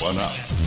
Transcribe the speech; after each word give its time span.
Bueno. 0.00 0.20
Muy 0.20 0.63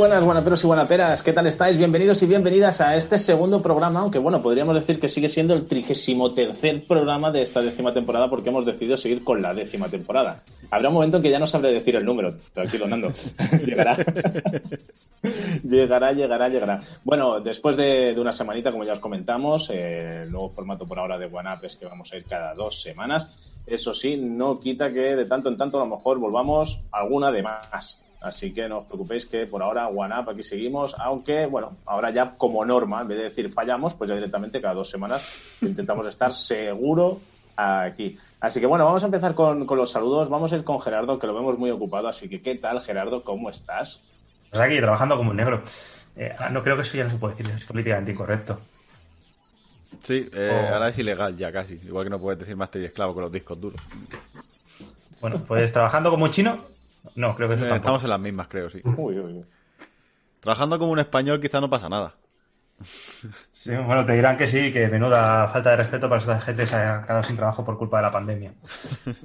buenas, 0.00 0.24
guanaperos 0.24 0.64
y 0.64 0.66
guanaperas. 0.66 1.22
¿Qué 1.22 1.34
tal 1.34 1.46
estáis? 1.46 1.76
Bienvenidos 1.76 2.22
y 2.22 2.26
bienvenidas 2.26 2.80
a 2.80 2.96
este 2.96 3.18
segundo 3.18 3.60
programa, 3.60 4.00
aunque 4.00 4.18
bueno, 4.18 4.40
podríamos 4.40 4.74
decir 4.74 4.98
que 4.98 5.10
sigue 5.10 5.28
siendo 5.28 5.52
el 5.52 5.66
trigésimo 5.66 6.30
tercer 6.30 6.86
programa 6.86 7.30
de 7.30 7.42
esta 7.42 7.60
décima 7.60 7.92
temporada 7.92 8.26
porque 8.26 8.48
hemos 8.48 8.64
decidido 8.64 8.96
seguir 8.96 9.22
con 9.22 9.42
la 9.42 9.52
décima 9.52 9.90
temporada. 9.90 10.40
Habrá 10.70 10.88
un 10.88 10.94
momento 10.94 11.18
en 11.18 11.22
que 11.22 11.28
ya 11.28 11.38
no 11.38 11.46
sabré 11.46 11.70
decir 11.70 11.96
el 11.96 12.06
número. 12.06 12.34
Tranquilo, 12.54 12.88
Nando. 12.88 13.12
llegará. 13.66 13.94
llegará, 15.64 16.12
llegará, 16.12 16.48
llegará. 16.48 16.80
Bueno, 17.04 17.38
después 17.40 17.76
de, 17.76 18.14
de, 18.14 18.20
una 18.22 18.32
semanita, 18.32 18.72
como 18.72 18.84
ya 18.84 18.94
os 18.94 19.00
comentamos, 19.00 19.68
eh, 19.68 20.22
el 20.22 20.32
nuevo 20.32 20.48
formato 20.48 20.86
por 20.86 20.98
ahora 20.98 21.18
de 21.18 21.26
OneUp 21.26 21.64
es 21.64 21.76
que 21.76 21.84
vamos 21.84 22.10
a 22.10 22.16
ir 22.16 22.24
cada 22.24 22.54
dos 22.54 22.80
semanas. 22.80 23.36
Eso 23.66 23.92
sí, 23.92 24.16
no 24.16 24.58
quita 24.60 24.90
que 24.90 25.14
de 25.14 25.26
tanto 25.26 25.50
en 25.50 25.58
tanto 25.58 25.78
a 25.78 25.84
lo 25.84 25.94
mejor 25.94 26.18
volvamos 26.18 26.80
alguna 26.90 27.30
de 27.30 27.42
más. 27.42 28.00
Así 28.20 28.52
que 28.52 28.68
no 28.68 28.78
os 28.80 28.86
preocupéis 28.86 29.24
que 29.24 29.46
por 29.46 29.62
ahora 29.62 29.88
OneUp 29.88 30.28
aquí 30.28 30.42
seguimos, 30.42 30.94
aunque 30.98 31.46
bueno, 31.46 31.76
ahora 31.86 32.10
ya 32.10 32.34
como 32.36 32.64
norma, 32.64 33.00
en 33.00 33.08
vez 33.08 33.18
de 33.18 33.24
decir 33.24 33.50
fallamos, 33.50 33.94
pues 33.94 34.08
ya 34.08 34.14
directamente 34.14 34.60
cada 34.60 34.74
dos 34.74 34.90
semanas 34.90 35.56
intentamos 35.62 36.06
estar 36.06 36.32
seguro 36.32 37.18
aquí. 37.56 38.18
Así 38.40 38.60
que 38.60 38.66
bueno, 38.66 38.84
vamos 38.84 39.02
a 39.02 39.06
empezar 39.06 39.34
con, 39.34 39.66
con, 39.66 39.78
los 39.78 39.90
saludos. 39.90 40.28
Vamos 40.28 40.52
a 40.52 40.56
ir 40.56 40.64
con 40.64 40.80
Gerardo, 40.80 41.18
que 41.18 41.26
lo 41.26 41.34
vemos 41.34 41.58
muy 41.58 41.70
ocupado. 41.70 42.08
Así 42.08 42.28
que, 42.28 42.40
¿qué 42.40 42.54
tal, 42.56 42.80
Gerardo? 42.80 43.22
¿Cómo 43.22 43.50
estás? 43.50 44.00
Pues 44.50 44.60
aquí, 44.62 44.78
trabajando 44.78 45.16
como 45.16 45.30
un 45.30 45.36
negro. 45.36 45.62
Eh, 46.16 46.34
no 46.50 46.62
creo 46.62 46.76
que 46.76 46.82
eso 46.82 46.96
ya 46.96 47.04
no 47.04 47.10
se 47.10 47.16
puede 47.16 47.36
decir, 47.36 47.54
es 47.54 47.64
políticamente 47.64 48.12
incorrecto. 48.12 48.58
Sí, 50.02 50.28
eh, 50.32 50.50
oh. 50.52 50.74
ahora 50.74 50.88
es 50.88 50.98
ilegal 50.98 51.36
ya 51.36 51.52
casi. 51.52 51.74
Igual 51.74 52.04
que 52.04 52.10
no 52.10 52.20
puedes 52.20 52.38
decir 52.38 52.56
máster 52.56 52.82
y 52.82 52.86
esclavo 52.86 53.14
con 53.14 53.24
los 53.24 53.32
discos 53.32 53.60
duros. 53.60 53.80
Bueno, 55.20 55.42
pues 55.46 55.72
trabajando 55.72 56.10
como 56.10 56.24
un 56.24 56.30
chino, 56.30 56.64
no, 57.14 57.34
creo 57.36 57.48
que 57.48 57.54
eso 57.54 57.64
eh, 57.64 57.68
tampoco. 57.68 57.76
Estamos 57.76 58.04
en 58.04 58.10
las 58.10 58.20
mismas, 58.20 58.48
creo, 58.48 58.70
sí. 58.70 58.80
Uy, 58.84 59.18
uy, 59.18 59.32
uy. 59.38 59.44
Trabajando 60.40 60.78
como 60.78 60.92
un 60.92 60.98
español 60.98 61.40
quizá 61.40 61.60
no 61.60 61.68
pasa 61.70 61.88
nada. 61.88 62.14
Sí, 63.50 63.72
bueno, 63.76 64.06
te 64.06 64.14
dirán 64.14 64.38
que 64.38 64.46
sí, 64.46 64.72
que 64.72 64.88
menuda 64.88 65.46
falta 65.48 65.70
de 65.70 65.76
respeto 65.76 66.08
para 66.08 66.18
esta 66.20 66.40
gente 66.40 66.62
que 66.62 66.68
se 66.68 66.76
ha 66.76 67.02
quedado 67.02 67.22
sin 67.22 67.36
trabajo 67.36 67.62
por 67.64 67.76
culpa 67.76 67.98
de 67.98 68.02
la 68.04 68.10
pandemia. 68.10 68.54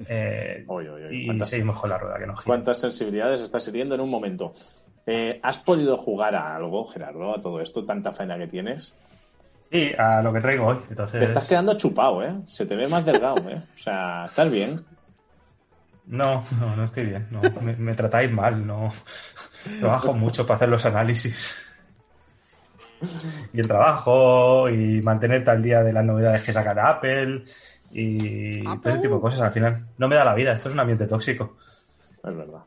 Eh, 0.07 0.65
Uy, 0.67 0.89
uy, 0.89 1.03
uy. 1.05 1.15
y 1.21 1.25
¿Cuántas- 1.25 1.49
seguimos 1.49 1.79
con 1.79 1.89
la 1.89 1.97
rueda, 1.97 2.17
que 2.19 2.27
no 2.27 2.35
gira. 2.35 2.45
¿Cuántas 2.45 2.79
sensibilidades 2.79 3.39
estás 3.41 3.65
hiriendo 3.69 3.95
en 3.95 4.01
un 4.01 4.09
momento? 4.09 4.53
Eh, 5.05 5.39
¿Has 5.41 5.57
podido 5.57 5.95
jugar 5.97 6.35
a 6.35 6.55
algo, 6.55 6.85
Gerardo, 6.85 7.33
a 7.35 7.41
todo 7.41 7.61
esto? 7.61 7.85
¿Tanta 7.85 8.11
faena 8.11 8.37
que 8.37 8.47
tienes? 8.47 8.93
Sí, 9.71 9.91
a 9.97 10.21
lo 10.21 10.33
que 10.33 10.41
traigo 10.41 10.67
hoy. 10.67 10.77
Entonces, 10.89 11.19
Te 11.19 11.25
estás 11.25 11.47
quedando 11.47 11.75
chupado, 11.77 12.23
¿eh? 12.23 12.33
Se 12.45 12.65
te 12.65 12.75
ve 12.75 12.87
más 12.87 13.05
delgado, 13.05 13.37
¿eh? 13.49 13.61
O 13.75 13.79
sea, 13.79 14.25
¿estás 14.25 14.51
bien? 14.51 14.83
No, 16.07 16.43
no, 16.59 16.75
no 16.75 16.83
estoy 16.83 17.05
bien. 17.05 17.27
No, 17.31 17.41
me, 17.61 17.75
me 17.75 17.93
tratáis 17.95 18.31
mal. 18.31 18.65
No 18.65 18.91
trabajo 19.79 20.13
mucho 20.13 20.45
para 20.45 20.57
hacer 20.57 20.69
los 20.69 20.85
análisis. 20.85 21.57
Y 23.53 23.59
el 23.59 23.67
trabajo, 23.67 24.69
y 24.69 25.01
mantenerte 25.01 25.51
al 25.51 25.61
día 25.61 25.83
de 25.83 25.93
las 25.93 26.05
novedades 26.05 26.41
que 26.43 26.53
saca 26.53 26.89
Apple, 26.89 27.43
y 27.91 28.63
todo 28.63 28.93
ese 28.93 29.01
tipo 29.01 29.15
de 29.15 29.21
cosas. 29.21 29.41
Al 29.41 29.51
final, 29.51 29.87
no 29.97 30.07
me 30.07 30.15
da 30.15 30.25
la 30.25 30.33
vida. 30.33 30.53
Esto 30.53 30.69
es 30.69 30.73
un 30.73 30.79
ambiente 30.79 31.07
tóxico. 31.07 31.57
Es 32.23 32.35
verdad. 32.35 32.61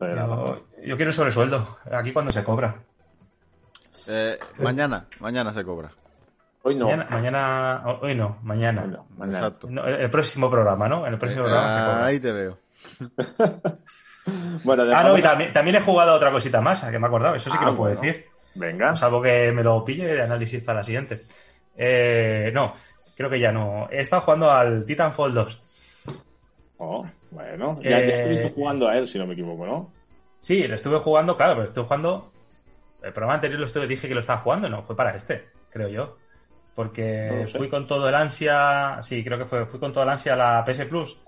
Yo, 0.00 0.66
yo 0.84 0.96
quiero 0.96 1.10
un 1.10 1.14
sobresueldo. 1.14 1.78
Aquí 1.92 2.12
cuando 2.12 2.32
se 2.32 2.42
cobra. 2.42 2.76
Eh, 4.08 4.38
mañana, 4.58 5.06
mañana 5.20 5.52
se 5.52 5.62
cobra. 5.64 5.90
Hoy 6.62 6.74
no. 6.74 6.86
Mañana, 6.86 7.06
mañana, 7.10 7.82
hoy 8.00 8.14
no, 8.14 8.38
mañana. 8.42 8.82
Hoy 8.82 8.90
no, 8.90 9.06
mañana. 9.16 9.38
Exacto. 9.38 9.68
No, 9.70 9.84
el, 9.84 9.94
el 9.96 10.10
próximo 10.10 10.50
programa, 10.50 10.88
¿no? 10.88 11.06
En 11.06 11.12
el 11.12 11.18
próximo 11.18 11.44
programa 11.44 11.72
se 11.72 11.78
cobra. 11.78 12.04
Ahí 12.06 12.20
te 12.20 12.32
veo. 12.32 12.58
Bueno, 14.64 14.84
Ah, 14.94 15.02
no, 15.02 15.18
y 15.18 15.22
también, 15.22 15.52
también 15.52 15.76
he 15.76 15.80
jugado 15.80 16.12
a 16.12 16.14
otra 16.14 16.30
cosita 16.30 16.60
más, 16.60 16.84
a 16.84 16.90
que 16.90 16.98
me 16.98 17.06
he 17.06 17.08
acordado. 17.08 17.34
Eso 17.34 17.50
sí 17.50 17.56
que 17.58 17.64
Ah, 17.64 17.68
lo 17.70 17.76
puedo 17.76 17.94
bueno. 17.96 18.06
decir. 18.12 18.26
Venga. 18.54 18.94
Salvo 18.94 19.22
que 19.22 19.50
me 19.52 19.62
lo 19.62 19.84
pille 19.84 20.06
de 20.06 20.22
análisis 20.22 20.62
para 20.62 20.80
la 20.80 20.84
siguiente. 20.84 21.20
Eh, 21.76 22.50
no, 22.54 22.74
creo 23.16 23.30
que 23.30 23.40
ya 23.40 23.50
no. 23.50 23.88
He 23.90 24.00
estado 24.00 24.22
jugando 24.22 24.50
al 24.50 24.84
Titanfall 24.86 25.34
2. 25.34 25.62
Oh, 26.78 27.06
bueno, 27.30 27.74
ya, 27.82 27.90
ya 27.90 27.98
Eh, 28.00 28.14
estuviste 28.14 28.50
jugando 28.50 28.88
a 28.88 28.96
él, 28.98 29.08
si 29.08 29.18
no 29.18 29.26
me 29.26 29.32
equivoco, 29.34 29.66
¿no? 29.66 29.92
Sí, 30.38 30.66
lo 30.68 30.74
estuve 30.74 30.98
jugando, 31.00 31.36
claro, 31.36 31.54
pero 31.54 31.64
estuve 31.64 31.84
jugando. 31.84 32.32
El 33.02 33.12
programa 33.12 33.34
anterior 33.34 33.58
lo 33.58 33.66
estuve, 33.66 33.86
dije 33.86 34.06
que 34.08 34.14
lo 34.14 34.20
estaba 34.20 34.40
jugando, 34.40 34.68
no, 34.68 34.82
fue 34.82 34.94
para 34.94 35.16
este, 35.16 35.48
creo 35.70 35.88
yo. 35.88 36.16
Porque 36.74 37.40
No 37.52 37.58
fui 37.58 37.68
con 37.68 37.86
todo 37.86 38.08
el 38.08 38.14
ansia. 38.14 38.98
Sí, 39.02 39.24
creo 39.24 39.38
que 39.38 39.44
fue. 39.46 39.66
Fui 39.66 39.80
con 39.80 39.92
todo 39.92 40.04
el 40.04 40.10
ansia 40.10 40.34
a 40.34 40.36
la 40.36 40.64
PS 40.64 40.84
Plus 40.86 41.18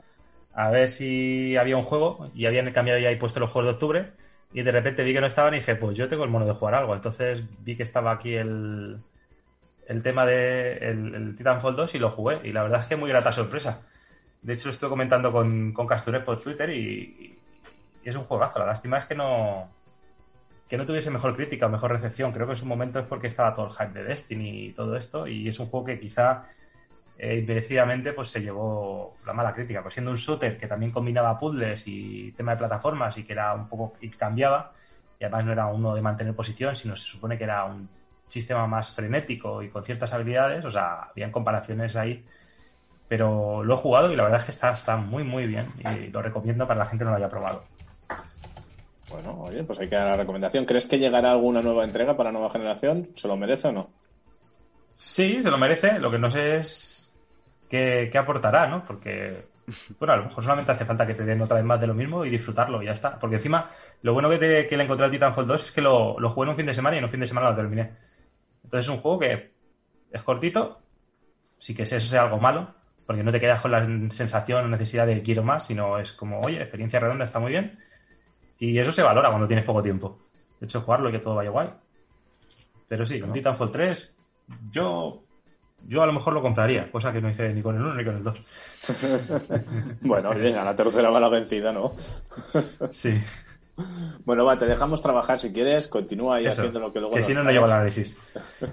a 0.55 0.71
ver 0.71 0.91
si 0.91 1.57
había 1.57 1.77
un 1.77 1.85
juego 1.85 2.29
y 2.35 2.47
habían 2.47 2.71
cambiado 2.73 3.01
ya 3.01 3.11
y 3.11 3.17
puesto 3.17 3.41
los 3.41 3.51
juegos 3.51 3.67
de 3.67 3.73
octubre. 3.75 4.13
Y 4.53 4.63
de 4.63 4.73
repente 4.73 5.03
vi 5.03 5.15
que 5.15 5.21
no 5.21 5.27
estaban 5.27 5.55
y 5.55 5.59
dije, 5.59 5.77
pues 5.77 5.97
yo 5.97 6.09
tengo 6.09 6.25
el 6.25 6.31
mono 6.31 6.45
de 6.45 6.53
jugar 6.53 6.75
algo. 6.75 6.95
Entonces 6.95 7.43
vi 7.61 7.77
que 7.77 7.83
estaba 7.83 8.11
aquí 8.11 8.35
el, 8.35 9.03
el 9.87 10.03
tema 10.03 10.27
de 10.27 10.77
el, 10.79 11.35
Titanfall 11.37 11.77
2 11.77 11.95
y 11.95 11.99
lo 11.99 12.11
jugué. 12.11 12.39
Y 12.45 12.53
la 12.53 12.63
verdad 12.63 12.81
es 12.81 12.87
que 12.87 12.97
muy 12.97 13.09
grata 13.09 13.33
sorpresa. 13.33 13.83
De 14.43 14.53
hecho, 14.53 14.69
lo 14.69 14.73
estuve 14.73 14.91
comentando 14.91 15.33
con, 15.33 15.73
con 15.73 15.87
por 16.25 16.41
Twitter 16.43 16.69
y, 16.71 17.39
y 18.05 18.09
es 18.09 18.15
un 18.15 18.25
juegazo. 18.25 18.59
La 18.59 18.67
lástima 18.67 18.99
es 18.99 19.07
que 19.07 19.15
no, 19.15 19.71
que 20.69 20.77
no 20.77 20.85
tuviese 20.85 21.11
mejor 21.11 21.35
crítica 21.35 21.67
o 21.67 21.69
mejor 21.71 21.93
recepción. 21.93 22.33
Creo 22.33 22.47
que 22.47 22.53
en 22.53 22.59
su 22.59 22.67
momento 22.67 22.99
es 22.99 23.07
porque 23.07 23.29
estaba 23.29 23.55
todo 23.55 23.67
el 23.69 23.73
hype 23.73 23.99
de 23.99 24.05
Destiny 24.05 24.67
y 24.67 24.73
todo 24.73 24.97
esto. 24.97 25.27
Y 25.27 25.49
es 25.49 25.59
un 25.59 25.67
juego 25.67 25.87
que 25.87 26.01
quizá 26.01 26.47
eh, 27.19 27.39
inmerecidamente 27.39 28.13
pues, 28.13 28.31
se 28.31 28.43
llevó 28.43 29.15
la 29.25 29.33
mala 29.33 29.55
crítica. 29.55 29.83
Pues 29.83 29.95
siendo 29.95 30.11
un 30.11 30.17
shooter 30.17 30.59
que 30.59 30.67
también 30.67 30.91
combinaba 30.91 31.39
puzzles 31.39 31.87
y 31.87 32.33
tema 32.33 32.53
de 32.53 32.59
plataformas 32.59 33.17
y 33.19 33.25
que 33.25 33.33
era 33.33 33.55
un 33.55 33.69
poco 33.69 33.95
y 34.01 34.11
cambiaba. 34.11 34.73
Y 35.19 35.25
además 35.25 35.45
no 35.45 35.53
era 35.53 35.67
uno 35.67 35.95
de 35.95 36.03
mantener 36.03 36.35
posición, 36.35 36.75
sino 36.75 36.97
se 36.97 37.09
supone 37.09 37.39
que 37.39 37.45
era 37.45 37.65
un 37.65 37.89
sistema 38.27 38.67
más 38.67 38.91
frenético 38.91 39.63
y 39.63 39.69
con 39.69 39.85
ciertas 39.85 40.13
habilidades. 40.13 40.65
O 40.65 40.71
sea, 40.71 41.11
habían 41.11 41.31
comparaciones 41.31 41.95
ahí. 41.97 42.25
Pero 43.09 43.63
lo 43.63 43.75
he 43.75 43.77
jugado 43.77 44.11
y 44.11 44.17
la 44.17 44.23
verdad 44.23 44.41
es 44.41 44.47
que 44.47 44.53
está, 44.53 44.73
está 44.73 44.97
muy, 44.97 45.23
muy 45.23 45.47
bien. 45.47 45.69
Y 45.79 46.09
lo 46.09 46.23
recomiendo 46.23 46.67
para 46.67 46.79
la 46.79 46.87
gente 46.87 47.05
que 47.05 47.07
no 47.07 47.11
lo 47.11 47.19
haya 47.19 47.29
probado. 47.29 47.65
Bueno, 49.11 49.43
oye, 49.43 49.63
pues 49.63 49.79
hay 49.79 49.89
que 49.89 49.95
dar 49.95 50.09
la 50.09 50.17
recomendación. 50.17 50.65
¿Crees 50.65 50.87
que 50.87 50.99
llegará 50.99 51.31
alguna 51.31 51.61
nueva 51.61 51.85
entrega 51.85 52.17
para 52.17 52.33
nueva 52.33 52.49
generación? 52.49 53.11
¿Se 53.15 53.29
lo 53.29 53.37
merece 53.37 53.69
o 53.69 53.73
no? 53.73 53.91
Sí, 54.97 55.43
se 55.43 55.51
lo 55.51 55.59
merece. 55.59 55.99
Lo 55.99 56.11
que 56.11 56.19
no 56.19 56.31
sé 56.31 56.57
es 56.57 57.02
qué, 57.73 58.11
qué 58.13 58.19
aportará, 58.19 58.67
¿no? 58.67 58.85
Porque, 58.85 59.47
bueno, 59.99 60.13
a 60.13 60.17
lo 60.19 60.25
mejor 60.25 60.45
solamente 60.45 60.73
hace 60.73 60.85
falta 60.85 61.07
que 61.07 61.15
te 61.15 61.25
den 61.25 61.41
otra 61.41 61.57
vez 61.57 61.65
más 61.65 61.81
de 61.81 61.87
lo 61.87 61.95
mismo 61.95 62.23
y 62.27 62.29
disfrutarlo 62.31 62.83
y 62.83 62.87
ya 62.87 62.93
está. 62.93 63.19
Porque 63.19 63.37
encima, 63.37 63.71
lo 64.03 64.13
bueno 64.13 64.29
que, 64.29 64.37
te- 64.39 64.67
que 64.67 64.77
le 64.77 64.85
encontré 64.85 65.07
al 65.07 65.11
Titanfall 65.11 65.47
2 65.47 65.63
es 65.65 65.73
que 65.73 65.81
lo, 65.81 66.21
lo 66.21 66.29
jugué 66.29 66.45
en 66.47 66.51
un 66.51 66.57
fin 66.57 66.67
de 66.67 66.75
semana 66.75 66.97
y 66.97 66.99
en 66.99 67.05
un 67.05 67.11
fin 67.11 67.21
de 67.21 67.27
semana 67.27 67.49
lo 67.49 67.57
terminé. 67.57 67.97
Entonces 68.63 68.87
es 68.87 68.89
un 68.91 68.99
juego 68.99 69.19
que 69.21 69.55
es 70.11 70.23
cortito, 70.23 70.83
sí 71.59 71.75
que 71.75 71.85
eso 71.85 71.99
sea 72.01 72.25
algo 72.25 72.39
malo, 72.39 72.75
porque 73.07 73.23
no 73.23 73.33
te 73.33 73.41
quedas 73.41 73.63
con 73.63 73.71
la 73.73 73.81
sensación 74.11 74.67
o 74.67 74.69
necesidad 74.69 75.07
de 75.07 75.23
quiero 75.23 75.43
más, 75.43 75.67
sino 75.67 75.99
es 75.99 76.13
como, 76.13 76.41
oye, 76.41 76.61
experiencia 76.61 77.01
redonda 77.01 77.25
está 77.25 77.39
muy 77.39 77.53
bien. 77.53 77.79
Y 78.59 78.79
eso 78.79 78.93
se 78.93 79.03
valora 79.03 79.31
cuando 79.31 79.47
tienes 79.49 79.65
poco 79.65 79.83
tiempo. 79.83 80.21
De 80.61 80.67
hecho, 80.67 80.83
jugarlo 80.83 81.09
y 81.09 81.13
que 81.13 81.19
todo 81.19 81.35
vaya 81.35 81.51
guay. 81.51 81.71
Pero 82.87 83.07
sí, 83.07 83.19
con 83.19 83.33
Titanfall 83.33 83.73
3, 83.73 84.15
yo, 84.71 85.25
yo 85.87 86.03
a 86.03 86.07
lo 86.07 86.13
mejor 86.13 86.33
lo 86.35 86.43
compraría, 86.43 86.91
cosa 86.91 87.13
que 87.13 87.21
no 87.21 87.29
hice 87.31 87.53
ni 87.53 87.63
con 87.63 87.77
el 87.77 87.83
1 87.83 87.95
ni 87.95 88.05
con 88.05 88.17
el 88.17 88.23
2. 88.23 88.43
Bueno, 90.03 90.31
oye, 90.31 90.57
a 90.57 90.65
la 90.65 90.75
tercera 90.77 91.11
va 91.11 91.21
la 91.21 91.29
vencida, 91.29 91.73
¿no? 91.73 91.93
Sí, 92.91 93.21
Bueno, 94.25 94.45
va, 94.45 94.57
te 94.59 94.67
dejamos 94.67 95.01
trabajar 95.03 95.39
si 95.39 95.53
quieres. 95.53 95.89
Continúa 95.89 96.37
ahí 96.37 96.47
eso. 96.47 96.61
haciendo 96.61 96.81
lo 96.81 96.93
que 96.93 97.01
luego. 97.01 97.15
que 97.15 97.23
si 97.23 97.35
no, 97.35 97.43
no 97.43 97.51
llevo 97.51 97.67
el 97.67 97.73
análisis. 97.73 98.19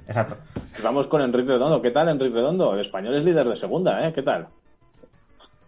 Exacto. 0.08 0.38
Vamos 0.84 1.08
con 1.08 1.22
Enrique 1.22 1.52
Redondo. 1.54 1.82
¿Qué 1.82 1.92
tal, 1.92 2.10
Enrique 2.10 2.36
Redondo? 2.36 2.74
El 2.74 2.82
español 2.82 3.16
es 3.16 3.24
líder 3.24 3.48
de 3.48 3.56
segunda, 3.56 4.06
¿eh? 4.08 4.14
¿Qué 4.14 4.22
tal? 4.24 4.48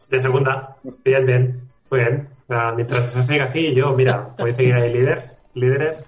De 0.10 0.20
segunda. 0.20 0.76
Bien, 1.06 1.26
bien. 1.26 1.62
Muy 1.90 2.00
bien. 2.02 2.30
Mientras 2.76 3.08
eso 3.10 3.24
siga 3.24 3.46
así, 3.46 3.74
yo, 3.74 3.94
mira, 3.94 4.36
voy 4.38 4.50
a 4.50 4.54
seguir 4.54 4.74
ahí 4.76 4.92
líderes. 4.92 5.38
líderes. 5.54 6.06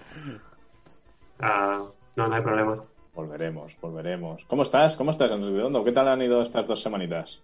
Ah, 1.39 1.83
no, 2.17 2.27
no 2.27 2.35
hay 2.35 2.41
problema. 2.41 2.77
Volveremos, 3.13 3.77
volveremos. 3.79 4.43
¿Cómo 4.45 4.63
estás? 4.63 4.95
¿Cómo 4.95 5.11
estás, 5.11 5.29
Redondo? 5.31 5.83
¿Qué 5.83 5.91
tal 5.91 6.07
han 6.07 6.21
ido 6.21 6.41
estas 6.41 6.65
dos 6.65 6.81
semanitas? 6.81 7.41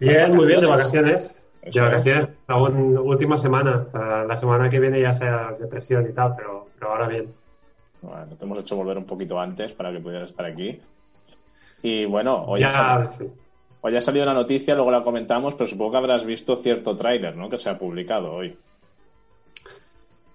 Bien, 0.00 0.34
muy 0.34 0.46
bien, 0.46 0.60
de 0.60 0.66
vacaciones. 0.66 1.46
Eso 1.62 1.80
De 1.80 1.86
es. 1.86 1.92
vacaciones, 1.92 2.28
aún 2.48 2.98
última 2.98 3.36
semana. 3.36 3.86
Ah, 3.92 4.24
la 4.26 4.34
semana 4.34 4.68
que 4.68 4.80
viene 4.80 5.00
ya 5.00 5.12
sea 5.12 5.52
depresión 5.58 6.04
y 6.08 6.12
tal, 6.12 6.34
pero, 6.36 6.66
pero 6.76 6.90
ahora 6.90 7.06
bien. 7.06 7.32
Bueno, 8.00 8.34
te 8.36 8.44
hemos 8.44 8.58
hecho 8.58 8.74
volver 8.74 8.98
un 8.98 9.04
poquito 9.04 9.38
antes 9.38 9.72
para 9.72 9.92
que 9.92 10.00
pudieras 10.00 10.30
estar 10.30 10.46
aquí. 10.46 10.80
Y 11.82 12.04
bueno, 12.06 12.44
oye, 12.46 12.62
ya, 12.62 12.70
Sam, 12.72 13.06
sí. 13.06 13.28
Hoy 13.82 13.96
ha 13.96 14.00
salido 14.00 14.26
la 14.26 14.34
noticia, 14.34 14.74
luego 14.74 14.90
la 14.90 15.02
comentamos, 15.02 15.54
pero 15.54 15.68
supongo 15.68 15.92
que 15.92 15.96
habrás 15.98 16.24
visto 16.24 16.56
cierto 16.56 16.96
tráiler, 16.96 17.36
¿no? 17.36 17.48
Que 17.48 17.58
se 17.58 17.70
ha 17.70 17.78
publicado 17.78 18.32
hoy. 18.32 18.56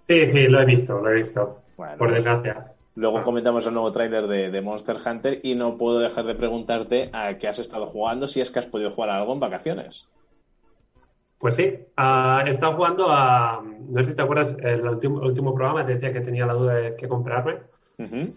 Sí, 0.07 0.25
sí, 0.25 0.47
lo 0.47 0.61
he 0.61 0.65
visto, 0.65 1.01
lo 1.01 1.09
he 1.09 1.15
visto. 1.15 1.59
Bueno, 1.75 1.97
por 1.97 2.07
pues- 2.07 2.15
desgracia. 2.23 2.71
Luego 2.97 3.19
Ah. 3.19 3.23
comentamos 3.23 3.65
el 3.67 3.73
nuevo 3.73 3.91
tráiler 3.91 4.25
de, 4.27 4.49
de 4.49 4.61
Monster 4.61 4.97
Hunter 5.05 5.39
y 5.43 5.53
no 5.53 5.77
puedo 5.77 5.99
dejar 5.99 6.25
de 6.25 6.33
preguntarte 6.33 7.11
a 7.13 7.37
qué 7.37 7.47
has 7.47 7.59
estado 7.59 7.85
jugando, 7.85 8.25
si 8.27 8.41
es 8.41 8.49
que 8.49 8.57
has 8.59 8.65
podido 8.65 8.89
jugar 8.89 9.11
a 9.11 9.17
algo 9.17 9.33
en 9.33 9.39
vacaciones. 9.39 10.07
Pues 11.37 11.55
sí, 11.55 11.75
ah, 11.95 12.43
he 12.45 12.49
estado 12.49 12.73
jugando 12.75 13.07
a. 13.11 13.61
No 13.63 13.99
sé 14.03 14.09
si 14.09 14.15
te 14.15 14.21
acuerdas, 14.23 14.57
el 14.59 14.81
último, 14.87 15.21
el 15.21 15.27
último 15.27 15.53
programa 15.53 15.85
te 15.85 15.93
decía 15.93 16.11
que 16.11 16.21
tenía 16.21 16.47
la 16.47 16.53
duda 16.53 16.73
de 16.73 16.95
qué 16.95 17.07
comprarme. 17.07 17.59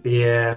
Si 0.03 0.23
eh, 0.23 0.57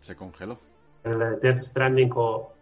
Se 0.00 0.16
congeló. 0.16 0.58
el 1.04 1.38
Death 1.40 1.58
Stranding 1.58 2.10
o. 2.16 2.52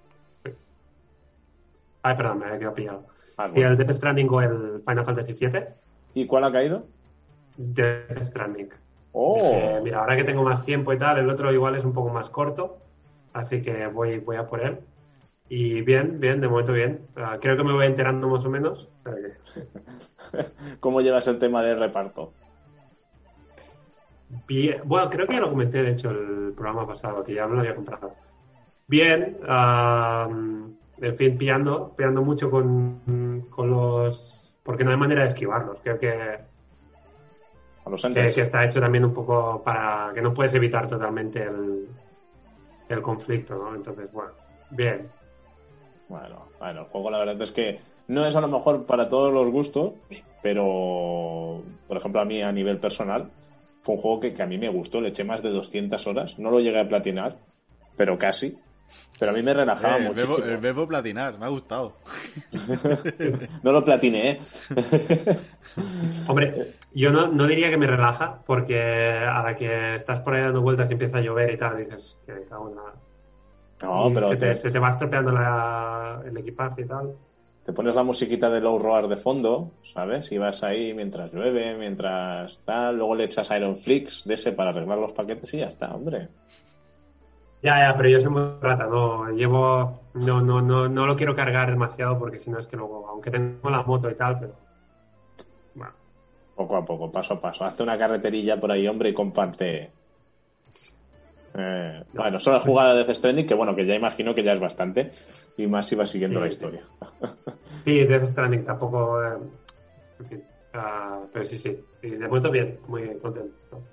Ay, 2.02 2.14
perdón, 2.16 2.38
me 2.40 2.44
había 2.46 2.58
quedado 2.58 2.74
pillado. 2.74 3.06
Ah, 3.38 3.48
Si 3.50 3.60
el 3.60 3.76
Death 3.76 3.92
Stranding 3.92 4.28
o 4.30 4.40
el 4.42 4.82
Final 4.86 5.04
Fantasy 5.04 5.32
VII, 5.46 5.60
¿Y 6.12 6.26
cuál 6.26 6.44
ha 6.44 6.52
caído? 6.52 6.84
Death 7.60 8.22
Stranding. 8.22 8.70
¡Oh! 9.12 9.34
Dije, 9.34 9.80
mira, 9.82 10.00
ahora 10.00 10.16
que 10.16 10.24
tengo 10.24 10.42
más 10.42 10.64
tiempo 10.64 10.92
y 10.92 10.98
tal, 10.98 11.18
el 11.18 11.28
otro 11.28 11.52
igual 11.52 11.74
es 11.74 11.84
un 11.84 11.92
poco 11.92 12.08
más 12.08 12.30
corto, 12.30 12.78
así 13.32 13.60
que 13.60 13.86
voy, 13.88 14.18
voy 14.18 14.36
a 14.36 14.46
por 14.46 14.60
él. 14.60 14.78
Y 15.48 15.82
bien, 15.82 16.20
bien, 16.20 16.40
de 16.40 16.48
momento 16.48 16.72
bien. 16.72 17.00
Ah, 17.16 17.38
creo 17.40 17.56
que 17.56 17.64
me 17.64 17.72
voy 17.72 17.86
enterando 17.86 18.28
más 18.28 18.44
o 18.44 18.50
menos. 18.50 18.88
¿Cómo 20.80 21.00
llevas 21.00 21.26
el 21.26 21.38
tema 21.38 21.62
de 21.62 21.74
reparto? 21.74 22.32
Bien, 24.46 24.80
bueno, 24.84 25.10
creo 25.10 25.26
que 25.26 25.34
ya 25.34 25.40
lo 25.40 25.50
comenté, 25.50 25.82
de 25.82 25.90
hecho, 25.90 26.10
el 26.10 26.52
programa 26.54 26.86
pasado, 26.86 27.24
que 27.24 27.34
ya 27.34 27.48
me 27.48 27.54
lo 27.54 27.60
había 27.60 27.74
comprado. 27.74 28.14
Bien, 28.86 29.38
en 29.48 31.16
fin, 31.16 31.36
pillando, 31.36 31.94
pillando 31.96 32.22
mucho 32.22 32.48
con, 32.48 33.46
con 33.50 33.70
los... 33.70 34.54
Porque 34.62 34.84
no 34.84 34.92
hay 34.92 34.96
manera 34.96 35.22
de 35.22 35.28
esquivarlos. 35.28 35.80
Creo 35.82 35.98
que, 35.98 36.38
A 37.90 38.08
los 38.08 38.14
que, 38.14 38.34
que 38.34 38.40
está 38.42 38.64
hecho 38.64 38.80
también 38.80 39.04
un 39.04 39.12
poco 39.12 39.62
para 39.64 40.12
que 40.14 40.22
no 40.22 40.32
puedes 40.32 40.54
evitar 40.54 40.86
totalmente 40.86 41.42
el, 41.42 41.88
el 42.88 43.02
conflicto, 43.02 43.56
¿no? 43.56 43.74
Entonces, 43.74 44.10
bueno, 44.12 44.32
bien. 44.70 45.08
Bueno, 46.08 46.46
bueno, 46.58 46.80
el 46.80 46.86
juego 46.86 47.10
la 47.10 47.18
verdad 47.18 47.40
es 47.42 47.52
que 47.52 47.80
no 48.08 48.26
es 48.26 48.34
a 48.34 48.40
lo 48.40 48.48
mejor 48.48 48.84
para 48.86 49.08
todos 49.08 49.32
los 49.32 49.48
gustos, 49.50 49.92
pero 50.42 51.62
por 51.86 51.96
ejemplo 51.96 52.20
a 52.20 52.24
mí 52.24 52.42
a 52.42 52.50
nivel 52.50 52.78
personal 52.78 53.30
fue 53.82 53.94
un 53.94 54.00
juego 54.00 54.20
que, 54.20 54.34
que 54.34 54.42
a 54.42 54.46
mí 54.46 54.58
me 54.58 54.68
gustó, 54.68 55.00
le 55.00 55.10
eché 55.10 55.24
más 55.24 55.42
de 55.42 55.50
200 55.50 56.04
horas, 56.06 56.38
no 56.38 56.50
lo 56.50 56.58
llegué 56.58 56.80
a 56.80 56.88
platinar, 56.88 57.38
pero 57.96 58.18
casi. 58.18 58.58
Pero 59.18 59.32
a 59.32 59.34
mí 59.34 59.42
me 59.42 59.52
relajaba 59.52 59.96
Eh, 59.98 60.06
el, 60.06 60.14
verbo, 60.14 60.30
muchísimo. 60.32 60.54
el 60.54 60.60
verbo 60.60 60.88
platinar, 60.88 61.38
me 61.38 61.44
ha 61.46 61.48
gustado. 61.48 61.96
No 63.62 63.72
lo 63.72 63.84
platiné, 63.84 64.30
¿eh? 64.30 64.38
Hombre, 66.26 66.74
yo 66.94 67.10
no, 67.12 67.28
no 67.28 67.46
diría 67.46 67.70
que 67.70 67.76
me 67.76 67.86
relaja, 67.86 68.40
porque 68.46 68.80
a 68.80 69.42
la 69.42 69.54
que 69.54 69.94
estás 69.94 70.20
por 70.20 70.34
ahí 70.34 70.42
dando 70.42 70.60
vueltas 70.62 70.88
y 70.90 70.92
empieza 70.94 71.18
a 71.18 71.20
llover 71.20 71.52
y 71.52 71.56
tal, 71.56 71.76
dices, 71.78 72.16
"Hostia, 72.20 72.34
me 72.34 72.44
cago 72.44 72.70
en 72.70 72.76
la-". 72.76 72.94
No, 73.82 74.10
Y 74.10 74.14
pero 74.14 74.28
se, 74.28 74.36
te, 74.36 74.46
te, 74.50 74.56
se 74.56 74.70
te 74.70 74.78
va 74.78 74.88
estropeando 74.90 75.30
la- 75.32 76.22
el 76.26 76.36
equipaje 76.36 76.82
y 76.82 76.86
tal. 76.86 77.14
te 77.64 77.72
pones 77.72 77.94
la 77.94 78.02
musiquita 78.02 78.50
de 78.50 78.60
Low 78.60 78.78
Roar 78.78 79.06
de 79.06 79.16
fondo, 79.16 79.70
¿sabes? 79.82 80.32
Y 80.32 80.38
vas 80.38 80.62
ahí 80.64 80.92
mientras 80.94 81.32
llueve, 81.32 81.76
mientras 81.76 82.58
tal, 82.64 82.96
luego 82.96 83.14
le 83.14 83.24
echas 83.24 83.50
Iron 83.56 83.76
Flix 83.76 84.24
de 84.24 84.34
ese 84.34 84.52
para 84.52 84.70
arreglar 84.70 84.98
los 84.98 85.12
paquetes 85.12 85.52
y 85.54 85.58
ya 85.58 85.66
está, 85.66 85.94
hombre. 85.94 86.28
Ya, 87.62 87.78
ya, 87.78 87.94
pero 87.94 88.08
yo 88.08 88.20
soy 88.20 88.30
muy 88.30 88.42
rata, 88.60 88.86
no, 88.86 89.30
llevo, 89.30 90.00
no, 90.14 90.40
no, 90.40 90.62
no, 90.62 90.88
no 90.88 91.06
lo 91.06 91.16
quiero 91.16 91.34
cargar 91.34 91.70
demasiado 91.70 92.18
porque 92.18 92.38
si 92.38 92.50
no 92.50 92.58
es 92.58 92.66
que 92.66 92.76
luego, 92.76 93.06
aunque 93.08 93.30
tengo 93.30 93.68
la 93.68 93.82
moto 93.82 94.10
y 94.10 94.14
tal, 94.14 94.38
pero, 94.40 94.54
bueno, 95.74 95.92
Poco 96.54 96.76
a 96.76 96.84
poco, 96.84 97.10
paso 97.10 97.34
a 97.34 97.40
paso. 97.40 97.64
Hazte 97.64 97.82
una 97.82 97.98
carreterilla 97.98 98.58
por 98.58 98.72
ahí, 98.72 98.86
hombre, 98.86 99.10
y 99.10 99.14
comparte. 99.14 99.90
Eh, 101.54 102.04
bueno, 102.12 102.38
solo 102.38 102.60
jugada 102.60 102.94
de 102.94 103.04
Death 103.04 103.16
Stranding, 103.16 103.46
que 103.46 103.54
bueno, 103.54 103.74
que 103.74 103.86
ya 103.86 103.94
imagino 103.94 104.34
que 104.34 104.44
ya 104.44 104.52
es 104.52 104.60
bastante. 104.60 105.10
Y 105.56 105.66
más 105.66 105.86
si 105.86 105.96
vas 105.96 106.10
siguiendo 106.10 106.38
Sí, 106.38 106.42
la 106.42 106.48
historia. 106.48 106.82
sí, 107.84 108.04
Death 108.04 108.24
Stranding 108.24 108.64
tampoco, 108.64 109.22
eh, 109.22 109.38
en 110.20 110.26
fin, 110.26 110.44
ah, 110.74 111.20
pero 111.32 111.44
sí, 111.44 111.58
sí, 111.58 111.78
y 112.02 112.10
de 112.10 112.26
momento 112.26 112.50
bien, 112.50 112.78
muy 112.88 113.18
contento. 113.18 113.89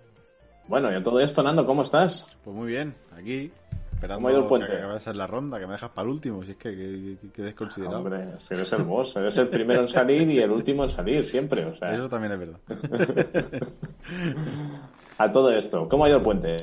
Bueno, 0.68 0.92
y 0.92 0.96
a 0.96 1.04
todo 1.04 1.20
esto, 1.20 1.42
Nando, 1.44 1.66
¿cómo 1.66 1.82
estás? 1.82 2.28
Pues 2.44 2.56
muy 2.56 2.68
bien, 2.68 2.96
aquí, 3.16 3.52
esperando 3.94 4.16
¿Cómo 4.16 4.28
ha 4.28 4.32
ido 4.32 4.42
el 4.42 4.48
puente? 4.48 4.68
que 4.68 4.78
acabe 4.78 4.94
de 4.96 5.00
ser 5.00 5.16
la 5.16 5.28
ronda, 5.28 5.60
que 5.60 5.66
me 5.66 5.74
dejas 5.74 5.92
para 5.92 6.08
el 6.08 6.14
último, 6.14 6.44
si 6.44 6.52
es 6.52 6.58
que, 6.58 6.76
que, 6.76 7.18
que- 7.22 7.32
que 7.32 7.42
desconsiderado. 7.42 8.00
Hombre, 8.00 8.36
es 8.36 8.46
que 8.46 8.56
eres 8.56 8.74
el 8.74 8.84
boss, 8.84 9.16
eres 9.16 9.38
el 9.38 9.48
primero 9.48 9.82
en 9.82 9.88
salir 9.88 10.30
y 10.30 10.40
el 10.40 10.52
último 10.52 10.84
en 10.84 10.90
salir, 10.90 11.26
siempre. 11.26 11.66
O 11.66 11.74
sea, 11.74 11.94
Eso 11.94 12.10
también 12.10 12.34
es 12.34 12.40
verdad. 12.40 12.60
a 15.18 15.32
todo 15.32 15.52
esto, 15.52 15.88
¿cómo 15.90 16.06
ha 16.06 16.10
ido 16.10 16.18
el 16.18 16.24
puente? 16.24 16.58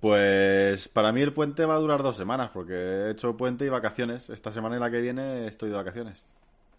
Pues 0.00 0.88
para 0.88 1.12
mí 1.12 1.22
el 1.22 1.32
puente 1.32 1.64
va 1.64 1.76
a 1.76 1.78
durar 1.78 2.02
dos 2.02 2.16
semanas, 2.16 2.50
porque 2.52 2.74
he 2.74 3.10
hecho 3.10 3.36
puente 3.36 3.64
y 3.64 3.68
vacaciones. 3.68 4.28
Esta 4.28 4.52
semana 4.52 4.76
y 4.76 4.80
la 4.80 4.90
que 4.90 5.00
viene 5.00 5.46
estoy 5.46 5.70
de 5.70 5.76
vacaciones. 5.76 6.22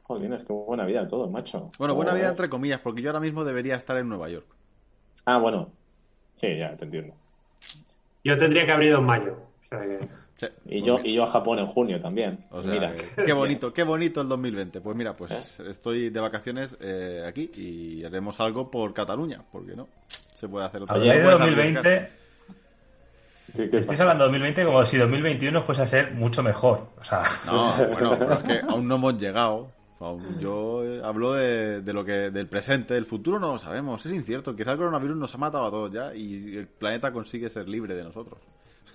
Joder, 0.03 0.45
qué 0.45 0.53
buena 0.53 0.85
vida 0.85 1.07
todo, 1.07 1.27
macho. 1.29 1.71
Bueno, 1.79 1.95
buena 1.95 2.13
vida 2.13 2.29
entre 2.29 2.49
comillas, 2.49 2.81
porque 2.81 3.01
yo 3.01 3.09
ahora 3.09 3.19
mismo 3.19 3.43
debería 3.43 3.75
estar 3.75 3.97
en 3.97 4.09
Nueva 4.09 4.29
York. 4.29 4.45
Ah, 5.25 5.39
bueno. 5.39 5.71
Sí, 6.35 6.57
ya, 6.57 6.75
te 6.75 6.85
entiendo. 6.85 7.13
Yo 8.23 8.37
tendría 8.37 8.65
que 8.65 8.71
haber 8.71 8.87
ido 8.87 8.99
en 8.99 9.05
mayo, 9.05 9.37
o 9.63 9.67
sea 9.67 9.79
que, 9.81 9.99
Sí, 10.37 10.47
Y 10.65 10.83
yo, 10.83 10.99
y 11.01 11.13
yo 11.13 11.23
a 11.23 11.27
Japón 11.27 11.59
en 11.59 11.65
junio 11.65 11.97
también. 12.01 12.39
O 12.51 12.61
sea, 12.61 12.73
Mira. 12.73 12.93
que- 12.93 13.23
qué 13.23 13.31
bonito, 13.33 13.71
qué 13.71 13.83
bonito 13.83 14.19
el 14.19 14.27
2020. 14.27 14.81
Pues 14.81 14.97
mira, 14.97 15.15
pues 15.15 15.59
estoy 15.61 16.09
de 16.09 16.19
vacaciones 16.19 16.75
eh, 16.81 17.23
aquí 17.25 17.49
y 17.55 18.03
haremos 18.03 18.41
algo 18.41 18.69
por 18.69 18.93
Cataluña, 18.93 19.41
porque 19.49 19.77
no 19.77 19.87
se 20.35 20.49
puede 20.49 20.65
hacer 20.65 20.81
otra 20.83 20.97
vez 20.97 21.07
de 21.07 21.15
No 21.19 21.23
puedes 21.23 21.39
2020, 21.39 22.09
¿Qué- 23.55 23.69
qué 23.69 23.77
estáis 23.77 23.97
hablando 24.01 24.25
de 24.25 24.27
2020 24.31 24.65
como 24.65 24.85
si 24.85 24.97
2021 24.97 25.61
fuese 25.61 25.83
a 25.83 25.87
ser 25.87 26.11
mucho 26.11 26.43
mejor. 26.43 26.89
O 26.99 27.03
sea. 27.05 27.23
No, 27.45 27.73
bueno, 27.87 28.15
pero 28.19 28.33
es 28.33 28.43
que 28.43 28.59
aún 28.69 28.89
no 28.89 28.95
hemos 28.95 29.15
llegado. 29.17 29.69
Aún- 29.99 30.39
Yo 30.39 30.83
eh, 30.83 31.01
hablo 31.03 31.33
de, 31.33 31.81
de 31.81 31.93
lo 31.93 32.03
que 32.03 32.29
del 32.29 32.47
presente, 32.47 32.93
del 32.95 33.05
futuro 33.05 33.39
no 33.39 33.47
lo 33.53 33.57
sabemos, 33.57 34.05
es 34.05 34.11
incierto. 34.11 34.55
Quizá 34.55 34.73
el 34.73 34.77
coronavirus 34.77 35.15
nos 35.17 35.33
ha 35.33 35.37
matado 35.37 35.65
a 35.67 35.71
todos 35.71 35.91
ya 35.91 36.13
y 36.13 36.57
el 36.57 36.67
planeta 36.67 37.11
consigue 37.13 37.49
ser 37.49 37.67
libre 37.69 37.95
de 37.95 38.03
nosotros. 38.03 38.39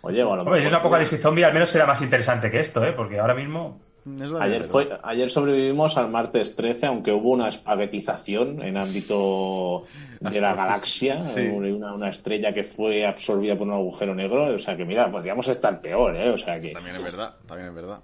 Oye, 0.02 0.22
o 0.22 0.32
a 0.32 0.36
lo 0.36 0.42
hombre, 0.42 0.60
si 0.60 0.66
es 0.66 0.66
un 0.66 0.72
mejor- 0.72 0.86
apocalipsis 0.86 1.20
zombie, 1.20 1.44
al 1.44 1.52
menos 1.54 1.70
será 1.70 1.86
más 1.86 2.00
interesante 2.02 2.50
que 2.50 2.60
esto, 2.60 2.84
¿eh? 2.84 2.92
Porque 2.92 3.18
ahora 3.18 3.34
mismo. 3.34 3.80
También 4.02 4.34
Ayer, 4.42 4.62
fue, 4.64 4.88
ayer 5.02 5.28
sobrevivimos 5.28 5.98
al 5.98 6.10
martes 6.10 6.56
13, 6.56 6.86
aunque 6.86 7.12
hubo 7.12 7.32
una 7.32 7.48
espaguetización 7.48 8.62
en 8.62 8.78
ámbito 8.78 9.84
de 10.20 10.40
la 10.40 10.54
galaxia, 10.54 11.22
Sí. 11.22 11.42
una, 11.42 11.92
una 11.94 12.08
estrella 12.08 12.52
que 12.54 12.62
fue 12.62 13.06
absorbida 13.06 13.56
por 13.58 13.66
un 13.66 13.74
agujero 13.74 14.14
negro. 14.14 14.54
O 14.54 14.58
sea 14.58 14.74
que, 14.76 14.86
mira, 14.86 15.10
podríamos 15.10 15.46
estar 15.48 15.80
peor, 15.82 16.16
¿eh? 16.16 16.30
O 16.30 16.38
sea 16.38 16.58
que 16.60 16.72
También 16.72 16.96
es 16.96 17.04
verdad, 17.04 17.34
también 17.46 17.68
es 17.68 17.74
verdad. 17.74 18.00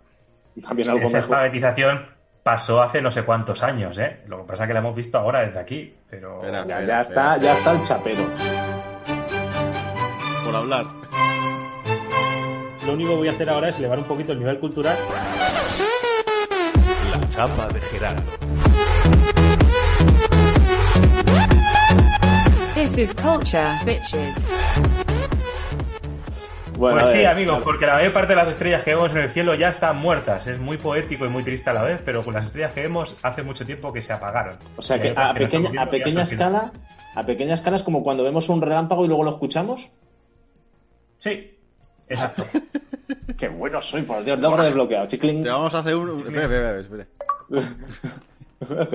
también 0.66 0.88
algo 0.90 1.02
Esa 1.02 1.18
mejor. 1.18 1.34
espaguetización 1.36 2.15
pasó 2.46 2.80
hace 2.80 3.02
no 3.02 3.10
sé 3.10 3.24
cuántos 3.24 3.60
años, 3.64 3.98
¿eh? 3.98 4.20
Lo 4.28 4.36
que 4.38 4.44
pasa 4.44 4.62
es 4.62 4.68
que 4.68 4.74
la 4.74 4.78
hemos 4.78 4.94
visto 4.94 5.18
ahora 5.18 5.40
desde 5.40 5.58
aquí, 5.58 5.92
pero. 6.08 6.36
Espera. 6.36 6.64
Ya, 6.64 6.78
Espera, 6.78 6.86
ya 6.86 7.00
está, 7.00 7.34
espera, 7.34 7.52
ya 7.52 7.58
está 7.58 7.70
el 7.72 7.82
chapero. 7.82 8.30
Por 10.44 10.54
hablar. 10.54 10.86
Lo 12.86 12.92
único 12.92 13.10
que 13.10 13.16
voy 13.16 13.28
a 13.28 13.32
hacer 13.32 13.50
ahora 13.50 13.70
es 13.70 13.78
elevar 13.80 13.98
un 13.98 14.04
poquito 14.04 14.30
el 14.30 14.38
nivel 14.38 14.60
cultural. 14.60 14.96
La 17.10 17.28
chapa 17.30 17.66
de 17.66 17.80
Gerardo. 17.80 18.22
This 22.76 22.96
is 22.96 23.12
culture, 23.12 23.72
bitches. 23.84 24.48
Bueno, 26.76 26.98
pues 26.98 27.08
sí, 27.08 27.18
ver, 27.18 27.28
amigos, 27.28 27.60
porque 27.64 27.86
la 27.86 27.94
mayor 27.94 28.12
parte 28.12 28.34
de 28.34 28.36
las 28.36 28.48
estrellas 28.48 28.82
que 28.82 28.90
vemos 28.90 29.10
en 29.10 29.18
el 29.18 29.30
cielo 29.30 29.54
ya 29.54 29.70
están 29.70 29.96
muertas. 29.96 30.46
Es 30.46 30.58
muy 30.58 30.76
poético 30.76 31.24
y 31.24 31.28
muy 31.28 31.42
triste 31.42 31.70
a 31.70 31.72
la 31.72 31.82
vez, 31.82 32.02
pero 32.04 32.22
con 32.22 32.34
las 32.34 32.44
estrellas 32.44 32.72
que 32.74 32.82
vemos 32.82 33.16
hace 33.22 33.42
mucho 33.42 33.64
tiempo 33.64 33.92
que 33.92 34.02
se 34.02 34.12
apagaron. 34.12 34.58
O 34.76 34.82
sea 34.82 35.00
que 35.00 35.14
a 35.16 35.32
que 35.34 35.58
no 35.58 35.88
pequeña, 35.90 36.20
a 36.20 36.24
escala, 36.24 36.72
a 37.14 37.22
pequeña 37.24 37.54
escala 37.54 37.76
es 37.76 37.82
como 37.82 38.02
cuando 38.02 38.24
vemos 38.24 38.48
un 38.48 38.60
relámpago 38.60 39.04
y 39.04 39.08
luego 39.08 39.24
lo 39.24 39.30
escuchamos. 39.30 39.90
Sí, 41.18 41.58
exacto. 42.08 42.46
Qué 43.38 43.48
bueno 43.48 43.80
soy, 43.80 44.02
por 44.02 44.22
Dios, 44.22 44.38
logro 44.38 44.62
desbloqueado. 44.62 45.06
Chiclín. 45.06 45.42
Te 45.42 45.48
vamos 45.48 45.74
a 45.74 45.78
hacer 45.78 45.96
un... 45.96 46.18
Espera, 46.18 46.42
espera, 46.42 46.80
espera. 46.80 47.06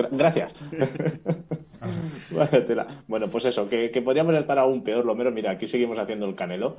Gracias. 0.12 0.52
Bueno, 3.08 3.28
pues 3.28 3.44
eso, 3.46 3.68
que, 3.68 3.90
que 3.90 4.00
podríamos 4.00 4.36
estar 4.36 4.56
aún 4.56 4.84
peor. 4.84 5.04
Lo 5.04 5.16
menos, 5.16 5.32
mira, 5.32 5.50
aquí 5.50 5.66
seguimos 5.66 5.98
haciendo 5.98 6.26
el 6.26 6.36
canelo 6.36 6.76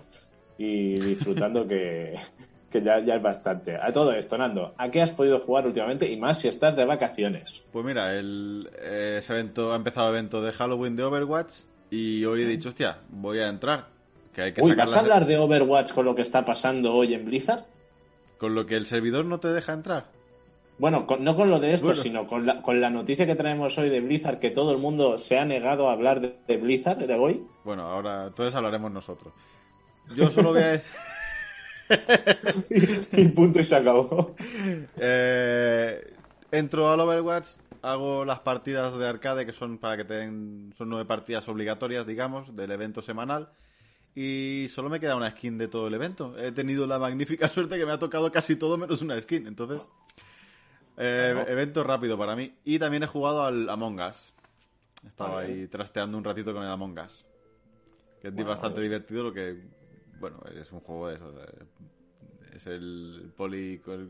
y 0.58 0.94
disfrutando 0.96 1.66
que, 1.68 2.16
que 2.70 2.82
ya, 2.82 3.00
ya 3.00 3.16
es 3.16 3.22
bastante. 3.22 3.76
A 3.76 3.92
todo 3.92 4.12
esto, 4.14 4.38
Nando, 4.38 4.74
¿a 4.78 4.90
qué 4.90 5.02
has 5.02 5.12
podido 5.12 5.40
jugar 5.40 5.66
últimamente? 5.68 6.10
Y 6.12 6.18
más 6.18 6.40
si 6.40 6.48
estás 6.48 6.76
de 6.76 6.86
vacaciones. 6.86 7.64
Pues 7.72 7.86
mira, 7.86 8.14
el, 8.18 8.70
eh, 8.80 9.16
ese 9.20 9.34
evento, 9.34 9.72
ha 9.74 9.76
empezado 9.76 10.10
el 10.10 10.16
evento 10.16 10.42
de 10.42 10.52
Halloween 10.52 10.96
de 10.96 11.04
Overwatch 11.04 11.52
y 11.92 12.24
hoy 12.26 12.44
he 12.44 12.46
dicho, 12.48 12.70
hostia, 12.70 13.00
voy 13.10 13.40
a 13.40 13.48
entrar. 13.48 13.88
Que 14.34 14.42
hay 14.42 14.52
que 14.54 14.62
Uy, 14.64 14.72
sacar 14.72 14.86
¿vas 14.86 14.94
a 14.94 14.96
las- 14.96 15.04
hablar 15.04 15.26
de 15.28 15.38
Overwatch 15.38 15.92
con 15.94 16.06
lo 16.06 16.16
que 16.16 16.24
está 16.24 16.44
pasando 16.44 16.94
hoy 16.96 17.14
en 17.14 17.26
Blizzard? 17.26 17.66
Con 18.40 18.56
lo 18.56 18.66
que 18.66 18.76
el 18.76 18.86
servidor 18.88 19.26
no 19.26 19.40
te 19.40 19.50
deja 19.50 19.74
entrar. 19.74 20.08
Bueno, 20.80 21.06
con- 21.06 21.24
no 21.24 21.36
con 21.36 21.52
lo 21.52 21.60
de 21.60 21.76
esto, 21.76 21.86
Bueno. 21.90 22.02
sino 22.02 22.26
con 22.26 22.48
la, 22.48 22.64
con 22.64 22.82
la 22.82 22.90
noticia 22.90 23.28
que 23.28 23.36
traemos 23.36 23.78
hoy 23.78 23.90
de 23.90 24.02
Blizzard, 24.02 24.40
que 24.40 24.50
todo 24.50 24.72
el 24.72 24.80
mundo 24.80 25.20
se 25.20 25.38
ha 25.38 25.46
negado 25.46 25.88
a 25.88 25.94
hablar 25.94 26.20
de, 26.20 26.36
de 26.48 26.58
Blizzard 26.58 26.98
de 27.06 27.14
hoy. 27.14 27.44
Bueno, 27.64 27.84
ahora 27.84 28.26
entonces 28.26 28.56
hablaremos 28.56 28.92
nosotros. 28.92 29.32
Yo 30.16 30.30
solo 30.30 30.52
voy 30.54 30.62
a 30.62 30.68
decir... 30.68 30.92
y 33.12 33.26
punto 33.30 33.60
y 33.60 33.64
se 33.64 33.76
acabó. 33.76 34.36
Eh, 34.98 36.14
entro 36.52 36.92
al 36.92 37.00
Overwatch, 37.00 37.48
hago 37.82 38.26
las 38.26 38.40
partidas 38.40 38.98
de 38.98 39.08
arcade, 39.08 39.46
que 39.46 39.54
son 39.54 39.78
para 39.78 39.98
que 39.98 40.06
te 40.06 40.14
den, 40.16 40.74
son 40.78 40.90
nueve 40.90 41.06
partidas 41.06 41.48
obligatorias, 41.50 42.08
digamos, 42.08 42.56
del 42.56 42.72
evento 42.72 43.02
semanal. 43.02 43.50
Y 44.16 44.68
solo 44.70 44.90
me 44.90 45.00
queda 45.00 45.16
una 45.16 45.32
skin 45.32 45.58
de 45.58 45.68
todo 45.68 45.88
el 45.88 45.94
evento. 45.94 46.38
He 46.38 46.52
tenido 46.52 46.86
la 46.86 47.00
magnífica 47.00 47.48
suerte 47.50 47.78
que 47.78 47.86
me 47.86 47.92
ha 47.92 48.00
tocado 48.00 48.32
casi 48.32 48.56
todo 48.56 48.78
menos 48.78 49.02
una 49.02 49.20
skin. 49.20 49.48
Entonces, 49.48 49.82
eh, 50.98 51.46
evento 51.48 51.84
rápido 51.84 52.18
para 52.18 52.36
mí. 52.36 52.54
Y 52.64 52.80
también 52.80 53.04
he 53.04 53.08
jugado 53.08 53.44
al 53.44 53.70
Among 53.70 54.00
Us. 54.00 54.34
Estaba 55.06 55.36
Vale. 55.36 55.48
ahí 55.48 55.68
trasteando 55.68 56.18
un 56.18 56.24
ratito 56.24 56.54
con 56.54 56.64
el 56.64 56.70
Among 56.70 57.00
Us. 57.00 57.26
Que 58.22 58.30
es 58.30 58.46
bastante 58.46 58.80
divertido, 58.80 59.24
lo 59.24 59.34
que, 59.34 59.58
bueno, 60.24 60.40
es 60.58 60.72
un 60.72 60.80
juego 60.80 61.10
de 61.10 61.16
eso. 61.16 61.30
eh, 61.38 61.66
Es 62.56 62.66
el 62.68 63.34
poli... 63.36 63.82
el- 63.88 64.10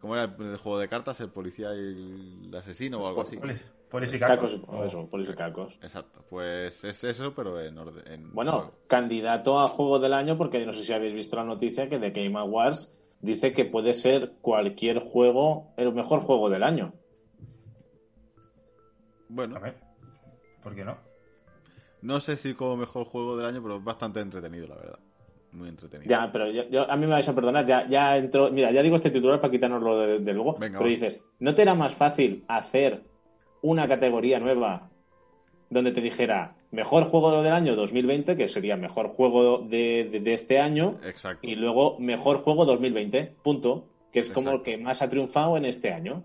¿Cómo 0.00 0.14
era 0.14 0.24
el 0.38 0.56
juego 0.56 0.78
de 0.78 0.88
cartas? 0.88 1.20
¿El 1.20 1.30
policía 1.30 1.74
y 1.74 2.46
el 2.46 2.54
asesino 2.54 3.02
o 3.02 3.08
algo 3.08 3.22
así? 3.22 3.36
Polis, 3.36 3.70
polis 3.90 4.14
y 4.14 4.20
o 4.68 4.84
eso, 4.84 5.08
polis 5.10 5.28
y 5.28 5.34
cacos. 5.34 5.78
Exacto, 5.82 6.24
pues 6.30 6.84
es 6.84 7.02
eso, 7.04 7.34
pero 7.34 7.60
en 7.60 7.76
orden. 7.76 8.06
en- 8.06 8.32
Bueno, 8.32 8.72
candidato 8.86 9.58
a 9.58 9.66
juego 9.66 9.98
del 9.98 10.12
año, 10.14 10.38
porque 10.38 10.64
no 10.64 10.72
sé 10.72 10.84
si 10.84 10.92
habéis 10.92 11.12
visto 11.14 11.34
la 11.36 11.44
noticia 11.44 11.88
que 11.88 11.98
The 11.98 12.10
Game 12.12 12.38
Awards 12.38 12.94
dice 13.20 13.50
que 13.50 13.64
puede 13.64 13.92
ser 13.94 14.36
cualquier 14.40 15.00
juego 15.00 15.74
el 15.76 15.92
mejor 15.92 16.20
juego 16.20 16.48
del 16.48 16.62
año. 16.62 16.94
bueno, 19.28 19.56
A 19.56 19.58
ver, 19.60 19.74
¿por 20.62 20.74
qué 20.74 20.84
no? 20.84 20.96
No 22.02 22.20
sé 22.20 22.36
si 22.36 22.54
como 22.54 22.76
mejor 22.76 23.04
juego 23.04 23.36
del 23.36 23.46
año, 23.46 23.62
pero 23.62 23.76
es 23.76 23.84
bastante 23.84 24.20
entretenido, 24.20 24.66
la 24.66 24.76
verdad. 24.76 24.98
Muy 25.52 25.68
entretenido. 25.68 26.08
Ya, 26.08 26.30
pero 26.30 26.48
yo, 26.50 26.68
yo- 26.68 26.90
a 26.90 26.96
mí 26.96 27.06
me 27.06 27.12
vais 27.12 27.28
a 27.28 27.34
perdonar, 27.34 27.66
ya, 27.66 27.86
ya 27.88 28.16
entró. 28.16 28.50
Mira, 28.52 28.70
ya 28.70 28.82
digo 28.82 28.96
este 28.96 29.10
titular 29.10 29.40
para 29.40 29.50
quitárnoslo 29.50 29.98
de, 29.98 30.18
de 30.20 30.32
luego. 30.32 30.52
Venga, 30.58 30.78
pero 30.78 30.88
va. 30.88 30.94
dices, 30.94 31.20
¿no 31.40 31.54
te 31.54 31.62
era 31.62 31.74
más 31.74 31.92
fácil 31.94 32.44
hacer 32.48 33.02
una 33.62 33.88
categoría 33.88 34.38
nueva 34.38 34.90
donde 35.68 35.90
te 35.92 36.00
dijera 36.00 36.54
mejor 36.70 37.04
juego 37.04 37.42
del 37.42 37.52
año 37.52 37.74
2020, 37.74 38.36
que 38.36 38.46
sería 38.46 38.76
mejor 38.76 39.08
juego 39.08 39.58
de, 39.58 40.08
de- 40.10 40.20
de 40.20 40.34
este 40.34 40.60
año, 40.60 40.98
Exacto. 41.04 41.44
y 41.46 41.56
luego 41.56 41.98
mejor 41.98 42.38
juego 42.38 42.64
2020, 42.64 43.34
punto? 43.42 43.88
Que 44.12 44.20
es 44.20 44.30
como 44.30 44.50
el 44.52 44.62
que 44.62 44.78
más 44.78 45.02
ha 45.02 45.08
triunfado 45.08 45.56
en 45.56 45.64
este 45.64 45.92
año. 45.92 46.22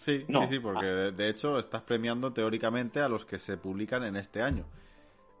Sí, 0.00 0.24
No. 0.28 0.42
sí, 0.42 0.54
sí, 0.54 0.58
porque 0.60 0.86
de, 0.86 1.12
de 1.12 1.28
hecho 1.28 1.58
estás 1.58 1.82
premiando 1.82 2.32
teóricamente 2.32 3.00
a 3.00 3.08
los 3.08 3.24
que 3.24 3.38
se 3.38 3.56
publican 3.56 4.02
en 4.04 4.16
este 4.16 4.42
año. 4.42 4.64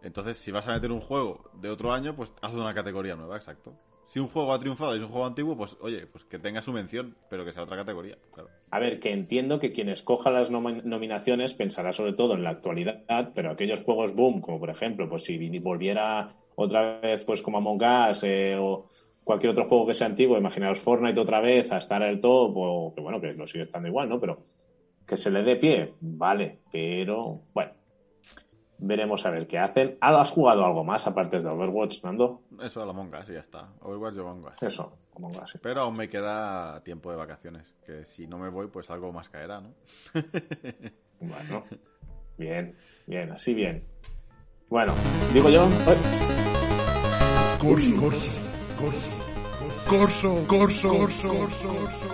Entonces, 0.02 0.38
si 0.38 0.50
vas 0.50 0.66
a 0.68 0.72
meter 0.72 0.92
un 0.92 1.00
juego 1.00 1.44
de 1.54 1.68
otro 1.68 1.92
año, 1.92 2.14
pues 2.14 2.32
haz 2.40 2.54
una 2.54 2.72
categoría 2.74 3.16
nueva, 3.16 3.36
exacto. 3.36 3.74
Si 4.06 4.18
un 4.18 4.26
juego 4.28 4.52
ha 4.52 4.58
triunfado 4.58 4.94
y 4.94 4.98
es 4.98 5.04
un 5.04 5.10
juego 5.10 5.26
antiguo, 5.26 5.56
pues 5.56 5.76
oye, 5.80 6.06
pues 6.06 6.24
que 6.24 6.38
tenga 6.38 6.62
su 6.62 6.72
mención, 6.72 7.14
pero 7.28 7.44
que 7.44 7.52
sea 7.52 7.62
otra 7.62 7.76
categoría, 7.76 8.16
claro. 8.32 8.48
A 8.72 8.78
ver, 8.80 8.98
que 8.98 9.12
entiendo 9.12 9.58
que 9.60 9.72
quien 9.72 9.88
escoja 9.88 10.30
las 10.30 10.50
nomi- 10.50 10.82
nominaciones 10.82 11.54
pensará 11.54 11.92
sobre 11.92 12.14
todo 12.14 12.34
en 12.34 12.42
la 12.42 12.50
actualidad, 12.50 13.32
pero 13.34 13.50
aquellos 13.52 13.84
juegos 13.84 14.14
boom, 14.14 14.40
como 14.40 14.58
por 14.58 14.70
ejemplo, 14.70 15.08
pues 15.08 15.24
si 15.24 15.58
volviera 15.60 16.34
otra 16.56 16.98
vez, 17.00 17.24
pues 17.24 17.40
como 17.42 17.58
Among 17.58 17.82
Us 18.10 18.22
eh, 18.24 18.56
o 18.58 18.88
cualquier 19.24 19.52
otro 19.52 19.64
juego 19.64 19.86
que 19.86 19.94
sea 19.94 20.06
antiguo, 20.06 20.36
imaginaos 20.38 20.80
Fortnite 20.80 21.20
otra 21.20 21.40
vez 21.40 21.70
a 21.72 21.76
estar 21.78 22.02
al 22.02 22.20
top, 22.20 22.52
o 22.56 22.94
que 22.94 23.00
bueno, 23.00 23.20
que 23.20 23.34
no 23.34 23.46
sigue 23.46 23.64
estando 23.64 23.88
igual, 23.88 24.08
¿no? 24.08 24.18
Pero 24.20 24.38
que 25.06 25.16
se 25.16 25.30
le 25.30 25.42
dé 25.42 25.56
pie, 25.56 25.94
vale, 26.00 26.60
pero 26.70 27.42
bueno, 27.52 27.72
veremos 28.78 29.24
a 29.26 29.30
ver 29.30 29.46
qué 29.46 29.58
hacen. 29.58 29.98
¿Has 30.00 30.30
jugado 30.30 30.64
algo 30.64 30.84
más 30.84 31.06
aparte 31.06 31.40
de 31.40 31.48
Overwatch, 31.48 32.02
Nando? 32.04 32.42
Eso 32.60 32.82
a 32.82 32.86
la 32.86 32.92
monga, 32.92 33.24
sí, 33.24 33.32
ya 33.32 33.40
está. 33.40 33.68
Overwatch 33.80 34.14
yo 34.14 34.28
Among 34.28 34.46
Us. 34.46 34.62
Eso, 34.62 34.98
Among 35.16 35.36
Us. 35.42 35.50
sí. 35.50 35.58
Pero 35.62 35.82
aún 35.82 35.96
me 35.96 36.08
queda 36.08 36.82
tiempo 36.82 37.10
de 37.10 37.16
vacaciones, 37.16 37.76
que 37.84 38.04
si 38.04 38.26
no 38.26 38.38
me 38.38 38.48
voy, 38.48 38.68
pues 38.68 38.90
algo 38.90 39.12
más 39.12 39.28
caerá, 39.28 39.60
¿no? 39.60 39.74
Bueno, 41.22 41.64
bien, 42.38 42.74
bien, 43.06 43.30
así 43.32 43.52
bien. 43.52 43.84
Bueno, 44.70 44.94
digo 45.34 45.50
yo. 45.50 45.68
Corso, 48.80 49.10
corso, 49.88 50.46
corso, 50.46 50.88
corso, 50.88 51.28
corso, 51.28 51.68
corso, 51.68 52.08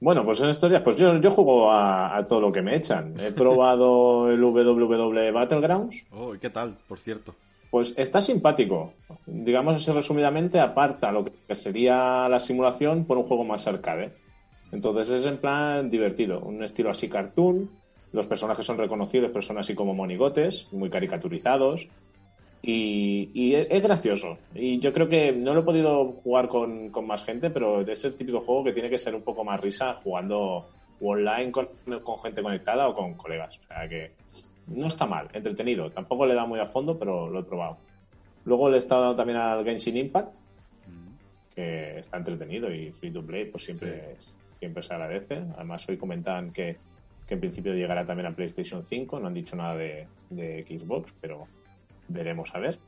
Bueno, 0.00 0.24
pues 0.24 0.40
en 0.40 0.48
estos 0.48 0.68
días, 0.68 0.82
pues 0.82 0.96
yo, 0.96 1.16
yo 1.20 1.30
juego 1.30 1.70
a, 1.70 2.16
a 2.16 2.26
todo 2.26 2.40
lo 2.40 2.52
que 2.52 2.60
me 2.60 2.76
echan. 2.76 3.14
He 3.20 3.30
probado 3.42 4.28
el 4.30 4.42
WWE 4.42 5.30
Battlegrounds. 5.30 6.06
Oh, 6.10 6.34
¿y 6.34 6.38
qué 6.38 6.50
tal, 6.50 6.76
por 6.88 6.98
cierto? 6.98 7.34
Pues 7.70 7.94
está 7.96 8.20
simpático. 8.20 8.92
Digamos 9.26 9.76
así 9.76 9.90
resumidamente, 9.92 10.60
aparta 10.60 11.12
lo 11.12 11.24
que 11.24 11.54
sería 11.54 12.28
la 12.28 12.38
simulación 12.38 13.06
por 13.06 13.16
un 13.16 13.22
juego 13.22 13.44
más 13.44 13.66
arcade. 13.66 14.12
Entonces 14.72 15.10
es 15.10 15.26
en 15.26 15.38
plan 15.38 15.88
divertido, 15.90 16.40
un 16.40 16.62
estilo 16.64 16.90
así 16.90 17.08
cartoon. 17.08 17.70
Los 18.12 18.26
personajes 18.26 18.66
son 18.66 18.78
reconocidos, 18.78 19.30
pero 19.30 19.42
son 19.42 19.58
así 19.58 19.74
como 19.74 19.94
monigotes, 19.94 20.68
muy 20.72 20.90
caricaturizados. 20.90 21.88
Y, 22.62 23.30
y 23.34 23.54
es, 23.54 23.66
es 23.70 23.82
gracioso. 23.82 24.38
Y 24.54 24.78
yo 24.78 24.92
creo 24.92 25.08
que 25.08 25.32
no 25.32 25.52
lo 25.54 25.60
he 25.60 25.64
podido 25.64 26.12
jugar 26.22 26.48
con, 26.48 26.90
con 26.90 27.06
más 27.06 27.24
gente, 27.24 27.50
pero 27.50 27.80
es 27.80 28.04
el 28.04 28.14
típico 28.16 28.40
juego 28.40 28.64
que 28.64 28.72
tiene 28.72 28.88
que 28.90 28.98
ser 28.98 29.14
un 29.14 29.22
poco 29.22 29.44
más 29.44 29.60
risa 29.60 29.94
jugando 30.02 30.66
online 31.00 31.50
con, 31.50 31.68
con 32.04 32.18
gente 32.18 32.42
conectada 32.42 32.88
o 32.88 32.94
con 32.94 33.14
colegas. 33.14 33.58
O 33.58 33.66
sea 33.66 33.88
que 33.88 34.12
no 34.68 34.86
está 34.86 35.06
mal, 35.06 35.28
entretenido. 35.32 35.90
Tampoco 35.90 36.24
le 36.24 36.34
da 36.34 36.46
muy 36.46 36.60
a 36.60 36.66
fondo, 36.66 36.96
pero 36.98 37.28
lo 37.28 37.40
he 37.40 37.44
probado. 37.44 37.78
Luego 38.44 38.68
le 38.68 38.76
he 38.76 38.78
estado 38.78 39.02
dando 39.02 39.16
también 39.16 39.38
al 39.38 39.64
Genshin 39.64 39.96
Impact, 39.96 40.38
que 41.54 41.98
está 41.98 42.16
entretenido 42.18 42.72
y 42.72 42.92
free 42.92 43.10
to 43.10 43.22
play, 43.24 43.44
pues 43.46 43.64
siempre, 43.64 44.12
es- 44.16 44.34
siempre 44.62 44.84
se 44.84 44.94
agradece. 44.94 45.42
Además, 45.56 45.88
hoy 45.88 45.96
comentaban 45.96 46.52
que, 46.52 46.76
que 47.26 47.34
en 47.34 47.40
principio 47.40 47.74
llegará 47.74 48.06
también 48.06 48.28
a 48.28 48.36
PlayStation 48.36 48.84
5. 48.84 49.18
No 49.18 49.26
han 49.26 49.34
dicho 49.34 49.56
nada 49.56 49.74
de, 49.74 50.06
de 50.30 50.64
Xbox, 50.64 51.12
pero 51.20 51.48
veremos 52.06 52.54
a 52.54 52.60
ver. 52.60 52.78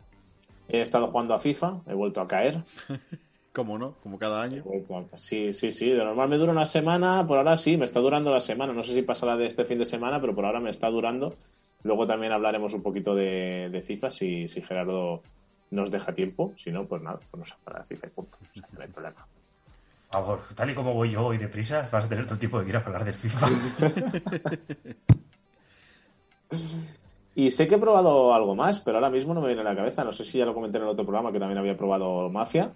He 0.68 0.80
estado 0.80 1.08
jugando 1.08 1.34
a 1.34 1.40
FIFA, 1.40 1.80
he 1.88 1.94
vuelto 1.94 2.20
a 2.20 2.28
caer. 2.28 2.62
¿Cómo 3.52 3.76
no? 3.76 3.96
Como 4.04 4.20
cada 4.20 4.40
año. 4.40 4.62
Sí, 5.14 5.52
sí, 5.52 5.72
sí. 5.72 5.90
De 5.90 6.04
normal 6.04 6.28
me 6.28 6.38
dura 6.38 6.52
una 6.52 6.64
semana, 6.64 7.26
por 7.26 7.38
ahora 7.38 7.56
sí, 7.56 7.76
me 7.76 7.86
está 7.86 7.98
durando 7.98 8.32
la 8.32 8.38
semana. 8.38 8.72
No 8.72 8.84
sé 8.84 8.94
si 8.94 9.02
pasará 9.02 9.36
de 9.36 9.46
este 9.46 9.64
fin 9.64 9.78
de 9.78 9.84
semana, 9.84 10.20
pero 10.20 10.32
por 10.32 10.44
ahora 10.44 10.60
me 10.60 10.70
está 10.70 10.88
durando. 10.88 11.34
Luego 11.82 12.06
también 12.06 12.32
hablaremos 12.32 12.72
un 12.72 12.82
poquito 12.82 13.16
de, 13.16 13.68
de 13.68 13.82
FIFA 13.82 14.10
si, 14.12 14.46
si 14.46 14.62
Gerardo 14.62 15.22
nos 15.72 15.90
deja 15.90 16.14
tiempo. 16.14 16.52
Si 16.56 16.70
no, 16.70 16.86
pues 16.86 17.02
nada, 17.02 17.18
pues 17.32 17.38
nos 17.38 17.52
para 17.64 17.82
FIFA 17.82 18.06
y 18.06 18.10
punto. 18.10 18.38
O 18.40 18.58
sea, 18.58 18.68
no 18.72 18.80
hay 18.80 18.88
problema. 18.88 19.26
Por 20.14 20.22
favor, 20.24 20.40
tal 20.54 20.70
y 20.70 20.74
como 20.74 20.94
voy 20.94 21.10
yo 21.10 21.26
hoy 21.26 21.38
deprisa, 21.38 21.88
vas 21.90 22.04
a 22.04 22.08
tener 22.08 22.24
todo 22.24 22.34
el 22.34 22.40
tiempo 22.40 22.58
que 22.58 22.64
quieras 22.64 22.86
hablar 22.86 23.04
del 23.04 23.14
FIFA. 23.14 23.48
Y 27.36 27.50
sé 27.50 27.66
que 27.66 27.74
he 27.74 27.78
probado 27.78 28.32
algo 28.32 28.54
más, 28.54 28.80
pero 28.80 28.98
ahora 28.98 29.10
mismo 29.10 29.34
no 29.34 29.40
me 29.40 29.48
viene 29.48 29.62
a 29.62 29.64
la 29.64 29.74
cabeza. 29.74 30.04
No 30.04 30.12
sé 30.12 30.24
si 30.24 30.38
ya 30.38 30.44
lo 30.46 30.54
comenté 30.54 30.76
en 30.78 30.84
el 30.84 30.90
otro 30.90 31.04
programa 31.04 31.32
que 31.32 31.40
también 31.40 31.58
había 31.58 31.76
probado 31.76 32.30
Mafia. 32.30 32.70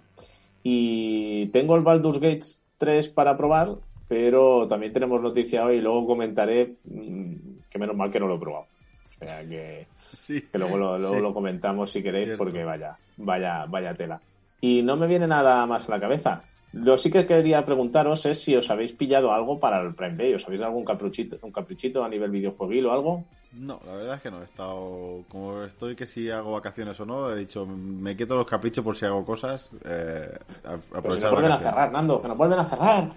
Y 0.63 1.45
tengo 1.47 1.77
el 1.77 1.81
Baldur's 1.81 2.19
Gate 2.19 2.41
3 2.77 3.07
para 3.09 3.37
probar, 3.37 3.69
pero 4.09 4.67
también 4.67 4.91
tenemos 4.91 5.21
noticia 5.21 5.63
hoy 5.63 5.77
y 5.77 5.81
luego 5.81 6.05
comentaré 6.05 6.75
mm, 6.83 7.33
que 7.69 7.79
menos 7.79 7.95
mal 7.95 8.11
que 8.11 8.19
no 8.19 8.27
lo 8.27 8.35
he 8.35 8.39
probado. 8.39 8.65
O 9.15 9.19
sea 9.19 9.47
que, 9.47 9.87
Sí. 9.97 10.41
que 10.41 10.57
luego, 10.57 10.77
lo, 10.77 10.97
luego 10.99 11.15
Sí. 11.15 11.21
lo 11.21 11.33
comentamos 11.33 11.89
si 11.91 12.03
queréis, 12.03 12.25
Cierto. 12.27 12.43
porque 12.43 12.65
vaya, 12.65 12.97
vaya, 13.15 13.65
vaya 13.65 13.93
tela. 13.93 14.19
Y 14.59 14.81
no 14.83 14.97
me 14.97 15.07
viene 15.07 15.25
nada 15.27 15.65
más 15.65 15.87
a 15.87 15.91
la 15.91 16.01
cabeza. 16.01 16.41
Lo 16.73 16.97
sí 16.97 17.09
que 17.09 17.25
quería 17.25 17.65
preguntaros 17.65 18.25
es 18.27 18.41
si 18.43 18.55
os 18.55 18.69
habéis 18.69 18.93
pillado 18.93 19.31
algo 19.31 19.59
para 19.59 19.81
el 19.81 19.95
Prime 19.95 20.15
Day. 20.15 20.33
¿Os 20.35 20.45
habéis 20.45 20.59
dado 20.61 20.69
algún 20.71 20.85
caprichito, 20.85 21.37
un 21.41 21.51
caprichito 21.51 22.03
a 22.03 22.09
nivel 22.09 22.29
videojueguil 22.29 22.85
o 22.85 22.91
algo? 22.93 23.23
No, 23.53 23.79
la 23.87 23.93
verdad 23.93 24.15
es 24.17 24.21
que 24.21 24.29
no. 24.29 24.41
He 24.41 24.45
estado. 24.45 25.23
Como 25.29 25.63
estoy 25.63 25.95
que 25.95 26.05
si 26.05 26.29
hago 26.29 26.51
vacaciones 26.51 26.99
o 26.99 27.05
no, 27.07 27.31
he 27.31 27.37
dicho, 27.39 27.65
me 27.65 28.15
quito 28.15 28.35
los 28.35 28.45
caprichos 28.45 28.83
por 28.83 28.95
si 28.95 29.05
hago 29.07 29.25
cosas. 29.25 29.71
Eh, 29.83 30.29
a- 30.65 30.77
Pero 30.77 30.79
si 30.79 30.97
aprovechar 30.97 31.31
nos 31.31 31.31
vuelven 31.31 31.51
a 31.53 31.57
cerrar, 31.57 31.91
Nando, 31.91 32.21
que 32.21 32.27
nos 32.27 32.37
vuelven 32.37 32.59
a 32.59 32.65
cerrar. 32.65 33.09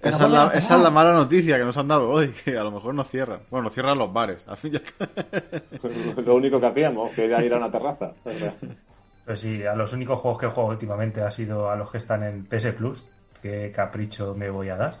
Esa 0.00 0.24
es, 0.26 0.30
la, 0.30 0.42
a 0.44 0.46
esa 0.48 0.60
cerrar. 0.60 0.78
es 0.78 0.84
la 0.84 0.90
mala 0.90 1.12
noticia 1.14 1.56
que 1.58 1.64
nos 1.64 1.76
han 1.78 1.88
dado 1.88 2.10
hoy, 2.10 2.28
que 2.44 2.58
a 2.58 2.62
lo 2.62 2.70
mejor 2.70 2.94
nos 2.94 3.08
cierran. 3.08 3.40
Bueno, 3.50 3.64
nos 3.64 3.72
cierran 3.72 3.96
los 3.98 4.12
bares. 4.12 4.46
Al 4.46 4.56
fin 4.58 4.74
y 4.74 4.76
al 4.76 4.82
cabo. 4.82 6.22
Lo 6.26 6.34
único 6.36 6.60
que 6.60 6.66
hacíamos, 6.66 7.10
que 7.12 7.24
era 7.24 7.42
ir 7.42 7.54
a 7.54 7.56
una 7.56 7.70
terraza. 7.70 8.12
Pues 9.28 9.40
sí, 9.40 9.62
a 9.62 9.74
los 9.74 9.92
únicos 9.92 10.20
juegos 10.20 10.40
que 10.40 10.46
he 10.46 10.48
jugado 10.48 10.72
últimamente 10.72 11.20
ha 11.20 11.30
sido 11.30 11.70
a 11.70 11.76
los 11.76 11.90
que 11.90 11.98
están 11.98 12.22
en 12.22 12.46
PS 12.46 12.72
Plus. 12.72 13.10
Qué 13.42 13.70
capricho 13.70 14.34
me 14.34 14.48
voy 14.48 14.70
a 14.70 14.76
dar. 14.76 15.00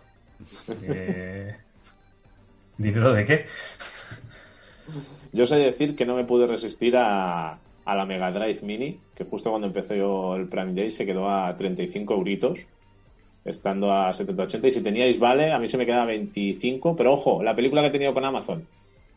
Eh, 0.82 1.56
¿Dinero 2.76 3.14
de 3.14 3.24
qué? 3.24 3.46
Yo 5.32 5.46
sé 5.46 5.56
decir 5.56 5.96
que 5.96 6.04
no 6.04 6.14
me 6.14 6.26
pude 6.26 6.46
resistir 6.46 6.94
a, 6.98 7.58
la 7.86 8.04
Mega 8.04 8.30
Drive 8.30 8.60
Mini, 8.60 9.00
que 9.14 9.24
justo 9.24 9.48
cuando 9.48 9.66
empezó 9.66 9.94
yo 9.94 10.36
el 10.36 10.46
Prime 10.46 10.74
Day 10.74 10.90
se 10.90 11.06
quedó 11.06 11.30
a 11.30 11.56
35 11.56 12.12
euritos, 12.12 12.66
estando 13.46 13.90
a 13.90 14.10
70-80. 14.10 14.66
Y 14.66 14.70
si 14.72 14.82
teníais 14.82 15.18
vale, 15.18 15.52
a 15.52 15.58
mí 15.58 15.68
se 15.68 15.78
me 15.78 15.86
queda 15.86 16.02
a 16.02 16.06
25. 16.06 16.94
Pero 16.96 17.14
ojo, 17.14 17.42
la 17.42 17.56
película 17.56 17.80
que 17.80 17.88
he 17.88 17.92
tenido 17.92 18.12
con 18.12 18.26
Amazon. 18.26 18.66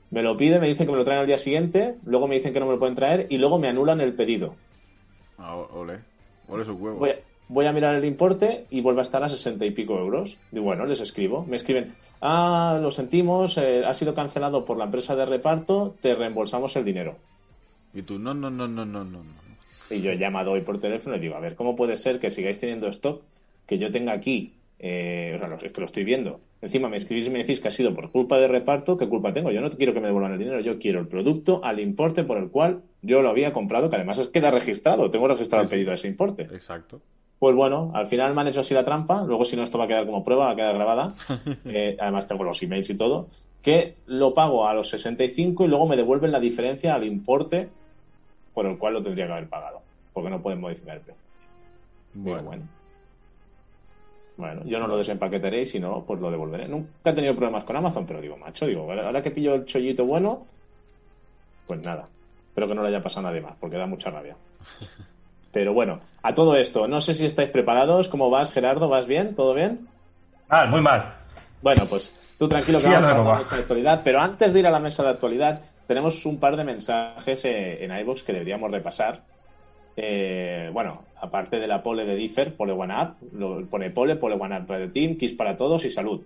Me 0.10 0.24
lo 0.24 0.38
pide, 0.38 0.62
me 0.62 0.70
dicen 0.70 0.86
que 0.86 0.94
me 0.94 0.98
lo 0.98 1.04
traen 1.04 1.20
al 1.20 1.28
día 1.28 1.38
siguiente, 1.38 1.96
luego 2.06 2.30
me 2.30 2.36
dicen 2.36 2.54
que 2.54 2.62
no 2.62 2.66
me 2.66 2.72
lo 2.72 2.80
pueden 2.80 2.96
traer 2.96 3.28
y 3.30 3.38
luego 3.40 3.60
me 3.60 3.68
anulan 3.68 4.00
el 4.00 4.14
pedido. 4.14 4.56
Ah, 5.42 5.56
ole. 5.56 6.00
Ole 6.48 6.66
su 6.66 6.74
huevo. 6.74 6.98
Voy 6.98 7.10
a, 7.10 7.16
voy 7.48 7.66
a 7.66 7.74
mirar 7.74 7.96
el 7.96 8.06
importe 8.06 8.66
y 8.70 8.82
vuelve 8.82 9.02
a 9.02 9.04
estar 9.04 9.24
a 9.24 9.30
60 9.30 9.66
y 9.66 9.72
pico 9.72 9.98
euros. 9.98 10.38
Y 10.52 10.60
bueno, 10.60 10.86
les 10.86 11.02
escribo. 11.02 11.46
Me 11.46 11.56
escriben, 11.56 11.96
ah, 12.22 12.80
lo 12.82 12.92
sentimos, 12.92 13.58
eh, 13.58 13.84
ha 13.86 13.94
sido 13.94 14.14
cancelado 14.14 14.64
por 14.64 14.78
la 14.78 14.86
empresa 14.86 15.16
de 15.16 15.26
reparto, 15.26 15.96
te 16.02 16.16
reembolsamos 16.16 16.76
el 16.76 16.86
dinero. 16.86 17.16
Y 17.94 18.04
tú, 18.04 18.20
no, 18.20 18.34
no, 18.34 18.50
no, 18.50 18.68
no, 18.68 18.86
no, 18.86 19.04
no. 19.04 19.20
Y 19.90 20.02
yo 20.02 20.12
he 20.12 20.18
llamado 20.18 20.52
hoy 20.52 20.62
por 20.62 20.80
teléfono 20.80 21.18
y 21.18 21.20
digo, 21.20 21.36
a 21.36 21.42
ver, 21.42 21.56
¿cómo 21.56 21.76
puede 21.76 21.98
ser 21.98 22.20
que 22.20 22.30
sigáis 22.30 22.60
teniendo 22.60 22.88
stock 22.88 23.22
que 23.66 23.78
yo 23.78 23.92
tenga 23.92 24.14
aquí? 24.14 24.54
Eh, 24.80 25.34
o 25.36 25.40
sea, 25.40 25.54
es 25.54 25.72
que 25.72 25.82
lo 25.82 25.86
estoy 25.86 26.04
viendo. 26.04 26.40
Encima 26.62 26.88
me 26.88 26.98
escribís 26.98 27.28
y 27.28 27.30
me 27.32 27.40
decís 27.40 27.60
que 27.60 27.68
ha 27.68 27.72
sido 27.72 27.94
por 27.94 28.12
culpa 28.12 28.38
de 28.40 28.48
reparto, 28.48 28.98
¿qué 28.98 29.08
culpa 29.10 29.34
tengo? 29.34 29.52
Yo 29.52 29.62
no 29.62 29.70
quiero 29.70 29.94
que 29.94 30.00
me 30.00 30.08
devuelvan 30.08 30.34
el 30.34 30.40
dinero, 30.40 30.60
yo 30.62 30.80
quiero 30.80 31.00
el 31.00 31.08
producto 31.08 31.64
al 31.64 31.80
importe 31.80 32.24
por 32.24 32.38
el 32.38 32.50
cual 32.50 32.82
yo 33.02 33.22
lo 33.22 33.30
había 33.30 33.52
comprado, 33.54 33.90
que 33.90 33.96
además 33.96 34.20
es 34.20 34.28
queda 34.28 34.52
registrado, 34.52 35.10
tengo 35.10 35.28
registrado 35.28 35.64
Sí, 35.64 35.70
el 35.70 35.78
pedido 35.78 35.92
a 35.92 35.96
ese 35.96 36.08
importe. 36.08 36.44
Exacto. 36.44 37.02
Pues 37.40 37.56
bueno, 37.56 37.92
al 37.96 38.06
final 38.06 38.36
me 38.36 38.42
han 38.42 38.48
hecho 38.50 38.60
así 38.60 38.76
la 38.76 38.86
trampa, 38.86 39.24
luego 39.24 39.46
si 39.46 39.56
no 39.56 39.64
esto 39.64 39.80
va 39.80 39.86
a 39.86 39.88
quedar 39.88 40.06
como 40.06 40.24
prueba, 40.24 40.46
va 40.46 40.52
a 40.52 40.56
quedar 40.56 40.76
grabada, 40.76 41.14
Eh, 41.66 41.98
además 42.00 42.28
tengo 42.28 42.44
los 42.44 42.62
emails 42.62 42.90
y 42.92 42.96
todo, 42.96 43.28
que 43.64 43.96
lo 44.06 44.34
pago 44.34 44.68
a 44.68 44.74
los 44.74 44.90
65 44.90 45.66
y 45.66 45.68
luego 45.68 45.88
me 45.88 45.96
devuelven 45.96 46.32
la 46.32 46.40
diferencia 46.40 46.94
al 46.94 47.04
importe 47.04 47.70
por 48.54 48.66
el 48.68 48.78
cual 48.78 48.94
lo 48.94 49.02
tendría 49.02 49.26
que 49.26 49.32
haber 49.32 49.50
pagado, 49.50 49.82
porque 50.14 50.30
no 50.30 50.42
pueden 50.42 50.62
modificar 50.62 50.98
el 50.98 51.02
precio. 51.02 51.22
Bueno. 52.14 52.44
bueno. 52.44 52.64
Bueno, 54.38 54.62
yo 54.66 54.80
no 54.80 54.88
lo 54.88 54.98
desempaquetaré 54.98 55.62
y 55.62 55.66
si 55.66 55.80
no, 55.80 56.04
pues 56.04 56.20
lo 56.20 56.32
devolveré. 56.32 56.68
Nunca 56.68 57.12
he 57.12 57.14
tenido 57.14 57.36
problemas 57.36 57.64
con 57.64 57.76
Amazon, 57.76 58.06
pero 58.06 58.22
digo, 58.22 58.38
macho, 58.38 58.66
digo, 58.66 58.92
ahora 58.92 59.22
que 59.22 59.30
pillo 59.30 59.54
el 59.54 59.66
chollito 59.66 60.06
bueno, 60.06 60.46
pues 61.68 61.80
nada. 61.86 62.08
Espero 62.52 62.68
que 62.68 62.76
no 62.76 62.82
le 62.84 62.90
haya 62.90 63.02
pasado 63.02 63.28
a 63.28 63.30
nadie 63.30 63.40
más, 63.40 63.54
porque 63.58 63.78
da 63.78 63.86
mucha 63.86 64.10
rabia. 64.10 64.36
Pero 65.54 65.74
bueno, 65.74 66.02
a 66.22 66.36
todo 66.36 66.58
esto, 66.58 66.86
no 66.86 67.00
sé 67.00 67.14
si 67.14 67.26
estáis 67.26 67.48
preparados. 67.48 68.10
¿Cómo 68.10 68.30
vas, 68.30 68.52
Gerardo? 68.52 68.90
¿Vas 68.90 69.08
bien? 69.08 69.36
¿Todo 69.36 69.54
bien? 69.54 69.88
Ah, 70.50 70.66
muy 70.66 70.82
mal. 70.82 71.14
Bueno, 71.62 71.86
pues 71.86 72.14
tú 72.38 72.50
tranquilo 72.50 72.78
que 72.78 72.84
Sí, 72.84 72.92
vamos 72.92 73.10
a 73.10 73.24
la 73.24 73.38
mesa 73.38 73.56
de 73.56 73.62
actualidad. 73.62 74.02
Pero 74.04 74.20
antes 74.20 74.52
de 74.52 74.60
ir 74.60 74.68
a 74.68 74.70
la 74.70 74.82
mesa 74.82 75.02
de 75.02 75.10
actualidad, 75.12 75.62
tenemos 75.88 76.26
un 76.26 76.40
par 76.42 76.58
de 76.58 76.66
mensajes 76.66 77.46
eh, 77.46 77.86
en 77.86 77.98
iVoox 78.00 78.24
que 78.24 78.34
deberíamos 78.34 78.70
repasar. 78.70 79.22
Eh, 79.96 80.70
bueno, 80.74 81.06
aparte 81.22 81.58
de 81.58 81.68
la 81.68 81.82
pole 81.82 82.04
de 82.06 82.16
Differ, 82.16 82.54
pole 82.58 82.74
One 82.74 82.94
Up, 82.94 83.16
lo 83.32 83.66
pone 83.66 83.92
pole, 83.92 84.18
pole 84.18 84.36
One 84.36 84.60
Up 84.60 84.68
para 84.68 84.84
el 84.84 84.92
team, 84.92 85.18
Kiss 85.18 85.34
para 85.36 85.56
todos 85.56 85.86
y 85.86 85.90
salud. 85.90 86.22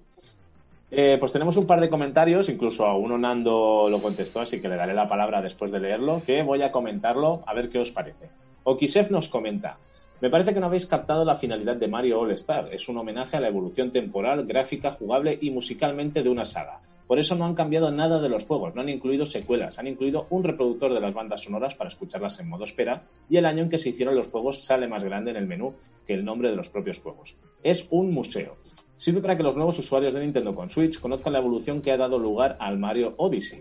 Eh, 0.97 1.17
pues 1.19 1.34
tenemos 1.34 1.58
un 1.58 1.67
par 1.67 1.81
de 1.81 1.89
comentarios, 1.89 2.47
incluso 2.47 2.86
a 2.86 2.95
uno 2.95 3.17
Nando 3.17 3.89
lo 3.89 4.01
contestó, 4.01 4.39
así 4.39 4.62
que 4.62 4.69
le 4.69 4.77
daré 4.77 4.93
la 4.93 5.10
palabra 5.10 5.41
después 5.41 5.69
de 5.69 5.81
leerlo, 5.81 6.21
que 6.25 6.41
voy 6.41 6.62
a 6.62 6.71
comentarlo 6.71 7.43
a 7.45 7.53
ver 7.53 7.67
qué 7.67 7.79
os 7.79 7.91
parece. 7.91 8.29
Okisef 8.63 9.12
nos 9.12 9.27
comenta, 9.27 9.77
me 10.21 10.29
parece 10.29 10.53
que 10.53 10.62
no 10.62 10.67
habéis 10.67 10.86
captado 10.86 11.25
la 11.25 11.36
finalidad 11.36 11.75
de 11.75 11.89
Mario 11.89 12.21
All 12.21 12.31
Star, 12.31 12.73
es 12.73 12.88
un 12.88 12.97
homenaje 12.97 13.36
a 13.36 13.41
la 13.41 13.49
evolución 13.49 13.91
temporal, 13.91 14.45
gráfica, 14.45 14.89
jugable 14.89 15.38
y 15.41 15.51
musicalmente 15.51 16.23
de 16.23 16.29
una 16.29 16.45
saga. 16.45 16.79
Por 17.08 17.19
eso 17.19 17.36
no 17.36 17.43
han 17.43 17.55
cambiado 17.55 17.91
nada 17.91 18.21
de 18.21 18.29
los 18.29 18.45
juegos, 18.45 18.73
no 18.73 18.79
han 18.79 18.88
incluido 18.88 19.25
secuelas, 19.25 19.77
han 19.77 19.88
incluido 19.88 20.27
un 20.29 20.45
reproductor 20.45 20.93
de 20.93 21.01
las 21.01 21.13
bandas 21.13 21.41
sonoras 21.41 21.75
para 21.75 21.89
escucharlas 21.89 22.39
en 22.39 22.47
modo 22.47 22.63
espera 22.63 23.03
y 23.27 23.36
el 23.36 23.45
año 23.45 23.63
en 23.63 23.69
que 23.69 23.79
se 23.79 23.89
hicieron 23.89 24.15
los 24.15 24.29
juegos 24.29 24.63
sale 24.63 24.88
más 24.88 25.03
grande 25.03 25.31
en 25.31 25.38
el 25.38 25.45
menú 25.45 25.75
que 26.08 26.13
el 26.13 26.23
nombre 26.23 26.49
de 26.49 26.55
los 26.55 26.69
propios 26.69 26.99
juegos. 26.99 27.36
Es 27.63 27.86
un 27.91 28.12
museo. 28.13 28.55
Sirve 28.97 29.21
para 29.21 29.36
que 29.36 29.43
los 29.43 29.55
nuevos 29.55 29.77
usuarios 29.77 30.13
de 30.13 30.21
Nintendo 30.21 30.55
con 30.55 30.69
Switch 30.69 30.99
conozcan 30.99 31.34
la 31.34 31.39
evolución 31.39 31.81
que 31.81 31.91
ha 31.91 31.97
dado 31.97 32.17
lugar 32.17 32.55
al 32.60 32.79
Mario 32.79 33.13
Odyssey 33.17 33.60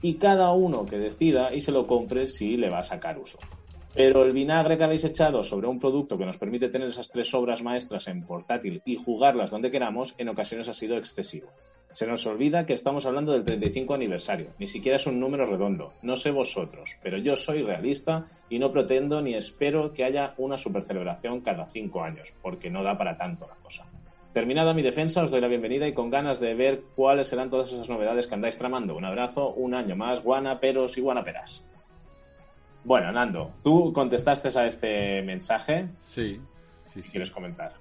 y 0.00 0.14
cada 0.14 0.52
uno 0.52 0.86
que 0.86 0.98
decida 0.98 1.52
y 1.52 1.60
se 1.60 1.72
lo 1.72 1.86
compre 1.86 2.26
si 2.26 2.56
le 2.56 2.70
va 2.70 2.78
a 2.78 2.84
sacar 2.84 3.18
uso. 3.18 3.38
Pero 3.94 4.24
el 4.24 4.32
vinagre 4.32 4.76
que 4.76 4.84
habéis 4.84 5.04
echado 5.04 5.42
sobre 5.42 5.66
un 5.66 5.80
producto 5.80 6.18
que 6.18 6.26
nos 6.26 6.38
permite 6.38 6.68
tener 6.68 6.88
esas 6.88 7.10
tres 7.10 7.32
obras 7.34 7.62
maestras 7.62 8.06
en 8.08 8.22
portátil 8.22 8.82
y 8.84 8.96
jugarlas 8.96 9.50
donde 9.50 9.70
queramos, 9.70 10.14
en 10.18 10.28
ocasiones 10.28 10.68
ha 10.68 10.74
sido 10.74 10.98
excesivo. 10.98 11.48
Se 11.92 12.06
nos 12.06 12.26
olvida 12.26 12.66
que 12.66 12.74
estamos 12.74 13.06
hablando 13.06 13.32
del 13.32 13.42
35 13.42 13.94
aniversario, 13.94 14.50
ni 14.58 14.66
siquiera 14.66 14.96
es 14.96 15.06
un 15.06 15.18
número 15.18 15.46
redondo. 15.46 15.94
No 16.02 16.14
sé 16.14 16.30
vosotros, 16.30 16.98
pero 17.02 17.16
yo 17.16 17.36
soy 17.36 17.62
realista 17.62 18.26
y 18.50 18.58
no 18.58 18.70
pretendo 18.70 19.22
ni 19.22 19.34
espero 19.34 19.94
que 19.94 20.04
haya 20.04 20.34
una 20.36 20.58
supercelebración 20.58 21.40
cada 21.40 21.66
cinco 21.66 22.02
años, 22.02 22.34
porque 22.42 22.68
no 22.68 22.82
da 22.82 22.98
para 22.98 23.16
tanto 23.16 23.46
la 23.46 23.56
cosa. 23.56 23.86
Terminada 24.36 24.74
mi 24.74 24.82
defensa, 24.82 25.22
os 25.22 25.30
doy 25.30 25.40
la 25.40 25.48
bienvenida 25.48 25.88
y 25.88 25.94
con 25.94 26.10
ganas 26.10 26.38
de 26.38 26.54
ver 26.54 26.82
cuáles 26.94 27.26
serán 27.26 27.48
todas 27.48 27.72
esas 27.72 27.88
novedades 27.88 28.26
que 28.26 28.34
andáis 28.34 28.58
tramando. 28.58 28.94
Un 28.94 29.06
abrazo, 29.06 29.54
un 29.54 29.72
año 29.72 29.96
más, 29.96 30.22
guanaperos 30.22 30.98
y 30.98 31.00
guanaperas. 31.00 31.64
Bueno, 32.84 33.10
Nando, 33.12 33.54
tú 33.62 33.94
contestaste 33.94 34.48
a 34.58 34.66
este 34.66 35.22
mensaje. 35.22 35.88
Sí. 36.00 36.38
sí, 36.92 37.00
quieres 37.10 37.30
comentar. 37.30 37.72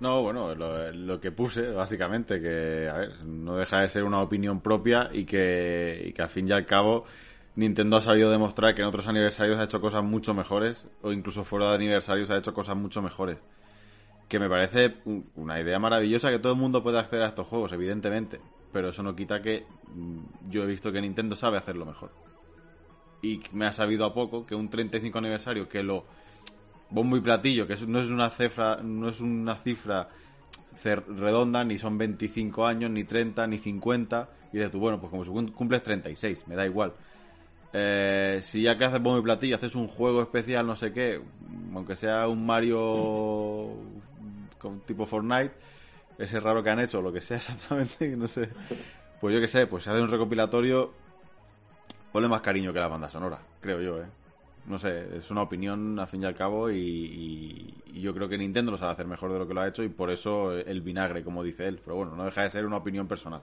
No, 0.00 0.22
bueno, 0.22 0.54
lo, 0.54 0.90
lo 0.92 1.20
que 1.20 1.30
puse, 1.30 1.72
básicamente, 1.72 2.40
que, 2.40 2.88
a 2.88 2.96
ver, 2.96 3.26
no 3.26 3.58
deja 3.58 3.82
de 3.82 3.88
ser 3.90 4.04
una 4.04 4.22
opinión 4.22 4.62
propia 4.62 5.10
y 5.12 5.26
que, 5.26 6.04
y 6.06 6.14
que 6.14 6.22
al 6.22 6.30
fin 6.30 6.48
y 6.48 6.52
al 6.52 6.64
cabo 6.64 7.04
Nintendo 7.54 7.98
ha 7.98 8.00
sabido 8.00 8.30
demostrar 8.30 8.74
que 8.74 8.80
en 8.80 8.88
otros 8.88 9.06
aniversarios 9.08 9.58
ha 9.58 9.64
hecho 9.64 9.82
cosas 9.82 10.02
mucho 10.02 10.32
mejores, 10.32 10.88
o 11.02 11.12
incluso 11.12 11.44
fuera 11.44 11.68
de 11.68 11.74
aniversarios 11.74 12.30
ha 12.30 12.38
hecho 12.38 12.54
cosas 12.54 12.76
mucho 12.76 13.02
mejores. 13.02 13.36
Que 14.28 14.38
me 14.38 14.48
parece 14.48 14.94
un- 15.06 15.24
una 15.36 15.60
idea 15.60 15.78
maravillosa 15.78 16.30
que 16.30 16.38
todo 16.38 16.52
el 16.52 16.58
mundo 16.58 16.82
puede 16.82 16.98
acceder 16.98 17.24
a 17.24 17.28
estos 17.28 17.46
juegos, 17.46 17.72
evidentemente, 17.72 18.38
pero 18.72 18.90
eso 18.90 19.02
no 19.02 19.16
quita 19.16 19.40
que 19.40 19.64
mm, 19.94 20.50
yo 20.50 20.62
he 20.62 20.66
visto 20.66 20.92
que 20.92 21.00
Nintendo 21.00 21.34
sabe 21.34 21.56
hacerlo 21.56 21.86
mejor. 21.86 22.10
Y 23.22 23.40
me 23.52 23.66
ha 23.66 23.72
sabido 23.72 24.04
a 24.04 24.12
poco 24.14 24.44
que 24.46 24.54
un 24.54 24.68
35 24.68 25.18
aniversario 25.18 25.68
que 25.68 25.82
lo 25.82 26.04
bombo 26.90 27.16
y 27.16 27.20
platillo, 27.20 27.66
que 27.66 27.74
no 27.86 28.00
es 28.00 28.08
una 28.10 28.30
cifra, 28.30 28.76
no 28.82 29.08
es 29.08 29.20
una 29.20 29.56
cifra 29.56 30.08
redonda, 30.84 31.64
ni 31.64 31.78
son 31.78 31.98
25 31.98 32.66
años, 32.66 32.90
ni 32.90 33.04
30, 33.04 33.46
ni 33.46 33.58
50, 33.58 34.28
y 34.52 34.56
dices 34.58 34.70
tú, 34.70 34.78
bueno, 34.78 35.00
pues 35.00 35.10
como 35.10 35.52
cumples 35.52 35.82
36, 35.82 36.46
me 36.46 36.54
da 36.54 36.66
igual. 36.66 36.92
Eh, 37.72 38.38
si 38.42 38.62
ya 38.62 38.78
que 38.78 38.84
haces 38.84 39.02
bombo 39.02 39.18
y 39.18 39.22
platillo, 39.22 39.56
haces 39.56 39.74
un 39.74 39.88
juego 39.88 40.22
especial, 40.22 40.66
no 40.66 40.76
sé 40.76 40.92
qué, 40.92 41.20
aunque 41.74 41.96
sea 41.96 42.28
un 42.28 42.46
Mario 42.46 43.74
con 44.58 44.80
tipo 44.80 45.06
Fortnite, 45.06 45.52
ese 46.18 46.40
raro 46.40 46.62
que 46.62 46.70
han 46.70 46.80
hecho, 46.80 47.00
lo 47.00 47.12
que 47.12 47.20
sea 47.20 47.36
exactamente, 47.38 48.16
no 48.16 48.28
sé. 48.28 48.48
Pues 49.20 49.34
yo 49.34 49.40
qué 49.40 49.48
sé, 49.48 49.66
pues 49.66 49.84
si 49.84 49.90
haces 49.90 50.02
un 50.02 50.08
recopilatorio, 50.10 50.92
ponle 52.12 52.28
más 52.28 52.40
cariño 52.40 52.72
que 52.72 52.78
la 52.80 52.88
banda 52.88 53.10
sonora, 53.10 53.38
creo 53.60 53.80
yo, 53.80 54.02
¿eh? 54.02 54.06
No 54.66 54.78
sé, 54.78 55.16
es 55.16 55.30
una 55.30 55.42
opinión 55.42 55.98
al 55.98 56.06
fin 56.08 56.22
y 56.22 56.26
al 56.26 56.34
cabo 56.34 56.70
y- 56.70 57.74
y 57.86 58.00
yo 58.00 58.14
creo 58.14 58.28
que 58.28 58.36
Nintendo 58.36 58.70
lo 58.70 58.76
sabe 58.76 58.92
hacer 58.92 59.06
mejor 59.06 59.32
de 59.32 59.38
lo 59.38 59.48
que 59.48 59.54
lo 59.54 59.62
ha 59.62 59.68
hecho 59.68 59.82
y 59.82 59.88
por 59.88 60.10
eso 60.10 60.52
el 60.52 60.82
vinagre, 60.82 61.24
como 61.24 61.42
dice 61.42 61.66
él. 61.66 61.80
Pero 61.82 61.96
bueno, 61.96 62.14
no 62.16 62.24
deja 62.24 62.42
de 62.42 62.50
ser 62.50 62.66
una 62.66 62.76
opinión 62.76 63.08
personal. 63.08 63.40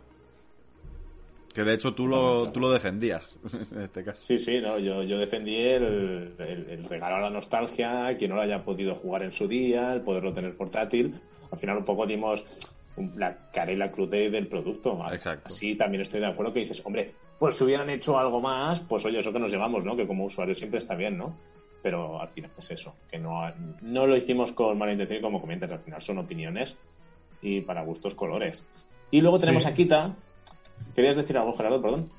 Que 1.56 1.63
de 1.63 1.74
hecho 1.74 1.94
tú 1.94 2.06
lo, 2.08 2.52
tú 2.52 2.60
lo 2.60 2.70
defendías 2.70 3.24
en 3.74 3.82
este 3.84 4.04
caso. 4.04 4.22
Sí, 4.22 4.38
sí, 4.38 4.60
no, 4.62 4.78
yo, 4.78 5.02
yo 5.04 5.18
defendí 5.18 5.56
el, 5.56 6.36
el- 6.38 6.68
el 6.70 6.84
regalo 6.84 7.15
a 7.15 7.22
la 7.22 7.30
nostalgia, 7.30 8.15
quien 8.18 8.30
no 8.32 8.36
lo 8.36 8.41
haya 8.44 8.63
podido 8.63 8.94
jugar 8.94 9.24
en 9.24 9.32
su 9.32 9.48
día, 9.48 9.94
el 9.94 10.02
poderlo 10.02 10.34
tener 10.34 10.56
portátil. 10.58 11.20
Al 11.52 11.58
final 11.58 11.78
un 11.78 11.86
poco 11.86 12.06
dimos 12.06 12.44
la 13.15 13.50
cara 13.52 13.72
y 13.72 13.76
la 13.78 13.89
crudez 13.91 14.32
del 14.32 14.48
producto. 14.48 15.00
Exacto. 15.12 15.48
Así 15.48 15.76
también 15.76 16.02
estoy 16.02 16.20
de 16.20 16.28
acuerdo 16.28 16.52
que 16.54 16.60
dices, 16.60 16.82
hombre, 16.86 17.13
pues 17.39 17.56
si 17.56 17.63
hubieran 17.63 17.89
hecho 17.89 18.18
algo 18.20 18.41
más, 18.41 18.82
pues 18.82 19.06
oye, 19.06 19.20
eso 19.20 19.32
que 19.32 19.39
nos 19.39 19.52
llevamos, 19.52 19.84
¿no? 19.86 19.96
Que 19.96 20.06
como 20.08 20.26
usuario 20.26 20.54
siempre 20.54 20.80
está 20.80 20.96
bien, 20.96 21.18
¿no? 21.18 21.38
Pero 21.82 22.20
al 22.20 22.30
final 22.30 22.52
es 22.58 22.72
eso, 22.72 22.96
que 23.10 23.18
no, 23.20 23.41
no 23.82 24.08
lo 24.08 24.18
hicimos 24.18 24.52
con 24.54 24.78
mala 24.78 24.91
intención 24.94 25.20
y 25.20 25.22
como 25.22 25.39
comentas, 25.39 25.72
al 25.72 25.80
final 25.80 26.02
son 26.02 26.18
opiniones 26.18 26.76
y 27.41 27.62
para 27.62 27.84
gustos 27.84 28.15
colores. 28.15 28.65
Y 29.12 29.22
luego 29.22 29.38
tenemos 29.38 29.63
Sí. 29.63 29.70
a 29.70 29.74
Kita. 29.74 30.15
¿Querías 30.96 31.16
decir 31.16 31.38
algo, 31.38 31.54
Gerardo? 31.54 31.82
Perdón. 31.82 32.10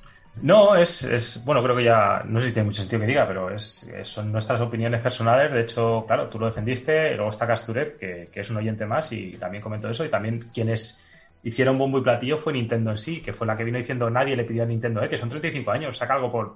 No, 0.41 0.75
es, 0.75 1.03
es. 1.03 1.43
Bueno, 1.43 1.63
creo 1.63 1.75
que 1.75 1.83
ya. 1.83 2.23
No 2.25 2.39
sé 2.39 2.47
si 2.47 2.53
tiene 2.53 2.67
mucho 2.67 2.81
sentido 2.81 3.01
que 3.01 3.07
diga, 3.07 3.27
pero 3.27 3.49
es, 3.49 3.89
son 4.03 4.31
nuestras 4.31 4.61
opiniones 4.61 5.01
personales. 5.01 5.51
De 5.51 5.61
hecho, 5.61 6.05
claro, 6.05 6.27
tú 6.27 6.37
lo 6.37 6.45
defendiste. 6.45 7.15
Luego 7.15 7.31
está 7.31 7.47
Casturet, 7.47 7.97
que, 7.97 8.29
que 8.31 8.41
es 8.41 8.49
un 8.49 8.57
oyente 8.57 8.85
más 8.85 9.11
y 9.11 9.31
también 9.31 9.63
comentó 9.63 9.89
eso. 9.89 10.05
Y 10.05 10.09
también 10.09 10.49
quienes 10.53 11.03
hicieron 11.43 11.77
bombo 11.77 11.99
y 11.99 12.01
platillo 12.01 12.37
fue 12.37 12.53
Nintendo 12.53 12.91
en 12.91 12.97
sí, 12.97 13.21
que 13.21 13.33
fue 13.33 13.47
la 13.47 13.55
que 13.55 13.63
vino 13.63 13.77
diciendo 13.77 14.09
nadie 14.09 14.35
le 14.35 14.43
pidió 14.43 14.63
a 14.63 14.65
Nintendo, 14.65 15.01
eh, 15.01 15.09
que 15.09 15.17
son 15.17 15.29
35 15.29 15.71
años, 15.71 15.97
saca 15.97 16.15
algo 16.15 16.31
por. 16.31 16.55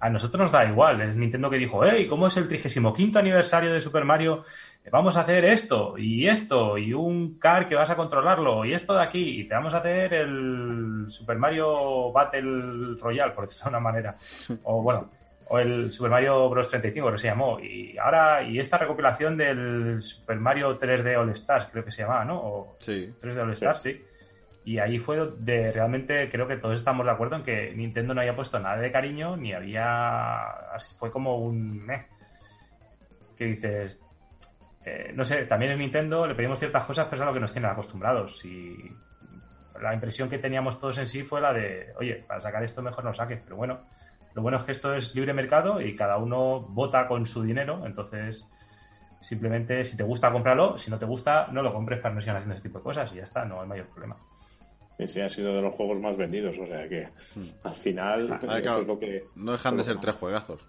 A 0.00 0.10
nosotros 0.10 0.38
nos 0.42 0.52
da 0.52 0.66
igual. 0.66 1.00
Es 1.00 1.16
Nintendo 1.16 1.48
que 1.48 1.56
dijo, 1.56 1.82
hey, 1.84 2.06
¿cómo 2.06 2.26
es 2.26 2.36
el 2.36 2.46
35 2.46 3.18
aniversario 3.18 3.72
de 3.72 3.80
Super 3.80 4.04
Mario? 4.04 4.44
Vamos 4.90 5.16
a 5.16 5.20
hacer 5.20 5.44
esto 5.44 5.96
y 5.96 6.26
esto 6.26 6.76
y 6.78 6.92
un 6.92 7.38
car 7.38 7.66
que 7.66 7.74
vas 7.74 7.90
a 7.90 7.96
controlarlo 7.96 8.64
y 8.64 8.74
esto 8.74 8.94
de 8.94 9.02
aquí 9.02 9.40
y 9.40 9.44
te 9.48 9.54
vamos 9.54 9.74
a 9.74 9.78
hacer 9.78 10.12
el 10.14 11.06
Super 11.08 11.38
Mario 11.38 12.12
Battle 12.12 12.96
Royale, 13.00 13.32
por 13.32 13.44
decirlo 13.46 13.64
de 13.64 13.68
una 13.70 13.80
manera. 13.80 14.16
O 14.62 14.82
bueno, 14.82 15.10
o 15.46 15.58
el 15.58 15.92
Super 15.92 16.10
Mario 16.10 16.48
Bros. 16.48 16.68
35, 16.68 17.12
que 17.12 17.18
se 17.18 17.26
llamó. 17.26 17.60
Y 17.60 17.96
ahora, 17.98 18.42
y 18.42 18.58
esta 18.58 18.78
recopilación 18.78 19.36
del 19.36 20.00
Super 20.00 20.38
Mario 20.38 20.78
3D 20.78 21.16
All 21.18 21.30
Stars, 21.30 21.66
creo 21.70 21.84
que 21.84 21.90
se 21.90 22.02
llamaba, 22.02 22.24
¿no? 22.24 22.40
O 22.40 22.76
Sí. 22.78 23.12
3D 23.20 23.42
All 23.42 23.52
Stars, 23.52 23.82
sí. 23.82 24.02
Y 24.66 24.78
ahí 24.78 24.98
fue 24.98 25.18
donde 25.18 25.70
realmente 25.72 26.30
creo 26.30 26.48
que 26.48 26.56
todos 26.56 26.76
estamos 26.76 27.04
de 27.04 27.12
acuerdo 27.12 27.36
en 27.36 27.42
que 27.42 27.74
Nintendo 27.74 28.14
no 28.14 28.22
había 28.22 28.34
puesto 28.34 28.58
nada 28.58 28.78
de 28.78 28.90
cariño, 28.90 29.36
ni 29.36 29.52
había. 29.52 30.40
Así 30.74 30.94
fue 30.94 31.10
como 31.10 31.36
un. 31.36 31.86
Que 33.36 33.44
dices. 33.44 34.00
Eh, 34.84 35.12
no 35.14 35.24
sé, 35.24 35.44
también 35.46 35.72
en 35.72 35.78
Nintendo 35.78 36.26
le 36.26 36.34
pedimos 36.34 36.58
ciertas 36.58 36.84
cosas, 36.84 37.06
pero 37.06 37.16
es 37.16 37.22
a 37.22 37.26
lo 37.26 37.34
que 37.34 37.40
nos 37.40 37.52
tienen 37.52 37.70
acostumbrados. 37.70 38.44
Y 38.44 38.76
la 39.80 39.94
impresión 39.94 40.28
que 40.28 40.38
teníamos 40.38 40.78
todos 40.80 40.98
en 40.98 41.08
sí 41.08 41.22
fue 41.22 41.40
la 41.40 41.52
de, 41.52 41.92
oye, 41.98 42.24
para 42.26 42.40
sacar 42.40 42.62
esto 42.62 42.82
mejor 42.82 43.04
no 43.04 43.10
lo 43.10 43.14
saques. 43.16 43.40
Pero 43.42 43.56
bueno, 43.56 43.80
lo 44.34 44.42
bueno 44.42 44.58
es 44.58 44.64
que 44.64 44.72
esto 44.72 44.94
es 44.94 45.14
libre 45.14 45.32
mercado 45.32 45.80
y 45.80 45.94
cada 45.94 46.16
uno 46.18 46.60
vota 46.60 47.06
con 47.08 47.24
su 47.26 47.42
dinero, 47.42 47.82
entonces 47.86 48.46
simplemente 49.20 49.84
si 49.84 49.96
te 49.96 50.02
gusta 50.02 50.30
cómpralo, 50.30 50.76
si 50.76 50.90
no 50.90 50.98
te 50.98 51.06
gusta 51.06 51.48
no 51.50 51.62
lo 51.62 51.72
compres 51.72 52.00
para 52.00 52.14
no 52.14 52.20
sigan 52.20 52.36
haciendo 52.36 52.54
este 52.54 52.68
tipo 52.68 52.78
de 52.78 52.84
cosas 52.84 53.10
y 53.12 53.16
ya 53.16 53.22
está, 53.22 53.44
no 53.44 53.60
hay 53.62 53.66
mayor 53.68 53.86
problema. 53.86 54.16
Y 54.98 55.06
sí, 55.06 55.20
ha 55.20 55.28
sido 55.28 55.54
de 55.54 55.62
los 55.62 55.74
juegos 55.74 55.98
más 55.98 56.16
vendidos, 56.16 56.58
o 56.58 56.66
sea 56.66 56.86
que 56.88 57.08
al 57.64 57.74
final 57.74 58.18
eso 58.20 58.34
Hmm. 58.34 58.38
claro, 58.38 58.80
es 58.82 58.86
lo 58.86 58.98
que... 58.98 59.24
no 59.34 59.52
dejan 59.52 59.76
de 59.76 59.82
ser 59.84 59.96
tres 59.98 60.16
juegazos. 60.16 60.60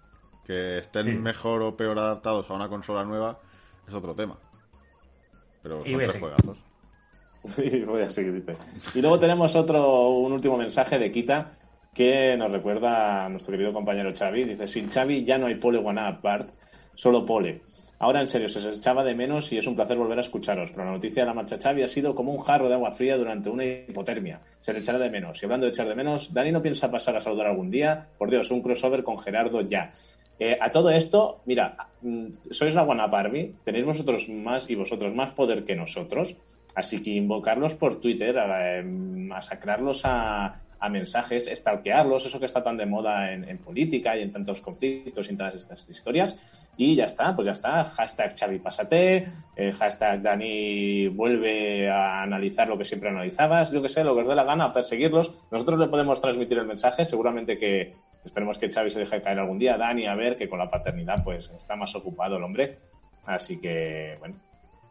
Que 0.44 0.78
estén 0.78 1.02
Sí. 1.02 1.14
mejor 1.14 1.60
o 1.62 1.76
peor 1.76 1.98
adaptados 1.98 2.48
a 2.50 2.54
una 2.54 2.68
consola 2.68 3.04
nueva 3.04 3.38
es 3.86 3.94
otro 3.94 4.14
tema. 4.14 4.38
Pero 5.62 5.78
Y 5.84 5.90
son 5.90 5.98
tres 6.00 6.20
juegazos. 6.20 6.58
Y 7.58 7.80
voy 7.84 8.02
a 8.02 8.10
seguir, 8.10 8.32
dice. 8.32 8.58
Y 8.94 9.00
luego 9.00 9.20
tenemos 9.20 9.54
otro, 9.54 10.10
un 10.10 10.32
último 10.32 10.56
mensaje 10.56 10.98
de 10.98 11.12
Kita 11.12 11.52
que 11.94 12.36
nos 12.36 12.52
recuerda 12.52 13.24
a 13.24 13.28
nuestro 13.28 13.52
querido 13.52 13.72
compañero 13.72 14.12
Xavi. 14.12 14.44
Dice, 14.44 14.66
sin 14.66 14.90
Xavi 14.90 15.24
ya 15.24 15.38
no 15.38 15.46
hay 15.46 15.54
pole 15.54 15.78
one 15.78 16.00
up, 16.08 16.20
Bart, 16.20 16.50
solo 16.94 17.24
pole. 17.24 17.62
Ahora 17.98 18.20
en 18.20 18.26
serio, 18.26 18.48
se 18.48 18.58
os 18.58 18.76
echaba 18.76 19.02
de 19.02 19.14
menos 19.14 19.50
y 19.52 19.58
es 19.58 19.66
un 19.66 19.74
placer 19.74 19.96
volver 19.96 20.18
a 20.18 20.20
escucharos, 20.20 20.70
pero 20.72 20.84
la 20.84 20.90
noticia 20.92 21.22
de 21.22 21.28
la 21.28 21.32
marcha 21.32 21.56
Xavi 21.56 21.82
ha 21.82 21.88
sido 21.88 22.14
como 22.14 22.32
un 22.32 22.38
jarro 22.38 22.68
de 22.68 22.74
agua 22.74 22.92
fría 22.92 23.16
durante 23.16 23.48
una 23.48 23.64
hipotermia. 23.64 24.40
Se 24.60 24.74
le 24.74 24.80
echará 24.80 24.98
de 24.98 25.08
menos. 25.08 25.40
Y 25.40 25.46
hablando 25.46 25.64
de 25.64 25.70
echar 25.70 25.88
de 25.88 25.94
menos, 25.94 26.34
Dani 26.34 26.52
no 26.52 26.60
piensa 26.60 26.90
pasar 26.90 27.16
a 27.16 27.20
saludar 27.22 27.46
algún 27.46 27.70
día. 27.70 28.08
Por 28.18 28.28
Dios, 28.28 28.50
un 28.50 28.60
crossover 28.60 29.02
con 29.02 29.16
Gerardo 29.16 29.62
ya. 29.62 29.90
Eh, 30.38 30.58
a 30.60 30.70
todo 30.70 30.90
esto, 30.90 31.40
mira, 31.46 31.76
mm, 32.02 32.50
sois 32.50 32.74
la 32.74 32.84
Army, 32.84 33.54
tenéis 33.64 33.86
vosotros 33.86 34.28
más 34.28 34.68
y 34.68 34.74
vosotros 34.74 35.14
más 35.14 35.30
poder 35.30 35.64
que 35.64 35.74
nosotros, 35.74 36.36
así 36.74 37.02
que 37.02 37.10
invocarlos 37.10 37.74
por 37.74 38.00
Twitter, 38.00 38.38
a, 38.38 38.78
eh, 38.78 38.82
masacrarlos 38.82 40.02
a, 40.04 40.60
a 40.78 40.88
mensajes, 40.88 41.50
stalkearlos, 41.52 42.26
eso 42.26 42.38
que 42.38 42.46
está 42.46 42.62
tan 42.62 42.76
de 42.76 42.86
moda 42.86 43.32
en, 43.32 43.48
en 43.48 43.58
política 43.58 44.16
y 44.16 44.22
en 44.22 44.32
tantos 44.32 44.60
conflictos 44.60 45.26
y 45.26 45.30
en 45.30 45.36
todas 45.36 45.54
estas 45.54 45.88
historias, 45.88 46.36
y 46.76 46.94
ya 46.94 47.06
está, 47.06 47.34
pues 47.34 47.46
ya 47.46 47.52
está, 47.52 47.82
hashtag 47.84 48.34
Xavi 48.38 48.58
Pásate, 48.58 49.28
eh, 49.56 49.72
hashtag 49.72 50.22
Dani 50.22 51.08
vuelve 51.08 51.88
a 51.88 52.22
analizar 52.22 52.68
lo 52.68 52.76
que 52.76 52.84
siempre 52.84 53.08
analizabas, 53.08 53.72
yo 53.72 53.80
que 53.80 53.88
sé, 53.88 54.04
lo 54.04 54.14
que 54.14 54.22
os 54.22 54.28
dé 54.28 54.34
la 54.34 54.44
gana, 54.44 54.72
perseguirlos, 54.72 55.32
nosotros 55.50 55.78
le 55.78 55.88
podemos 55.88 56.20
transmitir 56.20 56.58
el 56.58 56.66
mensaje, 56.66 57.04
seguramente 57.04 57.58
que 57.58 57.94
esperemos 58.24 58.58
que 58.58 58.70
Xavi 58.70 58.90
se 58.90 59.00
deje 59.00 59.22
caer 59.22 59.38
algún 59.38 59.58
día, 59.58 59.76
Dani, 59.76 60.06
a 60.06 60.14
ver, 60.14 60.36
que 60.36 60.48
con 60.48 60.58
la 60.58 60.70
paternidad 60.70 61.24
pues 61.24 61.50
está 61.56 61.76
más 61.76 61.94
ocupado 61.94 62.36
el 62.36 62.42
hombre, 62.42 62.78
así 63.24 63.58
que, 63.58 64.16
bueno, 64.18 64.36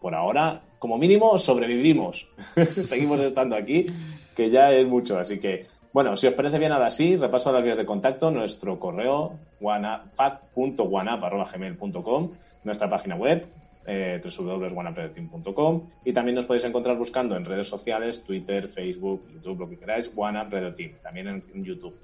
por 0.05 0.13
ahora, 0.13 0.61
como 0.77 0.99
mínimo, 0.99 1.35
sobrevivimos. 1.39 2.27
Seguimos 2.83 3.19
estando 3.21 3.55
aquí, 3.55 3.87
que 4.35 4.51
ya 4.51 4.71
es 4.71 4.85
mucho. 4.85 5.17
Así 5.17 5.39
que, 5.39 5.65
bueno, 5.95 6.15
si 6.17 6.27
os 6.27 6.33
parece 6.33 6.59
bien 6.59 6.73
ahora 6.73 6.89
sí, 6.89 7.15
repaso 7.15 7.53
las 7.53 7.63
vías 7.63 7.77
de 7.77 7.85
contacto, 7.85 8.29
nuestro 8.29 8.77
correo 8.77 9.39
fat.wanap.gmail.com, 9.61 12.31
nuestra 12.65 12.89
página 12.89 13.15
web, 13.15 13.47
eh, 13.87 14.21
y 16.03 16.11
también 16.11 16.35
nos 16.35 16.45
podéis 16.45 16.65
encontrar 16.65 16.97
buscando 16.97 17.37
en 17.37 17.45
redes 17.45 17.69
sociales, 17.69 18.25
Twitter, 18.25 18.67
Facebook, 18.67 19.25
YouTube, 19.35 19.61
lo 19.61 19.69
que 19.69 19.77
queráis, 19.77 20.11
Team, 20.75 20.91
también 21.01 21.29
en, 21.29 21.41
en 21.53 21.63
YouTube. 21.63 21.95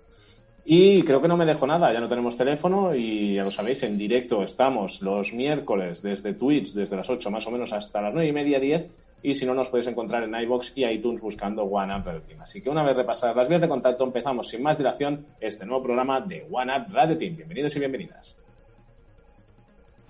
Y 0.64 1.02
creo 1.02 1.22
que 1.22 1.28
no 1.28 1.36
me 1.36 1.46
dejo 1.46 1.68
nada, 1.68 1.92
ya 1.92 2.00
no 2.00 2.08
tenemos 2.08 2.38
teléfono 2.38 2.96
y 2.96 3.36
ya 3.36 3.44
lo 3.44 3.52
sabéis, 3.52 3.84
en 3.84 3.98
directo 3.98 4.42
estamos 4.42 5.02
los 5.02 5.34
miércoles 5.34 6.02
desde 6.02 6.34
Twitch, 6.34 6.76
desde 6.76 6.96
las 6.96 7.10
8 7.10 7.30
más 7.30 7.46
o 7.46 7.52
menos 7.52 7.74
hasta 7.74 8.00
las 8.00 8.14
9 8.14 8.30
y 8.30 8.32
media, 8.32 8.58
10. 8.58 8.90
Y 9.24 9.36
si 9.36 9.46
no, 9.46 9.54
nos 9.54 9.70
podéis 9.70 9.88
encontrar 9.88 10.24
en 10.24 10.34
iBox 10.34 10.74
y 10.76 10.86
iTunes 10.86 11.22
buscando 11.22 11.64
One 11.64 11.96
Up 11.96 12.06
Radio 12.06 12.22
Team. 12.22 12.42
Así 12.42 12.62
que 12.62 12.70
una 12.70 12.84
vez 12.84 12.98
repasadas 12.98 13.36
las 13.36 13.48
vías 13.48 13.62
de 13.62 13.68
contacto, 13.68 14.04
empezamos 14.04 14.48
sin 14.48 14.64
más 14.64 14.78
dilación 14.78 15.28
este 15.40 15.66
nuevo 15.66 15.84
programa 15.84 16.22
de 16.22 16.48
One 16.50 16.74
Up 16.76 16.92
Radio 16.92 17.18
Team. 17.18 17.36
Bienvenidos 17.36 17.76
y 17.76 17.80
bienvenidas. 17.80 18.38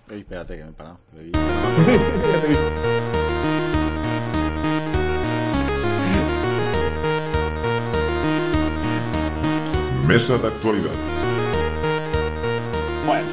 Ey, 0.09 0.19
espérate 0.19 0.57
que 0.57 0.63
me 0.63 0.69
he 0.69 0.73
parado. 0.73 0.99
Mesa 10.07 10.37
de 10.37 10.47
actualidad. 10.47 10.91
Bueno, 13.05 13.27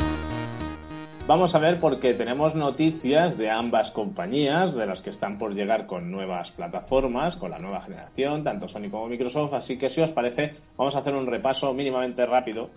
vamos 1.28 1.54
a 1.54 1.58
ver 1.58 1.78
porque 1.78 2.14
tenemos 2.14 2.54
noticias 2.54 3.36
de 3.36 3.50
ambas 3.50 3.90
compañías, 3.90 4.74
de 4.74 4.86
las 4.86 5.02
que 5.02 5.10
están 5.10 5.36
por 5.36 5.54
llegar 5.54 5.84
con 5.84 6.10
nuevas 6.10 6.52
plataformas, 6.52 7.36
con 7.36 7.50
la 7.50 7.58
nueva 7.58 7.82
generación, 7.82 8.42
tanto 8.42 8.66
Sony 8.66 8.88
como 8.90 9.08
Microsoft. 9.08 9.52
Así 9.52 9.76
que 9.76 9.90
si 9.90 10.00
os 10.00 10.10
parece, 10.10 10.54
vamos 10.78 10.96
a 10.96 11.00
hacer 11.00 11.14
un 11.14 11.26
repaso 11.26 11.74
mínimamente 11.74 12.24
rápido, 12.24 12.70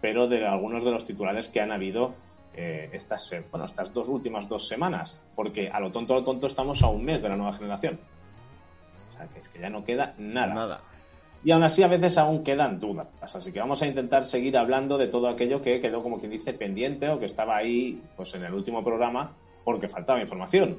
pero 0.00 0.28
de 0.28 0.46
algunos 0.46 0.84
de 0.84 0.92
los 0.92 1.04
titulares 1.04 1.48
que 1.48 1.60
han 1.60 1.72
habido 1.72 2.14
eh, 2.54 2.88
estas, 2.92 3.34
bueno, 3.50 3.66
estas 3.66 3.92
dos 3.92 4.08
últimas 4.08 4.48
dos 4.48 4.68
semanas, 4.68 5.20
porque 5.34 5.68
a 5.68 5.80
lo 5.80 5.90
tonto, 5.90 6.14
a 6.14 6.18
lo 6.18 6.24
tonto 6.24 6.46
estamos 6.46 6.84
a 6.84 6.86
un 6.86 7.04
mes 7.04 7.22
de 7.22 7.28
la 7.28 7.36
nueva 7.36 7.54
generación. 7.54 7.98
O 9.10 9.12
sea, 9.16 9.26
que 9.26 9.40
es 9.40 9.48
que 9.48 9.58
ya 9.58 9.68
no 9.68 9.82
queda 9.82 10.14
nada. 10.16 10.54
Nada. 10.54 10.80
Y 11.44 11.52
aún 11.52 11.62
así 11.62 11.82
a 11.82 11.88
veces 11.88 12.18
aún 12.18 12.42
quedan 12.42 12.80
dudas. 12.80 13.08
Así 13.20 13.52
que 13.52 13.60
vamos 13.60 13.80
a 13.82 13.86
intentar 13.86 14.24
seguir 14.24 14.56
hablando 14.56 14.98
de 14.98 15.06
todo 15.06 15.28
aquello 15.28 15.62
que 15.62 15.80
quedó, 15.80 16.02
como 16.02 16.18
quien 16.18 16.32
dice, 16.32 16.52
pendiente 16.52 17.08
o 17.08 17.18
que 17.18 17.26
estaba 17.26 17.56
ahí 17.56 18.02
pues, 18.16 18.34
en 18.34 18.44
el 18.44 18.52
último 18.52 18.82
programa 18.82 19.32
porque 19.64 19.88
faltaba 19.88 20.20
información. 20.20 20.78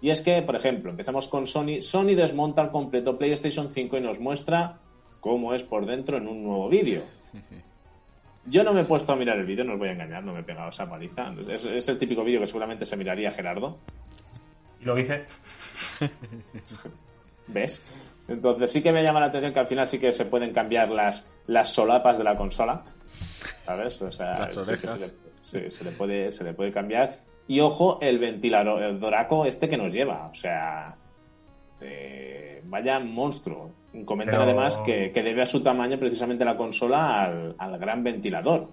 Y 0.00 0.10
es 0.10 0.22
que, 0.22 0.42
por 0.42 0.54
ejemplo, 0.54 0.90
empezamos 0.90 1.26
con 1.26 1.46
Sony. 1.46 1.80
Sony 1.80 2.14
desmonta 2.14 2.62
el 2.62 2.70
completo 2.70 3.18
PlayStation 3.18 3.68
5 3.68 3.96
y 3.96 4.00
nos 4.00 4.20
muestra 4.20 4.78
cómo 5.20 5.54
es 5.54 5.64
por 5.64 5.86
dentro 5.86 6.18
en 6.18 6.28
un 6.28 6.44
nuevo 6.44 6.68
vídeo. 6.68 7.02
Yo 8.46 8.64
no 8.64 8.72
me 8.72 8.82
he 8.82 8.84
puesto 8.84 9.12
a 9.12 9.16
mirar 9.16 9.38
el 9.38 9.44
vídeo, 9.44 9.64
no 9.64 9.74
os 9.74 9.78
voy 9.78 9.88
a 9.88 9.92
engañar, 9.92 10.22
no 10.24 10.32
me 10.32 10.40
he 10.40 10.42
pegado 10.44 10.70
esa 10.70 10.88
paliza. 10.88 11.34
Es, 11.48 11.66
es 11.66 11.88
el 11.88 11.98
típico 11.98 12.24
vídeo 12.24 12.40
que 12.40 12.46
seguramente 12.46 12.86
se 12.86 12.96
miraría 12.96 13.30
Gerardo. 13.30 13.76
Y 14.80 14.84
lo 14.84 14.98
hice. 14.98 15.26
¿Ves? 17.48 17.82
Entonces 18.28 18.70
sí 18.70 18.82
que 18.82 18.92
me 18.92 19.02
llama 19.02 19.20
la 19.20 19.26
atención 19.26 19.52
que 19.54 19.60
al 19.60 19.66
final 19.66 19.86
sí 19.86 19.98
que 19.98 20.12
se 20.12 20.26
pueden 20.26 20.52
cambiar 20.52 20.90
las, 20.90 21.30
las 21.46 21.72
solapas 21.72 22.18
de 22.18 22.24
la 22.24 22.36
consola. 22.36 22.82
¿Sabes? 23.64 24.00
O 24.02 24.10
sea, 24.10 24.38
Las 24.40 24.54
sí 24.54 24.60
que 24.64 24.70
orejas. 24.86 25.00
se, 25.44 25.58
le, 25.60 25.70
sí, 25.70 25.76
se 25.76 25.84
le 25.84 25.90
puede, 25.92 26.30
se 26.30 26.44
le 26.44 26.52
puede 26.54 26.70
cambiar. 26.72 27.20
Y 27.46 27.60
ojo, 27.60 27.98
el 28.02 28.18
ventilador, 28.18 28.82
el 28.82 29.00
doraco 29.00 29.46
este 29.46 29.68
que 29.68 29.78
nos 29.78 29.92
lleva. 29.94 30.26
O 30.26 30.34
sea, 30.34 30.94
eh, 31.80 32.60
vaya 32.64 32.98
monstruo. 32.98 33.72
Comentan 34.04 34.34
Pero- 34.36 34.42
además 34.42 34.76
que, 34.84 35.10
que 35.12 35.22
debe 35.22 35.42
a 35.42 35.46
su 35.46 35.62
tamaño 35.62 35.98
precisamente 35.98 36.44
la 36.44 36.56
consola 36.56 37.24
al, 37.24 37.54
al 37.58 37.78
gran 37.78 38.04
ventilador. 38.04 38.68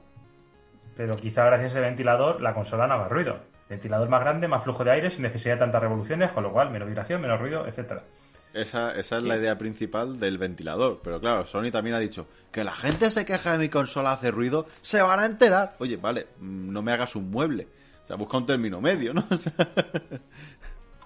Pero 0.98 1.15
quizá 1.15 1.46
gracias 1.46 1.76
a 1.76 1.80
ese 1.80 1.88
ventilador 1.88 2.41
la 2.41 2.54
consola 2.54 2.88
no 2.88 2.96
haga 2.96 3.08
ruido. 3.10 3.38
Ventilador 3.70 4.10
más 4.10 4.22
grande, 4.22 4.48
más 4.48 4.63
flujo 4.63 4.84
de 4.84 4.91
aire, 4.91 5.10
sin 5.10 5.24
necesidad 5.24 5.56
de 5.56 5.60
tantas 5.62 5.82
revoluciones, 5.82 6.32
con 6.32 6.44
lo 6.44 6.52
cual 6.52 6.70
menos 6.70 6.88
vibración, 6.88 7.22
menos 7.22 7.39
ruido, 7.39 7.65
etcétera. 7.68 8.04
Esa, 8.56 8.98
esa 8.98 9.18
es 9.18 9.24
la 9.24 9.38
idea 9.38 9.58
principal 9.58 10.20
del 10.20 10.38
ventilador. 10.38 11.02
Pero 11.04 11.20
claro, 11.20 11.46
Sony 11.46 11.72
también 11.72 11.96
ha 11.96 12.00
dicho 12.00 12.28
que 12.52 12.63
la 12.63 12.72
gente 12.72 13.12
se 13.12 13.26
queja 13.26 13.52
de 13.52 13.58
mi 13.58 13.70
consola 13.70 14.13
hace 14.13 14.32
ruido, 14.32 14.65
se 14.82 15.02
van 15.02 15.20
a 15.20 15.26
enterar. 15.26 15.76
Oye, 15.80 15.98
vale, 15.98 16.28
mm, 16.39 16.72
no 16.72 16.82
me 16.82 16.94
hagas 16.94 17.15
un 17.15 17.30
mueble. 17.30 17.68
O 18.02 18.06
sea, 18.06 18.15
busca 18.15 18.38
un 18.38 18.46
término 18.46 18.80
medio, 18.80 19.13
¿no? 19.13 19.26
O 19.32 19.36
sea, 19.36 19.54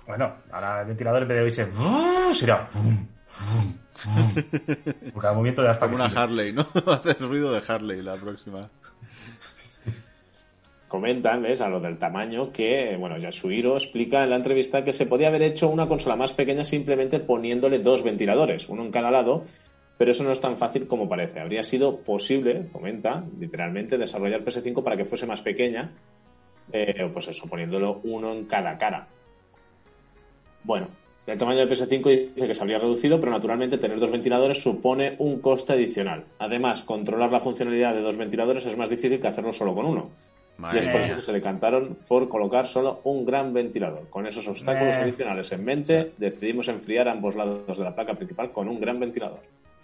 Bueno, 0.05 0.35
ahora 0.51 0.81
el 0.81 0.87
ventilador 0.87 1.23
en 1.23 1.27
vez 1.27 1.57
de 1.57 2.33
será 2.35 2.67
cada 5.21 5.33
movimiento 5.33 5.61
de 5.61 5.67
las 5.67 5.77
como 5.77 5.95
una. 5.95 6.05
Harley, 6.05 6.53
¿no? 6.53 6.67
Hace 6.87 7.11
el 7.11 7.27
ruido 7.29 7.51
de 7.51 7.61
Harley 7.67 8.01
la 8.01 8.15
próxima. 8.15 8.69
Comentan, 10.89 11.43
¿ves? 11.43 11.61
A 11.61 11.69
lo 11.69 11.79
del 11.79 11.97
tamaño, 11.97 12.51
que, 12.51 12.97
bueno, 12.97 13.17
Yasuhiro 13.17 13.75
explica 13.75 14.23
en 14.23 14.31
la 14.31 14.35
entrevista 14.35 14.83
que 14.83 14.91
se 14.91 15.05
podía 15.05 15.27
haber 15.27 15.43
hecho 15.43 15.69
una 15.69 15.87
consola 15.87 16.17
más 16.17 16.33
pequeña 16.33 16.65
simplemente 16.65 17.19
poniéndole 17.19 17.79
dos 17.79 18.03
ventiladores, 18.03 18.67
uno 18.67 18.83
en 18.83 18.91
cada 18.91 19.11
lado, 19.11 19.45
pero 19.97 20.11
eso 20.11 20.23
no 20.23 20.31
es 20.31 20.41
tan 20.41 20.57
fácil 20.57 20.87
como 20.87 21.07
parece. 21.07 21.39
Habría 21.39 21.63
sido 21.63 21.99
posible, 21.99 22.67
comenta, 22.73 23.23
literalmente, 23.39 23.97
desarrollar 23.97 24.43
PS5 24.43 24.83
para 24.83 24.97
que 24.97 25.05
fuese 25.05 25.27
más 25.27 25.41
pequeña, 25.41 25.91
eh, 26.73 27.09
pues 27.13 27.27
eso, 27.29 27.47
poniéndolo 27.47 28.01
uno 28.03 28.33
en 28.33 28.45
cada 28.45 28.77
cara. 28.77 29.07
Bueno, 30.63 30.87
el 31.27 31.37
tamaño 31.37 31.59
del 31.59 31.69
PS5 31.69 32.33
dice 32.33 32.47
que 32.47 32.55
se 32.55 32.63
habría 32.63 32.79
reducido, 32.79 33.19
pero 33.19 33.31
naturalmente 33.31 33.77
tener 33.77 33.99
dos 33.99 34.09
ventiladores 34.09 34.61
supone 34.61 35.15
un 35.19 35.39
coste 35.39 35.73
adicional. 35.73 36.25
Además, 36.39 36.81
controlar 36.81 37.31
la 37.31 37.39
funcionalidad 37.39 37.93
de 37.93 38.01
dos 38.01 38.17
ventiladores 38.17 38.65
es 38.65 38.75
más 38.75 38.89
difícil 38.89 39.21
que 39.21 39.27
hacerlo 39.27 39.53
solo 39.53 39.75
con 39.75 39.85
uno. 39.85 40.09
Y 40.59 40.61
Madre 40.61 40.79
es 40.81 40.87
por 40.87 40.99
eso 41.01 41.15
que 41.15 41.21
se 41.21 41.31
decantaron 41.31 41.97
por 42.05 42.27
colocar 42.27 42.67
solo 42.67 42.99
un 43.05 43.25
gran 43.25 43.53
ventilador. 43.53 44.09
Con 44.09 44.27
esos 44.27 44.45
obstáculos 44.47 44.97
Eh. 44.97 45.01
adicionales 45.03 45.49
en 45.53 45.63
mente, 45.63 46.11
decidimos 46.17 46.67
enfriar 46.67 47.07
ambos 47.07 47.35
lados 47.35 47.77
de 47.77 47.83
la 47.83 47.95
placa 47.95 48.13
principal 48.15 48.51
con 48.51 48.67
un 48.67 48.79
gran 48.79 48.99
ventilador. 48.99 49.39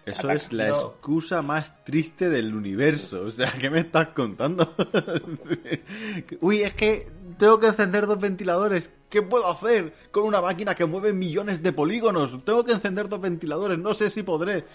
Eso 0.05 0.29
es 0.29 0.51
la 0.53 0.67
No. 0.67 0.75
excusa 0.75 1.41
más 1.41 1.83
triste 1.83 2.29
del 2.29 2.53
universo. 2.53 3.23
O 3.23 3.31
sea, 3.31 3.51
¿qué 3.59 3.69
me 3.71 3.79
estás 3.79 4.09
contando? 4.09 4.71
Uy, 6.41 6.61
es 6.61 6.73
que 6.73 7.07
tengo 7.38 7.59
que 7.59 7.67
encender 7.67 8.05
dos 8.05 8.19
ventiladores. 8.19 8.91
¿Qué 9.09 9.21
puedo 9.21 9.49
hacer 9.49 9.93
con 10.11 10.25
una 10.25 10.41
máquina 10.41 10.75
que 10.75 10.85
mueve 10.85 11.13
millones 11.13 11.63
de 11.63 11.71
polígonos? 11.73 12.43
Tengo 12.43 12.63
que 12.63 12.73
encender 12.73 13.07
dos 13.09 13.21
ventiladores. 13.21 13.79
No 13.79 13.93
sé 13.93 14.09
si 14.09 14.23
podré. 14.23 14.65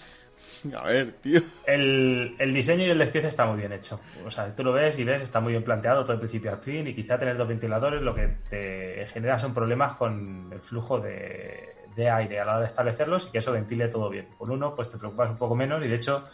A 0.77 0.83
ver, 0.83 1.13
tío. 1.21 1.41
El, 1.65 2.35
diseño 2.53 2.85
y 2.85 2.89
el 2.89 2.97
despiece 2.97 3.27
está 3.27 3.45
muy 3.45 3.57
bien 3.57 3.71
hecho. 3.73 3.99
O 4.25 4.31
sea, 4.31 4.55
tú 4.55 4.63
lo 4.63 4.71
ves 4.71 4.97
y 4.99 5.03
ves, 5.03 5.21
está 5.21 5.39
muy 5.39 5.53
bien 5.53 5.63
planteado 5.63 6.03
todo 6.03 6.13
el 6.13 6.19
principio 6.19 6.51
al 6.51 6.59
fin 6.59 6.87
y 6.87 6.93
quizá 6.93 7.17
tener 7.17 7.37
dos 7.37 7.47
ventiladores 7.47 8.01
lo 8.01 8.13
que 8.13 8.27
te 8.49 9.05
genera 9.07 9.39
son 9.39 9.53
problemas 9.53 9.95
con 9.95 10.49
el 10.51 10.59
flujo 10.59 10.99
de, 10.99 11.75
de 11.95 12.09
aire 12.09 12.39
a 12.39 12.45
la 12.45 12.51
hora 12.51 12.61
de 12.61 12.67
establecerlos 12.67 13.27
y 13.27 13.31
que 13.31 13.39
eso 13.39 13.51
ventile 13.51 13.87
todo 13.87 14.09
bien. 14.09 14.27
Con 14.37 14.51
uno, 14.51 14.75
pues 14.75 14.89
te 14.89 14.97
preocupas 14.97 15.29
un 15.29 15.37
poco 15.37 15.55
menos 15.55 15.83
y 15.83 15.87
de 15.87 15.95
hecho, 15.95 16.25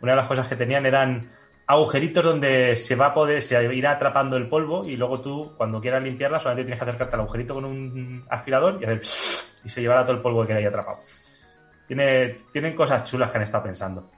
una 0.00 0.12
de 0.12 0.16
las 0.16 0.26
cosas 0.26 0.48
que 0.48 0.56
tenían 0.56 0.86
eran 0.86 1.30
agujeritos 1.66 2.24
donde 2.24 2.76
se 2.76 2.96
va 2.96 3.06
a 3.06 3.14
poder, 3.14 3.42
se 3.42 3.62
irá 3.74 3.92
atrapando 3.92 4.36
el 4.36 4.48
polvo 4.48 4.86
y 4.86 4.96
luego 4.96 5.20
tú, 5.20 5.52
cuando 5.56 5.80
quieras 5.80 6.02
limpiarla, 6.02 6.40
solamente 6.40 6.64
tienes 6.64 6.80
que 6.80 6.88
acercarte 6.88 7.14
al 7.14 7.20
agujerito 7.20 7.54
con 7.54 7.66
un 7.66 8.24
aspirador 8.30 8.78
y 8.80 8.84
hacer 8.84 9.00
y 9.64 9.68
se 9.68 9.80
llevará 9.80 10.02
todo 10.02 10.16
el 10.16 10.22
polvo 10.22 10.42
que 10.42 10.48
queda 10.48 10.58
ahí 10.58 10.64
atrapado. 10.64 10.98
Tiene, 11.88 12.36
tienen 12.52 12.76
cosas 12.76 13.04
chulas 13.04 13.32
que 13.32 13.38
han 13.38 13.42
estado 13.42 13.64
pensando. 13.64 14.10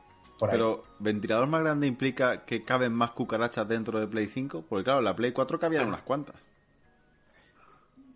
Pero, 0.50 0.84
¿ventilador 0.98 1.46
más 1.46 1.62
grande 1.62 1.86
implica 1.86 2.44
que 2.44 2.64
caben 2.64 2.92
más 2.92 3.10
cucarachas 3.10 3.68
dentro 3.68 4.00
de 4.00 4.06
Play 4.06 4.26
5? 4.26 4.64
Porque 4.68 4.84
claro, 4.84 5.00
en 5.00 5.04
la 5.04 5.14
Play 5.14 5.32
4 5.32 5.58
cabían 5.58 5.86
unas 5.86 6.02
cuantas. 6.02 6.36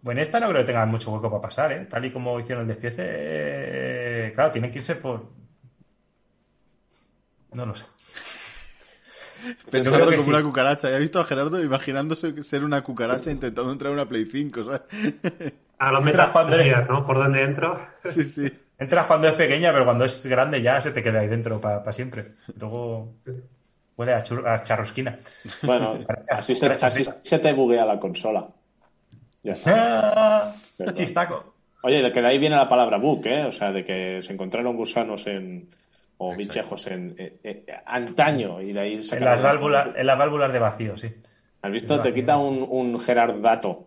Bueno, 0.02 0.20
esta 0.20 0.40
no 0.40 0.48
creo 0.48 0.62
que 0.62 0.66
tengan 0.66 0.90
mucho 0.90 1.10
hueco 1.12 1.30
para 1.30 1.42
pasar, 1.42 1.72
¿eh? 1.72 1.86
Tal 1.86 2.04
y 2.04 2.12
como 2.12 2.38
hicieron 2.38 2.62
el 2.62 2.68
despiece, 2.68 3.02
eh, 3.06 4.32
claro, 4.34 4.50
tienen 4.50 4.70
que 4.70 4.78
irse 4.78 4.96
por... 4.96 5.30
No 7.52 7.64
lo 7.66 7.74
sé. 7.74 7.84
Pensando 9.70 10.04
como 10.04 10.18
sí. 10.18 10.30
una 10.30 10.42
cucaracha. 10.42 10.94
He 10.94 10.98
visto 10.98 11.20
a 11.20 11.24
Gerardo 11.24 11.62
imaginándose 11.62 12.42
ser 12.42 12.64
una 12.64 12.82
cucaracha 12.82 13.30
intentando 13.30 13.72
entrar 13.72 13.92
a 13.92 13.94
una 13.94 14.08
Play 14.08 14.24
5, 14.24 14.64
¿sabes? 14.64 14.82
A 15.78 15.92
los 15.92 16.02
Mientras 16.02 16.30
cuando 16.30 16.56
metras, 16.56 16.88
¿no? 16.88 17.04
Por 17.04 17.16
donde 17.16 17.42
entro. 17.42 17.78
Sí, 18.04 18.24
sí. 18.24 18.50
Entras 18.78 19.06
cuando 19.06 19.28
es 19.28 19.34
pequeña, 19.34 19.72
pero 19.72 19.84
cuando 19.84 20.04
es 20.04 20.26
grande 20.26 20.60
ya 20.60 20.80
se 20.80 20.90
te 20.90 21.02
queda 21.02 21.20
ahí 21.20 21.28
dentro 21.28 21.60
para 21.60 21.92
siempre. 21.92 22.32
Luego 22.58 23.14
huele 23.96 24.14
a, 24.14 24.22
chur- 24.24 24.46
a 24.46 24.62
charrosquina. 24.62 25.16
Bueno, 25.62 25.90
así 26.30 26.54
se, 26.54 26.66
así 26.66 27.38
te 27.38 27.52
buguea 27.52 27.84
la 27.84 27.98
consola. 27.98 28.48
Ya 29.42 29.52
está. 29.52 30.44
¡Ah! 30.46 30.54
Chistaco. 30.92 31.54
Oye, 31.82 32.02
de 32.02 32.10
que 32.10 32.20
de 32.22 32.26
ahí 32.28 32.38
viene 32.38 32.56
la 32.56 32.68
palabra 32.68 32.96
bug, 32.96 33.26
¿eh? 33.26 33.44
O 33.44 33.52
sea, 33.52 33.70
de 33.70 33.84
que 33.84 34.20
se 34.22 34.32
encontraron 34.32 34.74
gusanos 34.76 35.26
en. 35.26 35.68
o 36.16 36.34
bichejos 36.34 36.86
en. 36.86 37.14
eh, 37.18 37.38
eh, 37.44 37.66
antaño, 37.86 38.60
y 38.62 38.72
de 38.72 38.80
ahí 38.80 38.96
En 39.12 39.24
las, 39.24 39.42
válvulas, 39.42 39.88
en 39.94 40.06
las 40.06 40.18
válvulas 40.18 40.52
de 40.52 40.58
vacío, 40.58 40.96
sí. 40.96 41.14
¿Has 41.62 41.70
visto? 41.70 42.00
Te 42.00 42.12
quita 42.12 42.36
un, 42.38 42.66
un 42.68 42.98
Gerardato. 42.98 43.86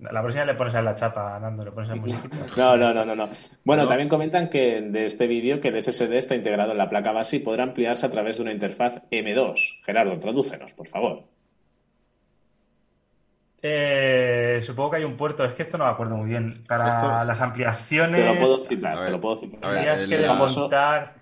La 0.00 0.20
próxima 0.22 0.44
le 0.46 0.54
pones 0.54 0.74
a 0.74 0.82
la 0.82 0.94
chapa, 0.94 1.38
Nando, 1.40 1.64
le 1.64 1.72
pones 1.72 1.90
a 1.90 1.94
musiquita. 1.96 2.36
No, 2.56 2.76
no, 2.76 2.94
no, 2.94 3.04
no, 3.04 3.14
no. 3.14 3.28
Bueno, 3.64 3.82
No. 3.82 3.88
también 3.88 4.08
comentan 4.08 4.48
que 4.48 4.80
de 4.80 5.04
este 5.06 5.26
vídeo 5.26 5.60
que 5.60 5.68
el 5.68 5.80
SSD 5.82 6.16
está 6.16 6.34
integrado 6.34 6.72
en 6.72 6.78
la 6.78 6.88
placa 6.88 7.12
base 7.12 7.36
y 7.36 7.40
podrá 7.40 7.64
ampliarse 7.64 8.06
a 8.06 8.10
través 8.10 8.36
de 8.36 8.42
una 8.42 8.52
interfaz 8.52 9.02
M2. 9.10 9.82
Gerardo, 9.84 10.18
tradúcenos, 10.18 10.72
por 10.74 10.88
favor. 10.88 11.24
Eh, 13.62 14.60
supongo 14.62 14.92
que 14.92 14.96
hay 14.98 15.04
un 15.04 15.16
puerto, 15.16 15.44
es 15.44 15.52
que 15.52 15.62
esto 15.62 15.76
no 15.76 15.84
me 15.84 15.90
acuerdo 15.90 16.16
muy 16.16 16.28
bien. 16.30 16.64
Para 16.66 16.88
Esto 16.88 17.20
es- 17.20 17.26
las 17.28 17.40
ampliaciones, 17.40 18.20
Te 18.22 18.26
lo 18.34 18.40
puedo 18.40 18.56
citar, 18.56 18.96
ver, 18.96 19.04
te 19.06 19.10
lo 19.12 19.20
puedo 19.20 19.36
citar. 19.36 19.60
ver, 19.74 19.88
el- 19.88 20.08
que 20.08 20.14
el 20.14 20.22
desmontar. 20.22 21.14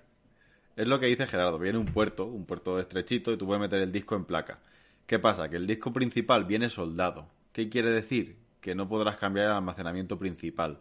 Es 0.77 0.87
lo 0.87 0.99
que 1.01 1.07
dice 1.07 1.27
Gerardo, 1.27 1.59
viene 1.59 1.77
un 1.77 1.85
puerto, 1.85 2.25
un 2.25 2.45
puerto 2.45 2.79
estrechito 2.79 3.33
y 3.33 3.37
tú 3.37 3.45
puedes 3.45 3.59
meter 3.59 3.81
el 3.81 3.91
disco 3.91 4.15
en 4.15 4.23
placa. 4.23 4.59
¿Qué 5.05 5.19
pasa? 5.19 5.49
Que 5.49 5.57
el 5.57 5.67
disco 5.67 5.91
principal 5.91 6.45
viene 6.45 6.69
soldado. 6.69 7.27
¿Qué 7.51 7.67
quiere 7.67 7.89
decir? 7.91 8.37
Que 8.61 8.75
no 8.75 8.87
podrás 8.87 9.17
cambiar 9.17 9.47
el 9.47 9.53
almacenamiento 9.53 10.17
principal. 10.17 10.79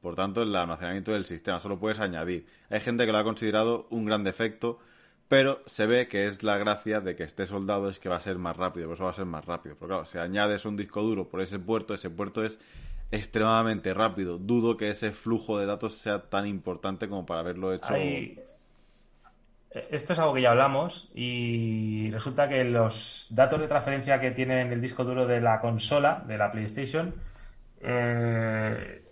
Por 0.00 0.14
tanto, 0.14 0.42
el 0.42 0.54
almacenamiento 0.54 1.12
del 1.12 1.24
sistema 1.24 1.58
solo 1.58 1.78
puedes 1.78 1.98
añadir. 2.00 2.46
Hay 2.70 2.80
gente 2.80 3.06
que 3.06 3.12
lo 3.12 3.18
ha 3.18 3.24
considerado 3.24 3.86
un 3.90 4.04
gran 4.04 4.22
defecto, 4.22 4.78
pero 5.28 5.62
se 5.66 5.86
ve 5.86 6.06
que 6.06 6.26
es 6.26 6.42
la 6.42 6.56
gracia 6.58 7.00
de 7.00 7.16
que 7.16 7.24
esté 7.24 7.46
soldado 7.46 7.88
es 7.88 7.98
que 7.98 8.08
va 8.08 8.16
a 8.16 8.20
ser 8.20 8.38
más 8.38 8.56
rápido, 8.56 8.86
por 8.86 8.94
eso 8.94 9.04
va 9.04 9.10
a 9.10 9.14
ser 9.14 9.24
más 9.24 9.44
rápido. 9.44 9.74
Pero 9.76 9.88
claro, 9.88 10.04
si 10.04 10.18
añades 10.18 10.64
un 10.64 10.76
disco 10.76 11.02
duro 11.02 11.28
por 11.28 11.40
ese 11.40 11.58
puerto, 11.58 11.94
ese 11.94 12.10
puerto 12.10 12.44
es 12.44 12.60
extremadamente 13.10 13.92
rápido. 13.94 14.38
Dudo 14.38 14.76
que 14.76 14.90
ese 14.90 15.10
flujo 15.12 15.58
de 15.58 15.66
datos 15.66 15.94
sea 15.94 16.22
tan 16.22 16.46
importante 16.46 17.08
como 17.08 17.26
para 17.26 17.40
haberlo 17.40 17.72
hecho. 17.72 17.92
Esto 19.90 20.14
es 20.14 20.18
algo 20.18 20.32
que 20.32 20.40
ya 20.40 20.52
hablamos 20.52 21.10
y 21.14 22.10
resulta 22.10 22.48
que 22.48 22.64
los 22.64 23.26
datos 23.30 23.60
de 23.60 23.68
transferencia 23.68 24.20
que 24.20 24.30
tiene 24.30 24.62
en 24.62 24.72
el 24.72 24.80
disco 24.80 25.04
duro 25.04 25.26
de 25.26 25.40
la 25.40 25.60
consola, 25.60 26.22
de 26.26 26.38
la 26.38 26.50
PlayStation, 26.50 27.14
eh, 27.80 29.04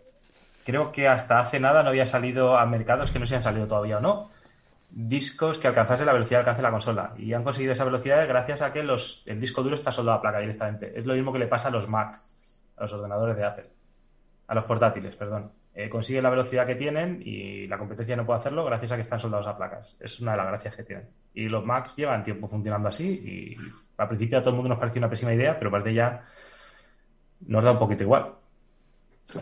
creo 0.64 0.90
que 0.90 1.06
hasta 1.06 1.38
hace 1.40 1.60
nada 1.60 1.82
no 1.82 1.90
había 1.90 2.06
salido 2.06 2.56
a 2.56 2.64
mercados 2.64 3.10
que 3.10 3.18
no 3.18 3.26
se 3.26 3.36
han 3.36 3.42
salido 3.42 3.66
todavía 3.66 3.98
o 3.98 4.00
no. 4.00 4.30
Discos 4.88 5.58
que 5.58 5.68
alcanzasen 5.68 6.06
la 6.06 6.14
velocidad 6.14 6.38
que 6.38 6.50
alcanza 6.50 6.62
la 6.62 6.70
consola. 6.70 7.12
Y 7.18 7.34
han 7.34 7.44
conseguido 7.44 7.72
esa 7.72 7.84
velocidad 7.84 8.26
gracias 8.26 8.62
a 8.62 8.72
que 8.72 8.82
los, 8.82 9.22
el 9.26 9.40
disco 9.40 9.62
duro 9.62 9.74
está 9.74 9.92
soldado 9.92 10.18
a 10.18 10.22
placa 10.22 10.38
directamente. 10.38 10.98
Es 10.98 11.04
lo 11.04 11.14
mismo 11.14 11.32
que 11.32 11.40
le 11.40 11.46
pasa 11.46 11.68
a 11.68 11.72
los 11.72 11.88
Mac, 11.88 12.22
a 12.76 12.82
los 12.82 12.92
ordenadores 12.92 13.36
de 13.36 13.44
Apple. 13.44 13.70
A 14.46 14.54
los 14.54 14.64
portátiles, 14.64 15.14
perdón. 15.16 15.52
Eh, 15.76 15.88
consiguen 15.88 16.22
la 16.22 16.30
velocidad 16.30 16.64
que 16.66 16.76
tienen 16.76 17.20
y 17.24 17.66
la 17.66 17.76
competencia 17.78 18.14
no 18.14 18.24
puede 18.24 18.38
hacerlo 18.38 18.64
gracias 18.64 18.92
a 18.92 18.94
que 18.96 19.02
están 19.02 19.18
soldados 19.18 19.46
a 19.48 19.56
placas. 19.56 19.96
Es 19.98 20.20
una 20.20 20.30
de 20.32 20.36
las 20.38 20.46
gracias 20.46 20.76
que 20.76 20.84
tienen. 20.84 21.08
Y 21.34 21.48
los 21.48 21.64
Macs 21.64 21.96
llevan 21.96 22.22
tiempo 22.22 22.46
funcionando 22.46 22.88
así 22.88 23.08
y 23.08 23.56
al 23.98 24.06
principio 24.08 24.38
a 24.38 24.40
todo 24.40 24.50
el 24.50 24.56
mundo 24.56 24.68
nos 24.68 24.78
parecía 24.78 25.00
una 25.00 25.10
pésima 25.10 25.34
idea, 25.34 25.58
pero 25.58 25.70
parece 25.72 25.94
ya 25.94 26.22
nos 27.46 27.64
da 27.64 27.72
un 27.72 27.78
poquito 27.78 28.04
igual. 28.04 28.34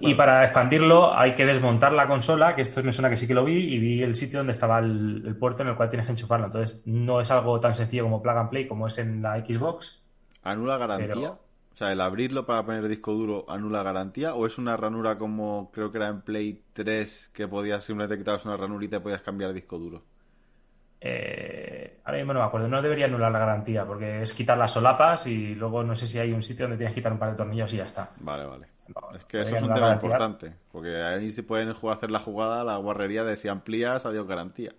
Y 0.01 0.15
para 0.15 0.45
expandirlo 0.45 1.13
hay 1.15 1.35
que 1.35 1.45
desmontar 1.45 1.93
la 1.93 2.07
consola, 2.07 2.55
que 2.55 2.63
esto 2.63 2.83
me 2.83 2.93
suena 2.93 3.11
que 3.11 3.17
sí 3.17 3.27
que 3.27 3.35
lo 3.35 3.45
vi, 3.45 3.75
y 3.75 3.79
vi 3.79 4.03
el 4.03 4.15
sitio 4.15 4.39
donde 4.39 4.53
estaba 4.53 4.79
el, 4.79 5.23
el 5.27 5.37
puerto 5.37 5.63
en 5.63 5.69
el 5.69 5.75
cual 5.77 5.91
tienes 5.91 6.07
que 6.07 6.13
enchufarlo. 6.13 6.47
Entonces 6.47 6.83
no 6.87 7.21
es 7.21 7.31
algo 7.31 7.59
tan 7.61 7.75
sencillo 7.75 8.05
como 8.05 8.23
plug 8.23 8.37
and 8.37 8.49
play 8.49 8.67
como 8.67 8.87
es 8.87 8.97
en 8.99 9.21
la 9.21 9.37
Xbox. 9.45 10.01
¿Anula 10.45 10.79
garantía? 10.79 11.09
Pero- 11.15 11.39
O 11.73 11.77
sea, 11.77 11.91
el 11.93 12.01
abrirlo 12.01 12.45
para 12.47 12.65
poner 12.65 12.87
disco 12.89 13.13
duro 13.13 13.47
anula 13.49 13.83
garantía 13.83 14.35
o 14.35 14.47
es 14.47 14.59
una 14.59 14.77
ranura 14.77 15.19
como 15.19 15.71
creo 15.73 15.91
que 15.91 15.99
era 15.99 16.09
en 16.09 16.21
Play 16.23 16.63
3 16.73 17.31
que 17.33 17.49
podías 17.49 17.85
simplemente 17.85 18.19
quitabas 18.19 18.45
una 18.45 18.57
ranurita 18.57 18.97
y 18.97 19.01
podías 19.01 19.23
cambiar 19.23 19.53
disco 19.53 19.79
duro. 19.79 20.05
Eh, 21.01 22.01
ahora 22.05 22.19
mismo 22.19 22.33
no 22.33 22.41
me 22.41 22.47
acuerdo, 22.47 22.69
no 22.69 22.81
debería 22.81 23.07
anular 23.07 23.33
la 23.33 23.41
garantía 23.41 23.85
porque 23.85 24.23
es 24.23 24.33
quitar 24.35 24.57
las 24.57 24.73
solapas 24.73 25.27
y 25.27 25.55
luego 25.55 25.83
no 25.83 25.97
sé 25.97 26.07
si 26.07 26.19
hay 26.19 26.33
un 26.33 26.43
sitio 26.43 26.65
donde 26.67 26.77
tienes 26.77 26.95
que 26.95 27.01
quitar 27.01 27.13
un 27.13 27.19
par 27.19 27.31
de 27.31 27.37
tornillos 27.37 27.73
y 27.73 27.79
ya 27.79 27.85
está. 27.85 28.11
Vale, 28.17 28.47
vale. 28.47 28.67
No, 28.89 29.17
Es 29.17 29.25
que 29.25 29.41
eso 29.41 29.55
es 29.55 29.63
un 29.63 29.73
tema 29.73 29.87
garantía. 29.87 29.95
importante, 29.95 30.55
porque 30.71 30.97
ahí 31.03 31.31
se 31.31 31.43
pueden 31.43 31.73
jugar- 31.73 31.97
hacer 31.97 32.11
la 32.11 32.19
jugada, 32.21 32.65
la 32.65 32.77
guarrería 32.77 33.25
de 33.25 33.37
si 33.37 33.49
amplías, 33.49 34.05
adiós 34.07 34.27
garantía. 34.27 34.75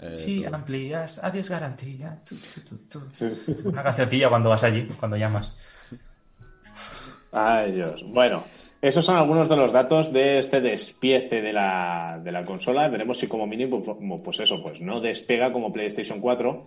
Eh, 0.00 0.14
Sí, 0.16 0.44
tú- 0.46 0.54
amplías, 0.54 1.22
adiós 1.22 1.48
garantía. 1.50 2.20
Una 3.64 3.82
cancioncilla 3.82 4.28
cuando 4.28 4.50
vas 4.50 4.64
allí, 4.64 4.86
cuando 4.98 5.16
llamas. 5.16 5.58
Ay, 7.32 7.72
Dios. 7.72 8.04
Bueno, 8.08 8.44
esos 8.82 9.04
son 9.04 9.16
algunos 9.16 9.48
de 9.48 9.56
los 9.56 9.72
datos 9.72 10.12
de 10.12 10.38
este 10.38 10.60
despiece 10.60 11.40
de 11.40 11.52
la, 11.52 12.20
de 12.22 12.32
la 12.32 12.44
consola. 12.44 12.88
Veremos 12.88 13.18
si 13.18 13.26
como 13.28 13.46
mínimo, 13.46 13.82
pues, 13.82 13.96
pues 14.24 14.40
eso, 14.40 14.62
pues 14.62 14.80
no 14.80 15.00
despega 15.00 15.52
como 15.52 15.72
PlayStation 15.72 16.20
4, 16.20 16.64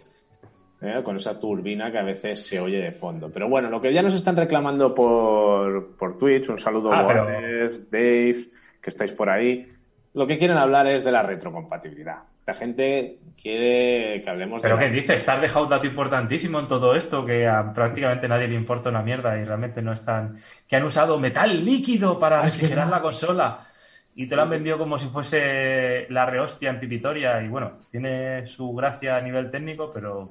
¿eh? 0.82 1.02
con 1.04 1.18
esa 1.18 1.38
turbina 1.40 1.92
que 1.92 2.00
a 2.00 2.04
veces 2.04 2.48
se 2.48 2.60
oye 2.60 2.80
de 2.80 2.92
fondo. 2.92 3.30
Pero 3.32 3.50
bueno, 3.50 3.70
lo 3.70 3.82
que 3.82 3.94
ya 3.94 4.02
nos 4.02 4.14
están 4.14 4.38
reclamando 4.38 4.94
por, 4.94 5.98
por 5.98 6.18
Twitch, 6.18 6.50
un 6.50 6.58
saludo 6.58 6.94
Ah, 6.94 7.04
pero- 7.08 7.26
Boades, 7.26 7.92
Dave, 7.92 8.38
que 8.82 8.90
estáis 8.90 9.12
por 9.12 9.30
ahí. 9.30 9.68
Lo 10.14 10.26
que 10.28 10.38
quieren 10.38 10.58
hablar 10.58 10.88
es 10.88 11.04
de 11.04 11.12
la 11.12 11.24
retrocompatibilidad. 11.24 12.20
Esta 12.44 12.56
gente 12.56 13.20
quiere 13.42 14.22
que 14.22 14.30
hablemos 14.30 14.62
Pero 14.62 14.76
de... 14.76 14.84
¿qué 14.88 14.92
dices? 14.92 15.16
Estás 15.16 15.40
dejado 15.42 15.64
un 15.64 15.70
dato 15.72 15.88
importantísimo 15.88 16.60
en 16.60 16.68
todo 16.68 16.94
esto 16.94 17.26
que 17.26 17.48
a 17.48 17.74
prácticamente 17.74 18.28
nadie 18.28 18.50
le 18.50 18.56
importa 18.56 18.90
una 18.90 19.02
mierda 19.02 19.40
y 19.40 19.46
realmente 19.46 19.82
no 19.82 19.94
están... 19.94 20.42
Que 20.68 20.76
han 20.76 20.84
usado 20.84 21.18
metal 21.18 21.64
líquido 21.64 22.20
para 22.20 22.42
Ah, 22.42 22.44
refrigerar 22.44 22.88
la 22.90 23.02
consola 23.02 23.66
y 24.14 24.28
te 24.28 24.36
lo 24.36 24.42
han 24.42 24.50
vendido 24.50 24.78
como 24.78 25.00
si 25.00 25.08
fuese 25.08 26.06
la 26.10 26.26
rehostia 26.26 26.70
en 26.70 26.82
Pipitoria 26.82 27.42
y 27.42 27.48
bueno, 27.48 27.78
tiene 27.90 28.46
su 28.46 28.74
gracia 28.76 29.16
a 29.16 29.22
nivel 29.22 29.50
técnico, 29.50 29.90
pero... 29.94 30.30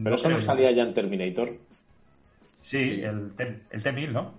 Pero 0.00 0.14
eso 0.14 0.28
no 0.30 0.40
salía 0.40 0.70
ya 0.70 0.84
en 0.84 0.94
Terminator. 0.94 1.48
Sí, 2.60 2.84
Sí. 2.90 3.02
el, 3.02 3.32
T- 3.34 3.62
el 3.72 3.82
T-1000, 3.82 4.12
¿no? 4.12 4.34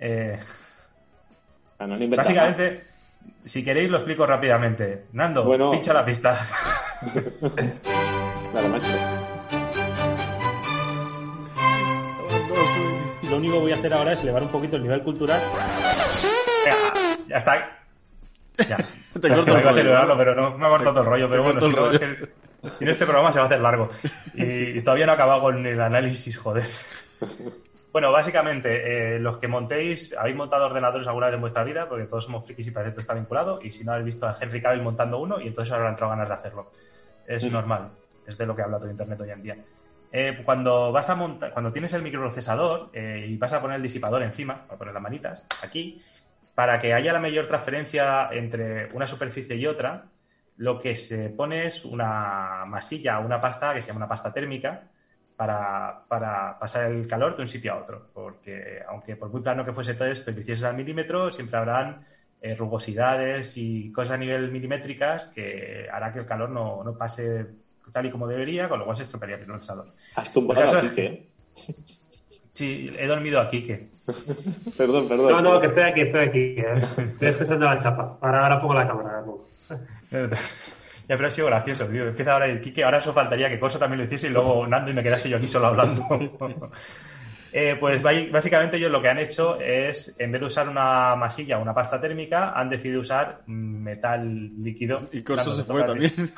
Eh, 0.00 0.38
Ah, 1.78 1.86
no 1.86 1.98
básicamente, 2.16 2.84
si 3.44 3.64
queréis 3.64 3.90
lo 3.90 3.98
explico 3.98 4.26
rápidamente. 4.26 5.06
Nando, 5.12 5.44
Bueno. 5.44 5.70
pincha 5.70 5.92
la 5.92 6.04
pista. 6.04 6.46
macho. 8.52 8.86
Lo 13.30 13.36
único 13.36 13.54
que 13.54 13.60
voy 13.60 13.72
a 13.72 13.76
hacer 13.76 13.92
ahora 13.92 14.12
es 14.12 14.22
elevar 14.22 14.42
un 14.42 14.48
poquito 14.50 14.76
el 14.76 14.82
nivel 14.82 15.02
cultural. 15.02 15.40
Ya, 16.64 16.74
ya 17.28 17.36
está. 17.36 17.70
Ya. 18.68 18.76
Te 19.20 19.28
Es 19.28 19.34
corto 19.44 19.74
que 19.74 19.80
el 19.80 19.88
rollo, 19.96 20.16
pero 20.16 20.34
no, 20.34 20.56
me 20.58 20.66
ha 20.66 20.68
cortado 20.68 20.92
todo 20.92 21.02
el 21.02 21.08
rollo. 21.10 21.30
Pero 21.30 21.42
bueno, 21.42 21.60
si 21.60 21.70
no, 21.70 21.90
es 21.90 22.02
en 22.80 22.88
este 22.88 23.04
programa 23.04 23.32
se 23.32 23.38
va 23.38 23.44
a 23.44 23.46
hacer 23.46 23.60
largo. 23.60 23.90
Y, 24.34 24.44
y 24.78 24.82
todavía 24.82 25.06
no 25.06 25.12
he 25.12 25.14
acabado 25.14 25.42
con 25.42 25.66
el 25.66 25.80
análisis, 25.80 26.36
joder. 26.38 26.66
Bueno, 27.96 28.12
básicamente, 28.12 29.14
eh, 29.14 29.18
los 29.18 29.38
que 29.38 29.48
montéis, 29.48 30.14
habéis 30.18 30.36
montado 30.36 30.66
ordenadores 30.66 31.08
alguna 31.08 31.28
vez 31.28 31.36
en 31.36 31.40
vuestra 31.40 31.64
vida, 31.64 31.88
porque 31.88 32.04
todos 32.04 32.24
somos 32.24 32.44
frikis 32.44 32.66
y 32.66 32.70
parece 32.70 32.92
que 32.92 33.00
está 33.00 33.14
vinculado, 33.14 33.58
y 33.62 33.72
si 33.72 33.84
no 33.84 33.92
habéis 33.92 34.04
visto 34.04 34.28
a 34.28 34.36
Henry 34.38 34.60
Cavill 34.60 34.82
montando 34.82 35.18
uno, 35.18 35.40
y 35.40 35.46
entonces 35.46 35.72
ahora 35.72 35.86
han 35.86 35.92
entrado 35.92 36.10
ganas 36.10 36.28
de 36.28 36.34
hacerlo. 36.34 36.70
Es 37.26 37.50
normal, 37.50 37.92
es 38.26 38.36
de 38.36 38.44
lo 38.44 38.54
que 38.54 38.60
habla 38.60 38.76
todo 38.76 38.90
Internet 38.90 39.18
hoy 39.22 39.30
en 39.30 39.42
día. 39.42 39.56
Eh, 40.12 40.42
cuando 40.44 40.92
vas 40.92 41.08
a 41.08 41.14
montar, 41.14 41.54
cuando 41.54 41.72
tienes 41.72 41.94
el 41.94 42.02
microprocesador 42.02 42.90
eh, 42.92 43.24
y 43.30 43.38
vas 43.38 43.54
a 43.54 43.62
poner 43.62 43.76
el 43.76 43.82
disipador 43.82 44.22
encima, 44.22 44.66
para 44.66 44.76
poner 44.76 44.92
las 44.92 45.02
manitas, 45.02 45.46
aquí, 45.62 46.02
para 46.54 46.78
que 46.78 46.92
haya 46.92 47.14
la 47.14 47.20
mayor 47.20 47.46
transferencia 47.46 48.28
entre 48.30 48.92
una 48.92 49.06
superficie 49.06 49.56
y 49.56 49.66
otra, 49.66 50.04
lo 50.58 50.78
que 50.78 50.96
se 50.96 51.30
pone 51.30 51.64
es 51.64 51.86
una 51.86 52.64
masilla, 52.66 53.20
una 53.20 53.40
pasta 53.40 53.72
que 53.72 53.80
se 53.80 53.88
llama 53.88 54.00
una 54.00 54.08
pasta 54.08 54.34
térmica, 54.34 54.90
para, 55.36 56.04
para 56.08 56.58
pasar 56.58 56.90
el 56.90 57.06
calor 57.06 57.36
de 57.36 57.42
un 57.42 57.48
sitio 57.48 57.72
a 57.74 57.76
otro. 57.78 58.08
Porque 58.12 58.80
aunque 58.88 59.16
por 59.16 59.30
muy 59.30 59.42
plano 59.42 59.64
que 59.64 59.72
fuese 59.72 59.94
todo 59.94 60.08
esto 60.08 60.30
y 60.30 60.34
lo 60.34 60.40
hicieses 60.40 60.64
al 60.64 60.76
milímetro, 60.76 61.30
siempre 61.30 61.58
habrán 61.58 62.04
eh, 62.40 62.54
rugosidades 62.54 63.56
y 63.56 63.92
cosas 63.92 64.14
a 64.14 64.18
nivel 64.18 64.50
milimétricas 64.50 65.24
que 65.26 65.86
hará 65.92 66.12
que 66.12 66.20
el 66.20 66.26
calor 66.26 66.50
no, 66.50 66.82
no 66.84 66.96
pase 66.96 67.46
tal 67.92 68.06
y 68.06 68.10
como 68.10 68.26
debería, 68.26 68.68
con 68.68 68.78
lo 68.80 68.84
cual 68.84 68.96
se 68.96 69.04
estropearía 69.04 69.36
el 69.36 69.44
procesador. 69.44 69.92
Has 70.16 70.32
tumbado 70.32 70.60
Pues 70.60 70.74
a 70.74 70.80
Quique, 70.80 71.04
¿eh? 71.06 71.28
Sí, 72.52 72.94
he 72.98 73.06
dormido 73.06 73.40
aquí, 73.40 73.62
que 73.64 73.88
Perdón, 74.76 75.08
perdón. 75.08 75.30
No, 75.30 75.40
no, 75.40 75.60
que 75.60 75.66
estoy 75.66 75.82
aquí, 75.84 76.00
estoy 76.00 76.20
aquí. 76.24 76.38
eh. 76.58 76.74
Estoy 76.98 77.28
escuchando 77.28 77.64
la 77.66 77.78
chapa. 77.78 78.18
Ahora, 78.20 78.42
ahora 78.42 78.60
pongo 78.60 78.74
la 78.74 78.86
cámara. 78.86 79.22
¿no? 79.24 79.38
Ya, 81.08 81.16
pero 81.16 81.28
ha 81.28 81.30
sido 81.30 81.46
gracioso, 81.46 81.86
tío. 81.86 82.08
Empieza 82.08 82.32
ahora 82.32 82.46
el 82.46 82.60
Kike, 82.60 82.84
ahora 82.84 82.98
eso 82.98 83.12
faltaría 83.12 83.48
que 83.48 83.60
Coso 83.60 83.78
también 83.78 83.98
lo 83.98 84.04
hiciese 84.04 84.26
y 84.26 84.30
luego 84.30 84.66
Nando 84.66 84.90
y 84.90 84.94
me 84.94 85.02
quedase 85.02 85.28
yo 85.28 85.36
aquí 85.36 85.46
solo 85.46 85.66
hablando. 85.66 86.04
Eh, 87.58 87.74
pues 87.80 88.02
básicamente 88.02 88.76
ellos 88.76 88.90
lo 88.90 89.00
que 89.00 89.08
han 89.08 89.18
hecho 89.18 89.58
es, 89.58 90.14
en 90.18 90.30
vez 90.30 90.42
de 90.42 90.46
usar 90.46 90.68
una 90.68 91.16
masilla 91.16 91.56
o 91.56 91.62
una 91.62 91.72
pasta 91.72 91.98
térmica, 91.98 92.50
han 92.50 92.68
decidido 92.68 93.00
usar 93.00 93.40
metal 93.46 94.62
líquido. 94.62 95.08
Y 95.10 95.22
Nando, 95.22 95.56
se 95.56 95.64
fue 95.64 95.82
también. 95.82 96.12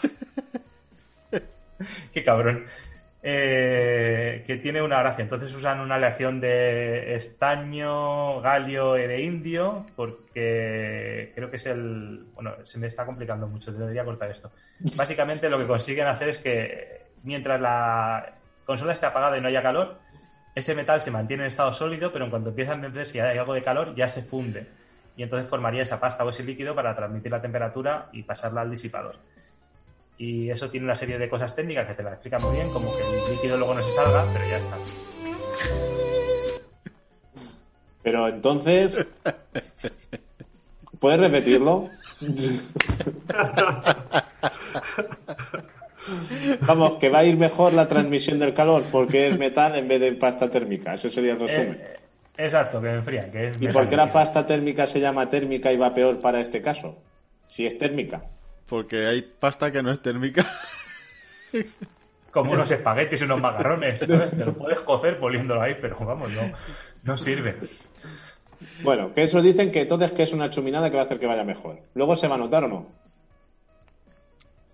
Qué 2.14 2.22
cabrón. 2.22 2.66
Eh, 3.20 4.44
que 4.46 4.58
tiene 4.58 4.80
una 4.80 5.00
gracia. 5.00 5.22
Entonces 5.22 5.52
usan 5.54 5.80
una 5.80 5.96
aleación 5.96 6.40
de 6.40 7.16
estaño, 7.16 8.40
galio 8.40 8.96
y 8.96 9.06
de 9.08 9.22
indio, 9.22 9.86
porque 9.96 11.32
creo 11.34 11.50
que 11.50 11.56
es 11.56 11.66
el. 11.66 12.26
Bueno, 12.34 12.54
se 12.62 12.78
me 12.78 12.86
está 12.86 13.04
complicando 13.04 13.48
mucho, 13.48 13.72
debería 13.72 14.04
cortar 14.04 14.30
esto. 14.30 14.52
Básicamente 14.96 15.50
lo 15.50 15.58
que 15.58 15.66
consiguen 15.66 16.06
hacer 16.06 16.28
es 16.28 16.38
que 16.38 17.08
mientras 17.24 17.60
la 17.60 18.34
consola 18.64 18.92
esté 18.92 19.06
apagada 19.06 19.36
y 19.36 19.40
no 19.40 19.48
haya 19.48 19.62
calor, 19.62 19.98
ese 20.54 20.74
metal 20.74 21.00
se 21.00 21.10
mantiene 21.10 21.42
en 21.42 21.48
estado 21.48 21.72
sólido, 21.72 22.12
pero 22.12 22.24
en 22.24 22.30
cuanto 22.30 22.50
empieza 22.50 22.72
a 22.72 22.74
encenderse 22.76 23.18
y 23.18 23.20
hay 23.20 23.38
algo 23.38 23.54
de 23.54 23.62
calor, 23.62 23.94
ya 23.96 24.06
se 24.06 24.22
funde. 24.22 24.68
Y 25.16 25.24
entonces 25.24 25.48
formaría 25.48 25.82
esa 25.82 25.98
pasta 25.98 26.24
o 26.24 26.30
ese 26.30 26.44
líquido 26.44 26.76
para 26.76 26.94
transmitir 26.94 27.32
la 27.32 27.42
temperatura 27.42 28.08
y 28.12 28.22
pasarla 28.22 28.60
al 28.60 28.70
disipador. 28.70 29.16
Y 30.18 30.50
eso 30.50 30.68
tiene 30.68 30.84
una 30.84 30.96
serie 30.96 31.16
de 31.16 31.28
cosas 31.28 31.54
técnicas 31.54 31.86
que 31.86 31.94
te 31.94 32.02
las 32.02 32.14
explican 32.14 32.42
muy 32.42 32.56
bien, 32.56 32.68
como 32.70 32.94
que 32.96 33.02
el 33.02 33.30
líquido 33.30 33.56
luego 33.56 33.74
no 33.74 33.82
se 33.82 33.92
salga, 33.92 34.26
pero 34.32 34.48
ya 34.48 34.56
está. 34.58 34.76
Pero 38.02 38.28
entonces. 38.28 39.06
¿Puedes 40.98 41.20
repetirlo? 41.20 41.88
Vamos, 46.66 46.98
que 46.98 47.08
va 47.10 47.18
a 47.20 47.24
ir 47.24 47.36
mejor 47.36 47.74
la 47.74 47.86
transmisión 47.86 48.38
del 48.38 48.54
calor 48.54 48.82
porque 48.90 49.28
es 49.28 49.38
metal 49.38 49.76
en 49.76 49.86
vez 49.86 50.00
de 50.00 50.12
pasta 50.12 50.50
térmica. 50.50 50.94
Ese 50.94 51.10
sería 51.10 51.34
el 51.34 51.40
resumen. 51.40 51.78
Eh, 51.80 51.98
exacto, 52.38 52.80
que 52.80 52.88
me 52.88 52.94
enfría. 52.94 53.30
Que 53.30 53.48
es 53.48 53.62
¿Y 53.62 53.68
por 53.68 53.88
qué 53.88 53.96
la 53.96 54.10
pasta 54.12 54.46
térmica 54.46 54.86
se 54.86 54.98
llama 55.00 55.28
térmica 55.28 55.70
y 55.72 55.76
va 55.76 55.94
peor 55.94 56.20
para 56.20 56.40
este 56.40 56.60
caso? 56.60 56.96
Si 57.48 57.66
es 57.66 57.78
térmica. 57.78 58.22
Porque 58.68 59.06
hay 59.06 59.22
pasta 59.22 59.70
que 59.72 59.82
no 59.82 59.90
es 59.90 60.00
térmica. 60.00 60.46
Como 62.30 62.52
unos 62.52 62.70
espaguetis 62.70 63.20
y 63.22 63.24
unos 63.24 63.40
macarrones. 63.40 64.00
Te 64.00 64.44
lo 64.44 64.52
puedes 64.52 64.80
cocer 64.80 65.18
poniéndolo 65.18 65.62
ahí, 65.62 65.76
pero 65.80 65.96
vamos, 66.00 66.30
no, 66.32 66.42
no 67.04 67.16
sirve. 67.18 67.56
Bueno, 68.82 69.14
que 69.14 69.22
eso 69.22 69.40
dicen 69.40 69.72
que 69.72 69.82
entonces 69.82 70.12
que 70.12 70.24
es 70.24 70.32
una 70.32 70.50
chuminada 70.50 70.90
que 70.90 70.96
va 70.96 71.02
a 71.02 71.04
hacer 71.06 71.18
que 71.18 71.26
vaya 71.26 71.44
mejor. 71.44 71.80
Luego 71.94 72.14
se 72.14 72.28
va 72.28 72.34
a 72.34 72.38
notar 72.38 72.64
o 72.64 72.68
no. 72.68 72.92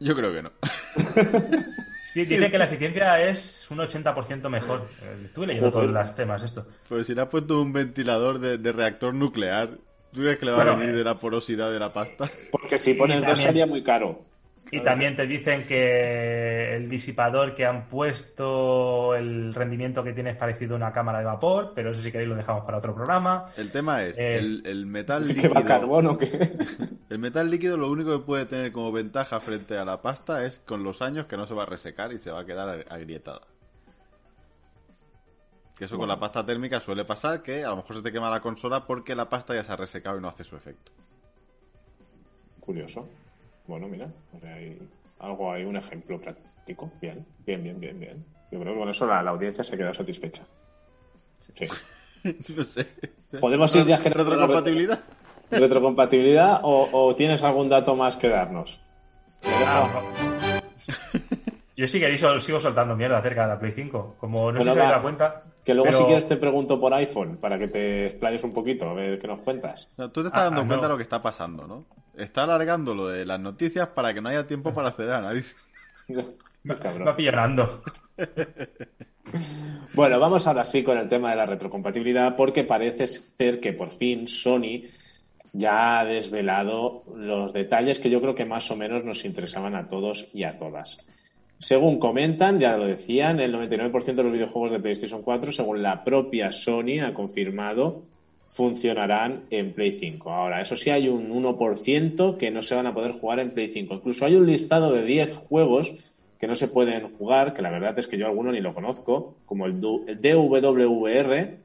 Yo 0.01 0.15
creo 0.15 0.33
que 0.33 0.43
no. 0.43 0.53
Sí, 2.05 2.21
dice 2.21 2.49
que 2.49 2.59
la 2.59 2.67
eficiencia 2.67 3.21
es 3.29 3.69
un 3.71 3.79
80% 3.79 4.49
mejor. 4.49 4.89
Eh, 5.03 5.23
Estuve 5.25 5.49
leyendo 5.49 5.73
todos 5.73 5.91
los 5.91 6.15
temas, 6.15 6.43
esto. 6.45 6.65
Pues 6.89 7.07
si 7.09 7.15
le 7.15 7.23
has 7.23 7.29
puesto 7.29 7.61
un 7.61 7.73
ventilador 7.73 8.39
de, 8.39 8.59
de 8.59 8.73
reactor 8.73 9.15
nuclear, 9.15 9.71
¿tú 10.15 10.21
crees 10.23 10.39
que 10.39 10.47
le 10.47 10.53
va 10.53 10.63
a 10.63 10.65
Bueno, 10.65 10.79
venir 10.79 10.97
de 10.97 11.05
la 11.05 11.17
porosidad 11.19 11.71
de 11.71 11.79
la 11.79 11.93
pasta? 11.93 12.31
Porque 12.51 12.79
si 12.79 12.95
pones 12.95 13.25
dos 13.27 13.39
sería 13.39 13.67
muy 13.67 13.83
caro. 13.83 14.23
Y 14.71 14.81
también 14.81 15.15
te 15.15 15.27
dicen 15.27 15.67
que 15.67 16.75
el 16.75 16.89
disipador 16.89 17.55
que 17.55 17.65
han 17.65 17.89
puesto, 17.89 19.15
el 19.15 19.55
rendimiento 19.55 20.03
que 20.03 20.13
tiene 20.13 20.31
es 20.31 20.37
parecido 20.37 20.75
a 20.75 20.77
una 20.79 20.93
cámara 20.93 21.19
de 21.21 21.27
vapor, 21.27 21.73
pero 21.77 21.91
eso 21.93 22.01
si 22.03 22.11
queréis 22.11 22.29
lo 22.31 22.35
dejamos 22.35 22.65
para 22.65 22.79
otro 22.79 22.95
programa. 22.95 23.47
El 23.57 23.71
tema 23.71 24.03
es, 24.03 24.19
Eh, 24.19 24.39
el, 24.39 24.63
el 24.67 24.87
metal 24.87 25.23
¿Que 25.41 25.49
va 25.49 25.61
líquido... 25.61 25.65
carbón 25.65 26.07
o 26.07 26.19
qué? 26.19 26.29
El 27.11 27.19
metal 27.19 27.49
líquido 27.51 27.77
lo 27.77 27.89
único 27.91 28.19
que 28.19 28.25
puede 28.25 28.47
tener 28.47 28.73
como 28.73 28.91
ventaja 28.91 29.39
frente 29.39 29.77
a 29.79 29.85
la 29.85 30.03
pasta 30.03 30.45
es 30.47 30.59
con 30.59 30.83
los 30.83 31.03
años 31.03 31.27
que 31.27 31.37
no 31.37 31.47
se 31.47 31.55
va 31.55 31.63
a 31.65 31.67
resecar 31.67 32.13
y 32.13 32.19
se 32.19 32.33
va 32.33 32.41
a 32.41 32.45
quedar 32.47 32.69
ag- 32.81 32.87
agrietada. 32.91 33.43
Que 35.77 35.87
eso 35.87 35.99
con 35.99 36.09
la 36.09 36.19
pasta 36.21 36.47
térmica 36.47 36.79
suele 36.79 37.05
pasar, 37.05 37.43
que 37.43 37.65
a 37.65 37.71
lo 37.71 37.77
mejor 37.77 37.97
se 37.97 38.03
te 38.03 38.13
quema 38.13 38.31
la 38.31 38.41
consola 38.41 38.87
porque 38.87 39.15
la 39.15 39.29
pasta 39.29 39.55
ya 39.55 39.65
se 39.65 39.73
ha 39.73 39.77
resecado 39.77 40.19
y 40.19 40.21
no 40.21 40.29
hace 40.29 40.45
su 40.45 40.57
efecto. 40.57 40.93
Curioso. 42.61 43.09
Bueno, 43.67 43.89
mira, 43.89 44.09
hay 44.45 44.79
algo, 45.19 45.53
hay 45.53 45.65
un 45.65 45.77
ejemplo 45.77 46.21
práctico. 46.21 46.93
Bien, 47.01 47.27
bien, 47.45 47.63
bien, 47.63 47.81
bien, 47.81 47.99
bien. 47.99 48.25
Yo 48.53 48.61
creo 48.61 48.75
que 48.75 48.79
con 48.79 48.89
eso 48.89 49.07
la, 49.07 49.23
la 49.23 49.31
audiencia 49.33 49.65
se 49.65 49.77
queda 49.77 49.93
satisfecha. 49.93 50.45
Sí. 51.41 51.53
no 52.57 52.63
sé. 52.65 52.87
¿Podemos 53.41 53.75
ir 53.75 53.85
ya 53.85 53.99
generando 53.99 54.31
¿Retrocompatibilidad? 54.31 55.01
¿Retrocompatibilidad 55.51 56.61
o, 56.63 56.89
o 56.93 57.17
tienes 57.17 57.43
algún 57.43 57.69
dato 57.69 57.97
más 57.97 58.17
que 58.17 58.29
darnos? 58.29 58.81
Ah, 59.43 60.54
Yo 61.77 61.87
sí 61.87 61.99
que 61.99 62.17
sigo, 62.17 62.39
sigo 62.41 62.61
soltando 62.61 62.95
mierda 62.95 63.19
acerca 63.19 63.43
de 63.43 63.49
la 63.49 63.59
Play 63.59 63.73
5. 63.73 64.17
Como 64.19 64.53
no 64.53 64.59
Bueno, 64.59 64.63
sé 64.65 64.73
si 64.73 64.79
va. 64.79 64.91
dado 64.91 65.03
cuenta. 65.03 65.43
que 65.65 65.73
luego 65.75 65.87
pero- 65.87 65.99
si 65.99 66.05
quieres 66.05 66.29
te 66.29 66.37
pregunto 66.37 66.79
por 66.79 66.93
iPhone 66.95 67.37
para 67.39 67.59
que 67.59 67.69
te 67.69 68.07
explayes 68.07 68.45
un 68.45 68.53
poquito, 68.53 68.89
a 68.89 68.95
ver 68.95 69.19
qué 69.19 69.27
nos 69.27 69.41
cuentas. 69.41 69.89
No, 69.97 70.11
tú 70.11 70.21
te 70.23 70.29
estás 70.29 70.43
Ah, 70.43 70.45
dando 70.45 70.61
ah, 70.61 70.67
cuenta 70.67 70.77
no. 70.77 70.83
de 70.83 70.89
lo 70.91 70.97
que 70.99 71.03
está 71.03 71.23
pasando, 71.23 71.67
¿no? 71.67 71.85
Está 72.17 72.45
alargando 72.45 72.95
lo 72.95 73.09
de 73.09 73.25
las 73.25 73.41
noticias 73.41 73.89
para 73.89 74.13
que 74.15 74.21
no 74.21 74.29
haya 74.29 74.47
tiempo 74.47 74.73
para 74.75 74.91
hacer 74.91 75.07
el 75.07 75.15
análisis. 75.15 75.57
Me 76.63 76.75
pillado 77.17 77.37
Nando. 77.37 77.83
Bueno, 79.95 80.19
vamos 80.21 80.47
ahora 80.47 80.65
sí 80.65 80.83
con 80.85 80.99
el 80.99 81.09
tema 81.09 81.31
de 81.31 81.37
la 81.37 81.47
retrocompatibilidad 81.47 82.37
porque 82.37 82.65
parece 82.65 83.07
ser 83.07 83.59
que 83.61 83.73
por 83.73 83.91
fin 83.91 84.29
Sony 84.29 84.83
ya 85.53 86.01
ha 86.01 86.05
desvelado 86.05 87.05
los 87.17 87.53
detalles 87.53 87.99
que 88.01 88.11
yo 88.11 88.21
creo 88.21 88.35
que 88.35 88.45
más 88.45 88.71
o 88.71 88.77
menos 88.77 89.05
nos 89.05 89.25
interesaban 89.25 89.75
a 89.75 89.89
todos 89.89 90.29
y 90.33 90.45
a 90.45 90.59
todas. 90.59 90.99
Según 91.65 91.99
comentan, 91.99 92.61
ya 92.61 92.77
lo 92.77 92.87
decían, 92.87 93.41
el 93.41 93.55
99% 93.55 94.15
de 94.17 94.23
los 94.23 94.33
videojuegos 94.35 94.71
de 94.71 94.81
PlayStation 94.81 95.23
4, 95.23 95.51
según 95.51 95.83
la 95.83 96.05
propia 96.05 96.53
Sony 96.53 97.01
ha 97.03 97.15
confirmado, 97.15 98.03
funcionarán 98.49 99.45
en 99.49 99.73
Play 99.73 99.93
5. 99.93 100.31
Ahora, 100.31 100.61
eso 100.61 100.77
sí, 100.77 100.91
hay 100.91 101.09
un 101.09 101.31
1% 101.31 102.37
que 102.37 102.51
no 102.51 102.61
se 102.61 102.75
van 102.75 102.87
a 102.87 102.93
poder 102.93 103.13
jugar 103.13 103.39
en 103.41 103.53
Play 103.53 103.71
5. 103.71 103.95
Incluso 103.95 104.27
hay 104.27 104.37
un 104.37 104.45
listado 104.47 104.93
de 104.93 105.05
10 105.07 105.37
juegos 105.37 105.95
que 106.39 106.47
no 106.47 106.55
se 106.55 106.69
pueden 106.69 107.09
jugar, 107.17 107.55
que 107.55 107.63
la 107.63 107.71
verdad 107.71 107.99
es 107.99 108.09
que 108.09 108.19
yo 108.19 108.27
alguno 108.27 108.53
ni 108.53 108.61
lo 108.61 108.75
conozco, 108.75 109.37
como 109.47 109.65
el, 109.65 109.81
Du- 109.81 110.05
el 110.07 110.21
DWVR, 110.21 111.57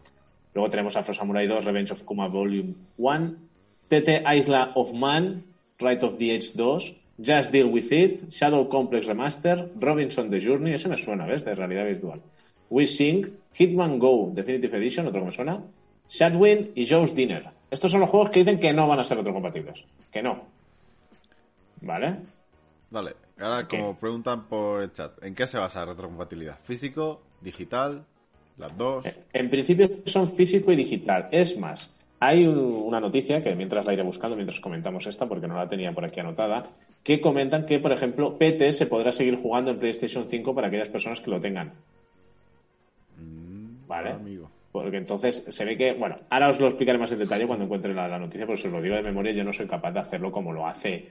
luego 0.54 0.70
tenemos 0.70 0.96
Afro 0.96 1.14
Samurai 1.14 1.46
2 1.46 1.66
Revenge 1.66 1.92
of 1.92 2.04
Kuma 2.04 2.30
Volume 2.30 2.74
1, 2.98 3.36
TT 3.90 4.24
Isla 4.38 4.72
of 4.76 4.94
Man, 4.94 5.44
Right 5.78 6.02
of 6.04 6.18
the 6.18 6.32
Age 6.34 6.54
2, 6.56 6.96
Just 7.22 7.52
Deal 7.52 7.68
With 7.68 7.92
It, 7.92 8.30
Shadow 8.30 8.70
Complex 8.70 9.08
Remaster, 9.08 9.70
Robinson 9.80 10.30
The 10.30 10.40
Journey, 10.40 10.74
ese 10.74 10.88
me 10.90 10.98
suena, 10.98 11.26
¿ves? 11.26 11.44
De 11.44 11.54
realidad 11.56 11.86
virtual. 11.86 12.22
We 12.70 12.86
Sing, 12.86 13.26
Hitman 13.54 14.00
Go 14.00 14.32
Definitive 14.34 14.78
Edition, 14.78 15.08
otro 15.08 15.22
que 15.22 15.26
me 15.26 15.32
suena, 15.32 15.62
Shadwin 16.08 16.72
y 16.76 16.86
Joe's 16.88 17.14
Dinner. 17.14 17.50
Estos 17.70 17.92
son 17.92 18.00
los 18.02 18.10
juegos 18.10 18.30
que 18.30 18.40
dicen 18.40 18.60
que 18.60 18.72
no 18.74 18.88
van 18.88 19.00
a 19.00 19.04
ser 19.04 19.18
retrocompatibles. 19.18 19.84
Que 20.12 20.22
no. 20.24 20.44
¿Vale? 21.82 22.16
Vale, 22.92 23.16
ahora 23.40 23.68
como 23.68 23.96
preguntan 23.96 24.46
por 24.48 24.82
el 24.84 24.92
chat, 24.92 25.24
¿en 25.24 25.36
qué 25.36 25.46
se 25.48 25.58
basa 25.58 25.80
la 25.82 25.86
retrocompatibilidad? 25.92 26.58
¿Físico? 26.64 27.22
¿Digital? 27.42 28.04
¿Las 28.58 28.76
dos? 28.78 29.06
En 29.32 29.50
principio 29.50 29.90
son 30.06 30.28
físico 30.30 30.72
y 30.72 30.76
digital. 30.76 31.30
Es 31.32 31.58
más, 31.58 31.92
hay 32.20 32.46
un- 32.46 32.58
una 32.74 33.00
noticia 33.00 33.42
que 33.42 33.56
mientras 33.56 33.86
la 33.86 33.94
iré 33.94 34.04
buscando, 34.04 34.36
mientras 34.36 34.60
comentamos 34.60 35.06
esta, 35.08 35.28
porque 35.28 35.48
no 35.48 35.56
la 35.56 35.70
tenía 35.70 35.94
por 35.94 36.04
aquí 36.04 36.20
anotada, 36.20 36.64
que 37.04 37.22
comentan 37.22 37.66
que, 37.66 37.80
por 37.80 37.92
ejemplo, 37.92 38.38
PT 38.38 38.74
se 38.74 38.86
podrá 38.86 39.12
seguir 39.12 39.36
jugando 39.36 39.72
en 39.72 39.80
PlayStation 39.80 40.28
5 40.28 40.54
para 40.54 40.68
aquellas 40.68 40.90
personas 40.90 41.22
que 41.22 41.32
lo 41.32 41.40
tengan. 41.40 41.74
Vale. 43.88 44.12
Amigo. 44.12 44.50
Porque 44.72 44.98
entonces 44.98 45.44
se 45.48 45.66
ve 45.66 45.76
que, 45.76 45.94
bueno, 45.94 46.18
ahora 46.30 46.50
os 46.50 46.60
lo 46.60 46.68
explicaré 46.68 47.00
más 47.00 47.12
en 47.12 47.20
detalle 47.20 47.48
cuando 47.48 47.66
encuentre 47.66 47.94
la, 47.94 48.08
la 48.08 48.20
noticia, 48.20 48.46
porque 48.46 48.62
si 48.62 48.68
os 48.68 48.74
lo 48.74 48.82
digo 48.82 48.96
de 48.96 49.02
memoria, 49.02 49.32
yo 49.32 49.44
no 49.44 49.52
soy 49.52 49.66
capaz 49.66 49.92
de 49.92 50.00
hacerlo 50.00 50.32
como 50.32 50.54
lo 50.54 50.68
hace, 50.68 51.10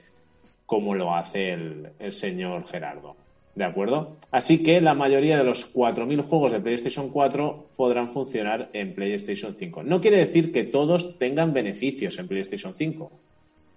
como 0.65 0.95
lo 0.95 1.13
hace 1.13 1.51
el, 1.51 1.89
el 1.99 2.11
señor 2.13 2.65
Gerardo. 2.65 3.17
¿De 3.55 3.65
acuerdo? 3.65 4.15
Así 4.31 4.63
que 4.63 4.79
la 4.79 4.93
mayoría 4.93 5.37
de 5.37 5.43
los 5.43 5.73
4.000 5.73 6.21
juegos 6.21 6.53
de 6.53 6.61
PlayStation 6.61 7.09
4 7.09 7.65
podrán 7.75 8.07
funcionar 8.07 8.69
en 8.71 8.93
PlayStation 8.93 9.55
5. 9.57 9.83
No 9.83 9.99
quiere 9.99 10.19
decir 10.19 10.53
que 10.53 10.63
todos 10.63 11.17
tengan 11.17 11.51
beneficios 11.51 12.17
en 12.19 12.29
PlayStation 12.29 12.73
5. 12.73 13.11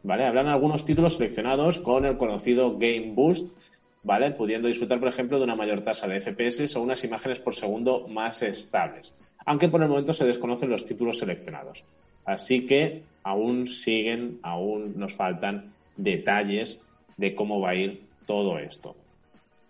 ¿Vale? 0.03 0.25
Habrán 0.25 0.49
algunos 0.49 0.85
títulos 0.85 1.17
seleccionados 1.17 1.79
con 1.79 2.05
el 2.05 2.17
conocido 2.17 2.73
Game 2.73 3.13
Boost, 3.15 3.57
¿vale? 4.03 4.33
Pudiendo 4.33 4.69
disfrutar, 4.69 4.99
por 4.99 5.09
ejemplo, 5.09 5.39
de 5.39 5.45
una 5.45 5.55
mayor 5.55 5.83
tasa 5.83 6.09
de 6.09 6.21
FPS 6.21 6.77
o 6.77 6.83
unas 6.83 7.05
imágenes 7.05 7.39
por 7.39 7.55
segundo 7.55 8.09
más 8.09 8.43
estables. 8.43 9.15
Aunque 9.47 9.69
por 9.69 9.83
el 9.83 9.89
momento 9.89 10.13
se 10.13 10.25
desconocen 10.25 10.71
los 10.71 10.85
títulos 10.85 11.19
seleccionados. 11.19 11.85
Así 12.25 12.67
que 12.67 13.03
aún 13.23 13.67
siguen, 13.67 14.39
aún 14.43 14.95
nos 14.97 15.15
faltan 15.15 15.73
detalles 15.97 16.81
de 17.17 17.35
cómo 17.35 17.61
va 17.61 17.71
a 17.71 17.75
ir 17.75 18.03
todo 18.27 18.59
esto. 18.59 18.97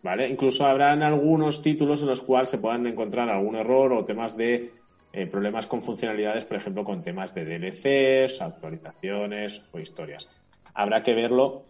¿Vale? 0.03 0.29
Incluso 0.29 0.67
habrán 0.67 1.03
algunos 1.03 1.63
títulos 1.63 2.03
en 2.03 2.09
los 2.09 2.23
cuales 2.23 2.51
se 2.51 2.59
puedan 2.59 2.87
encontrar 2.87 3.29
algún 3.29 3.55
error 3.55 3.93
o 3.93 4.05
temas 4.05 4.37
de 4.37 4.73
eh, 5.13 5.27
problemas 5.27 5.67
con 5.67 5.83
funcionalidades, 5.83 6.45
por 6.45 6.57
ejemplo, 6.57 6.85
con 6.85 7.03
temas 7.03 7.35
de 7.35 7.45
DLCs, 7.45 8.41
actualizaciones 8.41 9.63
o 9.73 9.79
historias. 9.79 10.29
Habrá 10.75 11.03
que 11.03 11.13
verlo 11.13 11.65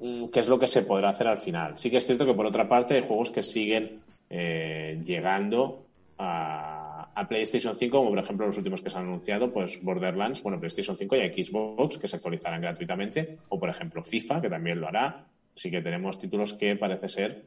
mm, 0.00 0.26
qué 0.26 0.40
es 0.40 0.48
lo 0.48 0.58
que 0.58 0.66
se 0.66 0.82
podrá 0.82 1.10
hacer 1.10 1.28
al 1.28 1.38
final. 1.38 1.78
Sí 1.78 1.90
que 1.90 1.98
es 1.98 2.06
cierto 2.06 2.26
que 2.26 2.34
por 2.34 2.46
otra 2.46 2.68
parte 2.68 2.94
hay 2.94 3.02
juegos 3.02 3.30
que 3.30 3.42
siguen 3.42 4.00
eh, 4.28 5.00
llegando 5.04 5.86
a, 6.18 7.12
a 7.14 7.28
PlayStation 7.28 7.74
5, 7.74 7.96
como 7.96 8.10
por 8.10 8.18
ejemplo 8.18 8.46
los 8.46 8.58
últimos 8.58 8.82
que 8.82 8.90
se 8.90 8.98
han 8.98 9.04
anunciado, 9.04 9.52
pues 9.52 9.82
Borderlands, 9.82 10.42
bueno, 10.42 10.58
PlayStation 10.58 10.96
5 10.96 11.16
y 11.16 11.44
Xbox, 11.44 11.98
que 11.98 12.08
se 12.08 12.16
actualizarán 12.16 12.60
gratuitamente, 12.60 13.38
o 13.48 13.58
por 13.58 13.70
ejemplo 13.70 14.02
FIFA, 14.02 14.40
que 14.42 14.50
también 14.50 14.80
lo 14.80 14.88
hará. 14.88 15.24
Sí 15.54 15.70
que 15.70 15.80
tenemos 15.80 16.18
títulos 16.18 16.52
que 16.52 16.76
parece 16.76 17.08
ser 17.08 17.46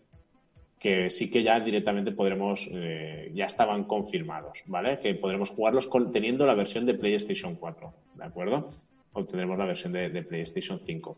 que 0.80 1.10
sí 1.10 1.30
que 1.30 1.44
ya 1.44 1.60
directamente 1.60 2.14
podremos, 2.14 2.70
eh, 2.72 3.32
ya 3.34 3.46
estaban 3.46 3.84
confirmados, 3.84 4.64
¿vale? 4.68 5.00
Que 5.00 5.14
podremos 5.14 5.50
jugarlos 5.50 5.88
con, 5.88 6.10
teniendo 6.10 6.48
la 6.48 6.56
versión 6.56 6.86
de 6.86 6.94
PlayStation 6.94 7.56
4, 7.56 7.94
¿de 8.16 8.24
acuerdo? 8.24 8.70
Obtendremos 9.12 9.58
la 9.58 9.66
versión 9.66 9.92
de, 9.92 10.24
PlayStation 10.24 10.80
5. 10.80 11.18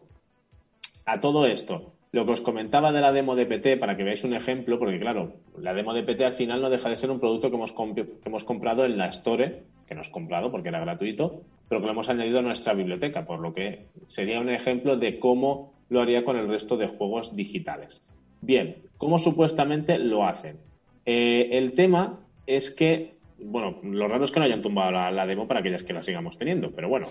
A 1.05 1.20
todo 1.20 1.45
esto, 1.45 1.93
lo 2.12 2.26
que 2.26 2.32
os 2.32 2.41
comentaba 2.41 2.91
de 2.91 3.01
la 3.01 3.12
demo 3.12 3.36
de 3.36 3.45
PT, 3.45 3.78
para 3.78 3.95
que 3.95 4.03
veáis 4.03 4.24
un 4.24 4.34
ejemplo, 4.34 4.80
porque 4.80 4.99
claro, 4.99 5.36
la 5.57 5.74
demo 5.74 5.93
de 5.93 6.03
PT 6.03 6.26
al 6.26 6.34
final 6.34 6.62
no 6.62 6.70
deja 6.70 6.89
de 6.89 6.95
ser 6.95 7.12
un 7.12 7.20
producto 7.20 7.51
que 7.51 7.55
hemos, 7.55 7.74
que 7.74 8.07
hemos 8.26 8.43
comprado 8.43 8.84
en 8.86 8.97
la 8.97 9.07
Store, 9.07 9.64
que 9.86 9.93
no 9.93 10.01
es 10.01 10.09
comprado 10.09 10.51
porque 10.51 10.70
era 10.70 10.80
gratuito, 10.80 11.43
pero 11.70 11.82
que 11.82 11.86
lo 11.86 11.93
hemos 11.93 12.09
añadido 12.09 12.39
a 12.39 12.43
nuestra 12.43 12.74
biblioteca, 12.74 13.26
por 13.26 13.39
lo 13.39 13.53
que 13.53 13.86
sería 14.07 14.39
un 14.39 14.49
ejemplo 14.49 14.97
de 14.97 15.20
cómo 15.20 15.74
lo 15.89 16.01
haría 16.01 16.24
con 16.24 16.38
el 16.38 16.47
resto 16.47 16.78
de 16.78 16.88
juegos 16.88 17.36
digitales. 17.36 18.01
Bien, 18.42 18.78
¿cómo 18.98 19.20
supuestamente 19.20 20.00
lo 20.00 20.26
hacen? 20.26 20.58
Eh, 21.06 21.58
el 21.58 21.74
tema 21.74 22.20
es 22.46 22.72
que, 22.72 23.16
bueno, 23.39 23.80
lo 23.84 24.08
raro 24.08 24.24
es 24.24 24.32
que 24.32 24.39
no 24.39 24.46
hayan 24.46 24.62
tumbado 24.62 24.92
la, 24.92 25.26
demo 25.26 25.48
para 25.48 25.60
aquellas 25.60 25.84
que 25.84 25.94
la 25.94 26.02
sigamos 26.02 26.38
teniendo, 26.38 26.72
pero 26.72 26.89
bueno. 26.89 27.08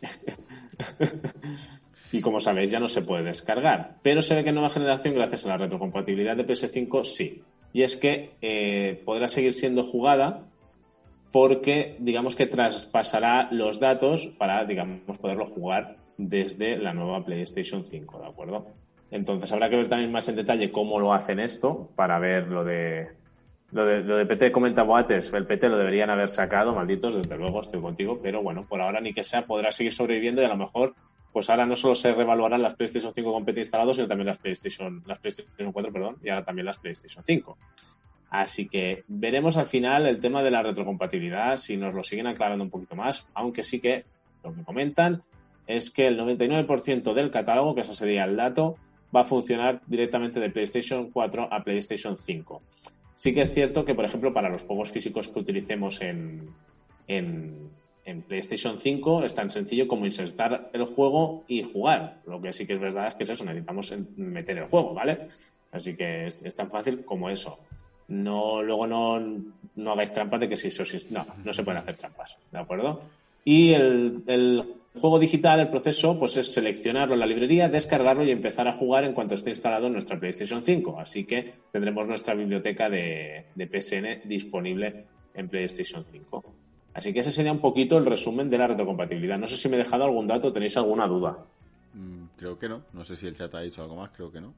y 2.12 2.20
como 2.20 2.40
sabéis, 2.40 2.70
ya 2.70 2.80
no 2.80 2.88
se 2.88 3.02
puede 3.02 3.24
descargar. 3.24 3.98
Pero 4.02 4.22
se 4.22 4.34
ve 4.34 4.42
que 4.42 4.48
en 4.48 4.54
nueva 4.54 4.70
generación, 4.70 5.14
gracias 5.14 5.44
a 5.44 5.50
la 5.50 5.58
retrocompatibilidad 5.58 6.36
de 6.36 6.46
PS5, 6.46 7.04
sí. 7.04 7.42
Y 7.72 7.82
es 7.82 7.96
que 7.96 8.30
eh, 8.40 9.00
podrá 9.04 9.28
seguir 9.28 9.52
siendo 9.52 9.84
jugada 9.84 10.46
porque, 11.30 11.96
digamos 12.00 12.34
que 12.34 12.46
traspasará 12.46 13.48
los 13.52 13.78
datos 13.78 14.26
para, 14.38 14.64
digamos, 14.64 15.18
poderlo 15.18 15.46
jugar 15.46 15.96
desde 16.16 16.76
la 16.76 16.92
nueva 16.92 17.24
PlayStation 17.24 17.84
5, 17.84 18.18
¿de 18.18 18.26
acuerdo? 18.26 18.66
Entonces 19.10 19.52
habrá 19.52 19.68
que 19.68 19.76
ver 19.76 19.88
también 19.88 20.12
más 20.12 20.28
en 20.28 20.36
detalle 20.36 20.70
cómo 20.70 21.00
lo 21.00 21.12
hacen 21.12 21.40
esto 21.40 21.90
para 21.96 22.18
ver 22.18 22.48
lo 22.48 22.64
de 22.64 23.08
lo 23.72 23.86
de, 23.86 24.02
lo 24.02 24.16
de 24.16 24.26
PT 24.26 24.50
comenta 24.50 24.82
Boates, 24.82 25.32
el 25.32 25.46
PT 25.46 25.68
lo 25.68 25.78
deberían 25.78 26.10
haber 26.10 26.28
sacado, 26.28 26.74
malditos, 26.74 27.14
desde 27.14 27.36
luego 27.36 27.60
estoy 27.60 27.80
contigo, 27.80 28.18
pero 28.20 28.42
bueno, 28.42 28.66
por 28.66 28.80
ahora 28.80 29.00
ni 29.00 29.12
que 29.12 29.22
sea 29.22 29.46
podrá 29.46 29.70
seguir 29.70 29.92
sobreviviendo 29.92 30.42
y 30.42 30.44
a 30.44 30.48
lo 30.48 30.56
mejor 30.56 30.94
pues 31.32 31.48
ahora 31.48 31.66
no 31.66 31.76
solo 31.76 31.94
se 31.94 32.12
revaluarán 32.12 32.62
las 32.62 32.74
PlayStation 32.74 33.14
5 33.14 33.32
con 33.32 33.44
PT 33.44 33.60
instalados, 33.60 33.96
sino 33.96 34.08
también 34.08 34.26
las 34.26 34.38
PlayStation, 34.38 35.02
las 35.06 35.18
PlayStation 35.20 35.72
4, 35.72 35.92
perdón, 35.92 36.16
y 36.24 36.28
ahora 36.28 36.44
también 36.44 36.66
las 36.66 36.78
PlayStation 36.78 37.24
5. 37.24 37.56
Así 38.30 38.68
que 38.68 39.04
veremos 39.06 39.56
al 39.56 39.66
final 39.66 40.06
el 40.06 40.18
tema 40.18 40.42
de 40.42 40.50
la 40.50 40.62
retrocompatibilidad, 40.62 41.56
si 41.56 41.76
nos 41.76 41.94
lo 41.94 42.02
siguen 42.02 42.26
aclarando 42.26 42.64
un 42.64 42.70
poquito 42.70 42.96
más, 42.96 43.28
aunque 43.34 43.62
sí 43.62 43.80
que 43.80 44.04
lo 44.42 44.52
que 44.54 44.64
comentan 44.64 45.22
es 45.66 45.90
que 45.90 46.08
el 46.08 46.18
99% 46.18 47.14
del 47.14 47.30
catálogo, 47.30 47.74
que 47.74 47.82
ese 47.82 47.94
sería 47.94 48.24
el 48.24 48.36
dato, 48.36 48.76
va 49.14 49.20
a 49.20 49.24
funcionar 49.24 49.80
directamente 49.86 50.40
de 50.40 50.50
PlayStation 50.50 51.10
4 51.10 51.48
a 51.50 51.62
PlayStation 51.62 52.16
5. 52.16 52.62
Sí 53.16 53.34
que 53.34 53.42
es 53.42 53.52
cierto 53.52 53.84
que, 53.84 53.94
por 53.94 54.04
ejemplo, 54.04 54.32
para 54.32 54.48
los 54.48 54.62
juegos 54.62 54.90
físicos 54.90 55.28
que 55.28 55.40
utilicemos 55.40 56.00
en, 56.00 56.48
en, 57.06 57.70
PlayStation 58.26 58.76
5 58.76 59.24
es 59.24 59.34
tan 59.34 59.50
sencillo 59.50 59.86
como 59.86 60.04
insertar 60.04 60.70
el 60.72 60.84
juego 60.84 61.44
y 61.46 61.62
jugar. 61.62 62.20
Lo 62.26 62.40
que 62.40 62.52
sí 62.52 62.66
que 62.66 62.74
es 62.74 62.80
verdad 62.80 63.08
es 63.08 63.14
que 63.14 63.22
es 63.22 63.30
eso, 63.30 63.44
necesitamos 63.44 63.94
meter 64.16 64.58
el 64.58 64.66
juego, 64.66 64.94
¿vale? 64.94 65.28
Así 65.70 65.94
que 65.94 66.26
es, 66.26 66.56
tan 66.56 66.70
fácil 66.70 67.04
como 67.04 67.30
eso. 67.30 67.60
No, 68.08 68.62
luego 68.62 68.86
no, 68.86 69.20
no 69.76 69.92
hagáis 69.92 70.12
trampas 70.12 70.40
de 70.40 70.48
que 70.48 70.56
si 70.56 70.68
eso 70.68 70.84
sí, 70.84 70.98
no, 71.10 71.24
no 71.44 71.52
se 71.52 71.62
pueden 71.62 71.80
hacer 71.80 71.96
trampas, 71.96 72.36
¿de 72.50 72.58
acuerdo? 72.58 73.00
Y 73.44 73.74
el 73.74 74.79
juego 74.94 75.18
digital, 75.18 75.60
el 75.60 75.68
proceso, 75.68 76.18
pues 76.18 76.36
es 76.36 76.52
seleccionarlo 76.52 77.14
en 77.14 77.20
la 77.20 77.26
librería, 77.26 77.68
descargarlo 77.68 78.24
y 78.24 78.30
empezar 78.30 78.66
a 78.68 78.72
jugar 78.72 79.04
en 79.04 79.12
cuanto 79.12 79.34
esté 79.34 79.50
instalado 79.50 79.86
en 79.86 79.92
nuestra 79.92 80.18
PlayStation 80.18 80.62
5. 80.62 80.98
Así 80.98 81.24
que 81.24 81.54
tendremos 81.72 82.08
nuestra 82.08 82.34
biblioteca 82.34 82.88
de, 82.88 83.46
de 83.54 83.66
PSN 83.66 84.28
disponible 84.28 85.04
en 85.34 85.48
PlayStation 85.48 86.04
5. 86.04 86.44
Así 86.94 87.12
que 87.12 87.20
ese 87.20 87.30
sería 87.30 87.52
un 87.52 87.60
poquito 87.60 87.98
el 87.98 88.06
resumen 88.06 88.50
de 88.50 88.58
la 88.58 88.66
retrocompatibilidad. 88.66 89.38
No 89.38 89.46
sé 89.46 89.56
si 89.56 89.68
me 89.68 89.76
he 89.76 89.78
dejado 89.78 90.04
algún 90.04 90.26
dato, 90.26 90.52
tenéis 90.52 90.76
alguna 90.76 91.06
duda. 91.06 91.38
Mm, 91.94 92.24
creo 92.36 92.58
que 92.58 92.68
no. 92.68 92.82
No 92.92 93.04
sé 93.04 93.14
si 93.16 93.26
el 93.26 93.36
chat 93.36 93.54
ha 93.54 93.60
dicho 93.60 93.82
algo 93.82 93.96
más, 93.96 94.10
creo 94.10 94.32
que 94.32 94.40
no. 94.40 94.52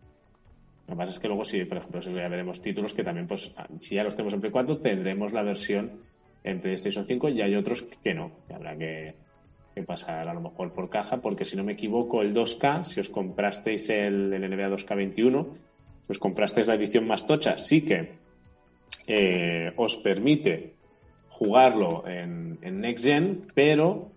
Lo 0.89 0.95
que 0.95 0.97
pasa 0.97 1.13
es 1.13 1.19
que 1.19 1.29
luego, 1.29 1.45
si, 1.45 1.65
por 1.65 1.79
ejemplo, 1.79 2.01
eso 2.01 2.11
ya 2.11 2.29
veremos 2.29 2.61
títulos 2.61 2.93
que 2.95 3.05
también, 3.05 3.27
pues, 3.27 3.55
si 3.79 3.95
ya 3.95 4.03
los 4.03 4.15
tenemos 4.15 4.35
en 4.35 4.41
Play 4.41 4.51
4, 4.51 4.79
tendremos 4.79 5.33
la 5.33 5.43
versión 5.43 5.93
en 6.43 6.61
PlayStation 6.61 7.07
5 7.07 7.29
y 7.29 7.43
hay 7.43 7.55
otros 7.55 7.83
que 8.03 8.15
no. 8.15 8.33
que 8.49 8.55
habrá 8.55 8.77
que, 8.77 9.15
que 9.75 9.83
pasar 9.83 10.29
a 10.29 10.35
lo 10.35 10.41
mejor 10.41 10.73
por 10.73 10.91
caja, 10.91 11.21
porque 11.21 11.45
si 11.45 11.57
no 11.57 11.65
me 11.65 11.73
equivoco, 11.73 12.23
el 12.23 12.35
2K, 12.35 12.83
si 12.83 13.01
os 13.01 13.09
comprasteis 13.09 13.89
el, 13.91 14.33
el 14.33 14.51
NBA 14.51 14.69
2K21, 14.69 15.47
si 15.53 16.11
os 16.11 16.19
comprasteis 16.19 16.67
la 16.67 16.75
edición 16.75 17.07
más 17.07 17.27
tocha, 17.27 17.57
sí 17.59 17.85
que 17.85 18.13
eh, 19.07 19.73
os 19.77 19.97
permite 19.97 20.75
jugarlo 21.29 22.07
en, 22.07 22.59
en 22.63 22.81
Next 22.81 23.05
Gen, 23.05 23.43
pero 23.55 24.13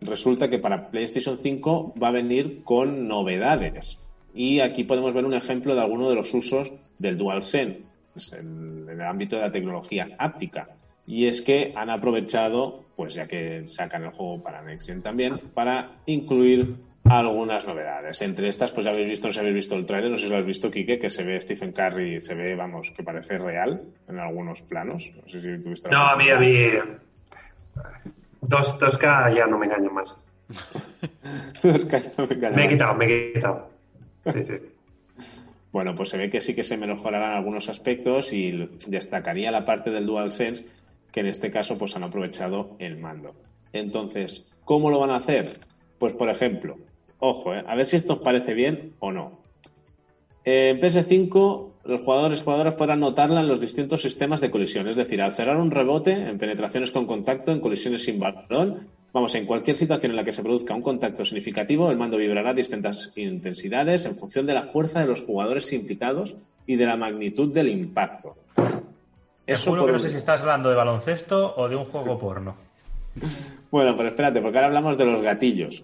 resulta 0.00 0.48
que 0.48 0.58
para 0.58 0.90
PlayStation 0.90 1.36
5 1.36 1.94
va 2.02 2.08
a 2.08 2.12
venir 2.12 2.62
con 2.64 3.06
novedades. 3.06 3.98
Y 4.34 4.60
aquí 4.60 4.84
podemos 4.84 5.14
ver 5.14 5.24
un 5.24 5.34
ejemplo 5.34 5.74
de 5.74 5.80
alguno 5.80 6.08
de 6.08 6.16
los 6.16 6.32
usos 6.34 6.72
del 6.98 7.16
DualSense 7.16 7.82
pues, 8.12 8.32
en, 8.32 8.88
en 8.88 9.00
el 9.00 9.06
ámbito 9.06 9.36
de 9.36 9.42
la 9.42 9.50
tecnología 9.50 10.08
áptica. 10.18 10.70
Y 11.06 11.26
es 11.26 11.40
que 11.42 11.72
han 11.76 11.90
aprovechado, 11.90 12.85
pues 12.96 13.14
ya 13.14 13.26
que 13.26 13.68
sacan 13.68 14.04
el 14.04 14.10
juego 14.10 14.42
para 14.42 14.62
Next 14.62 14.88
Gen 14.88 15.02
también, 15.02 15.38
para 15.52 15.98
incluir 16.06 16.76
algunas 17.04 17.66
novedades. 17.66 18.20
Entre 18.22 18.48
estas, 18.48 18.72
pues 18.72 18.86
ya 18.86 18.92
habéis 18.92 19.08
visto, 19.08 19.28
no 19.28 19.32
sé 19.32 19.34
si 19.34 19.40
habéis 19.40 19.56
visto 19.56 19.76
el 19.76 19.86
trailer, 19.86 20.10
no 20.10 20.16
sé 20.16 20.24
si 20.24 20.30
lo 20.30 20.38
has 20.38 20.46
visto, 20.46 20.70
Quique, 20.70 20.98
que 20.98 21.10
se 21.10 21.22
ve 21.22 21.38
Stephen 21.40 21.72
Curry, 21.72 22.20
se 22.20 22.34
ve, 22.34 22.56
vamos, 22.56 22.90
que 22.90 23.02
parece 23.02 23.38
real 23.38 23.82
en 24.08 24.18
algunos 24.18 24.62
planos. 24.62 25.12
No 25.14 25.28
sé 25.28 25.40
si 25.40 25.60
tuviste 25.60 25.90
No, 25.90 26.06
a 26.06 26.16
mí, 26.16 26.30
a 26.30 26.38
mí. 26.38 26.54
Dos, 28.40 28.78
2K 28.78 29.36
ya 29.36 29.46
no 29.46 29.58
me 29.58 29.66
engaño 29.66 29.90
más. 29.90 30.18
Es 31.62 31.84
que 31.84 32.02
no 32.16 32.26
me 32.26 32.34
engañaba. 32.34 32.56
Me 32.56 32.64
he 32.64 32.68
quitado, 32.68 32.94
me 32.94 33.04
he 33.04 33.32
quitado. 33.34 33.70
Sí, 34.32 34.44
sí. 34.44 34.54
Bueno, 35.72 35.94
pues 35.94 36.08
se 36.08 36.16
ve 36.16 36.30
que 36.30 36.40
sí 36.40 36.54
que 36.54 36.64
se 36.64 36.76
mejorarán 36.76 37.34
algunos 37.34 37.68
aspectos 37.68 38.32
y 38.32 38.70
destacaría 38.86 39.50
la 39.50 39.64
parte 39.64 39.90
del 39.90 40.06
DualSense 40.06 40.64
que 41.16 41.20
en 41.20 41.28
este 41.28 41.50
caso 41.50 41.78
pues 41.78 41.96
han 41.96 42.02
aprovechado 42.02 42.76
el 42.78 42.98
mando. 42.98 43.32
Entonces, 43.72 44.44
¿cómo 44.66 44.90
lo 44.90 44.98
van 44.98 45.08
a 45.08 45.16
hacer? 45.16 45.48
Pues 45.98 46.12
por 46.12 46.28
ejemplo, 46.28 46.76
ojo, 47.20 47.54
¿eh? 47.54 47.64
a 47.66 47.74
ver 47.74 47.86
si 47.86 47.96
esto 47.96 48.12
os 48.12 48.18
parece 48.18 48.52
bien 48.52 48.92
o 48.98 49.12
no. 49.12 49.40
En 50.44 50.78
PS5, 50.78 51.70
los 51.86 52.02
jugadores 52.02 52.40
y 52.40 52.44
jugadoras 52.44 52.74
podrán 52.74 53.00
notarla 53.00 53.40
en 53.40 53.48
los 53.48 53.62
distintos 53.62 54.02
sistemas 54.02 54.42
de 54.42 54.50
colisión, 54.50 54.88
es 54.88 54.96
decir, 54.96 55.22
al 55.22 55.32
cerrar 55.32 55.56
un 55.56 55.70
rebote, 55.70 56.12
en 56.12 56.36
penetraciones 56.36 56.90
con 56.90 57.06
contacto, 57.06 57.50
en 57.50 57.60
colisiones 57.60 58.04
sin 58.04 58.20
balón, 58.20 58.86
vamos, 59.14 59.34
en 59.36 59.46
cualquier 59.46 59.78
situación 59.78 60.12
en 60.12 60.16
la 60.16 60.24
que 60.24 60.32
se 60.32 60.42
produzca 60.42 60.74
un 60.74 60.82
contacto 60.82 61.24
significativo, 61.24 61.90
el 61.90 61.96
mando 61.96 62.18
vibrará 62.18 62.50
a 62.50 62.54
distintas 62.54 63.14
intensidades 63.16 64.04
en 64.04 64.14
función 64.14 64.44
de 64.44 64.52
la 64.52 64.64
fuerza 64.64 65.00
de 65.00 65.06
los 65.06 65.22
jugadores 65.22 65.72
implicados 65.72 66.36
y 66.66 66.76
de 66.76 66.84
la 66.84 66.98
magnitud 66.98 67.54
del 67.54 67.68
impacto. 67.68 68.36
Te 69.46 69.52
Eso 69.52 69.70
juro 69.70 69.82
por 69.82 69.90
que 69.90 69.92
no 69.94 69.98
sé 70.00 70.10
si 70.10 70.16
estás 70.16 70.40
hablando 70.40 70.68
de 70.68 70.74
baloncesto 70.74 71.54
o 71.56 71.68
de 71.68 71.76
un 71.76 71.84
juego 71.86 72.18
porno. 72.18 72.56
Bueno, 73.68 73.96
pero 73.96 74.08
espérate, 74.08 74.40
porque 74.40 74.56
ahora 74.56 74.68
hablamos 74.68 74.96
de 74.96 75.04
los 75.04 75.20
gatillos, 75.20 75.82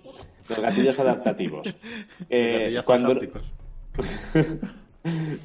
los 0.48 0.60
gatillos 0.60 0.98
adaptativos. 1.00 1.74
Eh, 2.30 2.70
Gatillazos 2.72 2.84
cuando. 2.86 3.20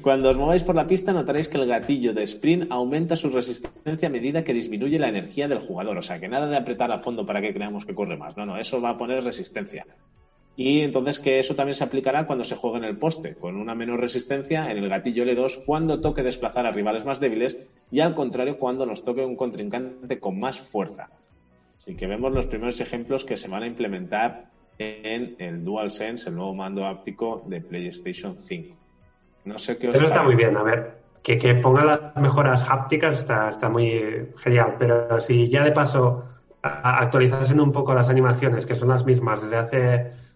Cuando 0.02 0.30
os 0.30 0.38
mováis 0.38 0.62
por 0.62 0.76
la 0.76 0.86
pista 0.86 1.12
notaréis 1.12 1.48
que 1.48 1.58
el 1.58 1.66
gatillo 1.66 2.14
de 2.14 2.22
sprint 2.22 2.70
aumenta 2.70 3.16
su 3.16 3.28
resistencia 3.28 4.06
a 4.06 4.10
medida 4.10 4.44
que 4.44 4.54
disminuye 4.54 5.00
la 5.00 5.08
energía 5.08 5.48
del 5.48 5.58
jugador. 5.58 5.98
O 5.98 6.02
sea, 6.02 6.20
que 6.20 6.28
nada 6.28 6.46
de 6.46 6.56
apretar 6.56 6.92
a 6.92 7.00
fondo 7.00 7.26
para 7.26 7.42
que 7.42 7.52
creamos 7.52 7.84
que 7.84 7.94
corre 7.94 8.16
más. 8.16 8.36
No, 8.36 8.46
no, 8.46 8.56
eso 8.56 8.80
va 8.80 8.90
a 8.90 8.96
poner 8.96 9.24
resistencia. 9.24 9.84
Y 10.60 10.80
entonces 10.80 11.20
que 11.20 11.38
eso 11.38 11.54
también 11.54 11.76
se 11.76 11.84
aplicará 11.84 12.26
cuando 12.26 12.42
se 12.42 12.56
juegue 12.56 12.78
en 12.78 12.84
el 12.84 12.98
poste, 12.98 13.36
con 13.36 13.54
una 13.54 13.76
menor 13.76 14.00
resistencia 14.00 14.72
en 14.72 14.78
el 14.78 14.88
gatillo 14.88 15.24
L2 15.24 15.62
cuando 15.64 16.00
toque 16.00 16.24
desplazar 16.24 16.66
a 16.66 16.72
rivales 16.72 17.04
más 17.04 17.20
débiles 17.20 17.56
y 17.92 18.00
al 18.00 18.12
contrario 18.12 18.58
cuando 18.58 18.84
nos 18.84 19.04
toque 19.04 19.24
un 19.24 19.36
contrincante 19.36 20.18
con 20.18 20.40
más 20.40 20.58
fuerza. 20.58 21.10
Así 21.78 21.94
que 21.94 22.08
vemos 22.08 22.32
los 22.32 22.48
primeros 22.48 22.80
ejemplos 22.80 23.24
que 23.24 23.36
se 23.36 23.46
van 23.46 23.62
a 23.62 23.66
implementar 23.68 24.46
en 24.78 25.36
el 25.38 25.64
DualSense, 25.64 26.28
el 26.28 26.34
nuevo 26.34 26.56
mando 26.56 26.84
áptico 26.84 27.44
de 27.46 27.60
PlayStation 27.60 28.36
5. 28.36 28.76
No 29.44 29.58
sé 29.58 29.78
qué 29.78 29.90
os 29.90 29.96
Eso 29.96 30.06
está 30.06 30.24
muy 30.24 30.34
bien, 30.34 30.56
a 30.56 30.64
ver. 30.64 30.98
Que, 31.22 31.38
que 31.38 31.54
ponga 31.54 31.84
las 31.84 32.16
mejoras 32.16 32.68
hápticas 32.68 33.16
está, 33.16 33.48
está 33.48 33.68
muy 33.68 34.32
genial, 34.38 34.74
pero 34.76 35.20
si 35.20 35.46
ya 35.46 35.62
de 35.62 35.70
paso 35.70 36.24
actualizasen 36.62 37.60
un 37.60 37.70
poco 37.70 37.94
las 37.94 38.08
animaciones, 38.08 38.66
que 38.66 38.74
son 38.74 38.88
las 38.88 39.06
mismas 39.06 39.42
desde 39.42 39.56
hace 39.56 40.27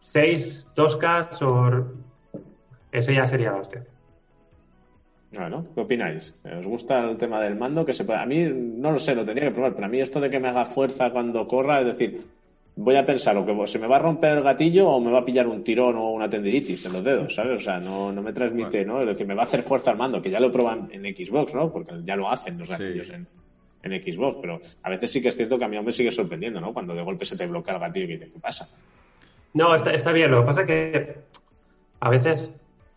6, 0.00 0.68
2K, 0.74 1.42
o... 1.42 2.38
eso 2.92 3.12
ya 3.12 3.26
sería 3.26 3.52
la 3.52 3.58
hostia. 3.58 3.84
Bueno, 5.32 5.64
¿qué 5.74 5.80
opináis? 5.80 6.34
¿Os 6.58 6.66
gusta 6.66 7.08
el 7.08 7.16
tema 7.16 7.40
del 7.40 7.54
mando? 7.56 7.84
Que 7.84 7.92
se 7.92 8.04
puede... 8.04 8.18
A 8.18 8.26
mí, 8.26 8.44
no 8.52 8.90
lo 8.90 8.98
sé, 8.98 9.14
lo 9.14 9.24
tendría 9.24 9.48
que 9.48 9.54
probar, 9.54 9.74
pero 9.74 9.86
a 9.86 9.88
mí 9.88 10.00
esto 10.00 10.20
de 10.20 10.28
que 10.28 10.40
me 10.40 10.48
haga 10.48 10.64
fuerza 10.64 11.10
cuando 11.10 11.46
corra, 11.46 11.80
es 11.80 11.86
decir, 11.86 12.20
voy 12.74 12.96
a 12.96 13.06
pensar 13.06 13.36
o 13.36 13.46
que 13.46 13.66
se 13.68 13.78
me 13.78 13.86
va 13.86 13.96
a 13.96 14.00
romper 14.00 14.38
el 14.38 14.42
gatillo 14.42 14.88
o 14.88 15.00
me 15.00 15.12
va 15.12 15.20
a 15.20 15.24
pillar 15.24 15.46
un 15.46 15.62
tirón 15.62 15.94
o 15.96 16.10
una 16.10 16.28
tendinitis 16.28 16.84
en 16.86 16.94
los 16.94 17.04
dedos, 17.04 17.32
¿sabes? 17.32 17.60
O 17.60 17.64
sea, 17.64 17.78
no, 17.78 18.10
no 18.10 18.22
me 18.22 18.32
transmite, 18.32 18.84
¿no? 18.84 19.02
Es 19.02 19.06
decir, 19.06 19.24
me 19.26 19.34
va 19.34 19.42
a 19.42 19.44
hacer 19.44 19.62
fuerza 19.62 19.92
al 19.92 19.98
mando, 19.98 20.20
que 20.20 20.30
ya 20.30 20.40
lo 20.40 20.50
prueban 20.50 20.88
en 20.90 21.02
Xbox, 21.14 21.54
¿no? 21.54 21.70
Porque 21.70 21.92
ya 22.04 22.16
lo 22.16 22.28
hacen 22.28 22.58
los 22.58 22.66
Sí. 22.66 22.72
gatillos 22.72 23.10
en, 23.10 23.24
en 23.84 24.02
Xbox, 24.02 24.38
pero 24.40 24.58
a 24.82 24.90
veces 24.90 25.12
sí 25.12 25.22
que 25.22 25.28
es 25.28 25.36
cierto 25.36 25.56
que 25.56 25.64
a 25.64 25.68
mí 25.68 25.76
aún 25.76 25.86
me 25.86 25.92
sigue 25.92 26.10
sorprendiendo, 26.10 26.60
¿no? 26.60 26.72
Cuando 26.74 26.92
de 26.92 27.02
golpe 27.02 27.24
se 27.24 27.36
te 27.36 27.46
bloquea 27.46 27.74
el 27.74 27.80
gatillo 27.80 28.06
y 28.06 28.08
dices, 28.14 28.30
¿qué 28.32 28.40
pasa? 28.40 28.68
No, 29.54 29.74
está, 29.74 29.92
está 29.92 30.12
bien. 30.12 30.30
Lo 30.30 30.40
que 30.40 30.46
pasa 30.46 30.60
es 30.62 30.66
que 30.66 31.24
a 32.00 32.10
veces 32.10 32.52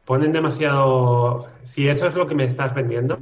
ponen 0.05 0.31
demasiado. 0.31 1.47
Si 1.63 1.87
eso 1.89 2.07
es 2.07 2.15
lo 2.15 2.27
que 2.27 2.35
me 2.35 2.45
estás 2.45 2.73
vendiendo, 2.75 3.17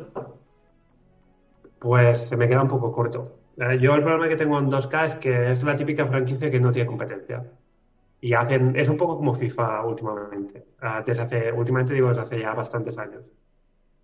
pues 1.79 2.27
se 2.29 2.37
me 2.37 2.47
queda 2.47 2.61
un 2.61 2.67
poco 2.67 2.91
corto. 2.91 3.39
Eh, 3.57 3.77
Yo 3.79 3.93
el 3.95 4.01
problema 4.03 4.27
que 4.27 4.35
tengo 4.35 4.57
en 4.59 4.69
2K 4.69 5.05
es 5.05 5.15
que 5.15 5.51
es 5.51 5.63
la 5.63 5.75
típica 5.75 6.05
franquicia 6.05 6.49
que 6.51 6.59
no 6.59 6.71
tiene 6.71 6.87
competencia. 6.87 7.43
Y 8.21 8.33
hacen, 8.33 8.75
es 8.75 8.89
un 8.89 8.97
poco 8.97 9.17
como 9.17 9.33
FIFA 9.35 9.85
últimamente. 9.85 10.65
Ah, 10.81 11.03
Desde 11.05 11.23
hace, 11.23 11.51
últimamente 11.53 11.93
digo 11.93 12.09
desde 12.09 12.21
hace 12.23 12.39
ya 12.39 12.53
bastantes 12.53 12.97
años. 12.97 13.23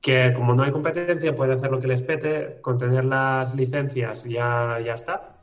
Que 0.02 0.34
como 0.36 0.56
no 0.56 0.64
hay 0.64 0.72
competencia, 0.72 1.36
puede 1.36 1.54
hacer 1.56 1.72
lo 1.72 1.80
que 1.80 1.88
les 1.88 2.04
pete, 2.04 2.60
con 2.62 2.78
tener 2.78 3.06
las 3.06 3.56
licencias 3.56 4.24
ya, 4.26 4.80
ya 4.86 4.94
está. 4.94 5.38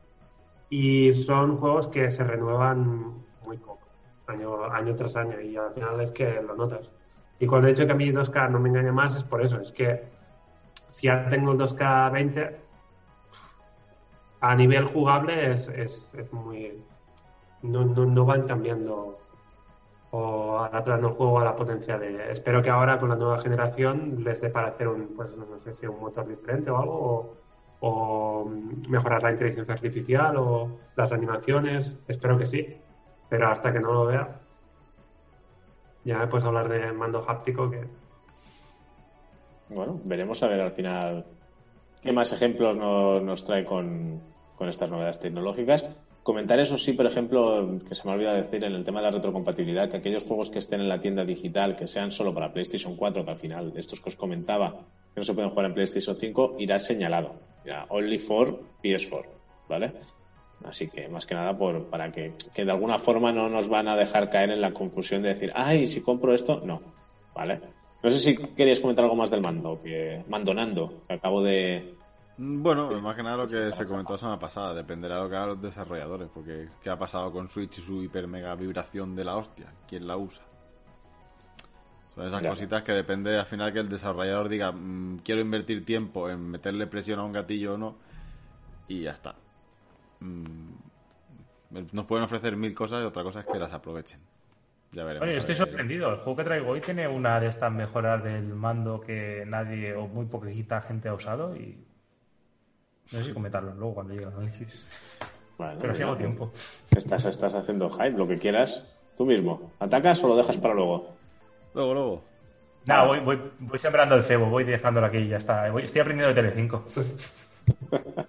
Y 0.71 1.13
son 1.13 1.59
juegos 1.59 1.89
que 1.89 2.11
se 2.11 2.25
renuevan 2.25 3.25
muy 3.43 3.59
poco, 3.59 3.74
año, 4.27 4.65
año 4.65 4.95
tras 4.95 5.17
año, 5.17 5.41
y 5.41 5.57
al 5.57 5.73
final 5.73 6.01
es 6.01 6.13
que 6.13 6.41
lo 6.43 6.55
notas. 6.55 6.91
Y 7.39 7.47
cuando 7.47 7.69
he 7.69 7.73
dicho 7.73 7.87
que 7.87 7.93
a 7.93 7.97
mí 7.97 8.11
2K 8.11 8.51
no 8.51 8.59
me 8.61 8.69
engaña 8.69 8.93
más 8.93 9.17
es 9.17 9.25
por 9.25 9.43
eso, 9.43 9.61
es 9.61 9.73
que 9.73 10.05
si 10.91 11.09
ya 11.09 11.27
tengo 11.29 11.53
el 11.53 11.59
2K 11.59 12.13
20, 12.13 12.61
a 14.41 14.55
nivel 14.55 14.85
jugable 14.85 15.53
es, 15.53 15.69
es, 15.69 16.13
es 16.15 16.33
muy... 16.33 16.83
No, 17.63 17.85
no, 17.85 18.05
no 18.05 18.25
van 18.27 18.43
cambiando 18.47 19.19
o 20.11 20.59
adaptando 20.59 21.09
el 21.09 21.15
juego 21.15 21.41
a 21.41 21.45
la 21.45 21.57
potencia 21.57 21.99
de... 21.99 22.31
Espero 22.31 22.63
que 22.63 22.71
ahora 22.71 22.99
con 22.99 23.09
la 23.09 23.17
nueva 23.17 23.39
generación 23.39 24.23
les 24.23 24.41
dé 24.41 24.51
para 24.51 24.69
hacer 24.69 24.87
un, 24.87 25.09
pues 25.17 25.37
no 25.37 25.59
sé 25.59 25.75
si 25.75 25.87
un 25.87 25.99
motor 25.99 26.29
diferente 26.29 26.71
o 26.71 26.79
algo, 26.79 26.95
o, 26.95 27.37
o 27.81 28.51
mejorar 28.89 29.23
la 29.23 29.33
inteligencia 29.33 29.75
artificial 29.75 30.37
o 30.37 30.79
las 30.95 31.11
animaciones, 31.11 31.99
espero 32.07 32.39
que 32.39 32.47
sí, 32.47 32.81
pero 33.29 33.49
hasta 33.49 33.73
que 33.73 33.81
no 33.81 33.93
lo 33.93 34.07
vea, 34.07 34.41
ya 36.05 36.19
me 36.19 36.27
puedes 36.27 36.45
hablar 36.45 36.69
de 36.69 36.93
mando 36.93 37.25
háptico 37.29 37.71
que... 37.71 37.87
Bueno, 39.71 40.01
veremos 40.05 40.43
a 40.43 40.49
ver 40.49 40.61
al 40.61 40.73
final 40.73 41.25
qué 42.03 42.13
más 42.13 42.33
ejemplos 42.33 42.77
nos, 42.77 43.23
nos 43.23 43.45
trae 43.45 43.65
con, 43.65 44.21
con 44.57 44.69
estas 44.69 44.91
novedades 44.91 45.19
tecnológicas. 45.19 45.87
Comentar 46.23 46.59
eso 46.59 46.79
sí, 46.79 46.95
por 46.95 47.05
ejemplo, 47.05 47.79
que 47.87 47.95
se 47.95 48.05
me 48.05 48.13
ha 48.13 48.15
olvidado 48.15 48.37
decir 48.37 48.65
en 48.65 48.73
el 48.73 48.83
tema 48.83 49.01
de 49.01 49.07
la 49.07 49.11
retrocompatibilidad, 49.11 49.91
que 49.91 49.99
aquellos 49.99 50.25
juegos 50.25 50.51
que 50.51 50.59
estén 50.59 50.81
en 50.81 50.89
la 50.89 50.99
tienda 50.99 51.25
digital, 51.25 51.77
que 51.77 51.87
sean 51.87 52.11
solo 52.11 52.33
para 52.33 52.51
PlayStation 52.51 52.97
4, 52.97 53.25
que 53.25 53.31
al 53.31 53.37
final, 53.37 53.73
estos 53.77 54.01
que 54.01 54.09
os 54.09 54.17
comentaba, 54.17 54.71
que 55.13 55.21
no 55.21 55.23
se 55.23 55.35
pueden 55.35 55.51
jugar 55.51 55.67
en 55.67 55.75
PlayStation 55.75 56.17
5, 56.17 56.57
irá 56.59 56.79
señalado. 56.79 57.35
Irá 57.65 57.85
only 57.91 58.19
for 58.19 58.59
PS4, 58.83 59.27
¿vale? 59.69 59.93
Así 60.63 60.89
que, 60.89 61.09
más 61.09 61.27
que 61.27 61.35
nada, 61.35 61.57
por, 61.57 61.87
para 61.91 62.11
que, 62.13 62.35
que 62.55 62.65
de 62.65 62.71
alguna 62.71 62.99
forma 62.99 63.33
no 63.33 63.49
nos 63.49 63.69
van 63.69 63.89
a 63.89 63.97
dejar 63.97 64.31
caer 64.31 64.51
en 64.51 64.61
la 64.61 64.73
confusión 64.73 65.21
de 65.23 65.29
decir, 65.31 65.53
ay, 65.55 65.87
si 65.87 66.01
compro 66.01 66.35
esto, 66.35 66.63
no, 66.65 66.81
¿vale? 67.35 67.61
No 68.03 68.11
sé 68.11 68.19
si 68.19 68.37
querías 68.37 68.81
comentar 68.81 69.05
algo 69.05 69.17
más 69.17 69.31
del 69.31 69.41
mando, 69.43 69.81
que 69.83 70.23
mandonando, 70.29 71.03
que 71.09 71.15
acabo 71.15 71.43
de... 71.43 71.95
Mm, 72.39 72.63
Bueno, 72.63 72.91
más 73.01 73.15
que 73.17 73.23
nada 73.23 73.37
lo 73.39 73.49
que 73.49 73.73
se 73.73 73.85
comentó 73.87 74.13
la 74.15 74.19
semana 74.19 74.39
pasada, 74.39 74.75
dependerá 74.75 75.17
de 75.17 75.23
lo 75.25 75.29
que 75.31 75.37
hagan 75.37 75.49
los 75.49 75.61
desarrolladores, 75.61 76.29
porque 76.33 76.69
¿qué 76.83 76.91
ha 76.91 76.99
pasado 76.99 77.31
con 77.33 77.49
Switch 77.49 77.79
y 77.79 77.83
su 77.83 78.03
hiper 78.03 78.27
mega 78.27 78.55
vibración 78.55 79.15
de 79.17 79.25
la 79.25 79.37
hostia? 79.37 79.67
¿Quién 79.89 80.07
la 80.07 80.17
usa? 80.17 80.45
Son 82.15 82.27
esas 82.27 82.43
Ya. 82.43 82.49
cositas 82.51 82.83
que 82.83 82.93
depende 82.93 83.37
al 83.39 83.47
final 83.47 83.73
que 83.73 83.81
el 83.81 83.89
desarrollador 83.89 84.49
diga, 84.49 84.71
"Mm, 84.73 85.19
quiero 85.25 85.41
invertir 85.41 85.85
tiempo 85.85 86.31
en 86.31 86.41
meterle 86.51 86.87
presión 86.87 87.19
a 87.19 87.25
un 87.25 87.33
gatillo 87.33 87.75
o 87.75 87.79
no, 87.79 87.97
y 88.89 89.03
ya 89.03 89.11
está. 89.13 89.35
Mm, 90.21 90.71
Nos 91.93 92.05
pueden 92.07 92.25
ofrecer 92.25 92.57
mil 92.57 92.75
cosas 92.75 93.03
y 93.03 93.07
otra 93.07 93.23
cosa 93.25 93.41
es 93.41 93.47
que 93.47 93.59
las 93.59 93.73
aprovechen. 93.73 94.21
Ya 94.93 95.03
veremos. 95.03 95.21
Bueno, 95.27 95.33
yo 95.33 95.39
estoy 95.39 95.55
Eh, 95.55 95.59
sorprendido. 95.59 96.11
El 96.11 96.17
juego 96.19 96.37
que 96.37 96.45
traigo 96.45 96.71
hoy 96.71 96.81
tiene 96.81 97.09
una 97.09 97.41
de 97.41 97.49
estas 97.49 97.73
mejoras 97.73 98.23
del 98.23 98.45
mando 98.55 99.01
que 99.01 99.45
nadie 99.47 99.95
o 99.95 100.07
muy 100.07 100.27
poquita 100.27 100.81
gente 100.81 101.09
ha 101.09 101.15
usado 101.15 101.57
y 101.57 101.85
no 103.11 103.19
sé 103.19 103.25
si 103.25 103.33
comentarlo 103.33 103.75
luego 103.75 103.95
cuando 103.95 104.13
llegue 104.15 104.27
el 104.27 104.33
análisis. 104.33 104.99
Bueno, 105.59 105.79
Pero 105.81 105.95
si 105.97 106.03
hago 106.03 106.17
tiempo. 106.17 106.53
Estás, 106.91 107.25
estás 107.27 107.55
haciendo 107.55 107.91
hype, 107.91 108.11
lo 108.17 108.27
que 108.29 108.39
quieras, 108.39 108.85
tú 109.17 109.27
mismo. 109.27 109.73
¿Atacas 109.81 110.23
o 110.23 110.29
lo 110.29 110.37
dejas 110.37 110.57
para 110.59 110.75
luego? 110.75 111.17
Luego, 111.75 111.95
luego. 111.95 112.25
Nada, 112.87 113.05
voy, 113.07 113.19
voy, 113.21 113.41
voy 113.61 113.79
sembrando 113.79 114.15
el 114.15 114.23
cebo, 114.23 114.47
voy 114.47 114.63
dejándolo 114.65 115.07
aquí 115.07 115.19
y 115.19 115.29
ya 115.29 115.39
está. 115.39 115.71
Voy- 115.71 115.85
estoy 115.85 116.01
aprendiendo 116.03 116.33
de 116.35 116.41
Telecinco. 116.41 116.85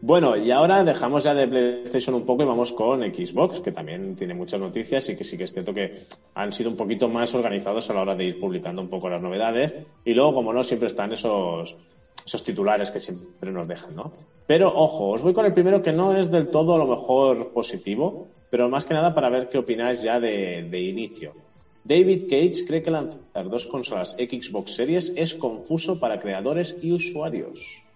Bueno, 0.00 0.36
y 0.36 0.52
ahora 0.52 0.84
dejamos 0.84 1.24
ya 1.24 1.34
de 1.34 1.48
PlayStation 1.48 2.14
un 2.14 2.24
poco 2.24 2.44
y 2.44 2.46
vamos 2.46 2.72
con 2.72 3.00
Xbox, 3.02 3.60
que 3.60 3.72
también 3.72 4.14
tiene 4.14 4.32
muchas 4.32 4.60
noticias 4.60 5.08
y 5.08 5.16
que 5.16 5.24
sí 5.24 5.36
que 5.36 5.44
es 5.44 5.52
cierto 5.52 5.74
que 5.74 5.92
han 6.34 6.52
sido 6.52 6.70
un 6.70 6.76
poquito 6.76 7.08
más 7.08 7.34
organizados 7.34 7.90
a 7.90 7.94
la 7.94 8.02
hora 8.02 8.14
de 8.14 8.24
ir 8.24 8.38
publicando 8.38 8.80
un 8.80 8.88
poco 8.88 9.08
las 9.08 9.20
novedades. 9.20 9.74
Y 10.04 10.14
luego, 10.14 10.34
como 10.34 10.52
no, 10.52 10.62
siempre 10.62 10.86
están 10.86 11.12
esos, 11.12 11.76
esos 12.24 12.44
titulares 12.44 12.92
que 12.92 13.00
siempre 13.00 13.50
nos 13.50 13.66
dejan, 13.66 13.96
¿no? 13.96 14.12
Pero 14.46 14.72
ojo, 14.72 15.10
os 15.10 15.22
voy 15.22 15.34
con 15.34 15.46
el 15.46 15.52
primero 15.52 15.82
que 15.82 15.92
no 15.92 16.16
es 16.16 16.30
del 16.30 16.48
todo 16.48 16.74
a 16.74 16.78
lo 16.78 16.86
mejor 16.86 17.52
positivo, 17.52 18.28
pero 18.50 18.68
más 18.68 18.84
que 18.84 18.94
nada 18.94 19.12
para 19.14 19.28
ver 19.30 19.48
qué 19.48 19.58
opináis 19.58 20.00
ya 20.00 20.20
de, 20.20 20.68
de 20.70 20.80
inicio. 20.80 21.34
David 21.82 22.24
Cage 22.30 22.66
cree 22.66 22.82
que 22.82 22.90
lanzar 22.90 23.48
dos 23.48 23.66
consolas 23.66 24.12
Xbox 24.12 24.74
Series 24.74 25.12
es 25.16 25.34
confuso 25.34 25.98
para 25.98 26.20
creadores 26.20 26.76
y 26.80 26.92
usuarios. 26.92 27.87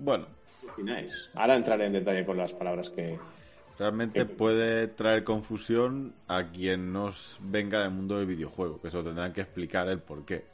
Bueno, 0.00 0.26
¿Qué 0.60 0.68
opináis? 0.70 1.30
Ahora 1.34 1.56
entraré 1.56 1.86
en 1.86 1.92
detalle 1.94 2.24
con 2.24 2.36
las 2.36 2.52
palabras 2.52 2.90
que... 2.90 3.18
Realmente 3.78 4.26
puede 4.26 4.88
traer 4.88 5.24
confusión 5.24 6.12
a 6.28 6.50
quien 6.50 6.92
no 6.92 7.08
s- 7.08 7.38
venga 7.40 7.80
del 7.80 7.90
mundo 7.90 8.18
del 8.18 8.26
videojuego, 8.26 8.78
que 8.80 8.90
se 8.90 8.98
lo 8.98 9.04
tendrán 9.04 9.32
que 9.32 9.40
explicar 9.40 9.88
el 9.88 10.00
por 10.00 10.24
qué. 10.26 10.44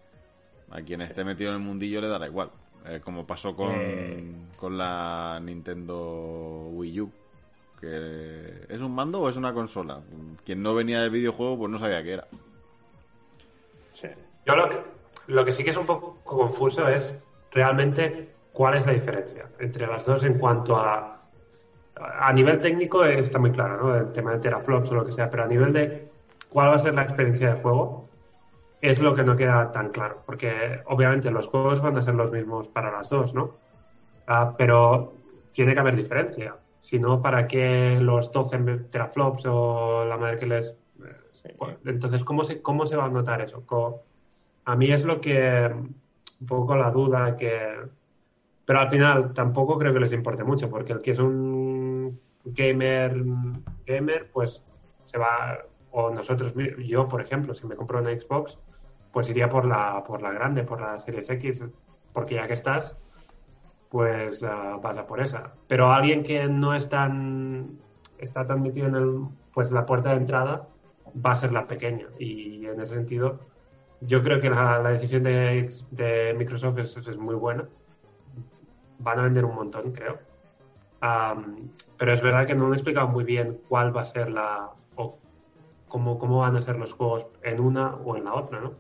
A 0.70 0.80
quien 0.82 1.00
esté 1.00 1.24
metido 1.24 1.50
en 1.50 1.56
el 1.56 1.62
mundillo 1.62 2.00
le 2.00 2.08
dará 2.08 2.26
igual. 2.26 2.50
eh, 2.88 3.00
como 3.02 3.26
pasó 3.26 3.56
con, 3.56 3.72
Eh. 3.74 4.24
con 4.56 4.78
la 4.78 5.40
Nintendo 5.42 6.68
Wii 6.72 7.00
U. 7.00 7.10
Que 7.80 8.64
¿Es 8.68 8.80
un 8.80 8.94
mando 8.94 9.20
o 9.20 9.28
es 9.28 9.34
una 9.36 9.52
consola? 9.52 10.00
Quien 10.44 10.62
no 10.62 10.72
venía 10.72 11.00
del 11.00 11.10
videojuego, 11.10 11.58
pues 11.58 11.70
no 11.72 11.78
sabía 11.78 12.02
qué 12.04 12.12
era. 12.12 12.28
Sí. 13.92 14.06
Yo 14.46 14.54
lo 14.54 14.68
que, 14.68 14.76
lo 15.26 15.44
que 15.44 15.50
sí 15.50 15.64
que 15.64 15.70
es 15.70 15.76
un 15.76 15.84
poco 15.86 16.18
confuso 16.22 16.88
es 16.88 17.20
realmente 17.50 18.28
cuál 18.56 18.74
es 18.74 18.86
la 18.86 18.94
diferencia 18.94 19.44
entre 19.58 19.86
las 19.86 20.06
dos 20.06 20.24
en 20.24 20.38
cuanto 20.38 20.76
a. 20.76 21.12
A 21.98 22.32
nivel 22.32 22.60
técnico 22.60 23.04
está 23.04 23.38
muy 23.38 23.52
claro, 23.52 23.82
¿no? 23.82 23.94
El 23.94 24.12
tema 24.12 24.32
de 24.32 24.38
teraflops 24.38 24.90
o 24.90 24.94
lo 24.94 25.04
que 25.04 25.12
sea, 25.12 25.30
pero 25.30 25.44
a 25.44 25.46
nivel 25.46 25.72
de 25.72 26.10
cuál 26.48 26.68
va 26.68 26.74
a 26.74 26.78
ser 26.78 26.94
la 26.94 27.02
experiencia 27.02 27.54
de 27.54 27.60
juego 27.60 28.08
es 28.82 29.00
lo 29.00 29.14
que 29.14 29.24
no 29.24 29.34
queda 29.34 29.70
tan 29.72 29.90
claro, 29.90 30.22
porque 30.26 30.80
obviamente 30.86 31.30
los 31.30 31.46
juegos 31.46 31.80
van 31.80 31.96
a 31.96 32.02
ser 32.02 32.14
los 32.14 32.30
mismos 32.32 32.68
para 32.68 32.90
las 32.90 33.08
dos, 33.08 33.32
¿no? 33.34 33.56
Ah, 34.26 34.54
pero 34.56 35.14
tiene 35.52 35.72
que 35.74 35.80
haber 35.80 35.96
diferencia. 35.96 36.56
Si 36.80 36.98
no, 36.98 37.22
¿para 37.22 37.46
qué 37.48 37.98
los 38.00 38.30
12 38.30 38.58
teraflops 38.90 39.46
o 39.46 40.04
la 40.04 40.16
madre 40.18 40.38
que 40.38 40.46
les... 40.46 40.76
Pues, 41.58 41.76
Entonces, 41.84 42.24
¿cómo 42.24 42.44
se, 42.44 42.60
¿cómo 42.60 42.86
se 42.86 42.96
va 42.96 43.06
a 43.06 43.08
notar 43.08 43.40
eso? 43.40 43.64
A 44.66 44.76
mí 44.76 44.90
es 44.90 45.04
lo 45.04 45.20
que... 45.20 45.70
Un 46.40 46.46
poco 46.46 46.76
la 46.76 46.90
duda 46.90 47.36
que... 47.36 47.96
Pero 48.66 48.80
al 48.80 48.88
final 48.88 49.32
tampoco 49.32 49.78
creo 49.78 49.92
que 49.94 50.00
les 50.00 50.12
importe 50.12 50.44
mucho, 50.44 50.68
porque 50.68 50.92
el 50.92 51.00
que 51.00 51.12
es 51.12 51.18
un 51.18 52.20
gamer, 52.44 53.24
gamer 53.86 54.30
pues 54.32 54.64
se 55.04 55.18
va... 55.18 55.58
O 55.92 56.10
nosotros, 56.10 56.52
yo, 56.84 57.08
por 57.08 57.22
ejemplo, 57.22 57.54
si 57.54 57.66
me 57.66 57.74
compro 57.74 58.00
una 58.00 58.10
Xbox, 58.10 58.58
pues 59.12 59.30
iría 59.30 59.48
por 59.48 59.64
la, 59.64 60.04
por 60.04 60.20
la 60.20 60.30
grande, 60.30 60.62
por 60.62 60.78
la 60.78 60.98
Series 60.98 61.30
X, 61.30 61.64
porque 62.12 62.34
ya 62.34 62.46
que 62.46 62.52
estás, 62.52 62.94
pues 63.88 64.42
ah, 64.42 64.78
vas 64.82 64.98
a 64.98 65.06
por 65.06 65.20
esa. 65.20 65.54
Pero 65.68 65.90
alguien 65.90 66.22
que 66.22 66.48
no 66.48 66.74
es 66.74 66.86
tan, 66.90 67.78
está 68.18 68.44
tan 68.44 68.60
metido 68.60 68.88
en 68.88 68.94
el, 68.96 69.20
pues 69.54 69.70
la 69.72 69.86
puerta 69.86 70.10
de 70.10 70.16
entrada 70.16 70.68
va 71.24 71.30
a 71.30 71.36
ser 71.36 71.52
la 71.52 71.66
pequeña. 71.66 72.08
Y 72.18 72.66
en 72.66 72.78
ese 72.78 72.92
sentido, 72.92 73.40
yo 74.02 74.22
creo 74.22 74.38
que 74.38 74.50
la, 74.50 74.80
la 74.80 74.90
decisión 74.90 75.22
de, 75.22 75.70
de 75.92 76.34
Microsoft 76.36 76.76
es, 76.78 76.96
es 76.98 77.16
muy 77.16 77.36
buena. 77.36 77.66
Van 78.98 79.18
a 79.18 79.22
vender 79.22 79.44
un 79.44 79.54
montón, 79.54 79.92
creo. 79.92 80.18
Am, 81.00 81.70
pero 81.96 82.12
es 82.14 82.22
verdad 82.22 82.46
que 82.46 82.54
no 82.54 82.72
he 82.72 82.76
explicado 82.76 83.08
muy 83.08 83.24
bien 83.24 83.58
cuál 83.68 83.94
va 83.96 84.02
a 84.02 84.06
ser 84.06 84.30
la, 84.30 84.70
o 84.94 85.18
cómo, 85.88 86.18
cómo 86.18 86.38
van 86.38 86.56
a 86.56 86.60
ser 86.62 86.76
los 86.76 86.92
juegos 86.92 87.26
en 87.42 87.60
una 87.60 87.94
o 87.96 88.16
en 88.16 88.24
la 88.24 88.34
otra, 88.34 88.60
¿no? 88.60 88.74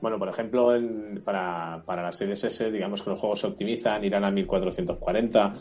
Bueno, 0.00 0.18
por 0.18 0.28
ejemplo, 0.28 0.74
en- 0.74 1.22
para, 1.24 1.84
para 1.86 2.02
las 2.02 2.16
series 2.16 2.42
S, 2.42 2.70
digamos 2.72 3.02
que 3.02 3.10
los 3.10 3.20
juegos 3.20 3.40
se 3.40 3.46
optimizan, 3.46 4.04
irán 4.04 4.24
a 4.24 4.30
1440, 4.32 5.52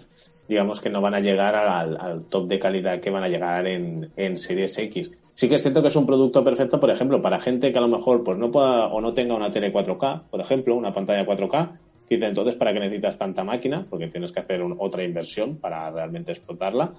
digamos 0.48 0.82
que 0.82 0.90
no 0.90 1.00
van 1.02 1.14
a 1.14 1.20
llegar 1.20 1.56
al, 1.56 2.28
top 2.28 2.48
de 2.48 2.58
calidad 2.60 3.00
que 3.00 3.12
van 3.12 3.24
a 3.24 3.28
llegar 3.28 3.68
en, 3.68 4.12
en 4.16 4.38
series 4.38 4.78
X. 4.80 5.12
Sí 5.34 5.48
que 5.48 5.56
es 5.56 5.62
cierto 5.62 5.82
que 5.82 5.90
es 5.90 5.96
un 5.96 6.06
producto 6.08 6.44
perfecto, 6.44 6.80
por 6.80 6.90
ejemplo, 6.90 7.22
para 7.22 7.40
gente 7.40 7.72
que 7.72 7.78
a 7.78 7.82
lo 7.82 7.88
mejor 7.88 8.24
pues 8.24 8.38
no 8.38 8.50
pueda 8.52 8.88
o 8.88 9.00
no 9.00 9.14
tenga 9.14 9.36
una 9.36 9.52
tele 9.52 9.72
4K, 9.72 10.28
por 10.30 10.42
ejemplo, 10.42 10.76
una 10.76 10.92
pantalla 10.94 11.26
4K, 11.26 11.81
que 11.81 11.81
dice 12.16 12.28
entonces 12.28 12.56
para 12.56 12.74
qué 12.74 12.80
necesitas 12.80 13.18
tanta 13.18 13.44
máquina, 13.44 13.86
porque 13.90 14.08
tienes 14.08 14.32
que 14.32 14.40
hacer 14.40 14.62
otra 14.62 15.04
inversión 15.04 15.58
para 15.58 15.90
realmente 15.92 16.32
explotarla. 16.32 16.94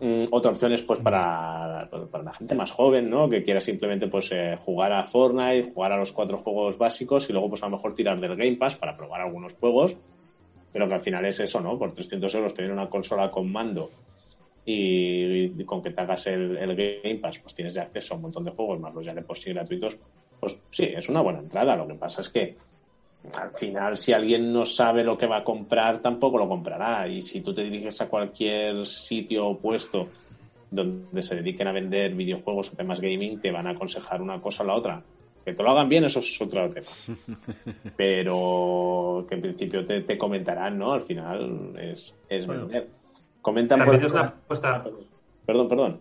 Mm, 0.00 0.24
otra 0.30 0.52
opción 0.52 0.72
es 0.72 0.82
pues 0.82 0.98
para, 1.00 1.88
para 2.10 2.24
la 2.24 2.32
gente 2.32 2.54
más 2.54 2.70
joven, 2.70 3.10
¿no? 3.10 3.28
Que 3.28 3.42
quiera 3.42 3.60
simplemente 3.60 4.08
pues 4.08 4.32
eh, 4.32 4.56
jugar 4.58 4.92
a 4.92 5.04
Fortnite, 5.04 5.72
jugar 5.74 5.92
a 5.92 5.98
los 5.98 6.12
cuatro 6.12 6.38
juegos 6.38 6.78
básicos 6.78 7.28
y 7.28 7.32
luego 7.34 7.50
pues 7.50 7.62
a 7.62 7.66
lo 7.66 7.76
mejor 7.76 7.92
tirar 7.94 8.18
del 8.18 8.34
Game 8.34 8.56
Pass 8.56 8.76
para 8.76 8.96
probar 8.96 9.20
algunos 9.20 9.54
juegos. 9.54 9.96
Pero 10.72 10.88
que 10.88 10.94
al 10.94 11.00
final 11.00 11.26
es 11.26 11.40
eso, 11.40 11.60
¿no? 11.60 11.78
Por 11.78 11.92
300 11.92 12.34
euros 12.34 12.54
tener 12.54 12.72
una 12.72 12.88
consola 12.88 13.30
con 13.30 13.52
mando 13.52 13.90
y, 14.64 15.60
y 15.60 15.64
con 15.64 15.82
que 15.82 15.90
te 15.90 16.00
hagas 16.00 16.28
el, 16.28 16.56
el 16.56 16.74
Game 17.02 17.18
Pass, 17.18 17.40
pues 17.40 17.54
tienes 17.54 17.74
ya 17.74 17.82
acceso 17.82 18.14
a 18.14 18.16
un 18.16 18.22
montón 18.22 18.44
de 18.44 18.52
juegos, 18.52 18.80
más 18.80 18.94
los 18.94 19.04
ya 19.04 19.12
de 19.12 19.22
por 19.22 19.36
sí 19.36 19.52
gratuitos. 19.52 19.98
Pues 20.38 20.56
sí, 20.70 20.84
es 20.84 21.08
una 21.10 21.20
buena 21.20 21.40
entrada. 21.40 21.76
Lo 21.76 21.86
que 21.86 21.94
pasa 21.94 22.22
es 22.22 22.30
que 22.30 22.56
al 23.38 23.50
final, 23.50 23.96
si 23.96 24.12
alguien 24.12 24.52
no 24.52 24.64
sabe 24.64 25.04
lo 25.04 25.16
que 25.18 25.26
va 25.26 25.38
a 25.38 25.44
comprar, 25.44 25.98
tampoco 25.98 26.38
lo 26.38 26.48
comprará. 26.48 27.06
Y 27.06 27.20
si 27.20 27.42
tú 27.42 27.52
te 27.52 27.62
diriges 27.62 28.00
a 28.00 28.08
cualquier 28.08 28.86
sitio 28.86 29.46
o 29.46 29.58
puesto 29.58 30.08
donde 30.70 31.22
se 31.22 31.36
dediquen 31.36 31.68
a 31.68 31.72
vender 31.72 32.14
videojuegos 32.14 32.72
o 32.72 32.76
temas 32.76 33.00
gaming, 33.00 33.40
te 33.40 33.50
van 33.50 33.66
a 33.66 33.70
aconsejar 33.70 34.22
una 34.22 34.40
cosa 34.40 34.62
o 34.62 34.66
la 34.66 34.74
otra. 34.74 35.02
Que 35.44 35.54
te 35.54 35.62
lo 35.62 35.70
hagan 35.70 35.88
bien, 35.88 36.04
eso 36.04 36.20
es 36.20 36.40
otro 36.40 36.68
tema. 36.68 36.86
Pero 37.96 39.26
que 39.28 39.34
en 39.34 39.40
principio 39.40 39.84
te, 39.84 40.02
te 40.02 40.16
comentarán, 40.16 40.78
¿no? 40.78 40.92
Al 40.92 41.00
final 41.02 41.74
es, 41.78 42.18
es 42.28 42.46
Bueno. 42.46 42.62
vender. 42.62 42.88
Comentan 43.42 43.78
También 43.78 44.00
por... 44.00 44.06
es 44.06 44.12
una 44.12 44.22
apuesta... 44.22 44.84
Perdón, 45.46 45.68
perdón. 45.68 46.00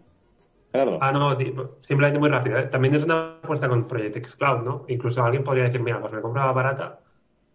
Gerardo. 0.71 0.99
Ah, 1.01 1.11
no, 1.11 1.35
simplemente 1.81 2.19
muy 2.19 2.29
rápido. 2.29 2.59
¿eh? 2.59 2.63
También 2.63 2.95
es 2.95 3.03
una 3.03 3.37
apuesta 3.41 3.67
con 3.67 3.87
Project 3.87 4.17
X 4.17 4.35
Cloud, 4.35 4.63
¿no? 4.63 4.85
Incluso 4.87 5.23
alguien 5.23 5.43
podría 5.43 5.63
decir, 5.63 5.81
mira, 5.81 5.99
pues 5.99 6.13
me 6.13 6.21
compro 6.21 6.45
la 6.45 6.51
barata. 6.51 6.99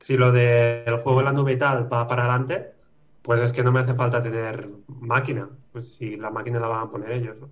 Si 0.04 0.18
lo 0.18 0.32
del 0.32 0.98
juego 0.98 1.20
en 1.20 1.24
la 1.24 1.32
nube 1.32 1.54
y 1.54 1.56
tal 1.56 1.90
va 1.90 2.06
para 2.06 2.24
adelante, 2.24 2.72
pues 3.22 3.40
es 3.40 3.52
que 3.52 3.62
no 3.62 3.72
me 3.72 3.80
hace 3.80 3.94
falta 3.94 4.22
tener 4.22 4.68
máquina. 4.86 5.48
Pues 5.72 5.94
si 5.94 6.16
la 6.16 6.28
máquina 6.28 6.60
la 6.60 6.66
van 6.66 6.82
a 6.82 6.90
poner 6.90 7.10
ellos, 7.12 7.38
¿no? 7.40 7.48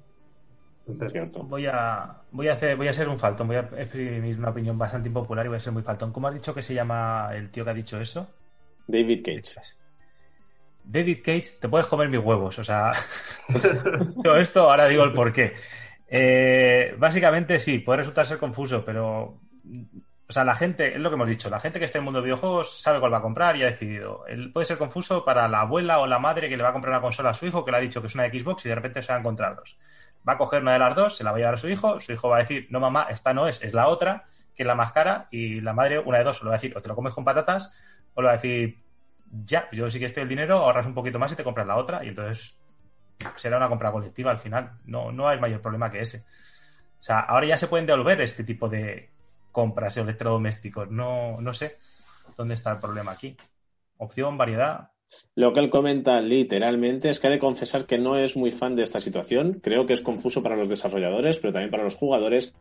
Entonces, 0.86 1.12
Cierto. 1.12 1.44
Voy 1.44 1.64
a, 1.64 2.14
voy 2.30 2.48
a 2.48 2.52
hacer, 2.52 2.76
voy 2.76 2.88
a 2.88 2.92
ser 2.92 3.08
un 3.08 3.18
faltón, 3.18 3.46
voy 3.46 3.56
a 3.56 3.60
exprimir 3.60 4.38
una 4.38 4.50
opinión 4.50 4.76
bastante 4.76 5.08
impopular 5.08 5.46
y 5.46 5.48
voy 5.48 5.56
a 5.56 5.60
ser 5.60 5.72
muy 5.72 5.82
faltón. 5.82 6.12
¿Cómo 6.12 6.28
has 6.28 6.34
dicho 6.34 6.54
que 6.54 6.60
se 6.60 6.74
llama 6.74 7.30
el 7.32 7.50
tío 7.50 7.64
que 7.64 7.70
ha 7.70 7.74
dicho 7.74 7.98
eso? 7.98 8.28
David 8.86 9.22
Cage. 9.24 9.58
David 10.84 11.20
Cage, 11.24 11.52
te 11.58 11.70
puedes 11.70 11.86
comer 11.86 12.10
mis 12.10 12.20
huevos. 12.20 12.58
O 12.58 12.64
sea, 12.64 12.92
todo 14.22 14.36
esto, 14.36 14.68
ahora 14.68 14.88
digo 14.88 15.04
el 15.04 15.14
porqué. 15.14 15.54
Eh, 16.06 16.94
básicamente 16.98 17.58
sí, 17.58 17.78
puede 17.78 18.00
resultar 18.00 18.26
ser 18.26 18.36
confuso, 18.36 18.84
pero. 18.84 19.40
O 20.32 20.34
sea, 20.34 20.44
la 20.44 20.54
gente, 20.54 20.94
es 20.94 20.98
lo 20.98 21.10
que 21.10 21.16
hemos 21.16 21.28
dicho, 21.28 21.50
la 21.50 21.60
gente 21.60 21.78
que 21.78 21.84
está 21.84 21.98
en 21.98 22.04
el 22.04 22.04
mundo 22.06 22.20
de 22.20 22.24
videojuegos 22.24 22.80
sabe 22.80 22.98
cuál 23.00 23.12
va 23.12 23.18
a 23.18 23.20
comprar 23.20 23.54
y 23.54 23.64
ha 23.64 23.66
decidido. 23.66 24.24
Puede 24.54 24.64
ser 24.64 24.78
confuso 24.78 25.26
para 25.26 25.46
la 25.46 25.60
abuela 25.60 25.98
o 25.98 26.06
la 26.06 26.18
madre 26.18 26.48
que 26.48 26.56
le 26.56 26.62
va 26.62 26.70
a 26.70 26.72
comprar 26.72 26.94
una 26.94 27.02
consola 27.02 27.28
a 27.28 27.34
su 27.34 27.44
hijo 27.44 27.66
que 27.66 27.70
le 27.70 27.76
ha 27.76 27.80
dicho 27.80 28.00
que 28.00 28.06
es 28.06 28.14
una 28.14 28.26
Xbox 28.30 28.64
y 28.64 28.70
de 28.70 28.74
repente 28.74 29.02
se 29.02 29.12
va 29.12 29.16
a 29.16 29.20
encontrar 29.20 29.56
dos. 29.56 29.76
Va 30.26 30.32
a 30.32 30.38
coger 30.38 30.62
una 30.62 30.72
de 30.72 30.78
las 30.78 30.96
dos, 30.96 31.18
se 31.18 31.22
la 31.22 31.32
va 31.32 31.36
a 31.36 31.40
llevar 31.40 31.52
a 31.52 31.58
su 31.58 31.68
hijo, 31.68 32.00
su 32.00 32.12
hijo 32.12 32.30
va 32.30 32.36
a 32.36 32.38
decir, 32.38 32.66
no 32.70 32.80
mamá, 32.80 33.08
esta 33.10 33.34
no 33.34 33.46
es, 33.46 33.62
es 33.62 33.74
la 33.74 33.88
otra, 33.88 34.24
que 34.54 34.62
es 34.62 34.66
la 34.66 34.74
más 34.74 34.90
cara, 34.92 35.28
y 35.30 35.60
la 35.60 35.74
madre, 35.74 35.98
una 35.98 36.16
de 36.16 36.24
dos, 36.24 36.42
le 36.42 36.48
va 36.48 36.54
a 36.54 36.56
decir, 36.56 36.74
o 36.74 36.80
te 36.80 36.88
lo 36.88 36.94
comes 36.94 37.12
con 37.12 37.26
patatas, 37.26 37.70
o 38.14 38.22
le 38.22 38.28
va 38.28 38.32
a 38.32 38.36
decir, 38.36 38.82
ya, 39.44 39.68
yo 39.70 39.90
sí 39.90 39.98
que 39.98 40.06
estoy 40.06 40.22
el 40.22 40.30
dinero, 40.30 40.60
ahorras 40.60 40.86
un 40.86 40.94
poquito 40.94 41.18
más 41.18 41.30
y 41.30 41.36
te 41.36 41.44
compras 41.44 41.66
la 41.66 41.76
otra, 41.76 42.02
y 42.06 42.08
entonces 42.08 42.56
será 43.36 43.58
una 43.58 43.68
compra 43.68 43.92
colectiva 43.92 44.30
al 44.30 44.38
final. 44.38 44.78
No, 44.86 45.12
no 45.12 45.28
hay 45.28 45.38
mayor 45.38 45.60
problema 45.60 45.90
que 45.90 46.00
ese. 46.00 46.24
O 47.00 47.02
sea, 47.02 47.20
ahora 47.20 47.48
ya 47.48 47.58
se 47.58 47.66
pueden 47.66 47.84
devolver 47.84 48.18
este 48.22 48.44
tipo 48.44 48.66
de 48.66 49.11
compras 49.52 49.96
electrodomésticos. 49.96 50.90
No, 50.90 51.40
no 51.40 51.54
sé 51.54 51.76
dónde 52.36 52.54
está 52.54 52.72
el 52.72 52.80
problema 52.80 53.12
aquí. 53.12 53.36
Opción, 53.98 54.36
variedad. 54.36 54.90
Lo 55.34 55.52
que 55.52 55.60
él 55.60 55.70
comenta 55.70 56.20
literalmente 56.20 57.10
es 57.10 57.20
que 57.20 57.26
ha 57.26 57.30
de 57.30 57.38
confesar 57.38 57.86
que 57.86 57.98
no 57.98 58.16
es 58.16 58.36
muy 58.36 58.50
fan 58.50 58.76
de 58.76 58.82
esta 58.82 59.00
situación. 59.00 59.60
Creo 59.62 59.86
que 59.86 59.92
es 59.92 60.00
confuso 60.00 60.42
para 60.42 60.56
los 60.56 60.68
desarrolladores, 60.68 61.38
pero 61.38 61.52
también 61.52 61.70
para 61.70 61.84
los 61.84 61.96
jugadores. 61.96 62.54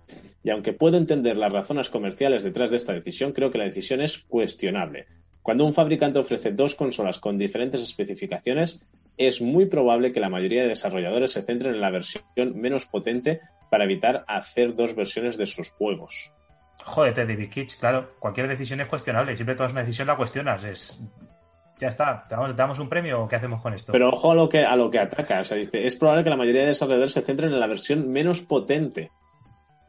Y 0.43 0.49
aunque 0.49 0.73
puedo 0.73 0.97
entender 0.97 1.37
las 1.37 1.53
razones 1.53 1.89
comerciales 1.89 2.43
detrás 2.43 2.69
de 2.69 2.77
esta 2.77 2.93
decisión, 2.93 3.31
creo 3.31 3.51
que 3.51 3.57
la 3.57 3.63
decisión 3.63 4.01
es 4.01 4.17
cuestionable. 4.19 5.07
Cuando 5.41 5.65
un 5.65 5.73
fabricante 5.73 6.19
ofrece 6.19 6.51
dos 6.51 6.75
consolas 6.75 7.19
con 7.19 7.37
diferentes 7.37 7.81
especificaciones, 7.81 8.85
es 9.17 9.41
muy 9.41 9.65
probable 9.65 10.11
que 10.11 10.19
la 10.19 10.29
mayoría 10.29 10.63
de 10.63 10.69
desarrolladores 10.69 11.31
se 11.31 11.41
centren 11.41 11.75
en 11.75 11.81
la 11.81 11.89
versión 11.89 12.23
menos 12.55 12.85
potente 12.85 13.39
para 13.69 13.85
evitar 13.85 14.23
hacer 14.27 14.75
dos 14.75 14.95
versiones 14.95 15.37
de 15.37 15.47
sus 15.47 15.69
juegos. 15.71 16.31
Jódete, 16.83 17.25
David 17.25 17.49
Kitsch, 17.49 17.79
claro. 17.79 18.11
Cualquier 18.19 18.47
decisión 18.47 18.81
es 18.81 18.87
cuestionable. 18.87 19.35
Siempre 19.35 19.55
tomas 19.55 19.71
una 19.71 19.81
decisión 19.81 20.07
la 20.07 20.15
cuestionas. 20.17 20.63
Es. 20.63 21.03
Ya 21.79 21.87
está. 21.87 22.25
¿Te 22.27 22.35
damos, 22.35 22.49
te 22.51 22.55
damos 22.55 22.79
un 22.79 22.89
premio 22.89 23.23
o 23.23 23.27
qué 23.27 23.35
hacemos 23.37 23.61
con 23.61 23.73
esto? 23.73 23.91
Pero 23.91 24.09
ojo 24.09 24.31
a 24.31 24.35
lo 24.35 24.47
que, 24.49 24.65
a 24.65 24.75
lo 24.75 24.89
que 24.89 24.99
ataca. 24.99 25.41
O 25.41 25.45
sea, 25.45 25.57
dice, 25.57 25.85
es 25.85 25.95
probable 25.95 26.23
que 26.23 26.29
la 26.29 26.37
mayoría 26.37 26.61
de 26.61 26.67
desarrolladores 26.67 27.13
se 27.13 27.21
centren 27.21 27.51
en 27.53 27.59
la 27.59 27.67
versión 27.67 28.11
menos 28.11 28.41
potente. 28.41 29.11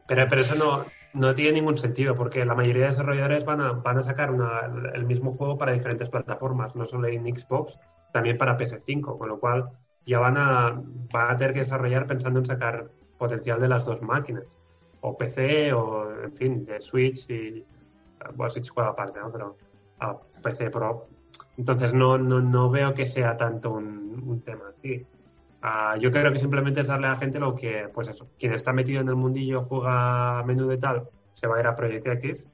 Pero, 0.07 0.27
pero 0.27 0.41
eso 0.41 0.55
no, 0.55 0.85
no 1.13 1.33
tiene 1.33 1.53
ningún 1.53 1.77
sentido, 1.77 2.15
porque 2.15 2.45
la 2.45 2.55
mayoría 2.55 2.83
de 2.83 2.87
desarrolladores 2.89 3.45
van 3.45 3.61
a, 3.61 3.71
van 3.73 3.97
a 3.99 4.03
sacar 4.03 4.31
una- 4.31 4.61
el 4.93 5.05
mismo 5.05 5.33
juego 5.35 5.57
para 5.57 5.71
diferentes 5.71 6.09
plataformas, 6.09 6.75
no 6.75 6.85
solo 6.85 7.07
en 7.07 7.23
Xbox, 7.35 7.77
también 8.11 8.37
para 8.37 8.57
PS5, 8.57 9.17
con 9.17 9.29
lo 9.29 9.39
cual 9.39 9.69
ya 10.05 10.19
van 10.19 10.37
a, 10.37 10.81
van 11.11 11.31
a 11.31 11.37
tener 11.37 11.53
que 11.53 11.59
desarrollar 11.59 12.05
pensando 12.05 12.39
en 12.39 12.45
sacar 12.45 12.89
potencial 13.17 13.61
de 13.61 13.67
las 13.69 13.85
dos 13.85 14.01
máquinas, 14.01 14.43
o 15.03 15.17
PC, 15.17 15.73
o 15.73 16.23
en 16.23 16.33
fin, 16.33 16.65
de 16.65 16.81
Switch 16.81 17.29
y. 17.29 17.63
Bueno, 18.35 18.49
Switch 18.49 18.69
juega 18.69 18.91
aparte, 18.91 19.19
¿no? 19.19 19.31
Pero 19.31 19.57
a 19.99 20.17
PC 20.41 20.69
Pro. 20.69 21.07
Entonces 21.57 21.93
no, 21.93 22.17
no, 22.17 22.39
no 22.39 22.69
veo 22.69 22.93
que 22.93 23.05
sea 23.05 23.35
tanto 23.35 23.73
un, 23.73 24.41
tema 24.45 24.63
así. 24.69 25.05
Ah, 25.61 25.95
yo 25.99 26.09
creo 26.09 26.31
que 26.31 26.39
simplemente 26.39 26.81
es 26.81 26.87
darle 26.87 27.07
a 27.07 27.11
la 27.11 27.15
gente 27.15 27.39
lo 27.39 27.53
que, 27.53 27.89
pues 27.93 28.07
eso, 28.07 28.29
quien 28.39 28.53
está 28.53 28.73
metido 28.73 29.01
en 29.01 29.09
el 29.09 29.15
mundillo, 29.15 29.63
juega 29.63 30.39
a 30.39 30.43
menú 30.43 30.67
de 30.67 30.77
tal, 30.77 31.07
se 31.33 31.47
va 31.47 31.57
a 31.57 31.59
ir 31.59 31.67
a 31.67 31.75
Project 31.75 32.07
X, 32.07 32.49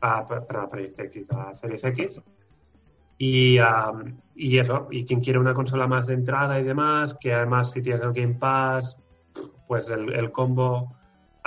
a, 0.00 0.26
perdón, 0.26 0.64
a 0.64 0.68
Project 0.68 0.98
X, 1.00 1.30
a 1.32 1.54
Series 1.54 1.84
X, 1.84 2.22
Y, 3.18 3.58
y 4.34 4.58
eso, 4.58 4.88
y 4.90 5.04
quien 5.04 5.20
quiere 5.20 5.38
una 5.38 5.54
consola 5.54 5.86
más 5.86 6.06
de 6.06 6.14
entrada 6.14 6.58
y 6.60 6.64
demás, 6.64 7.16
que 7.20 7.34
además 7.34 7.72
si 7.72 7.82
tienes 7.82 8.02
el 8.02 8.12
Game 8.12 8.34
Pass, 8.34 8.96
pues 9.66 9.90
el 9.90 10.30
combo 10.30 10.95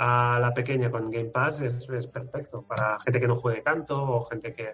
a 0.02 0.38
la 0.40 0.54
pequeña 0.54 0.90
con 0.90 1.10
Game 1.10 1.26
Pass 1.28 1.60
es, 1.60 1.86
es 1.90 2.06
perfecto 2.06 2.62
para 2.62 2.98
gente 3.00 3.20
que 3.20 3.28
no 3.28 3.36
juegue 3.36 3.60
tanto 3.60 4.00
o 4.02 4.24
gente 4.24 4.54
que, 4.54 4.72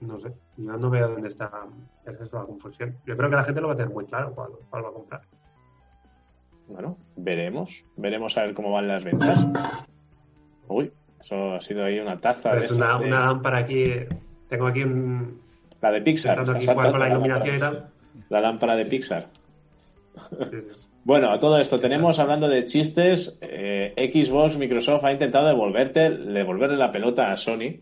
no 0.00 0.18
sé, 0.18 0.30
yo 0.58 0.76
no 0.76 0.90
veo 0.90 1.08
dónde 1.08 1.28
está 1.28 1.50
esa 2.04 2.22
es 2.22 2.32
la 2.32 2.44
confusión. 2.44 2.98
Yo 3.06 3.16
creo 3.16 3.30
que 3.30 3.36
la 3.36 3.44
gente 3.44 3.62
lo 3.62 3.68
va 3.68 3.72
a 3.72 3.76
tener 3.76 3.94
muy 3.94 4.04
claro 4.04 4.34
cuál, 4.34 4.50
cuál 4.68 4.84
va 4.84 4.88
a 4.90 4.92
comprar. 4.92 5.22
Bueno, 6.68 6.98
veremos. 7.16 7.84
Veremos 7.96 8.36
a 8.36 8.42
ver 8.42 8.52
cómo 8.54 8.72
van 8.72 8.88
las 8.88 9.04
ventas. 9.04 9.46
Uy, 10.68 10.92
eso 11.18 11.54
ha 11.54 11.60
sido 11.62 11.84
ahí 11.84 11.98
una 11.98 12.20
taza 12.20 12.54
de 12.56 12.66
Es 12.66 12.72
una, 12.72 12.98
de- 12.98 13.06
una 13.06 13.20
lámpara 13.26 13.58
aquí, 13.58 13.84
tengo 14.48 14.66
aquí 14.66 14.82
un... 14.82 15.40
La 15.80 15.90
de 15.92 16.02
Pixar. 16.02 16.40
aquí 16.40 16.66
con 16.66 16.98
la 16.98 17.08
iluminación 17.08 17.54
y 17.56 17.58
lámpara. 17.58 17.82
tal. 17.86 17.90
La 18.28 18.40
lámpara 18.42 18.76
de 18.76 18.84
Pixar. 18.84 19.28
Sí, 20.50 20.60
sí. 20.60 20.85
Bueno, 21.06 21.30
a 21.30 21.38
todo 21.38 21.56
esto 21.58 21.78
tenemos 21.78 22.18
hablando 22.18 22.48
de 22.48 22.64
chistes. 22.64 23.38
eh, 23.40 23.94
Xbox, 24.12 24.58
Microsoft 24.58 25.04
ha 25.04 25.12
intentado 25.12 25.46
devolverte, 25.46 26.10
devolverle 26.10 26.76
la 26.76 26.90
pelota 26.90 27.26
a 27.26 27.36
Sony. 27.36 27.78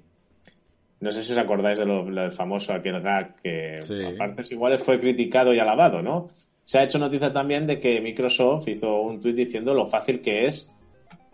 No 1.01 1.11
sé 1.11 1.23
si 1.23 1.33
os 1.33 1.39
acordáis 1.39 1.79
de 1.79 1.87
lo, 1.87 2.05
lo 2.11 2.21
del 2.21 2.33
famoso 2.33 2.75
aquel 2.75 3.01
gag 3.01 3.37
que 3.41 3.79
Sí. 3.83 3.95
a 4.05 4.15
partes 4.19 4.53
iguales 4.53 4.83
fue 4.83 5.01
criticado 5.01 5.55
y 5.55 5.59
alabado, 5.59 6.03
¿no? 6.03 6.27
Se 6.65 6.79
ha 6.79 6.83
hecho 6.85 6.99
noticia 6.99 7.33
también 7.33 7.67
de 7.67 7.81
que 7.81 7.99
Microsoft 8.03 8.69
hizo 8.69 9.01
un 9.01 9.23
tuit 9.23 9.35
diciendo 9.37 9.73
lo 9.73 9.87
fácil 9.87 10.21
que 10.21 10.45
es 10.47 10.71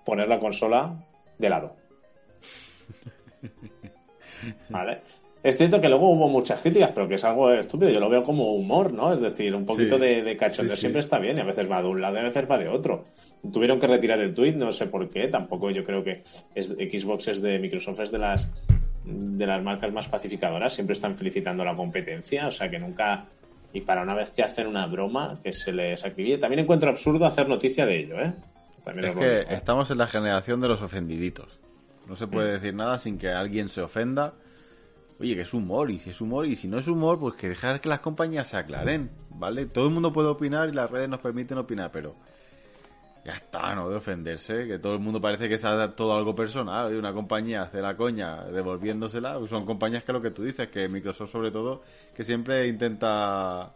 poner 0.07 0.29
la 0.29 0.39
consola 0.39 0.95
de 1.39 1.51
lado. 1.51 1.75
¿Vale? 4.69 5.01
Es 5.43 5.57
cierto 5.57 5.81
que 5.81 5.89
luego 5.89 6.11
hubo 6.11 6.29
muchas 6.29 6.61
críticas, 6.61 6.91
pero 6.95 7.09
que 7.09 7.15
es 7.15 7.25
algo 7.25 7.51
estúpido. 7.53 7.91
Yo 7.91 7.99
lo 8.01 8.11
veo 8.11 8.23
como 8.23 8.53
humor, 8.55 8.93
¿no? 8.93 9.11
Es 9.13 9.21
decir, 9.21 9.55
un 9.55 9.65
poquito 9.65 9.97
Sí. 9.97 10.03
de, 10.03 10.23
de 10.23 10.37
cachondeo 10.37 10.75
Sí, 10.77 10.77
sí. 10.77 10.81
siempre 10.83 11.01
está 11.01 11.19
bien 11.19 11.39
y 11.39 11.41
a 11.41 11.45
veces 11.45 11.71
va 11.71 11.81
de 11.81 11.89
un 11.89 12.01
lado 12.01 12.17
y 12.17 12.21
a 12.21 12.25
veces 12.25 12.51
va 12.51 12.59
de 12.59 12.69
otro. 12.69 13.05
Tuvieron 13.51 13.81
que 13.81 13.87
retirar 13.87 14.21
el 14.21 14.35
tweet, 14.35 14.53
no 14.53 14.71
sé 14.71 14.87
por 14.87 15.09
qué. 15.09 15.29
Tampoco 15.29 15.71
yo 15.71 15.83
creo 15.83 16.05
que 16.05 16.23
es, 16.55 16.69
Xbox 16.69 17.29
es 17.29 17.41
de 17.41 17.59
Microsoft, 17.59 18.01
es 18.01 18.11
de 18.13 18.19
las 18.19 18.53
de 19.03 19.47
las 19.47 19.63
marcas 19.63 19.91
más 19.93 20.09
pacificadoras. 20.09 20.75
Siempre 20.75 20.93
están 20.93 21.17
felicitando 21.17 21.65
la 21.65 21.75
competencia, 21.75 22.47
o 22.47 22.51
sea 22.51 22.69
que 22.71 22.79
nunca. 22.79 23.25
Y 23.73 23.81
para 23.81 24.03
una 24.03 24.15
vez 24.15 24.31
que 24.33 24.43
hacen 24.43 24.67
una 24.67 24.87
broma, 24.87 25.39
que 25.43 25.53
se 25.55 25.73
les 25.73 26.05
acribille. 26.05 26.37
También 26.39 26.61
encuentro 26.61 26.91
absurdo 26.91 27.25
hacer 27.25 27.49
noticia 27.49 27.87
de 27.87 27.99
ello, 28.01 28.21
¿eh? 28.21 28.33
También 28.85 29.09
Es 29.09 29.17
que 29.17 29.55
estamos 29.55 29.91
en 29.91 29.99
la 29.99 30.07
generación 30.07 30.61
de 30.61 30.69
los 30.69 30.83
ofendiditos. 30.83 31.59
No 32.09 32.15
se 32.17 32.27
Mm. 32.27 32.31
puede 32.31 32.53
decir 32.53 32.75
nada 32.75 32.99
sin 32.99 33.17
que 33.17 33.31
alguien 33.31 33.69
se 33.71 33.81
ofenda. 33.81 34.35
Oye, 35.21 35.35
que 35.35 35.43
es 35.43 35.53
humor, 35.53 35.91
y 35.91 35.99
si 35.99 36.11
es 36.11 36.21
humor, 36.23 36.47
y 36.47 36.57
si 36.57 36.67
no 36.67 36.79
es 36.79 36.89
humor, 36.89 37.19
pues 37.19 37.35
que 37.35 37.51
dejar 37.51 37.83
que 37.83 37.91
las 37.91 38.01
compañías 38.01 38.49
se 38.49 38.57
aclaren, 38.57 39.11
¿vale? 39.29 39.67
Todo 39.67 39.85
el 39.87 39.91
mundo 39.93 40.15
puede 40.15 40.29
opinar 40.29 40.71
y 40.71 40.73
las 40.73 40.91
redes 40.91 41.11
nos 41.11 41.21
permiten 41.21 41.59
opinar, 41.59 41.91
pero 41.93 42.15
ya 43.23 43.33
está, 43.33 43.75
no 43.75 43.91
de 43.91 43.97
ofenderse, 43.97 44.67
que 44.67 44.79
todo 44.79 44.95
el 44.95 45.01
mundo 45.01 45.21
parece 45.21 45.47
que 45.47 45.57
es 45.57 45.65
todo 45.95 46.17
algo 46.17 46.35
personal. 46.35 46.87
Oye, 46.87 46.99
Una 46.99 47.13
compañía 47.13 47.63
hace 47.65 47.83
la 47.83 47.99
coña 47.99 48.45
devolviéndosela, 48.47 49.39
pues 49.39 49.51
son 49.51 49.67
compañías 49.67 50.05
que 50.05 50.13
lo 50.15 50.23
que 50.23 50.31
tú 50.31 50.43
dices, 50.43 50.69
que 50.69 50.89
Microsoft 50.89 51.31
sobre 51.31 51.51
todo, 51.51 51.83
que 52.15 52.25
siempre 52.25 52.67
intenta 52.67 53.75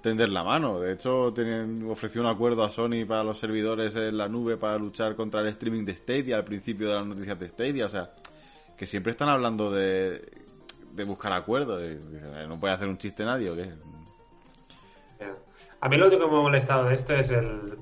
tender 0.00 0.28
la 0.28 0.44
mano. 0.44 0.78
De 0.78 0.92
hecho, 0.92 1.32
tienen, 1.34 1.84
ofreció 1.90 2.20
un 2.20 2.28
acuerdo 2.28 2.62
a 2.62 2.70
Sony 2.70 3.04
para 3.08 3.24
los 3.24 3.38
servidores 3.38 3.96
en 3.96 4.16
la 4.16 4.28
nube 4.28 4.56
para 4.56 4.78
luchar 4.78 5.16
contra 5.16 5.40
el 5.40 5.48
streaming 5.48 5.84
de 5.84 5.96
Stadia 5.96 6.36
al 6.36 6.44
principio 6.44 6.88
de 6.88 6.94
las 6.94 7.06
noticias 7.06 7.36
de 7.40 7.48
Stadia. 7.48 7.86
O 7.86 7.90
sea, 7.90 8.12
que 8.76 8.86
siempre 8.86 9.10
están 9.10 9.28
hablando 9.28 9.72
de, 9.72 10.45
de 10.96 11.04
buscar 11.04 11.32
acuerdos. 11.32 11.82
Y 11.82 11.94
dicen, 11.94 12.48
¿No 12.48 12.58
puede 12.58 12.74
hacer 12.74 12.88
un 12.88 12.98
chiste 12.98 13.24
nadie 13.24 13.50
o 13.50 13.54
qué? 13.56 13.70
A 15.80 15.88
mí 15.88 15.96
lo 15.98 16.06
único 16.06 16.24
que 16.24 16.30
me 16.32 16.38
ha 16.38 16.42
molestado 16.42 16.84
de 16.88 16.94
esto 16.94 17.14
es 17.14 17.30
el 17.30 17.78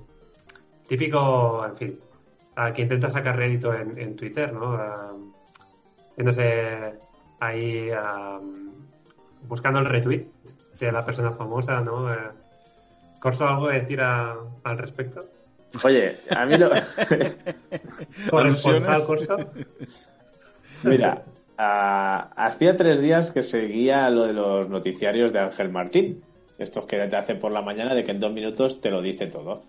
típico, 0.86 1.64
en 1.64 1.76
fin, 1.76 2.00
a 2.56 2.72
que 2.72 2.82
intenta 2.82 3.08
sacar 3.08 3.36
rédito 3.36 3.72
en, 3.72 3.96
en 3.98 4.16
Twitter, 4.16 4.52
¿no? 4.52 4.78
Viéndose 6.16 6.94
ahí 7.40 7.90
ah, 7.96 8.40
buscando 9.48 9.78
el 9.78 9.86
retweet 9.86 10.26
de 10.78 10.92
la 10.92 11.04
persona 11.04 11.30
famosa, 11.30 11.80
¿no? 11.80 12.08
Corso, 13.20 13.46
¿algo 13.46 13.68
que 13.68 13.80
decir 13.80 14.00
a- 14.00 14.36
al 14.64 14.78
respecto? 14.78 15.24
Oye, 15.82 16.16
a 16.36 16.44
mí 16.46 16.56
lo. 16.58 16.70
Corresponsal 18.30 19.04
Corso. 19.06 19.36
Mira, 20.82 21.22
ah, 21.58 22.30
hacía 22.36 22.76
tres 22.76 23.00
días 23.00 23.30
que 23.30 23.42
seguía 23.42 24.08
lo 24.10 24.26
de 24.26 24.32
los 24.32 24.68
noticiarios 24.68 25.32
de 25.32 25.40
Ángel 25.40 25.70
Martín. 25.70 26.22
Estos 26.58 26.86
que 26.86 26.96
te 26.96 27.16
hace 27.16 27.34
por 27.34 27.52
la 27.52 27.62
mañana 27.62 27.94
de 27.94 28.04
que 28.04 28.12
en 28.12 28.20
dos 28.20 28.32
minutos 28.32 28.80
te 28.80 28.90
lo 28.90 29.02
dice 29.02 29.26
todo. 29.26 29.62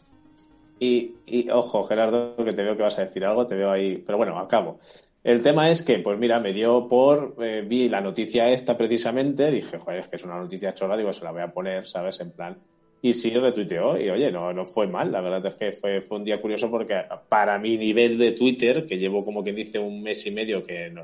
Y, 0.80 1.16
y, 1.26 1.50
ojo, 1.50 1.84
Gerardo, 1.84 2.36
que 2.36 2.52
te 2.52 2.64
veo 2.64 2.76
que 2.76 2.84
vas 2.84 3.00
a 3.00 3.06
decir 3.06 3.26
algo, 3.26 3.48
te 3.48 3.56
veo 3.56 3.72
ahí. 3.72 3.98
Pero 3.98 4.18
bueno, 4.18 4.38
acabo. 4.38 4.80
El 5.24 5.42
tema 5.42 5.72
es 5.72 5.82
que, 5.82 6.00
pues 6.00 6.20
mira, 6.20 6.40
me 6.40 6.54
dio 6.54 6.88
por. 6.88 7.36
eh, 7.40 7.64
vi 7.68 7.90
la 7.90 8.02
noticia 8.02 8.52
esta 8.52 8.78
precisamente, 8.78 9.50
dije, 9.50 9.80
joder, 9.80 10.02
es 10.02 10.08
que 10.08 10.18
es 10.18 10.24
una 10.24 10.38
noticia 10.38 10.74
chorra, 10.74 10.96
digo, 10.98 11.12
se 11.14 11.24
la 11.24 11.32
voy 11.32 11.42
a 11.42 11.52
poner, 11.52 11.88
¿sabes? 11.88 12.20
En 12.20 12.32
plan. 12.32 12.58
Y 13.02 13.14
sí, 13.14 13.32
retuiteó, 13.32 14.00
y 14.00 14.10
oye, 14.10 14.32
no, 14.32 14.54
no 14.54 14.66
fue 14.66 14.88
mal, 14.88 15.12
la 15.12 15.22
verdad 15.22 15.46
es 15.46 15.56
que 15.56 15.72
fue, 15.74 16.02
fue 16.02 16.18
un 16.18 16.24
día 16.24 16.42
curioso 16.42 16.72
porque 16.72 16.96
para 17.30 17.60
mi 17.60 17.78
nivel 17.78 18.18
de 18.18 18.32
Twitter, 18.32 18.86
que 18.86 18.98
llevo 18.98 19.24
como 19.24 19.44
quien 19.44 19.56
dice 19.56 19.78
un 19.78 20.02
mes 20.02 20.26
y 20.26 20.32
medio 20.32 20.64
que 20.64 20.90
no, 20.90 21.04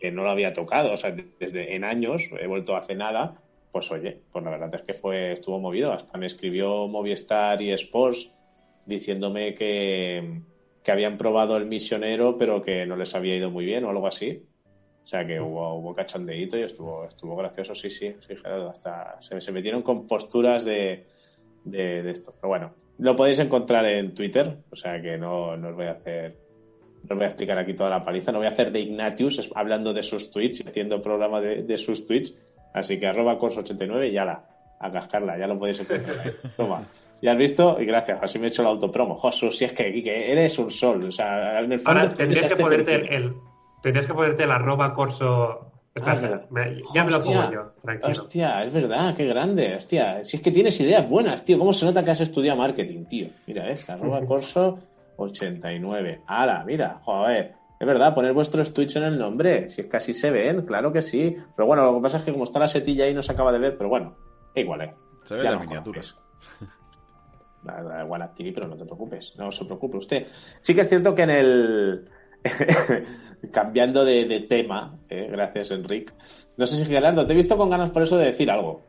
que 0.00 0.10
no 0.10 0.24
lo 0.24 0.30
había 0.30 0.52
tocado, 0.52 0.92
o 0.92 0.96
sea, 0.96 1.14
desde 1.38 1.76
en 1.76 1.84
años, 1.84 2.30
he 2.40 2.46
vuelto 2.46 2.74
hace 2.74 2.94
nada, 2.94 3.40
pues 3.70 3.90
oye, 3.92 4.20
pues 4.32 4.44
la 4.44 4.50
verdad 4.50 4.74
es 4.74 4.82
que 4.82 4.94
fue, 4.94 5.32
estuvo 5.32 5.60
movido, 5.60 5.92
hasta 5.92 6.18
me 6.18 6.26
escribió 6.26 6.88
Movistar 6.88 7.60
y 7.62 7.70
Sports 7.72 8.32
diciéndome 8.86 9.54
que, 9.54 10.40
que 10.82 10.92
habían 10.92 11.18
probado 11.18 11.56
el 11.56 11.66
misionero, 11.66 12.36
pero 12.38 12.62
que 12.62 12.86
no 12.86 12.96
les 12.96 13.14
había 13.14 13.36
ido 13.36 13.50
muy 13.50 13.64
bien 13.64 13.84
o 13.84 13.90
algo 13.90 14.06
así. 14.06 14.42
O 15.04 15.06
sea 15.06 15.26
que 15.26 15.40
hubo, 15.40 15.74
hubo 15.74 15.94
cachondeíto 15.94 16.56
y 16.56 16.62
estuvo, 16.62 17.04
estuvo 17.04 17.36
gracioso, 17.36 17.74
sí, 17.74 17.90
sí, 17.90 18.14
sí, 18.20 18.36
Gerardo, 18.36 18.70
hasta 18.70 19.20
se, 19.20 19.52
metieron 19.52 19.82
con 19.82 20.06
posturas 20.06 20.64
de, 20.64 21.06
de, 21.64 22.02
de 22.02 22.10
esto. 22.10 22.32
Pero 22.36 22.48
bueno, 22.48 22.74
lo 22.98 23.16
podéis 23.16 23.38
encontrar 23.38 23.86
en 23.86 24.14
Twitter, 24.14 24.58
o 24.70 24.76
sea 24.76 25.00
que 25.00 25.16
no, 25.16 25.56
no 25.56 25.68
os 25.70 25.74
voy 25.74 25.86
a 25.86 25.92
hacer, 25.92 26.36
no 27.08 27.16
voy 27.16 27.24
a 27.24 27.28
explicar 27.28 27.58
aquí 27.58 27.74
toda 27.74 27.90
la 27.90 28.04
paliza, 28.04 28.32
no 28.32 28.38
voy 28.38 28.46
a 28.46 28.50
hacer 28.50 28.70
de 28.72 28.80
Ignatius 28.80 29.50
hablando 29.54 29.92
de 29.92 30.02
sus 30.02 30.30
tweets 30.30 30.60
y 30.64 30.68
haciendo 30.68 31.00
programa 31.00 31.40
de, 31.40 31.62
de 31.62 31.78
sus 31.78 32.04
tweets, 32.06 32.34
así 32.74 32.98
que 32.98 33.06
arroba 33.06 33.38
cors89 33.38 34.10
y 34.12 34.16
ala, 34.18 34.44
a 34.78 34.90
cascarla, 34.90 35.38
ya 35.38 35.46
lo 35.46 35.58
podéis 35.58 35.80
encontrar. 35.80 36.32
Toma. 36.56 36.86
Ya 37.22 37.32
has 37.32 37.38
visto, 37.38 37.76
y 37.80 37.84
gracias, 37.84 38.18
así 38.22 38.38
me 38.38 38.46
he 38.46 38.48
hecho 38.48 38.62
el 38.62 38.68
autopromo. 38.68 39.14
Josu, 39.14 39.50
si 39.50 39.66
es 39.66 39.72
que, 39.74 39.92
que 40.02 40.32
eres 40.32 40.58
un 40.58 40.70
sol, 40.70 41.04
o 41.04 41.12
sea, 41.12 41.60
en 41.60 41.72
el 41.72 41.80
fondo 41.80 42.00
Ahora 42.00 42.14
tendrías 42.14 42.48
que 42.48 42.56
ponerte 42.56 42.94
el, 43.14 43.34
tendrías 43.82 44.06
que 44.06 44.14
ponerte 44.14 44.44
el 44.44 44.50
arroba 44.50 44.94
corso. 44.94 45.66
Ah, 46.02 46.16
me- 46.50 46.80
ya 46.94 47.04
me 47.04 47.10
lo 47.10 47.18
Hostia, 47.18 47.40
pongo 47.40 47.52
yo, 47.52 47.72
tranquilo. 47.82 48.12
Hostia, 48.12 48.64
es 48.64 48.72
verdad, 48.72 49.14
qué 49.14 49.26
grande. 49.26 49.74
Hostia, 49.74 50.22
si 50.24 50.36
es 50.36 50.42
que 50.42 50.50
tienes 50.52 50.80
ideas 50.80 51.06
buenas, 51.06 51.44
tío. 51.44 51.58
¿Cómo 51.58 51.72
se 51.74 51.84
nota 51.84 52.02
que 52.04 52.12
has 52.12 52.20
estudiado 52.20 52.56
marketing, 52.56 53.04
tío? 53.06 53.26
Mira, 53.46 53.68
es 53.68 53.90
arroba 53.90 54.20
corso 54.26 54.78
89. 55.24 56.22
Ala, 56.26 56.64
mira, 56.64 57.00
joder. 57.02 57.54
Es 57.78 57.86
verdad, 57.86 58.14
poner 58.14 58.32
vuestros 58.34 58.74
tweets 58.74 58.96
en 58.96 59.04
el 59.04 59.18
nombre. 59.18 59.70
Si 59.70 59.80
es 59.80 59.86
que 59.86 59.96
así 59.96 60.12
se 60.12 60.30
ven, 60.30 60.66
claro 60.66 60.92
que 60.92 61.00
sí. 61.00 61.34
Pero 61.56 61.66
bueno, 61.66 61.84
lo 61.84 61.94
que 61.96 62.02
pasa 62.02 62.18
es 62.18 62.24
que 62.24 62.32
como 62.32 62.44
está 62.44 62.58
la 62.58 62.68
setilla 62.68 63.04
ahí 63.06 63.14
no 63.14 63.22
se 63.22 63.32
acaba 63.32 63.52
de 63.52 63.58
ver, 63.58 63.76
pero 63.78 63.88
bueno, 63.88 64.16
igual, 64.54 64.82
eh. 64.82 64.94
Se 65.24 65.34
ve 65.36 65.42
Ya 65.42 65.50
la 65.50 65.56
nos 65.56 65.64
miniatura. 65.66 66.00
conocéis. 66.02 66.20
Da- 67.62 67.82
da 67.82 68.02
igual 68.04 68.22
adquirir, 68.22 68.54
pero 68.54 68.68
no 68.68 68.74
te 68.76 68.86
preocupes, 68.86 69.34
no 69.36 69.52
se 69.52 69.66
preocupe 69.66 69.98
usted. 69.98 70.26
Sí 70.62 70.74
que 70.74 70.80
es 70.80 70.88
cierto 70.88 71.14
que 71.14 71.22
en 71.24 71.30
el. 71.30 72.08
Cambiando 73.52 74.04
de, 74.04 74.24
de 74.26 74.40
tema, 74.40 74.98
eh, 75.08 75.28
gracias 75.30 75.70
Enric. 75.70 76.12
No 76.56 76.66
sé 76.66 76.76
si 76.76 76.84
Gerardo, 76.86 77.26
te 77.26 77.32
he 77.32 77.36
visto 77.36 77.56
con 77.56 77.70
ganas 77.70 77.90
por 77.90 78.02
eso 78.02 78.16
de 78.18 78.26
decir 78.26 78.50
algo. 78.50 78.82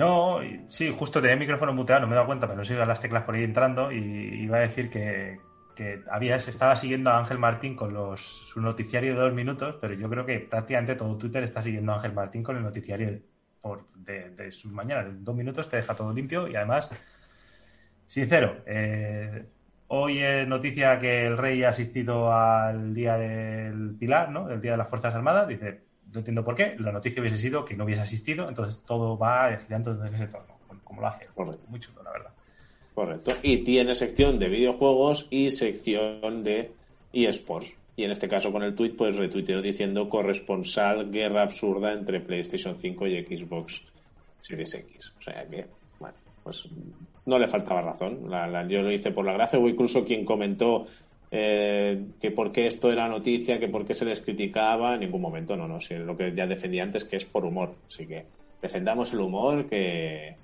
No, 0.00 0.40
sí, 0.70 0.90
justo 0.98 1.20
tenía 1.20 1.34
el 1.34 1.40
micrófono 1.40 1.74
muteado, 1.74 2.00
no 2.00 2.06
me 2.06 2.14
he 2.14 2.16
dado 2.16 2.26
cuenta, 2.26 2.48
pero 2.48 2.64
sigo 2.64 2.82
las 2.86 3.02
teclas 3.02 3.24
por 3.24 3.34
ahí 3.34 3.44
entrando 3.44 3.92
y 3.92 3.98
iba 3.98 4.56
a 4.56 4.60
decir 4.60 4.88
que, 4.88 5.38
que 5.76 6.02
había, 6.10 6.36
estaba 6.36 6.74
siguiendo 6.76 7.10
a 7.10 7.18
Ángel 7.18 7.38
Martín 7.38 7.76
con 7.76 7.92
los, 7.92 8.22
su 8.22 8.62
noticiario 8.62 9.12
de 9.12 9.20
dos 9.20 9.34
minutos, 9.34 9.76
pero 9.78 9.92
yo 9.92 10.08
creo 10.08 10.24
que 10.24 10.38
prácticamente 10.38 10.94
todo 10.94 11.18
Twitter 11.18 11.44
está 11.44 11.60
siguiendo 11.60 11.92
a 11.92 11.96
Ángel 11.96 12.14
Martín 12.14 12.42
con 12.42 12.56
el 12.56 12.62
noticiario 12.62 13.20
por, 13.60 13.88
de, 13.94 14.30
de 14.30 14.50
sus. 14.52 14.72
En 14.72 15.22
dos 15.22 15.36
minutos 15.36 15.68
te 15.68 15.76
deja 15.76 15.94
todo 15.94 16.14
limpio 16.14 16.48
y 16.48 16.56
además, 16.56 16.90
sincero, 18.06 18.62
eh, 18.64 19.44
hoy 19.88 20.20
es 20.22 20.48
noticia 20.48 20.98
que 20.98 21.26
el 21.26 21.36
rey 21.36 21.62
ha 21.62 21.68
asistido 21.68 22.32
al 22.32 22.94
Día 22.94 23.18
del 23.18 23.96
Pilar, 23.98 24.30
¿no? 24.30 24.48
Del 24.48 24.62
Día 24.62 24.70
de 24.72 24.78
las 24.78 24.88
Fuerzas 24.88 25.14
Armadas, 25.14 25.46
dice... 25.46 25.89
No 26.12 26.18
entiendo 26.18 26.44
por 26.44 26.54
qué. 26.54 26.76
La 26.78 26.92
noticia 26.92 27.20
hubiese 27.20 27.38
sido 27.38 27.64
que 27.64 27.76
no 27.76 27.84
hubiese 27.84 28.02
asistido, 28.02 28.48
entonces 28.48 28.82
todo 28.84 29.16
va 29.16 29.56
girando 29.56 30.04
en 30.04 30.14
ese 30.14 30.26
tono, 30.26 30.44
como- 30.68 30.80
como 30.82 31.00
lo 31.02 31.06
hace. 31.06 31.26
Correcto. 31.34 31.62
Muy 31.68 31.78
chulo, 31.80 32.02
la 32.02 32.10
verdad. 32.12 32.30
Correcto. 32.94 33.32
Y 33.42 33.58
tiene 33.58 33.94
sección 33.94 34.38
de 34.38 34.48
videojuegos 34.48 35.26
y 35.30 35.50
sección 35.50 36.42
de 36.42 36.72
eSports. 37.12 37.74
y 37.96 38.04
en 38.04 38.12
este 38.12 38.28
caso 38.28 38.50
con 38.50 38.62
el 38.62 38.74
tweet 38.74 38.94
pues 38.96 39.16
retuiteó 39.16 39.60
diciendo 39.60 40.08
corresponsal 40.08 41.10
guerra 41.10 41.42
absurda 41.42 41.92
entre 41.92 42.20
PlayStation 42.20 42.76
5 42.78 43.06
y 43.06 43.22
Xbox 43.24 43.84
Series 44.40 44.74
X. 44.74 45.12
O 45.18 45.20
sea 45.22 45.44
que, 45.46 45.66
bueno, 45.98 46.14
pues 46.42 46.66
no 47.26 47.38
le 47.38 47.46
faltaba 47.46 47.82
razón. 47.82 48.30
La- 48.30 48.46
la- 48.46 48.66
yo 48.66 48.80
lo 48.80 48.90
hice 48.90 49.10
por 49.10 49.26
la 49.26 49.34
gracia, 49.34 49.58
o 49.58 49.68
incluso 49.68 50.02
quien 50.04 50.24
comentó 50.24 50.86
eh, 51.30 52.06
que 52.20 52.30
por 52.30 52.50
qué 52.52 52.66
esto 52.66 52.90
era 52.92 53.08
noticia, 53.08 53.58
que 53.58 53.68
por 53.68 53.84
qué 53.84 53.94
se 53.94 54.04
les 54.04 54.20
criticaba, 54.20 54.94
en 54.94 55.00
ningún 55.00 55.20
momento, 55.22 55.56
no, 55.56 55.68
no, 55.68 55.78
lo 56.04 56.16
que 56.16 56.34
ya 56.34 56.46
defendía 56.46 56.82
antes 56.82 57.04
que 57.04 57.16
es 57.16 57.24
por 57.24 57.44
humor. 57.44 57.74
Así 57.86 58.06
que 58.06 58.24
defendamos 58.60 59.12
el 59.14 59.20
humor 59.20 59.66
que 59.66 60.36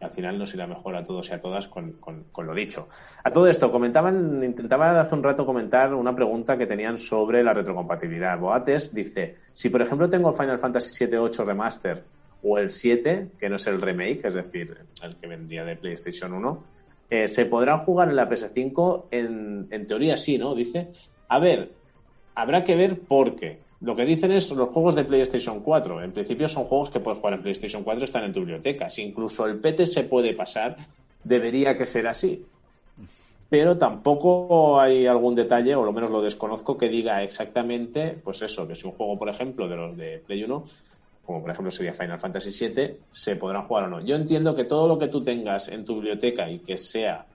al 0.00 0.10
final 0.10 0.38
nos 0.38 0.54
irá 0.54 0.64
mejor 0.68 0.94
a 0.94 1.02
todos 1.02 1.28
y 1.28 1.32
a 1.34 1.40
todas 1.40 1.66
con, 1.66 1.94
con- 1.94 2.24
con 2.30 2.46
lo 2.46 2.54
dicho. 2.54 2.88
A 3.24 3.32
todo 3.32 3.48
esto, 3.48 3.72
comentaban, 3.72 4.44
intentaba 4.44 5.00
hace 5.00 5.14
un 5.16 5.24
rato 5.24 5.44
comentar 5.44 5.92
una 5.92 6.14
pregunta 6.14 6.56
que 6.56 6.66
tenían 6.68 6.96
sobre 6.98 7.42
la 7.42 7.52
retrocompatibilidad. 7.52 8.38
Boates 8.38 8.94
dice, 8.94 9.34
si 9.52 9.70
por 9.70 9.82
ejemplo 9.82 10.08
tengo 10.08 10.32
Final 10.32 10.60
Fantasy 10.60 11.04
VII 11.04 11.16
8 11.18 11.44
Remaster 11.44 12.04
o 12.44 12.58
el 12.58 12.70
7, 12.70 13.30
que 13.36 13.48
no 13.48 13.56
es 13.56 13.66
el 13.66 13.80
remake, 13.80 14.24
es 14.26 14.34
decir, 14.34 14.76
el 15.02 15.16
que 15.16 15.26
vendría 15.26 15.64
de 15.64 15.74
PlayStation 15.74 16.32
1, 16.32 16.64
eh, 17.10 17.28
¿se 17.28 17.46
podrá 17.46 17.78
jugar 17.78 18.08
en 18.08 18.16
la 18.16 18.28
PS5? 18.28 19.04
En, 19.10 19.68
en 19.70 19.86
teoría 19.86 20.16
sí, 20.16 20.38
¿no? 20.38 20.54
Dice. 20.54 20.90
A 21.28 21.38
ver, 21.38 21.72
habrá 22.34 22.64
que 22.64 22.76
ver 22.76 23.00
por 23.00 23.36
qué. 23.36 23.60
Lo 23.80 23.94
que 23.94 24.04
dicen 24.04 24.32
es 24.32 24.50
los 24.50 24.70
juegos 24.70 24.94
de 24.96 25.04
PlayStation 25.04 25.60
4. 25.60 26.02
En 26.02 26.12
principio 26.12 26.48
son 26.48 26.64
juegos 26.64 26.90
que 26.90 27.00
puedes 27.00 27.20
jugar 27.20 27.34
en 27.34 27.42
PlayStation 27.42 27.84
4, 27.84 28.04
están 28.04 28.24
en 28.24 28.32
tu 28.32 28.40
biblioteca. 28.40 28.90
Si 28.90 29.02
incluso 29.02 29.46
el 29.46 29.60
PT 29.60 29.86
se 29.86 30.04
puede 30.04 30.34
pasar, 30.34 30.76
debería 31.22 31.76
que 31.76 31.86
ser 31.86 32.08
así. 32.08 32.44
Pero 33.48 33.78
tampoco 33.78 34.80
hay 34.80 35.06
algún 35.06 35.34
detalle, 35.34 35.74
o 35.74 35.84
lo 35.84 35.92
menos 35.92 36.10
lo 36.10 36.20
desconozco, 36.20 36.76
que 36.76 36.88
diga 36.88 37.22
exactamente, 37.22 38.18
pues 38.22 38.42
eso, 38.42 38.66
que 38.68 38.74
si 38.74 38.86
un 38.86 38.92
juego, 38.92 39.18
por 39.18 39.28
ejemplo, 39.28 39.68
de 39.68 39.76
los 39.76 39.96
de 39.96 40.18
Play 40.18 40.42
1, 40.44 40.64
como 41.28 41.42
por 41.42 41.50
ejemplo 41.50 41.70
sería 41.70 41.92
Final 41.92 42.18
Fantasy 42.18 42.68
VII, 42.68 43.00
se 43.10 43.36
podrán 43.36 43.66
jugar 43.68 43.84
o 43.84 43.88
no. 43.88 44.00
Yo 44.00 44.16
entiendo 44.16 44.56
que 44.56 44.64
todo 44.64 44.88
lo 44.88 44.98
que 44.98 45.08
tú 45.08 45.22
tengas 45.22 45.68
en 45.68 45.84
tu 45.84 45.96
biblioteca 45.96 46.50
y 46.50 46.60
que 46.60 46.78
sea 46.78 47.26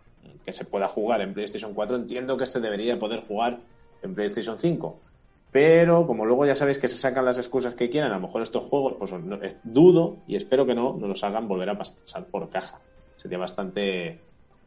que 0.44 0.52
se 0.52 0.66
pueda 0.66 0.88
jugar 0.88 1.22
en 1.22 1.32
PlayStation 1.32 1.76
4, 1.76 1.96
entiendo 1.98 2.36
que 2.36 2.48
se 2.48 2.60
debería 2.60 2.98
poder 2.98 3.20
jugar 3.20 3.60
en 4.02 4.16
PlayStation 4.16 4.58
5. 4.58 5.00
Pero 5.52 6.08
como 6.08 6.26
luego 6.26 6.44
ya 6.48 6.56
sabéis 6.56 6.80
que 6.80 6.88
se 6.88 6.98
sacan 6.98 7.24
las 7.24 7.38
excusas 7.38 7.76
que 7.76 7.88
quieran, 7.92 8.12
a 8.12 8.16
lo 8.16 8.22
mejor 8.22 8.42
estos 8.42 8.64
juegos, 8.64 8.96
pues 8.98 9.14
eh, 9.44 9.58
dudo 9.64 10.18
y 10.28 10.36
espero 10.38 10.66
que 10.66 10.74
no, 10.74 10.98
no 10.98 11.08
los 11.08 11.24
hagan 11.24 11.48
volver 11.48 11.70
a 11.70 11.78
pasar 11.78 12.26
por 12.32 12.50
caja. 12.50 12.80
Sería 13.16 13.38
bastante 13.38 14.20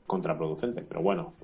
contraproducente. 0.06 0.82
Pero 0.82 1.02
bueno, 1.02 1.34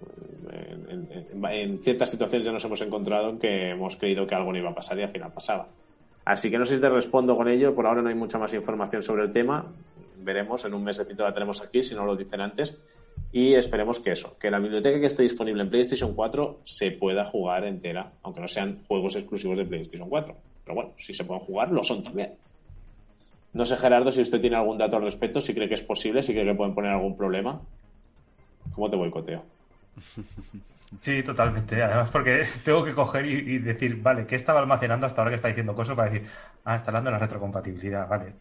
en, 0.53 1.09
en- 1.45 1.83
ciertas 1.83 2.11
situaciones 2.11 2.47
ya 2.47 2.53
nos 2.53 2.64
hemos 2.64 2.80
encontrado 2.80 3.30
en 3.30 3.39
que 3.41 3.70
hemos 3.70 3.97
creído 3.97 4.24
que 4.26 4.37
algo 4.37 4.53
no 4.53 4.59
iba 4.59 4.70
a 4.70 4.74
pasar 4.74 4.97
y 4.99 5.03
al 5.03 5.09
final 5.11 5.33
pasaba. 5.33 5.66
Así 6.25 6.51
que 6.51 6.59
no 6.59 6.64
sé 6.64 6.77
si 6.77 6.81
te 6.81 6.89
respondo 6.89 7.37
con 7.37 7.49
ello. 7.49 7.75
Por 7.75 7.87
ahora 7.87 8.03
no 8.03 8.09
hay 8.09 8.14
mucha 8.14 8.39
más 8.39 8.55
información 8.55 9.03
sobre 9.03 9.25
el 9.25 9.33
tema. 9.33 9.66
Veremos, 10.18 10.64
en 10.64 10.75
un 10.75 10.85
mesecito 10.85 11.25
la 11.25 11.35
tenemos 11.35 11.61
aquí, 11.62 11.83
si 11.83 11.95
no 11.95 12.05
lo 12.05 12.16
dicen 12.16 12.41
antes. 12.41 12.79
Y 13.33 13.55
esperemos 13.55 13.99
que 13.99 14.12
eso, 14.12 14.37
que 14.39 14.51
la 14.51 14.59
biblioteca 14.59 15.01
que 15.01 15.07
esté 15.07 15.23
disponible 15.23 15.62
en 15.62 15.70
PlayStation 15.70 16.14
4 16.14 16.61
se 16.64 16.93
pueda 16.93 17.25
jugar 17.25 17.64
entera, 17.64 18.12
aunque 18.23 18.41
no 18.41 18.49
sean 18.49 18.83
juegos 18.87 19.16
exclusivos 19.16 19.57
de 19.57 19.64
PlayStation 19.64 20.09
4. 20.09 20.37
Pero 20.64 20.75
bueno, 20.75 20.91
si 20.99 21.14
se 21.14 21.25
pueden 21.25 21.43
jugar, 21.43 21.70
lo 21.70 21.83
son 21.83 22.03
también. 22.03 22.35
No 23.55 23.64
sé, 23.66 23.77
Gerardo, 23.77 24.12
si 24.12 24.23
usted 24.23 24.41
tiene 24.41 24.57
algún 24.57 24.79
dato 24.79 24.97
al 24.97 25.03
respecto, 25.03 25.41
si 25.41 25.55
cree 25.55 25.68
que 25.68 25.75
es 25.75 25.83
posible, 25.83 26.23
si 26.23 26.33
cree 26.33 26.45
que 26.45 26.55
pueden 26.55 26.75
poner 26.75 26.93
algún 26.93 27.16
problema. 27.16 27.61
¿Cómo 28.75 28.89
te 28.89 28.97
boicoteo? 28.97 29.43
Sí, 31.01 31.22
totalmente. 31.22 31.82
Además, 31.82 32.11
porque 32.11 32.45
tengo 32.64 32.84
que 32.84 32.93
coger 32.95 33.24
y, 33.24 33.30
y 33.55 33.59
decir, 33.59 34.03
vale, 34.03 34.26
¿qué 34.26 34.36
estaba 34.36 34.61
almacenando 34.61 35.07
hasta 35.07 35.22
ahora 35.22 35.30
que 35.30 35.36
está 35.36 35.49
diciendo 35.49 35.74
cosas 35.74 35.97
para 35.97 36.11
decir, 36.11 36.28
ah, 36.64 36.76
está 36.76 36.90
hablando 36.90 37.09
de 37.09 37.12
la 37.12 37.18
retrocompatibilidad, 37.18 38.07
vale. 38.09 38.34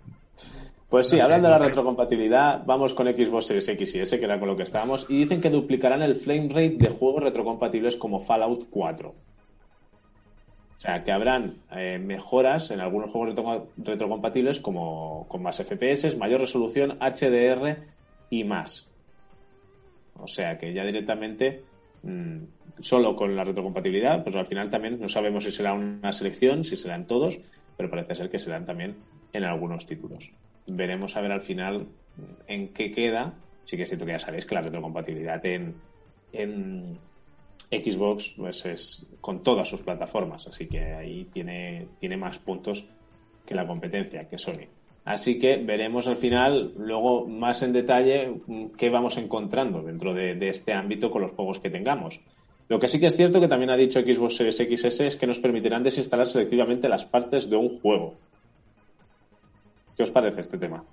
Pues 0.89 1.07
sí, 1.07 1.15
No 1.15 1.19
sé, 1.19 1.23
hablando 1.23 1.47
de 1.47 1.51
la 1.53 1.59
retrocompatibilidad, 1.59 2.65
vamos 2.65 2.93
con 2.93 3.07
Xbox 3.07 3.45
Series 3.45 3.69
X 3.69 3.95
y 3.95 3.99
S, 4.01 4.19
que 4.19 4.25
era 4.25 4.37
con 4.37 4.49
lo 4.49 4.57
que 4.57 4.63
estábamos, 4.63 5.09
y 5.09 5.17
dicen 5.19 5.39
que 5.39 5.49
duplicarán 5.49 6.01
el 6.01 6.17
frame 6.17 6.49
rate 6.49 6.75
de 6.77 6.89
juegos 6.89 7.23
retrocompatibles 7.23 7.95
como 7.95 8.19
Fallout 8.19 8.65
4. 8.69 9.09
O 9.09 10.81
sea, 10.81 11.03
que 11.03 11.11
habrán 11.13 11.63
eh, 11.71 11.99
mejoras 11.99 12.71
en 12.71 12.81
algunos 12.81 13.11
juegos 13.11 13.29
retro- 13.35 13.71
retrocompatibles 13.77 14.59
como 14.59 15.27
con 15.29 15.41
más 15.43 15.59
FPS, 15.59 16.17
mayor 16.17 16.41
resolución, 16.41 16.97
HDR 16.99 17.87
y 18.29 18.43
más. 18.43 18.90
O 20.21 20.27
sea, 20.27 20.57
que 20.57 20.73
ya 20.73 20.83
directamente 20.83 21.63
mm, 22.03 22.37
solo 22.79 23.15
con 23.15 23.35
la 23.35 23.43
retrocompatibilidad, 23.43 24.23
pues 24.23 24.35
al 24.35 24.45
final 24.45 24.69
también 24.69 24.99
no 24.99 25.09
sabemos 25.09 25.43
si 25.43 25.51
será 25.51 25.73
una 25.73 26.11
selección, 26.11 26.63
si 26.63 26.75
serán 26.75 27.07
todos, 27.07 27.39
pero 27.77 27.89
parece 27.89 28.15
ser 28.15 28.29
que 28.29 28.39
serán 28.39 28.65
también 28.65 28.95
en 29.33 29.43
algunos 29.43 29.85
títulos. 29.85 30.31
Veremos 30.67 31.15
a 31.15 31.21
ver 31.21 31.31
al 31.31 31.41
final 31.41 31.87
en 32.47 32.69
qué 32.69 32.91
queda. 32.91 33.33
Sí 33.65 33.77
que 33.77 33.83
es 33.83 33.89
cierto 33.89 34.05
que 34.05 34.13
ya 34.13 34.19
sabéis 34.19 34.45
que 34.45 34.55
la 34.55 34.61
retrocompatibilidad 34.61 35.45
en, 35.45 35.75
en 36.33 36.97
Xbox 37.71 38.33
pues 38.37 38.65
es 38.65 39.07
con 39.21 39.43
todas 39.43 39.67
sus 39.67 39.81
plataformas, 39.81 40.47
así 40.47 40.67
que 40.67 40.93
ahí 40.93 41.25
tiene, 41.31 41.87
tiene 41.97 42.17
más 42.17 42.39
puntos 42.39 42.85
que 43.45 43.55
la 43.55 43.65
competencia, 43.65 44.27
que 44.27 44.37
Sony. 44.37 44.67
Así 45.03 45.39
que 45.39 45.57
veremos 45.57 46.07
al 46.07 46.15
final, 46.17 46.73
luego 46.77 47.27
más 47.27 47.63
en 47.63 47.73
detalle, 47.73 48.39
qué 48.77 48.89
vamos 48.89 49.17
encontrando 49.17 49.81
dentro 49.81 50.13
de, 50.13 50.35
de 50.35 50.49
este 50.49 50.73
ámbito 50.73 51.09
con 51.09 51.23
los 51.23 51.31
juegos 51.31 51.59
que 51.59 51.69
tengamos. 51.71 52.19
Lo 52.69 52.79
que 52.79 52.87
sí 52.87 52.99
que 52.99 53.07
es 53.07 53.17
cierto 53.17 53.39
que 53.41 53.47
también 53.47 53.71
ha 53.71 53.75
dicho 53.75 53.99
Xbox 53.99 54.35
Series 54.37 54.57
XS 54.57 54.99
es 55.01 55.17
que 55.17 55.27
nos 55.27 55.39
permitirán 55.39 55.83
desinstalar 55.83 56.27
selectivamente 56.27 56.87
las 56.87 57.05
partes 57.05 57.49
de 57.49 57.55
un 57.57 57.67
juego. 57.79 58.13
¿Qué 59.97 60.03
os 60.03 60.11
parece 60.11 60.41
este 60.41 60.57
tema? 60.57 60.83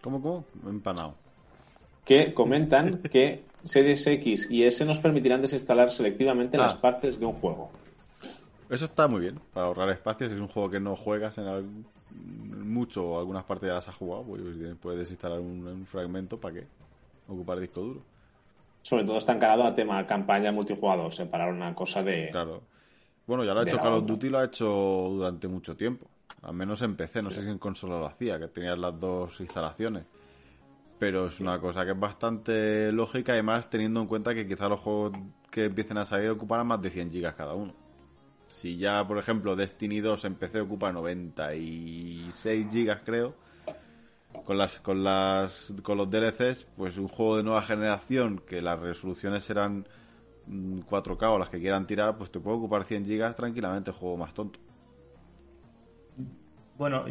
¿Cómo, 0.00 0.20
cómo? 0.22 0.44
Empanado. 0.66 1.14
Que 2.04 2.32
comentan 2.32 2.98
que 3.02 3.42
Series 3.64 4.06
X 4.06 4.48
y 4.50 4.64
S 4.64 4.84
nos 4.84 5.00
permitirán 5.00 5.42
desinstalar 5.42 5.90
selectivamente 5.90 6.56
Ah. 6.56 6.62
las 6.62 6.74
partes 6.74 7.20
de 7.20 7.26
un 7.26 7.34
juego. 7.34 7.70
Eso 8.70 8.86
está 8.86 9.06
muy 9.06 9.20
bien, 9.20 9.38
para 9.52 9.66
ahorrar 9.66 9.90
espacio. 9.90 10.28
Si 10.28 10.34
es 10.34 10.40
un 10.40 10.48
juego 10.48 10.70
que 10.70 10.80
no 10.80 10.96
juegas 10.96 11.36
en 11.38 11.44
al- 11.44 11.84
mucho 12.64 13.18
algunas 13.18 13.44
partes 13.44 13.68
ya 13.68 13.74
las 13.74 13.88
has 13.88 13.96
jugado, 13.96 14.24
pues 14.24 14.42
puedes 14.80 15.00
desinstalar 15.00 15.40
un, 15.40 15.66
un 15.66 15.86
fragmento 15.86 16.38
para 16.38 16.54
que 16.54 16.66
ocupar 17.28 17.60
disco 17.60 17.80
duro. 17.80 18.00
Sobre 18.82 19.04
todo 19.04 19.18
está 19.18 19.32
encarado 19.32 19.64
a 19.64 19.74
tema 19.74 20.04
campaña 20.06 20.50
multijugador, 20.50 21.12
separar 21.12 21.52
una 21.52 21.74
cosa 21.74 22.02
de... 22.02 22.30
Claro. 22.30 22.62
Bueno, 23.26 23.44
ya 23.44 23.54
lo 23.54 23.60
ha 23.60 23.62
hecho 23.62 23.78
Call 23.78 23.94
of. 23.94 24.06
Duty, 24.06 24.28
lo 24.28 24.38
ha 24.38 24.44
hecho 24.44 24.66
durante 24.66 25.46
mucho 25.46 25.76
tiempo. 25.76 26.06
Al 26.42 26.54
menos 26.54 26.82
en 26.82 26.96
PC, 26.96 27.22
no 27.22 27.30
sé 27.30 27.42
si 27.42 27.48
en 27.48 27.58
consola 27.58 27.98
lo 27.98 28.06
hacía, 28.06 28.38
que 28.38 28.48
tenías 28.48 28.76
las 28.76 28.98
dos 28.98 29.40
instalaciones. 29.40 30.04
Pero 30.98 31.26
es 31.26 31.40
una 31.40 31.60
cosa 31.60 31.84
que 31.84 31.92
es 31.92 31.98
bastante 31.98 32.90
lógica, 32.90 33.32
además 33.32 33.70
teniendo 33.70 34.00
en 34.00 34.08
cuenta 34.08 34.34
que 34.34 34.46
quizá 34.46 34.68
los 34.68 34.80
juegos 34.80 35.12
que 35.50 35.66
empiecen 35.66 35.98
a 35.98 36.04
salir 36.04 36.30
ocuparán 36.30 36.66
más 36.66 36.82
de 36.82 36.90
100 36.90 37.10
gigas 37.12 37.34
cada 37.34 37.54
uno. 37.54 37.74
Si 38.52 38.76
ya, 38.76 39.04
por 39.08 39.18
ejemplo, 39.18 39.56
Destiny 39.56 40.00
2 40.00 40.26
en 40.26 40.34
PC 40.34 40.60
ocupa 40.60 40.92
96 40.92 42.66
gigas, 42.70 43.00
creo, 43.04 43.34
con 44.44 44.58
las 44.58 44.78
con 44.78 45.02
las 45.02 45.74
con 45.82 45.96
los 45.96 46.10
DLCs, 46.10 46.66
pues 46.76 46.98
un 46.98 47.08
juego 47.08 47.38
de 47.38 47.42
nueva 47.42 47.62
generación 47.62 48.38
que 48.46 48.60
las 48.60 48.78
resoluciones 48.78 49.42
serán 49.42 49.88
mm, 50.46 50.80
4K 50.80 51.34
o 51.34 51.38
las 51.38 51.48
que 51.48 51.58
quieran 51.60 51.86
tirar, 51.86 52.16
pues 52.16 52.30
te 52.30 52.40
puede 52.40 52.58
ocupar 52.58 52.84
100 52.84 53.06
gigas 53.06 53.34
tranquilamente, 53.34 53.90
juego 53.90 54.18
más 54.18 54.34
tonto. 54.34 54.60
Bueno, 56.76 57.06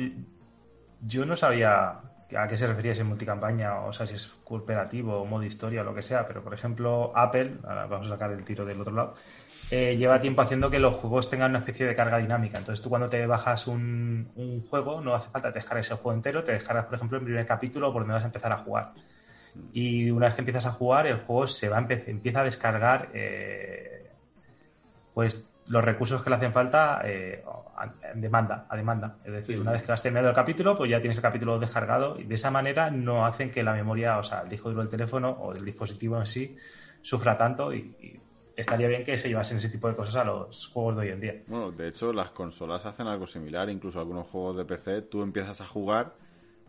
yo 1.05 1.25
no 1.25 1.35
sabía 1.35 2.01
a 2.37 2.47
qué 2.47 2.55
se 2.55 2.67
refería 2.67 2.93
ese 2.93 3.03
multicampaña, 3.03 3.81
o 3.81 3.91
sea, 3.91 4.07
si 4.07 4.15
es 4.15 4.27
cooperativo 4.43 5.21
o 5.21 5.25
modo 5.25 5.43
historia 5.43 5.81
o 5.81 5.83
lo 5.83 5.93
que 5.93 6.03
sea, 6.03 6.27
pero 6.27 6.43
por 6.43 6.53
ejemplo, 6.53 7.11
Apple, 7.15 7.57
ahora 7.63 7.87
vamos 7.87 8.07
a 8.07 8.11
sacar 8.11 8.31
el 8.31 8.43
tiro 8.45 8.63
del 8.63 8.79
otro 8.79 8.93
lado, 8.93 9.15
eh, 9.71 9.97
lleva 9.97 10.19
tiempo 10.21 10.41
haciendo 10.41 10.69
que 10.69 10.79
los 10.79 10.95
juegos 10.95 11.29
tengan 11.29 11.51
una 11.51 11.59
especie 11.59 11.85
de 11.87 11.95
carga 11.95 12.17
dinámica. 12.19 12.59
Entonces 12.59 12.83
tú 12.83 12.89
cuando 12.89 13.09
te 13.09 13.25
bajas 13.27 13.67
un, 13.67 14.31
un 14.35 14.61
juego, 14.67 15.01
no 15.01 15.15
hace 15.15 15.29
falta 15.31 15.51
descargues 15.51 15.91
el 15.91 15.97
juego 15.97 16.13
entero, 16.17 16.43
te 16.43 16.53
descargas, 16.53 16.85
por 16.85 16.95
ejemplo, 16.95 17.17
el 17.19 17.23
primer 17.25 17.45
capítulo 17.47 17.91
por 17.93 18.03
donde 18.03 18.15
vas 18.15 18.23
a 18.23 18.27
empezar 18.27 18.51
a 18.53 18.57
jugar. 18.57 18.93
Y 19.73 20.11
una 20.11 20.27
vez 20.27 20.35
que 20.35 20.41
empiezas 20.41 20.65
a 20.67 20.71
jugar, 20.71 21.07
el 21.07 21.17
juego 21.19 21.47
se 21.47 21.69
va 21.69 21.79
empieza 21.89 22.41
a 22.41 22.45
descargar 22.45 23.09
eh, 23.13 24.11
pues 25.13 25.47
los 25.67 25.83
recursos 25.85 26.23
que 26.23 26.29
le 26.29 26.35
hacen 26.37 26.53
falta 26.53 27.01
eh, 27.05 27.43
a- 27.77 27.93
demanda, 28.15 28.65
a 28.69 28.75
demanda. 28.75 29.17
Es 29.23 29.31
decir, 29.31 29.59
una 29.59 29.71
vez 29.71 29.83
que 29.83 29.91
has 29.91 30.01
terminado 30.01 30.29
el 30.29 30.35
capítulo, 30.35 30.75
pues 30.77 30.89
ya 30.91 30.99
tienes 30.99 31.17
el 31.17 31.23
capítulo 31.23 31.59
descargado 31.59 32.19
y 32.19 32.25
de 32.25 32.35
esa 32.35 32.51
manera 32.51 32.89
no 32.91 33.25
hacen 33.25 33.51
que 33.51 33.63
la 33.63 33.73
memoria, 33.73 34.17
o 34.17 34.23
sea, 34.23 34.41
el 34.41 34.49
disco 34.49 34.69
duro 34.69 34.81
del 34.81 34.89
teléfono 34.91 35.29
o 35.29 35.53
el 35.53 35.63
dispositivo 35.63 36.17
en 36.19 36.25
sí 36.25 36.55
sufra 37.01 37.37
tanto 37.37 37.73
y, 37.73 37.95
y 37.99 38.20
estaría 38.61 38.87
bien 38.87 39.03
que 39.03 39.17
se 39.17 39.29
llevasen 39.29 39.57
ese 39.57 39.69
tipo 39.69 39.87
de 39.87 39.95
cosas 39.95 40.15
a 40.15 40.23
los 40.23 40.67
juegos 40.67 40.95
de 40.95 41.01
hoy 41.01 41.09
en 41.09 41.21
día. 41.21 41.43
Bueno, 41.47 41.71
de 41.71 41.87
hecho, 41.87 42.13
las 42.13 42.31
consolas 42.31 42.85
hacen 42.85 43.07
algo 43.07 43.27
similar, 43.27 43.69
incluso 43.69 43.99
algunos 43.99 44.27
juegos 44.27 44.57
de 44.57 44.65
PC, 44.65 45.01
tú 45.03 45.21
empiezas 45.21 45.59
a 45.61 45.67
jugar, 45.67 46.13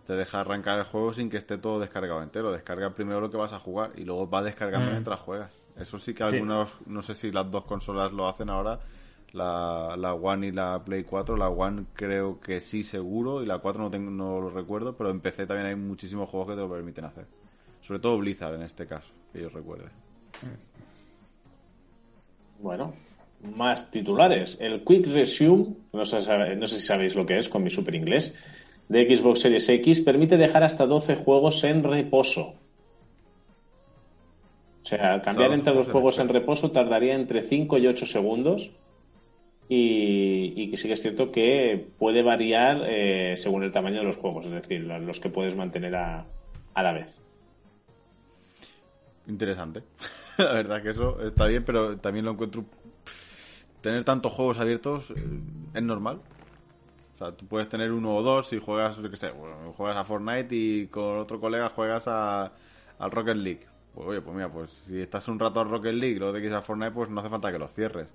te 0.07 0.15
deja 0.15 0.41
arrancar 0.41 0.79
el 0.79 0.85
juego 0.85 1.13
sin 1.13 1.31
que 1.31 1.37
esté 1.37 1.59
todo 1.59 1.79
descargado 1.79 2.23
entero, 2.23 2.51
descarga 2.51 2.91
primero 2.95 3.21
lo 3.21 3.31
que 3.31 3.37
vas 3.37 3.53
a 3.53 3.59
jugar 3.59 3.93
y 3.95 4.05
luego 4.05 4.29
va 4.29 4.43
descargando 4.43 4.89
Mm. 4.89 4.93
mientras 4.95 5.21
juegas. 5.21 5.65
Eso 5.77 5.99
sí 5.99 6.13
que 6.15 6.25
Sí. 6.29 6.35
algunos, 6.35 6.69
no 6.87 7.03
sé 7.03 7.15
si 7.15 7.31
las 7.31 7.51
dos 7.51 7.65
consolas 7.65 8.13
lo 8.13 8.29
hacen 8.29 8.51
ahora, 8.51 8.81
la, 9.33 9.95
la 9.97 10.13
One 10.15 10.49
y 10.49 10.53
la 10.53 10.83
Play 10.85 11.05
4. 11.05 11.37
La 11.37 11.49
One 11.49 11.87
creo 11.95 12.41
que 12.41 12.61
sí, 12.61 12.83
seguro, 12.83 13.43
y 13.43 13.47
la 13.47 13.59
4 13.59 13.83
no, 13.83 13.91
tengo, 13.91 14.11
no 14.11 14.41
lo 14.41 14.51
recuerdo, 14.51 14.97
pero 14.97 15.11
en 15.11 15.21
PC 15.21 15.47
también 15.47 15.69
hay 15.69 15.77
muchísimos 15.77 16.29
juegos 16.29 16.49
que 16.49 16.55
te 16.55 16.61
lo 16.61 16.69
permiten 16.71 17.05
hacer. 17.05 17.27
Sobre 17.81 18.01
todo 18.01 18.19
Blizzard 18.19 18.55
en 18.55 18.63
este 18.63 18.87
caso, 18.87 19.13
que 19.33 19.41
yo 19.41 19.49
recuerde. 19.49 19.89
Bueno, 22.63 22.95
más 23.57 23.91
titulares. 23.91 24.57
El 24.61 24.85
Quick 24.85 25.09
Resume, 25.09 25.75
no 25.93 26.05
sé, 26.05 26.57
no 26.57 26.67
sé 26.67 26.77
si 26.77 26.87
sabéis 26.87 27.17
lo 27.17 27.27
que 27.27 27.37
es 27.37 27.49
con 27.49 27.63
mi 27.63 27.71
super 27.71 27.95
inglés, 27.95 28.35
de 28.89 29.17
Xbox 29.17 29.41
Series 29.41 29.69
X 29.69 30.01
permite 30.01 30.37
dejar 30.37 30.63
hasta 30.63 30.87
12 30.87 31.17
juegos 31.17 31.65
en 31.65 31.83
reposo. 31.83 32.55
O 34.83 34.87
sea, 34.87 35.21
cambiar 35.23 35.53
entre 35.53 35.75
los 35.75 35.91
juegos 35.91 36.19
en 36.19 36.29
reposo. 36.29 36.69
reposo 36.69 36.73
tardaría 36.73 37.15
entre 37.15 37.43
5 37.43 37.79
y 37.79 37.87
8 37.87 38.07
segundos. 38.07 38.71
Y, 39.69 40.53
y 40.57 40.71
que 40.71 40.77
sí 40.77 40.87
que 40.87 40.95
es 40.95 41.03
cierto 41.03 41.33
que 41.33 41.87
puede 41.99 42.23
variar 42.23 42.83
eh, 42.85 43.37
según 43.37 43.63
el 43.63 43.73
tamaño 43.73 44.01
de 44.01 44.05
los 44.05 44.17
juegos, 44.17 44.45
es 44.45 44.51
decir, 44.51 44.83
los 44.83 45.19
que 45.19 45.31
puedes 45.31 45.57
mantener 45.57 45.97
a, 45.97 46.27
a 46.75 46.83
la 46.83 46.93
vez. 46.93 47.23
Interesante. 49.27 49.83
la 50.39 50.53
verdad 50.53 50.83
que 50.83 50.91
eso 50.91 51.21
está 51.21 51.47
bien, 51.47 51.65
pero 51.65 51.99
también 51.99 52.25
lo 52.25 52.33
encuentro. 52.33 52.65
Tener 53.81 54.05
tantos 54.05 54.33
juegos 54.33 54.59
abiertos 54.59 55.11
eh, 55.11 55.41
es 55.75 55.83
normal. 55.83 56.21
O 57.15 57.19
sea, 57.19 57.33
tú 57.33 57.47
puedes 57.47 57.69
tener 57.69 57.93
uno 57.93 58.15
o 58.15 58.23
dos 58.23 58.53
y 58.53 58.59
juegas, 58.59 58.97
yo 58.97 59.11
qué 59.11 59.17
sé, 59.17 59.31
bueno, 59.31 59.73
juegas 59.77 59.97
a 59.97 60.05
Fortnite 60.05 60.55
y 60.55 60.87
con 60.89 61.19
otro 61.19 61.41
colega 61.41 61.69
juegas 61.69 62.09
a, 62.09 62.53
al 62.99 63.11
Rocket 63.11 63.37
League. 63.37 63.67
Pues 63.95 64.09
oye, 64.09 64.21
pues 64.21 64.35
mira, 64.35 64.51
pues 64.51 64.71
si 64.71 65.01
estás 65.01 65.29
un 65.29 65.39
rato 65.39 65.61
al 65.61 65.69
Rocket 65.69 65.95
League 65.95 66.17
y 66.17 66.19
luego 66.19 66.33
te 66.33 66.41
quieres 66.41 66.59
a 66.59 66.63
Fortnite, 66.63 66.93
pues 66.93 67.11
no 67.11 67.21
hace 67.21 67.29
falta 67.29 67.53
que 67.53 67.59
los 67.59 67.73
cierres. 67.73 68.09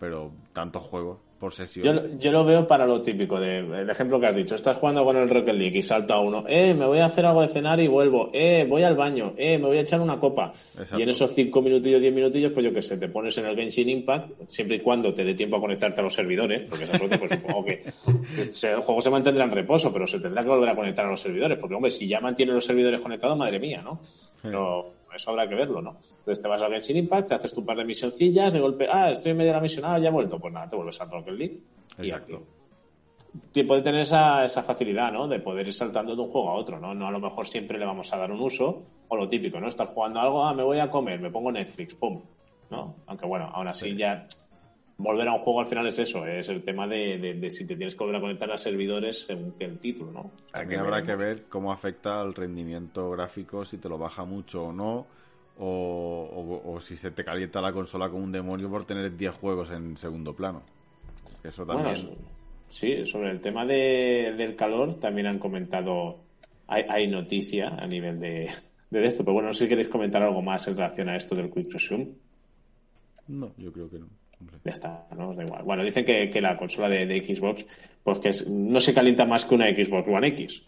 Pero 0.00 0.30
tantos 0.52 0.82
juegos 0.84 1.18
por 1.40 1.52
sesión. 1.52 1.84
Yo, 1.84 1.92
lo- 1.92 2.18
yo 2.18 2.32
lo 2.32 2.44
veo 2.44 2.66
para 2.66 2.84
lo 2.84 3.00
típico, 3.00 3.38
de, 3.38 3.58
el 3.60 3.88
ejemplo 3.88 4.18
que 4.18 4.26
has 4.26 4.34
dicho. 4.34 4.56
Estás 4.56 4.76
jugando 4.76 5.04
con 5.04 5.16
el 5.16 5.28
Rocket 5.30 5.54
League 5.54 5.78
y 5.78 5.82
salta 5.82 6.18
uno. 6.18 6.44
Eh, 6.48 6.74
me 6.74 6.84
voy 6.84 6.98
a 6.98 7.04
hacer 7.06 7.24
algo 7.26 7.42
de 7.42 7.48
cenar 7.48 7.78
y 7.78 7.86
vuelvo. 7.86 8.28
Eh, 8.32 8.66
voy 8.68 8.82
al 8.82 8.96
baño. 8.96 9.34
Eh, 9.36 9.56
me 9.56 9.66
voy 9.66 9.78
a 9.78 9.82
echar 9.82 10.00
una 10.00 10.18
copa. 10.18 10.50
Exacto. 10.72 10.98
Y 10.98 11.02
en 11.02 11.08
esos 11.10 11.32
cinco 11.32 11.62
minutillos, 11.62 12.00
diez 12.00 12.12
minutillos, 12.12 12.50
pues 12.52 12.66
yo 12.66 12.72
qué 12.72 12.82
sé, 12.82 12.96
te 12.98 13.08
pones 13.08 13.38
en 13.38 13.46
el 13.46 13.54
Genshin 13.54 13.88
Impact, 13.88 14.32
siempre 14.48 14.78
y 14.78 14.80
cuando 14.80 15.14
te 15.14 15.22
dé 15.22 15.34
tiempo 15.34 15.56
a 15.56 15.60
conectarte 15.60 16.00
a 16.00 16.04
los 16.04 16.14
servidores, 16.14 16.68
porque 16.68 16.84
esa 16.84 16.98
suerte, 16.98 17.18
pues 17.18 17.30
supongo 17.32 17.64
que 17.64 17.82
se- 18.50 18.72
el 18.72 18.80
juego 18.80 19.00
se 19.00 19.10
mantendrá 19.10 19.44
en 19.44 19.52
reposo, 19.52 19.92
pero 19.92 20.08
se 20.08 20.18
tendrá 20.18 20.42
que 20.42 20.48
volver 20.48 20.70
a 20.70 20.74
conectar 20.74 21.06
a 21.06 21.10
los 21.10 21.20
servidores, 21.20 21.56
porque 21.58 21.74
hombre, 21.76 21.92
si 21.92 22.08
ya 22.08 22.18
mantiene 22.20 22.52
los 22.52 22.64
servidores 22.64 23.00
conectados, 23.00 23.38
madre 23.38 23.60
mía, 23.60 23.80
¿no? 23.80 24.00
Pero 24.42 24.92
eso 25.14 25.30
habrá 25.30 25.48
que 25.48 25.54
verlo, 25.54 25.80
¿no? 25.82 25.96
Entonces 26.18 26.40
te 26.40 26.48
vas 26.48 26.60
al 26.62 26.72
Genshin 26.72 26.96
Impact, 26.96 27.28
te 27.28 27.34
haces 27.34 27.52
tu 27.52 27.64
par 27.64 27.76
de 27.76 27.84
misioncillas, 27.84 28.52
de 28.52 28.60
golpe, 28.60 28.86
ah, 28.90 29.10
estoy 29.10 29.32
en 29.32 29.36
medio 29.38 29.50
de 29.50 29.56
la 29.56 29.60
misión, 29.62 29.84
ah, 29.86 29.98
ya 29.98 30.08
he 30.08 30.12
vuelto, 30.12 30.38
pues 30.38 30.52
nada, 30.52 30.68
te 30.68 30.76
vuelves 30.76 31.00
al 31.00 31.10
Rocket 31.10 31.34
League. 31.34 31.58
y 31.98 32.02
Exacto. 32.02 32.42
Tie- 33.52 33.66
puede 33.66 33.82
tener 33.82 34.00
esa, 34.02 34.44
esa 34.44 34.62
facilidad, 34.62 35.12
¿no? 35.12 35.28
De 35.28 35.38
poder 35.40 35.66
ir 35.66 35.72
saltando 35.74 36.16
de 36.16 36.22
un 36.22 36.28
juego 36.28 36.50
a 36.50 36.54
otro, 36.54 36.80
¿no? 36.80 36.94
No 36.94 37.06
a 37.06 37.10
lo 37.10 37.20
mejor 37.20 37.46
siempre 37.46 37.78
le 37.78 37.84
vamos 37.84 38.12
a 38.12 38.16
dar 38.18 38.30
un 38.32 38.40
uso, 38.40 38.82
o 39.08 39.16
lo 39.16 39.28
típico, 39.28 39.60
¿no? 39.60 39.68
Estar 39.68 39.86
jugando 39.88 40.20
algo, 40.20 40.44
ah, 40.44 40.54
me 40.54 40.62
voy 40.62 40.78
a 40.78 40.88
comer, 40.90 41.20
me 41.20 41.30
pongo 41.30 41.52
Netflix, 41.52 41.94
pum, 41.94 42.20
¿no? 42.70 42.94
Aunque 43.06 43.26
bueno, 43.26 43.50
aún 43.52 43.68
así 43.68 43.94
ya 43.96 44.26
volver 44.98 45.28
a 45.28 45.32
un 45.34 45.38
juego 45.40 45.60
al 45.60 45.66
final 45.66 45.86
es 45.86 45.98
eso, 45.98 46.26
es 46.26 46.48
el 46.48 46.62
tema 46.64 46.86
de, 46.86 47.18
de- 47.18 47.34
de 47.34 47.50
si 47.50 47.66
te 47.66 47.76
tienes 47.76 47.94
que 47.94 48.04
volver 48.04 48.16
a 48.16 48.20
conectar 48.20 48.50
a 48.50 48.58
servidores 48.58 49.24
según 49.26 49.52
que 49.52 49.64
el 49.64 49.78
título, 49.78 50.12
¿no? 50.12 50.32
También 50.52 50.80
habrá 50.80 51.02
que 51.04 51.14
ver 51.14 51.44
cómo 51.48 51.72
afecta 51.72 52.20
al 52.20 52.34
rendimiento 52.34 53.10
gráfico, 53.10 53.64
si 53.64 53.78
te 53.78 53.88
lo 53.88 53.98
baja 53.98 54.24
mucho 54.24 54.64
o 54.64 54.72
no, 54.72 55.06
o, 55.60 55.64
o- 56.66 56.72
o 56.74 56.80
si 56.80 56.96
se 56.96 57.10
te 57.10 57.24
calienta 57.24 57.60
la 57.60 57.72
consola 57.72 58.08
como 58.08 58.24
un 58.24 58.32
demonio 58.32 58.68
por 58.70 58.84
tener 58.84 59.16
10 59.16 59.34
juegos 59.34 59.70
en 59.70 59.96
segundo 59.96 60.34
plano. 60.34 60.62
Eso 61.44 61.64
también. 61.66 61.94
Bueno, 61.94 62.16
sí, 62.66 63.06
sobre 63.06 63.30
el 63.30 63.40
tema 63.40 63.64
de- 63.64 64.34
del 64.36 64.54
calor 64.56 64.94
también 64.98 65.26
han 65.28 65.38
comentado, 65.38 66.24
hay, 66.66 66.84
hay 66.88 67.06
noticia 67.08 67.68
a 67.68 67.86
nivel 67.86 68.18
de, 68.20 68.50
de 68.90 69.06
esto, 69.06 69.22
pero 69.24 69.34
bueno, 69.34 69.48
no 69.48 69.54
sé 69.54 69.64
si 69.64 69.68
queréis 69.68 69.88
comentar 69.88 70.22
algo 70.22 70.42
más 70.42 70.66
en 70.68 70.76
relación 70.76 71.08
a 71.08 71.16
esto 71.16 71.34
del 71.34 71.50
Quick 71.50 71.72
Resume. 71.72 72.08
No, 73.28 73.54
yo 73.58 73.72
creo 73.72 73.88
que 73.90 73.98
no. 73.98 74.08
Hombre. 74.40 74.58
Ya 74.64 74.72
está, 74.72 75.06
¿no? 75.16 75.34
Da 75.34 75.44
igual. 75.44 75.62
Bueno, 75.64 75.82
dicen 75.84 76.04
que, 76.04 76.30
que 76.30 76.40
la 76.40 76.56
consola 76.56 76.88
de, 76.88 77.06
de 77.06 77.20
Xbox 77.34 77.66
pues 78.02 78.18
que 78.20 78.28
es- 78.30 78.48
no 78.48 78.80
se 78.80 78.94
calienta 78.94 79.24
más 79.26 79.44
que 79.44 79.54
una 79.54 79.68
Xbox 79.70 80.08
One 80.08 80.28
X. 80.28 80.66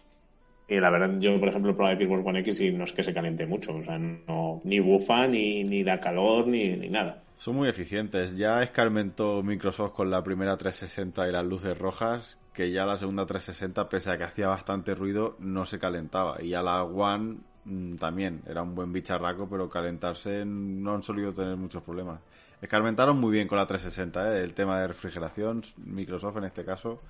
Y 0.68 0.78
la 0.78 0.90
verdad, 0.90 1.18
yo, 1.18 1.38
por 1.40 1.48
ejemplo, 1.48 1.72
he 1.72 1.74
probado 1.74 1.98
Xbox 1.98 2.22
One 2.26 2.40
X 2.40 2.60
y 2.60 2.70
no 2.72 2.84
es 2.84 2.92
que 2.92 3.02
se 3.02 3.12
caliente 3.12 3.46
mucho. 3.46 3.74
O 3.76 3.82
sea, 3.82 3.98
no, 3.98 4.60
ni 4.64 4.78
bufa, 4.78 5.26
ni, 5.26 5.64
ni 5.64 5.82
da 5.82 5.98
calor, 5.98 6.46
ni, 6.46 6.68
ni 6.76 6.88
nada. 6.88 7.22
Son 7.38 7.56
muy 7.56 7.68
eficientes. 7.68 8.36
Ya 8.36 8.62
escarmentó 8.62 9.42
Microsoft 9.42 9.92
con 9.92 10.10
la 10.10 10.22
primera 10.22 10.56
360 10.56 11.28
y 11.28 11.32
las 11.32 11.44
luces 11.44 11.76
rojas, 11.76 12.38
que 12.52 12.70
ya 12.70 12.84
la 12.86 12.96
segunda 12.96 13.26
360, 13.26 13.88
pese 13.88 14.10
a 14.10 14.18
que 14.18 14.24
hacía 14.24 14.46
bastante 14.48 14.94
ruido, 14.94 15.36
no 15.40 15.64
se 15.64 15.78
calentaba. 15.78 16.36
Y 16.40 16.50
ya 16.50 16.62
la 16.62 16.84
One 16.84 17.38
mm, 17.64 17.96
también 17.96 18.42
era 18.46 18.62
un 18.62 18.74
buen 18.74 18.92
bicharraco, 18.92 19.48
pero 19.48 19.68
calentarse 19.68 20.44
no 20.44 20.94
han 20.94 21.02
solido 21.02 21.32
tener 21.32 21.56
muchos 21.56 21.82
problemas. 21.82 22.20
Escarmentaron 22.62 23.18
muy 23.18 23.32
bien 23.32 23.48
con 23.48 23.56
la 23.58 23.66
360, 23.66 24.36
¿eh? 24.38 24.42
el 24.44 24.52
tema 24.54 24.80
de 24.80 24.88
refrigeración, 24.88 25.62
Microsoft 25.78 26.36
en 26.36 26.44
este 26.44 26.64
caso. 26.64 27.00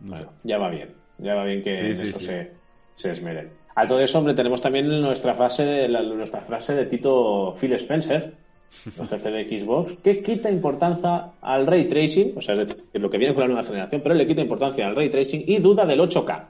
No 0.00 0.16
sé. 0.16 0.24
Bueno, 0.24 0.32
ya 0.44 0.58
va 0.58 0.68
bien. 0.68 0.94
Ya 1.18 1.34
va 1.34 1.44
bien 1.44 1.62
que 1.62 1.74
Sí, 1.74 1.86
en 1.86 1.96
sí, 1.96 2.02
eso 2.08 2.18
sí. 2.18 2.24
Se, 2.26 2.52
se 2.94 3.10
esmeren. 3.12 3.50
A 3.74 3.86
todo 3.86 4.00
eso, 4.00 4.18
hombre, 4.18 4.34
tenemos 4.34 4.60
también 4.60 4.88
nuestra 5.00 5.34
frase 5.34 5.64
de, 5.64 5.88
la- 5.88 6.02
nuestra 6.02 6.40
frase 6.40 6.74
de 6.74 6.86
Tito 6.86 7.54
Phil 7.58 7.72
Spencer, 7.74 8.34
el 9.00 9.08
jefe 9.08 9.30
de 9.30 9.58
Xbox, 9.60 9.94
que 10.02 10.22
quita 10.22 10.50
importancia 10.50 11.30
al 11.40 11.66
ray 11.66 11.86
tracing, 11.86 12.34
o 12.36 12.40
sea, 12.40 12.54
es 12.54 12.66
decir, 12.68 12.84
lo 12.94 13.08
que 13.08 13.18
viene 13.18 13.34
con 13.34 13.42
la 13.42 13.48
nueva 13.48 13.64
generación, 13.64 14.00
pero 14.02 14.14
le 14.14 14.26
quita 14.26 14.40
importancia 14.42 14.86
al 14.86 14.96
ray 14.96 15.08
tracing 15.10 15.44
y 15.46 15.58
duda 15.58 15.86
del 15.86 16.00
8K. 16.00 16.44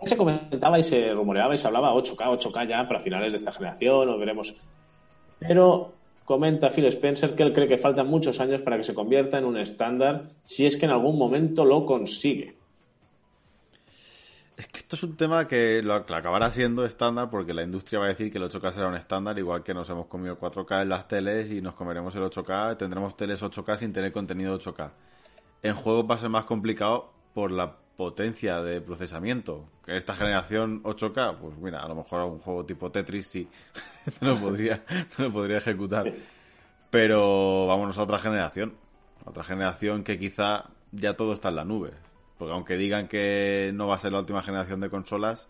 Ya 0.00 0.06
se 0.06 0.16
comentaba 0.16 0.78
y 0.78 0.82
se 0.82 1.12
rumoreaba 1.12 1.54
y 1.54 1.56
se 1.56 1.66
hablaba 1.66 1.92
8K, 1.94 2.38
8K 2.38 2.68
ya 2.68 2.88
para 2.88 3.00
finales 3.00 3.32
de 3.32 3.36
esta 3.36 3.52
generación, 3.52 4.06
lo 4.06 4.18
veremos. 4.18 4.54
Pero 5.38 5.92
comenta 6.24 6.70
Phil 6.70 6.86
Spencer 6.86 7.34
que 7.34 7.42
él 7.42 7.52
cree 7.52 7.68
que 7.68 7.78
faltan 7.78 8.06
muchos 8.06 8.40
años 8.40 8.62
para 8.62 8.76
que 8.76 8.84
se 8.84 8.94
convierta 8.94 9.38
en 9.38 9.44
un 9.44 9.58
estándar 9.58 10.30
si 10.44 10.66
es 10.66 10.76
que 10.76 10.86
en 10.86 10.92
algún 10.92 11.18
momento 11.18 11.64
lo 11.64 11.84
consigue. 11.84 12.56
Es 14.56 14.66
que 14.66 14.80
esto 14.80 14.94
es 14.94 15.02
un 15.04 15.16
tema 15.16 15.48
que 15.48 15.82
lo, 15.82 15.94
acabará 15.94 16.50
siendo 16.50 16.84
estándar 16.84 17.30
porque 17.30 17.54
la 17.54 17.62
industria 17.62 17.98
va 17.98 18.04
a 18.04 18.08
decir 18.08 18.30
que 18.30 18.36
el 18.36 18.44
8K 18.44 18.72
será 18.72 18.88
un 18.88 18.94
estándar, 18.94 19.38
igual 19.38 19.62
que 19.62 19.72
nos 19.72 19.88
hemos 19.88 20.06
comido 20.06 20.38
4K 20.38 20.82
en 20.82 20.90
las 20.90 21.08
teles 21.08 21.50
y 21.50 21.62
nos 21.62 21.74
comeremos 21.74 22.14
el 22.14 22.24
8K, 22.24 22.76
tendremos 22.76 23.16
teles 23.16 23.42
8K 23.42 23.78
sin 23.78 23.92
tener 23.92 24.12
contenido 24.12 24.58
8K. 24.58 24.90
En 25.62 25.74
juegos 25.74 26.04
va 26.10 26.16
a 26.16 26.18
ser 26.18 26.28
más 26.28 26.44
complicado 26.44 27.10
por 27.32 27.52
la 27.52 27.79
potencia 28.00 28.62
de 28.62 28.80
procesamiento. 28.80 29.68
Que 29.84 29.94
esta 29.94 30.14
generación 30.14 30.82
8K, 30.84 31.36
pues 31.36 31.58
mira, 31.58 31.82
a 31.82 31.88
lo 31.88 31.96
mejor 31.96 32.22
un 32.22 32.38
juego 32.38 32.64
tipo 32.64 32.90
Tetris 32.90 33.26
sí, 33.26 33.46
te 34.18 34.24
lo 34.24 34.36
podría, 34.36 34.82
te 34.86 35.24
lo 35.24 35.30
podría 35.30 35.58
ejecutar. 35.58 36.10
Pero 36.90 37.66
vámonos 37.66 37.98
a 37.98 38.02
otra 38.04 38.18
generación. 38.18 38.72
Otra 39.26 39.44
generación 39.44 40.02
que 40.02 40.18
quizá 40.18 40.70
ya 40.92 41.14
todo 41.14 41.34
está 41.34 41.50
en 41.50 41.56
la 41.56 41.66
nube. 41.66 41.90
Porque 42.38 42.54
aunque 42.54 42.78
digan 42.78 43.06
que 43.06 43.70
no 43.74 43.86
va 43.86 43.96
a 43.96 43.98
ser 43.98 44.12
la 44.12 44.20
última 44.20 44.42
generación 44.42 44.80
de 44.80 44.88
consolas, 44.88 45.46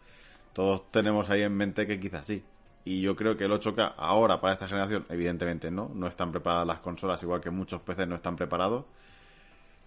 todos 0.52 0.90
tenemos 0.90 1.30
ahí 1.30 1.42
en 1.42 1.56
mente 1.56 1.86
que 1.86 2.00
quizás 2.00 2.26
sí. 2.26 2.42
Y 2.84 3.00
yo 3.00 3.14
creo 3.14 3.36
que 3.36 3.44
el 3.44 3.52
8K 3.52 3.94
ahora 3.96 4.40
para 4.40 4.54
esta 4.54 4.66
generación, 4.66 5.06
evidentemente 5.08 5.70
no, 5.70 5.88
no 5.94 6.08
están 6.08 6.32
preparadas 6.32 6.66
las 6.66 6.80
consolas, 6.80 7.22
igual 7.22 7.40
que 7.40 7.50
muchos 7.50 7.80
PCs 7.82 8.08
no 8.08 8.16
están 8.16 8.34
preparados. 8.34 8.86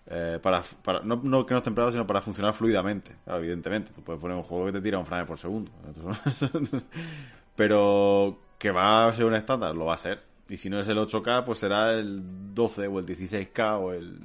Eh, 0.07 0.37
para, 0.41 0.61
para- 0.83 0.99
no, 1.01 1.15
no 1.23 1.45
que 1.45 1.53
no 1.53 1.57
estén 1.57 1.73
preparados, 1.73 1.93
sino 1.93 2.05
para 2.05 2.21
funcionar 2.21 2.53
fluidamente. 2.53 3.15
Claro, 3.23 3.39
evidentemente, 3.39 3.91
tú 3.95 4.01
puedes 4.01 4.21
poner 4.21 4.35
un 4.35 4.43
juego 4.43 4.65
que 4.65 4.73
te 4.73 4.81
tira 4.81 4.97
un 4.99 5.05
frame 5.05 5.25
por 5.25 5.37
segundo. 5.37 5.71
Pero 7.55 8.37
que 8.57 8.71
va 8.71 9.07
a 9.07 9.13
ser 9.13 9.25
un 9.25 9.35
estándar, 9.35 9.75
lo 9.75 9.85
va 9.85 9.95
a 9.95 9.97
ser. 9.97 10.19
Y 10.49 10.57
si 10.57 10.69
no 10.69 10.79
es 10.79 10.87
el 10.87 10.97
8K, 10.97 11.43
pues 11.45 11.59
será 11.59 11.93
el 11.93 12.21
12 12.53 12.87
o 12.87 12.99
el 12.99 13.05
16K 13.05 13.79
o 13.79 13.93
el 13.93 14.17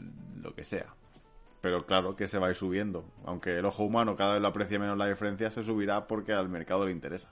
lo 0.43 0.55
que 0.55 0.65
sea. 0.65 0.87
Pero 1.61 1.81
claro 1.87 2.15
que 2.15 2.27
se 2.27 2.39
va 2.39 2.47
a 2.47 2.51
ir 2.51 2.57
subiendo. 2.57 3.05
Aunque 3.25 3.59
el 3.59 3.65
ojo 3.65 3.85
humano 3.85 4.17
cada 4.17 4.35
vez 4.35 4.43
lo 4.43 4.49
aprecie 4.49 4.79
menos 4.79 4.97
la 4.97 5.07
diferencia, 5.07 5.51
se 5.51 5.63
subirá 5.63 6.07
porque 6.07 6.33
al 6.33 6.49
mercado 6.49 6.87
le 6.87 6.93
interesa. 6.93 7.31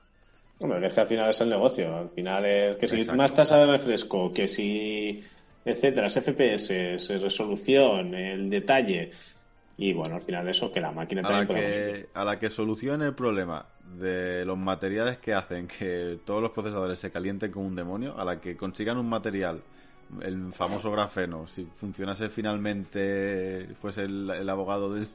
Hombre, 0.59 0.86
es 0.86 0.94
que 0.94 1.01
al 1.01 1.07
final 1.07 1.30
es 1.30 1.40
el 1.40 1.51
negocio. 1.51 1.97
Al 1.97 2.11
final 2.11 2.44
es 2.44 2.76
que 2.76 2.88
si 2.88 2.97
Exacto. 2.97 3.18
más 3.18 3.34
tasa 3.34 3.59
de 3.59 3.66
refresco, 3.66 4.32
que 4.32 4.49
si, 4.49 5.22
etcétera, 5.66 6.08
FPS, 6.08 6.70
es 6.70 7.08
resolución, 7.20 8.14
el 8.14 8.48
detalle. 8.48 9.10
Y 9.78 9.92
bueno, 9.92 10.14
al 10.14 10.22
final 10.22 10.48
eso, 10.48 10.72
que 10.72 10.80
la 10.80 10.92
máquina 10.92 11.20
A 11.22 11.32
la, 11.32 11.46
que, 11.46 12.06
a 12.14 12.24
la 12.24 12.38
que 12.38 12.48
solucione 12.48 13.06
el 13.06 13.14
problema 13.14 13.66
de 13.98 14.44
los 14.44 14.56
materiales 14.56 15.18
que 15.18 15.34
hacen 15.34 15.66
que 15.66 16.20
todos 16.24 16.40
los 16.40 16.52
procesadores 16.52 16.98
se 16.98 17.10
calienten 17.10 17.50
como 17.50 17.66
un 17.66 17.74
demonio, 17.74 18.18
a 18.18 18.24
la 18.24 18.40
que 18.40 18.56
consigan 18.56 18.96
un 18.96 19.08
material, 19.08 19.60
el 20.22 20.52
famoso 20.52 20.90
grafeno, 20.92 21.46
si 21.48 21.66
funcionase 21.76 22.28
finalmente, 22.28 23.66
fuese 23.80 24.04
el, 24.04 24.30
el 24.30 24.48
abogado 24.48 24.94
del 24.94 25.06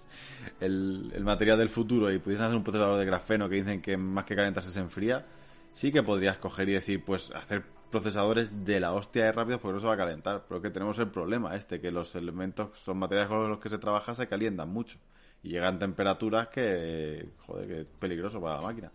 el, 0.60 1.12
el 1.16 1.24
material 1.24 1.58
del 1.58 1.70
futuro 1.70 2.12
y 2.12 2.20
pudiesen 2.20 2.46
hacer 2.46 2.58
un 2.58 2.64
procesador 2.64 3.00
de 3.00 3.06
grafeno 3.06 3.48
que 3.48 3.56
dicen 3.56 3.82
que 3.82 3.96
más 3.96 4.26
que 4.26 4.36
calentarse 4.36 4.72
se 4.72 4.80
enfría, 4.82 5.26
sí 5.74 5.92
que 5.92 6.04
podrías 6.04 6.38
coger 6.38 6.70
y 6.70 6.74
decir, 6.74 7.04
pues 7.04 7.32
hacer 7.32 7.64
procesadores 7.92 8.66
de 8.66 8.80
la 8.80 8.94
hostia 8.94 9.26
de 9.26 9.32
rápidos 9.32 9.62
porque 9.62 9.74
no 9.74 9.80
se 9.80 9.88
va 9.88 9.94
a 9.94 9.98
calentar. 9.98 10.46
Pero 10.48 10.62
que 10.62 10.70
tenemos 10.70 10.98
el 11.00 11.10
problema 11.10 11.56
este, 11.56 11.80
que 11.80 11.92
los 11.92 12.16
elementos, 12.16 12.80
son 12.80 12.98
materiales 12.98 13.30
con 13.30 13.50
los 13.50 13.60
que 13.60 13.70
se 13.70 13.78
trabaja, 13.78 14.16
se 14.16 14.28
calientan 14.28 14.70
mucho. 14.70 14.98
Y 15.44 15.50
llegan 15.50 15.78
temperaturas 15.78 16.48
que, 16.48 17.30
joder, 17.46 17.68
que 17.68 17.82
es 17.82 17.88
peligroso 18.00 18.42
para 18.42 18.56
la 18.56 18.62
máquina. 18.62 18.92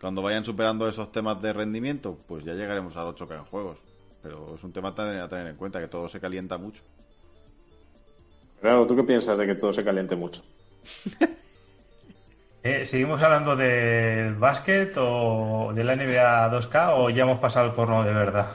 Cuando 0.00 0.22
vayan 0.22 0.44
superando 0.44 0.88
esos 0.88 1.10
temas 1.10 1.40
de 1.40 1.52
rendimiento, 1.52 2.18
pues 2.28 2.44
ya 2.44 2.54
llegaremos 2.54 2.96
al 2.96 3.06
8K 3.14 3.38
en 3.38 3.44
juegos. 3.44 3.78
Pero 4.22 4.54
es 4.54 4.64
un 4.64 4.72
tema 4.72 4.88
a 4.88 5.24
a 5.24 5.28
tener 5.28 5.46
en 5.46 5.56
cuenta, 5.56 5.80
que 5.80 5.88
todo 5.88 6.08
se 6.08 6.20
calienta 6.20 6.58
mucho. 6.58 6.82
Claro, 8.60 8.86
¿tú 8.86 8.96
qué 8.96 9.02
piensas 9.02 9.38
de 9.38 9.46
que 9.46 9.54
todo 9.54 9.72
se 9.72 9.84
caliente 9.84 10.16
mucho? 10.16 10.42
Eh, 12.66 12.86
¿Seguimos 12.86 13.22
hablando 13.22 13.54
del 13.56 14.36
básquet 14.36 14.94
o 14.96 15.70
de 15.74 15.84
la 15.84 15.94
NBA 15.96 16.48
2K 16.50 16.94
o 16.96 17.10
ya 17.10 17.24
hemos 17.24 17.38
pasado 17.38 17.66
al 17.66 17.74
porno 17.74 18.02
de 18.02 18.12
verdad? 18.14 18.50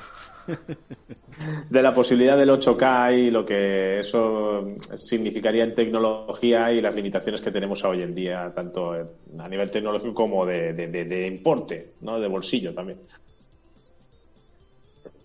De 1.69 1.81
la 1.81 1.93
posibilidad 1.93 2.35
del 2.37 2.49
8K 2.49 3.13
y 3.13 3.31
lo 3.31 3.45
que 3.45 3.99
eso 3.99 4.75
significaría 4.95 5.63
en 5.63 5.73
tecnología 5.73 6.69
y 6.73 6.81
las 6.81 6.93
limitaciones 6.95 7.39
que 7.41 7.51
tenemos 7.51 7.81
hoy 7.85 8.01
en 8.01 8.13
día, 8.13 8.51
tanto 8.53 8.91
a 9.39 9.47
nivel 9.47 9.71
tecnológico 9.71 10.13
como 10.13 10.45
de, 10.45 10.73
de, 10.73 10.87
de- 10.89 11.05
de 11.05 11.27
importe, 11.27 11.93
¿no? 12.01 12.19
De 12.19 12.27
bolsillo 12.27 12.73
también. 12.73 12.99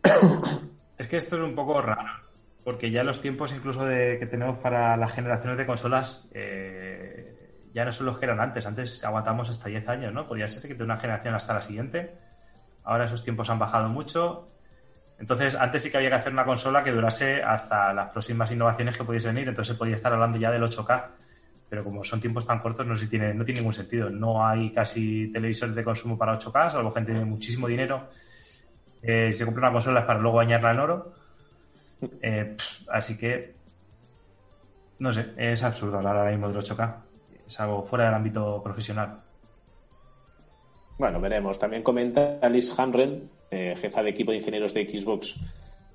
Es 0.97 1.09
que 1.09 1.17
esto 1.17 1.37
es 1.37 1.43
un 1.43 1.57
poco 1.57 1.83
raro, 1.83 2.09
porque 2.63 2.91
ya 2.91 3.03
los 3.03 3.21
tiempos 3.21 3.53
incluso 3.53 3.85
de, 3.85 4.17
que 4.19 4.27
tenemos 4.27 4.59
para 4.59 4.97
las 4.97 5.13
generaciones 5.13 5.59
de 5.59 5.67
consolas 5.67 6.31
eh, 6.35 7.34
ya 7.75 7.85
no 7.85 7.93
son 7.93 8.07
los 8.07 8.19
que 8.19 8.27
eran 8.27 8.41
antes. 8.41 8.65
Antes 8.67 9.05
aguantamos 9.05 9.51
hasta 9.51 9.69
10 9.69 9.89
años, 9.89 10.13
¿no? 10.13 10.29
Podía 10.29 10.49
ser 10.49 10.63
que 10.63 10.75
de 10.75 10.85
una 10.85 10.97
generación 10.97 11.35
hasta 11.35 11.55
la 11.55 11.61
siguiente. 11.61 12.15
Ahora 12.85 13.07
esos 13.07 13.25
tiempos 13.25 13.51
han 13.51 13.59
bajado 13.59 13.89
mucho. 13.89 14.49
Entonces, 15.19 15.57
antes 15.57 15.83
sí 15.83 15.91
que 15.91 15.97
había 15.97 16.09
que 16.11 16.15
hacer 16.17 16.33
una 16.33 16.45
consola 16.45 16.85
que 16.85 16.93
durase 16.93 17.43
hasta 17.43 17.93
las 17.93 18.11
próximas 18.11 18.51
innovaciones 18.53 18.97
que 18.97 19.05
pudiesen 19.05 19.35
venir, 19.35 19.49
entonces 19.49 19.77
podía 19.77 19.97
estar 19.97 20.13
hablando 20.13 20.39
ya 20.39 20.53
del 20.53 20.63
8K. 20.63 21.07
Pero 21.69 21.83
como 21.83 22.05
son 22.05 22.21
tiempos 22.21 22.47
tan 22.47 22.61
cortos, 22.61 22.87
no, 22.87 22.95
tiene, 22.97 23.35
no 23.35 23.45
tiene 23.45 23.61
ningún 23.61 23.75
sentido. 23.75 24.09
No 24.09 24.47
hay 24.47 24.71
casi 24.71 25.33
televisores 25.33 25.75
de 25.75 25.83
consumo 25.83 26.17
para 26.17 26.39
8K, 26.39 26.71
salvo 26.71 26.93
gente 26.93 27.13
de 27.13 27.25
muchísimo 27.25 27.67
dinero. 27.67 28.09
Eh, 29.03 29.33
se 29.33 29.45
compra 29.45 29.63
una 29.63 29.73
consola 29.73 30.07
para 30.07 30.21
luego 30.21 30.37
bañarla 30.37 30.71
en 30.71 30.79
oro. 30.79 31.13
Eh, 32.23 32.57
así 32.89 33.19
que, 33.19 33.55
no 35.01 35.13
sé, 35.13 35.33
es 35.37 35.63
absurdo 35.65 35.97
hablar 35.97 36.17
ahora 36.17 36.31
mismo 36.31 36.49
del 36.49 36.59
8K. 36.59 37.04
Es 37.47 37.61
algo 37.61 37.83
fuera 37.83 38.07
del 38.07 38.15
ámbito 38.15 38.63
profesional. 38.63 39.21
Bueno, 40.99 41.21
veremos. 41.21 41.59
También 41.59 41.83
comenta 41.83 42.39
Alice 42.41 42.73
Hamren, 42.77 43.29
eh, 43.51 43.77
jefa 43.81 44.03
de 44.03 44.11
equipo 44.11 44.31
de 44.31 44.39
ingenieros 44.39 44.73
de 44.75 44.89
Xbox, 44.89 45.37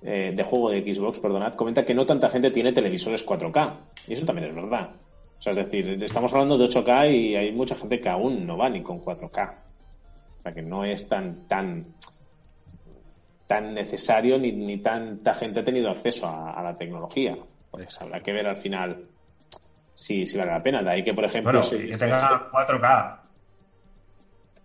eh, 0.02 0.34
de 0.36 0.44
juego 0.44 0.70
de 0.70 0.94
Xbox, 0.94 1.20
perdonad, 1.20 1.54
comenta 1.54 1.86
que 1.86 1.94
no 1.94 2.06
tanta 2.06 2.30
gente 2.30 2.52
tiene 2.52 2.74
televisores 2.74 3.26
4K. 3.26 3.78
Y 4.08 4.14
eso 4.14 4.26
también 4.26 4.50
es 4.50 4.56
verdad. 4.56 4.92
O 5.38 5.42
sea, 5.42 5.52
es 5.52 5.58
decir, 5.58 6.04
estamos 6.04 6.34
hablando 6.34 6.58
de 6.58 6.66
8K 6.66 7.12
y 7.12 7.36
hay 7.36 7.52
mucha 7.54 7.76
gente 7.76 8.00
que 8.02 8.10
aún 8.10 8.46
no 8.46 8.58
va 8.58 8.70
ni 8.70 8.84
con 8.84 9.00
4K. 9.00 9.54
O 10.40 10.42
sea, 10.44 10.54
que 10.54 10.62
no 10.62 10.84
es 10.84 11.08
tan, 11.08 11.48
tan, 11.48 11.96
tan 13.48 13.74
necesario 13.74 14.38
ni, 14.38 14.52
ni 14.52 14.78
tanta 14.80 15.34
gente 15.34 15.62
ha 15.62 15.64
tenido 15.64 15.90
acceso 15.90 16.28
a, 16.28 16.52
a 16.52 16.62
la 16.62 16.78
tecnología. 16.78 17.38
Pues 17.72 18.02
habrá 18.02 18.20
que 18.20 18.34
ver 18.34 18.48
al 18.48 18.58
final 18.58 19.06
si, 20.00 20.26
si 20.26 20.38
vale 20.38 20.52
la 20.52 20.64
pena. 20.64 20.82
De 20.82 20.90
ahí 20.90 21.04
que, 21.04 21.14
por 21.14 21.26
ejemplo, 21.26 21.52
Bueno, 21.52 21.70
que 21.70 21.98
tenga 21.98 22.50
4K. 22.52 23.20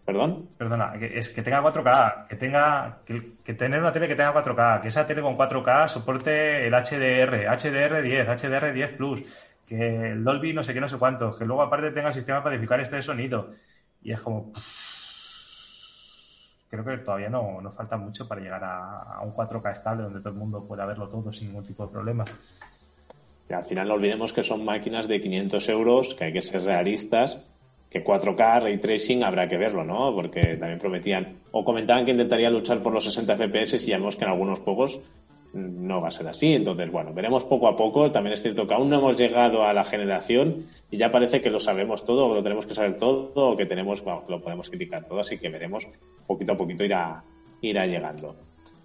¿Perdón? 0.04 0.50
Perdona, 0.58 0.92
que, 0.98 1.18
es 1.18 1.30
que 1.30 1.42
tenga 1.42 1.62
4K, 1.62 2.28
que 2.28 2.36
tenga 2.36 2.98
que, 3.06 3.36
que 3.42 3.54
tener 3.54 3.80
una 3.80 3.92
tele 3.92 4.06
que 4.06 4.14
tenga 4.14 4.34
4K, 4.34 4.82
que 4.82 4.88
esa 4.88 5.06
tele 5.06 5.22
con 5.22 5.36
4K 5.36 5.88
soporte 5.88 6.66
el 6.66 6.74
HDR, 6.74 7.46
HDR10, 7.46 8.26
HDR10 8.26 8.96
Plus, 8.96 9.22
que 9.66 10.12
el 10.12 10.22
Dolby 10.22 10.52
no 10.52 10.62
sé 10.62 10.74
qué, 10.74 10.80
no 10.80 10.88
sé 10.88 10.98
cuántos, 10.98 11.36
que 11.36 11.46
luego 11.46 11.62
aparte 11.62 11.90
tenga 11.90 12.08
el 12.08 12.14
sistema 12.14 12.42
para 12.42 12.54
identificar 12.54 12.80
este 12.80 13.00
sonido. 13.02 13.52
Y 14.02 14.12
es 14.12 14.20
como... 14.20 14.52
Creo 16.68 16.84
que 16.84 16.98
todavía 16.98 17.30
no, 17.30 17.60
no 17.62 17.72
falta 17.72 17.96
mucho 17.96 18.28
para 18.28 18.40
llegar 18.40 18.62
a, 18.62 19.02
a 19.14 19.20
un 19.22 19.32
4K 19.32 19.72
estable 19.72 20.02
donde 20.02 20.18
todo 20.18 20.30
el 20.30 20.38
mundo 20.38 20.66
pueda 20.66 20.84
verlo 20.84 21.08
todo 21.08 21.32
sin 21.32 21.48
ningún 21.48 21.64
tipo 21.64 21.86
de 21.86 21.92
problema. 21.92 22.24
Y 23.48 23.52
al 23.52 23.64
final 23.64 23.88
no 23.88 23.94
olvidemos 23.94 24.32
que 24.32 24.42
son 24.42 24.64
máquinas 24.64 25.06
de 25.06 25.20
500 25.20 25.68
euros, 25.68 26.14
que 26.14 26.24
hay 26.24 26.32
que 26.32 26.40
ser 26.40 26.62
realistas, 26.62 27.40
que 27.90 28.02
4K, 28.02 28.62
Ray 28.62 28.78
Tracing, 28.78 29.22
habrá 29.22 29.46
que 29.46 29.56
verlo, 29.56 29.84
¿no? 29.84 30.14
Porque 30.14 30.56
también 30.56 30.78
prometían, 30.78 31.40
o 31.52 31.64
comentaban 31.64 32.04
que 32.04 32.10
intentarían 32.10 32.52
luchar 32.52 32.82
por 32.82 32.92
los 32.92 33.04
60 33.04 33.36
FPS 33.36 33.86
y 33.86 33.90
ya 33.90 33.98
vemos 33.98 34.16
que 34.16 34.24
en 34.24 34.30
algunos 34.30 34.58
juegos 34.60 35.00
no 35.52 36.00
va 36.00 36.08
a 36.08 36.10
ser 36.10 36.26
así. 36.26 36.52
Entonces, 36.54 36.90
bueno, 36.90 37.12
veremos 37.14 37.44
poco 37.44 37.68
a 37.68 37.76
poco. 37.76 38.10
También 38.10 38.34
es 38.34 38.42
cierto 38.42 38.66
que 38.66 38.74
aún 38.74 38.90
no 38.90 38.98
hemos 38.98 39.16
llegado 39.16 39.62
a 39.62 39.72
la 39.72 39.84
generación 39.84 40.66
y 40.90 40.96
ya 40.96 41.12
parece 41.12 41.40
que 41.40 41.50
lo 41.50 41.60
sabemos 41.60 42.04
todo, 42.04 42.26
o 42.26 42.34
lo 42.34 42.42
tenemos 42.42 42.66
que 42.66 42.74
saber 42.74 42.96
todo, 42.96 43.32
o 43.34 43.56
que 43.56 43.66
tenemos, 43.66 44.02
bueno, 44.02 44.24
que 44.26 44.32
lo 44.32 44.40
podemos 44.40 44.68
criticar 44.68 45.04
todo, 45.04 45.20
así 45.20 45.38
que 45.38 45.48
veremos 45.48 45.86
poquito 46.26 46.52
a 46.52 46.56
poquito 46.56 46.84
irá, 46.84 47.22
irá 47.60 47.86
llegando. 47.86 48.34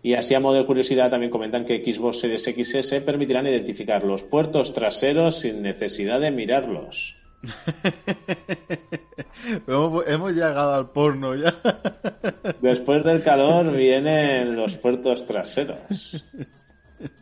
Y 0.01 0.13
así 0.13 0.33
a 0.33 0.39
modo 0.39 0.55
de 0.55 0.65
curiosidad 0.65 1.09
también 1.09 1.31
comentan 1.31 1.65
que 1.65 1.83
Xbox 1.83 2.19
Series 2.19 2.43
XS 2.43 3.01
permitirán 3.01 3.47
identificar 3.47 4.03
los 4.03 4.23
puertos 4.23 4.73
traseros 4.73 5.39
sin 5.39 5.61
necesidad 5.61 6.21
de 6.21 6.31
mirarlos. 6.31 7.17
hemos, 9.67 10.07
hemos 10.07 10.33
llegado 10.33 10.73
al 10.73 10.89
porno 10.91 11.35
ya. 11.35 11.53
Después 12.61 13.03
del 13.03 13.23
calor 13.23 13.75
vienen 13.75 14.55
los 14.55 14.77
puertos 14.77 15.25
traseros. 15.25 16.25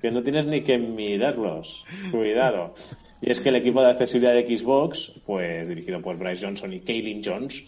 Que 0.02 0.12
no 0.12 0.24
tienes 0.24 0.46
ni 0.46 0.62
que 0.62 0.78
mirarlos. 0.78 1.86
Cuidado. 2.12 2.74
Y 3.22 3.32
es 3.32 3.42
que 3.42 3.50
el 3.50 3.56
equipo 3.56 3.82
de 3.82 3.92
accesibilidad 3.92 4.34
de 4.34 4.58
Xbox, 4.58 5.14
pues 5.26 5.68
dirigido 5.68 6.02
por 6.02 6.18
Bryce 6.18 6.46
Johnson 6.46 6.74
y 6.74 6.82
Kaylin 6.82 7.22
Jones, 7.24 7.66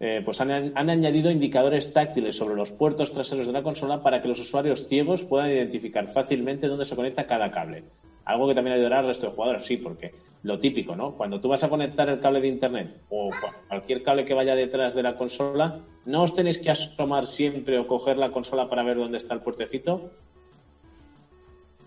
eh, 0.00 0.22
pues 0.24 0.40
han, 0.40 0.72
han 0.74 0.90
añadido 0.90 1.30
indicadores 1.30 1.92
táctiles 1.92 2.36
sobre 2.36 2.54
los 2.56 2.72
puertos 2.72 3.12
traseros 3.12 3.46
de 3.46 3.52
la 3.52 3.62
consola 3.62 4.02
para 4.02 4.20
que 4.20 4.28
los 4.28 4.38
usuarios 4.40 4.86
ciegos 4.86 5.24
puedan 5.24 5.50
identificar 5.50 6.08
fácilmente 6.08 6.66
dónde 6.66 6.84
se 6.84 6.96
conecta 6.96 7.26
cada 7.26 7.50
cable. 7.50 7.84
Algo 8.24 8.48
que 8.48 8.54
también 8.54 8.74
ayudará 8.76 9.00
al 9.00 9.06
resto 9.06 9.26
de 9.26 9.32
jugadores, 9.32 9.64
sí, 9.66 9.76
porque 9.76 10.12
lo 10.42 10.58
típico, 10.58 10.96
¿no? 10.96 11.12
Cuando 11.12 11.40
tú 11.40 11.48
vas 11.48 11.62
a 11.62 11.68
conectar 11.68 12.08
el 12.08 12.18
cable 12.20 12.40
de 12.40 12.48
internet 12.48 12.90
o 13.10 13.28
cu- 13.30 13.66
cualquier 13.68 14.02
cable 14.02 14.24
que 14.24 14.32
vaya 14.34 14.54
detrás 14.54 14.94
de 14.94 15.02
la 15.02 15.14
consola, 15.14 15.76
no 16.06 16.22
os 16.22 16.34
tenéis 16.34 16.58
que 16.58 16.70
asomar 16.70 17.26
siempre 17.26 17.78
o 17.78 17.86
coger 17.86 18.16
la 18.16 18.30
consola 18.30 18.68
para 18.68 18.82
ver 18.82 18.96
dónde 18.96 19.18
está 19.18 19.34
el 19.34 19.40
puertecito. 19.40 20.02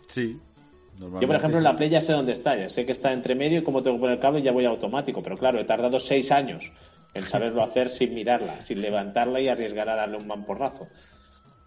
Sí. 0.08 0.38
Yo, 1.00 1.28
por 1.28 1.36
ejemplo, 1.36 1.60
en 1.60 1.64
la 1.64 1.76
Play 1.76 1.90
ya 1.90 2.02
sé 2.02 2.14
dónde 2.14 2.34
está, 2.34 2.56
ya 2.56 2.70
sé 2.70 2.84
que 2.86 2.92
está 2.92 3.14
entre 3.14 3.36
medio 3.36 3.60
y 3.60 3.62
como 3.64 3.84
tengo 3.84 3.98
que 3.98 4.02
poner 4.02 4.14
el 4.16 4.20
cable 4.20 4.42
ya 4.42 4.52
voy 4.52 4.66
automático, 4.66 5.22
pero 5.22 5.36
claro, 5.38 5.60
he 5.60 5.64
tardado 5.64 6.00
seis 6.00 6.32
años 6.32 6.72
en 7.14 7.24
saberlo 7.24 7.64
hacer 7.64 7.90
sin 7.90 8.14
mirarla, 8.14 8.62
sin 8.62 8.82
levantarla 8.82 9.40
y 9.40 9.48
arriesgar 9.48 9.90
a 9.90 9.96
darle 9.96 10.18
un 10.18 10.28
mamporrazo. 10.28 10.88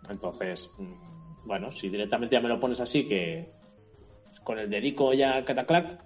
Entonces, 0.08 0.70
mm, 0.78 1.46
bueno, 1.46 1.72
si 1.72 1.88
directamente 1.88 2.36
ya 2.36 2.40
me 2.40 2.48
lo 2.48 2.60
pones 2.60 2.80
así, 2.80 3.06
que 3.06 3.50
con 4.44 4.58
el 4.58 4.70
dedico 4.70 5.12
ya 5.12 5.44
cataclac, 5.44 5.98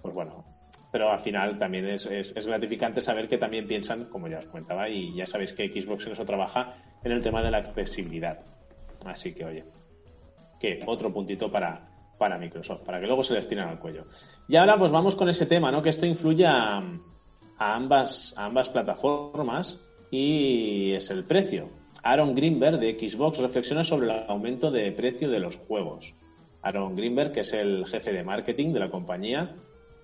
pues 0.00 0.14
bueno. 0.14 0.44
Pero 0.90 1.10
al 1.10 1.20
final 1.20 1.58
también 1.58 1.86
es, 1.86 2.46
gratificante 2.46 3.00
saber 3.00 3.26
que 3.28 3.38
también 3.38 3.66
piensan, 3.66 4.06
como 4.06 4.28
ya 4.28 4.38
os 4.38 4.46
comentaba, 4.46 4.90
y 4.90 5.14
ya 5.14 5.24
sabéis 5.24 5.54
que 5.54 5.68
Xbox 5.68 6.06
en 6.06 6.12
eso 6.12 6.24
trabaja 6.24 6.74
en 7.02 7.12
el 7.12 7.22
tema 7.22 7.42
de 7.42 7.50
la 7.50 7.58
accesibilidad. 7.58 8.40
Así 9.06 9.32
que, 9.32 9.44
oye, 9.46 9.64
que 10.60 10.80
otro 10.86 11.10
puntito 11.10 11.50
para, 11.50 11.88
para 12.18 12.36
Microsoft, 12.36 12.82
para 12.82 13.00
que 13.00 13.06
luego 13.06 13.22
se 13.22 13.34
les 13.34 13.50
al 13.58 13.78
cuello. 13.78 14.04
Y 14.48 14.56
ahora 14.56 14.78
pues 14.78 14.92
vamos 14.92 15.16
con 15.16 15.30
ese 15.30 15.46
tema, 15.46 15.72
¿no? 15.72 15.82
Que 15.82 15.88
esto 15.88 16.04
influye 16.04 16.46
a, 17.62 17.74
ambas, 17.76 18.34
a 18.36 18.46
ambas 18.46 18.68
plataformas 18.70 19.80
y 20.10 20.92
es 20.92 21.10
el 21.10 21.24
precio. 21.24 21.68
Aaron 22.02 22.34
Greenberg 22.34 22.80
de 22.80 22.98
Xbox 22.98 23.38
reflexiona 23.38 23.84
sobre 23.84 24.06
el 24.06 24.24
aumento 24.28 24.70
de 24.72 24.90
precio 24.90 25.30
de 25.30 25.38
los 25.38 25.56
juegos. 25.56 26.14
Aaron 26.62 26.96
Greenberg, 26.96 27.30
que 27.30 27.40
es 27.40 27.52
el 27.52 27.86
jefe 27.86 28.12
de 28.12 28.24
marketing 28.24 28.72
de 28.72 28.80
la 28.80 28.90
compañía, 28.90 29.54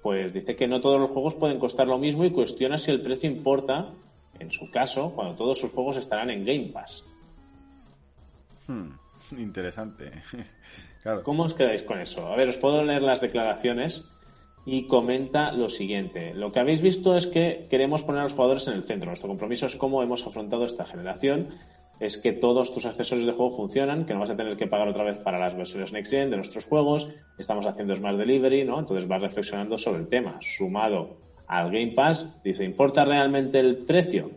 pues 0.02 0.32
dice 0.32 0.54
que 0.54 0.68
no 0.68 0.80
todos 0.80 1.00
los 1.00 1.10
juegos 1.10 1.34
pueden 1.34 1.58
costar 1.58 1.88
lo 1.88 1.98
mismo 1.98 2.24
y 2.24 2.30
cuestiona 2.30 2.78
si 2.78 2.92
el 2.92 3.02
precio 3.02 3.28
importa, 3.28 3.90
en 4.38 4.50
su 4.52 4.70
caso, 4.70 5.12
cuando 5.12 5.34
todos 5.34 5.58
sus 5.58 5.72
juegos 5.72 5.96
estarán 5.96 6.30
en 6.30 6.44
Game 6.44 6.70
Pass. 6.72 7.04
Hmm, 8.68 8.90
interesante. 9.36 10.12
claro. 11.02 11.24
¿Cómo 11.24 11.42
os 11.42 11.54
quedáis 11.54 11.82
con 11.82 12.00
eso? 12.00 12.28
A 12.28 12.36
ver, 12.36 12.48
os 12.48 12.58
puedo 12.58 12.84
leer 12.84 13.02
las 13.02 13.20
declaraciones 13.20 14.04
y 14.64 14.86
comenta 14.86 15.52
lo 15.52 15.68
siguiente. 15.68 16.34
Lo 16.34 16.52
que 16.52 16.60
habéis 16.60 16.82
visto 16.82 17.16
es 17.16 17.26
que 17.26 17.66
queremos 17.70 18.02
poner 18.02 18.20
a 18.20 18.22
los 18.24 18.32
jugadores 18.32 18.66
en 18.68 18.74
el 18.74 18.84
centro. 18.84 19.08
Nuestro 19.08 19.28
compromiso 19.28 19.66
es 19.66 19.76
cómo 19.76 20.02
hemos 20.02 20.26
afrontado 20.26 20.64
esta 20.64 20.84
generación. 20.84 21.48
Es 22.00 22.16
que 22.16 22.32
todos 22.32 22.72
tus 22.72 22.86
accesorios 22.86 23.26
de 23.26 23.32
juego 23.32 23.50
funcionan, 23.50 24.04
que 24.04 24.14
no 24.14 24.20
vas 24.20 24.30
a 24.30 24.36
tener 24.36 24.56
que 24.56 24.66
pagar 24.66 24.88
otra 24.88 25.04
vez 25.04 25.18
para 25.18 25.38
las 25.38 25.56
versiones 25.56 25.92
Next 25.92 26.12
Gen 26.12 26.30
de 26.30 26.36
nuestros 26.36 26.64
juegos. 26.64 27.08
Estamos 27.38 27.66
haciendo 27.66 27.96
Smart 27.96 28.18
Delivery, 28.18 28.64
¿no? 28.64 28.78
Entonces 28.78 29.08
vas 29.08 29.20
reflexionando 29.20 29.78
sobre 29.78 30.00
el 30.00 30.08
tema. 30.08 30.38
Sumado 30.40 31.16
al 31.48 31.70
Game 31.70 31.92
Pass, 31.92 32.42
dice, 32.44 32.64
¿importa 32.64 33.04
realmente 33.04 33.58
el 33.58 33.78
precio? 33.78 34.30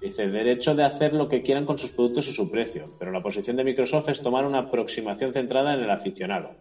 Dice, 0.00 0.28
derecho 0.28 0.74
de 0.74 0.84
hacer 0.84 1.12
lo 1.12 1.28
que 1.28 1.42
quieran 1.42 1.66
con 1.66 1.76
sus 1.76 1.92
productos 1.92 2.26
y 2.28 2.32
su 2.32 2.50
precio, 2.50 2.94
pero 2.98 3.12
la 3.12 3.22
posición 3.22 3.56
de 3.56 3.64
Microsoft 3.64 4.08
es 4.08 4.22
tomar 4.22 4.46
una 4.46 4.60
aproximación 4.60 5.34
centrada 5.34 5.74
en 5.74 5.80
el 5.80 5.90
aficionado. 5.90 6.52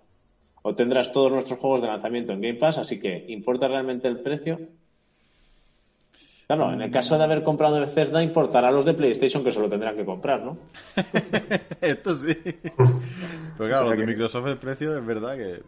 Obtendrás 0.62 1.12
todos 1.14 1.32
nuestros 1.32 1.60
juegos 1.60 1.82
de 1.82 1.88
lanzamiento 1.88 2.34
en 2.34 2.42
Game 2.42 2.60
Pass, 2.60 2.78
así 2.78 3.00
que 3.00 3.26
¿importa 3.30 3.68
realmente 3.68 4.08
el 4.08 4.20
precio? 4.20 4.60
Claro, 6.48 6.74
en 6.74 6.82
el 6.82 6.90
caso 6.92 7.16
de 7.18 7.24
haber 7.24 7.44
comprado 7.44 7.80
Bethesda, 7.80 8.24
importará 8.24 8.70
a 8.70 8.72
los 8.72 8.84
de 8.84 8.96
PlayStation 8.96 9.44
que 9.44 9.52
se 9.52 9.60
lo 9.60 9.70
tendrán 9.70 9.96
que 9.96 10.04
comprar, 10.04 10.42
¿no? 10.44 10.58
Esto 11.82 12.16
sí. 12.16 12.34
Pero 12.36 12.76
claro, 12.76 13.58
O 13.58 13.68
sea 13.68 13.82
lo 13.84 13.92
de 13.92 13.98
que- 13.98 14.06
Microsoft 14.08 14.48
el 14.48 14.58
precio 14.58 14.98
es 14.98 15.06
verdad 15.06 15.38
que 15.38 15.62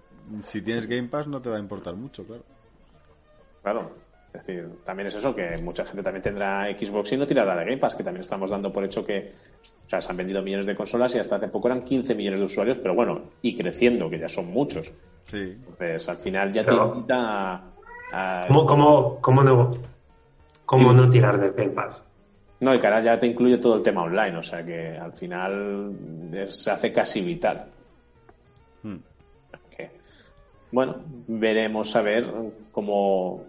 si 0.43 0.61
tienes 0.61 0.87
Game 0.87 1.07
Pass 1.07 1.27
no 1.27 1.39
te 1.41 1.49
va 1.51 1.57
a 1.57 1.59
importar 1.59 1.93
mucho, 1.95 2.23
claro. 2.25 2.43
Claro. 3.61 3.91
Es 4.33 4.45
decir, 4.45 4.69
también 4.85 5.07
es 5.07 5.15
eso, 5.15 5.35
que 5.35 5.57
mucha 5.57 5.83
gente 5.83 6.01
también 6.01 6.21
tendrá 6.23 6.65
Xbox 6.77 7.11
y 7.11 7.17
no 7.17 7.25
tirará 7.27 7.53
de 7.55 7.65
Game 7.65 7.77
Pass, 7.77 7.95
que 7.95 8.03
también 8.03 8.21
estamos 8.21 8.49
dando 8.49 8.71
por 8.71 8.83
hecho 8.85 9.05
que, 9.05 9.31
o 9.85 9.89
sea, 9.89 9.99
se 9.99 10.09
han 10.09 10.15
vendido 10.17 10.41
millones 10.41 10.65
de 10.65 10.73
consolas 10.75 11.13
y 11.15 11.19
hasta 11.19 11.35
hace 11.35 11.49
poco 11.49 11.67
eran 11.67 11.81
15 11.81 12.15
millones 12.15 12.39
de 12.39 12.45
usuarios, 12.45 12.77
pero 12.77 12.95
bueno, 12.95 13.21
y 13.41 13.55
creciendo, 13.55 14.09
que 14.09 14.17
ya 14.17 14.29
son 14.29 14.47
muchos. 14.47 14.91
Sí. 15.25 15.37
Entonces, 15.37 16.07
al 16.07 16.17
final 16.17 16.51
ya 16.51 16.61
te 16.63 16.71
Pero- 16.71 16.93
invita 16.95 17.15
a... 17.53 17.63
a- 18.13 18.47
¿Cómo, 18.47 18.65
cómo, 18.65 19.17
cómo 19.21 19.43
no, 19.43 19.71
cómo 20.65 20.93
no 20.93 21.09
tirar 21.09 21.37
del 21.37 21.51
Game 21.51 21.71
Pass? 21.71 22.03
No, 22.61 22.73
y 22.73 22.79
que 22.79 22.87
ahora 22.87 23.01
ya 23.01 23.19
te 23.19 23.27
incluye 23.27 23.57
todo 23.57 23.75
el 23.75 23.81
tema 23.81 24.03
online, 24.03 24.37
o 24.37 24.43
sea 24.43 24.63
que 24.65 24.95
al 24.97 25.11
final 25.11 25.91
es- 26.33 26.55
se 26.63 26.71
hace 26.71 26.91
casi 26.93 27.19
vital. 27.21 27.65
Hmm. 28.83 28.97
Bueno, 30.73 30.95
veremos 31.27 31.93
a 31.97 32.01
ver 32.01 32.25
cómo, 32.71 33.43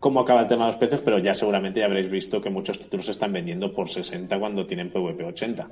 cómo 0.00 0.20
acaba 0.20 0.40
el 0.40 0.48
tema 0.48 0.62
de 0.62 0.68
los 0.68 0.76
precios, 0.76 1.02
pero 1.02 1.18
ya 1.18 1.34
seguramente 1.34 1.78
ya 1.80 1.86
habréis 1.86 2.10
visto 2.10 2.40
que 2.40 2.50
muchos 2.50 2.78
títulos 2.80 3.04
se 3.06 3.12
están 3.12 3.32
vendiendo 3.32 3.72
por 3.72 3.88
60 3.88 4.38
cuando 4.40 4.66
tienen 4.66 4.90
PvP 4.90 5.24
80. 5.24 5.68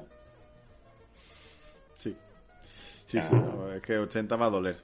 Sí. 1.95 2.15
Sí, 3.07 3.21
sí, 3.21 3.35
no, 3.35 3.73
es 3.73 3.81
que 3.83 3.97
80 3.99 4.37
va 4.37 4.47
a 4.47 4.51
doler. 4.51 4.77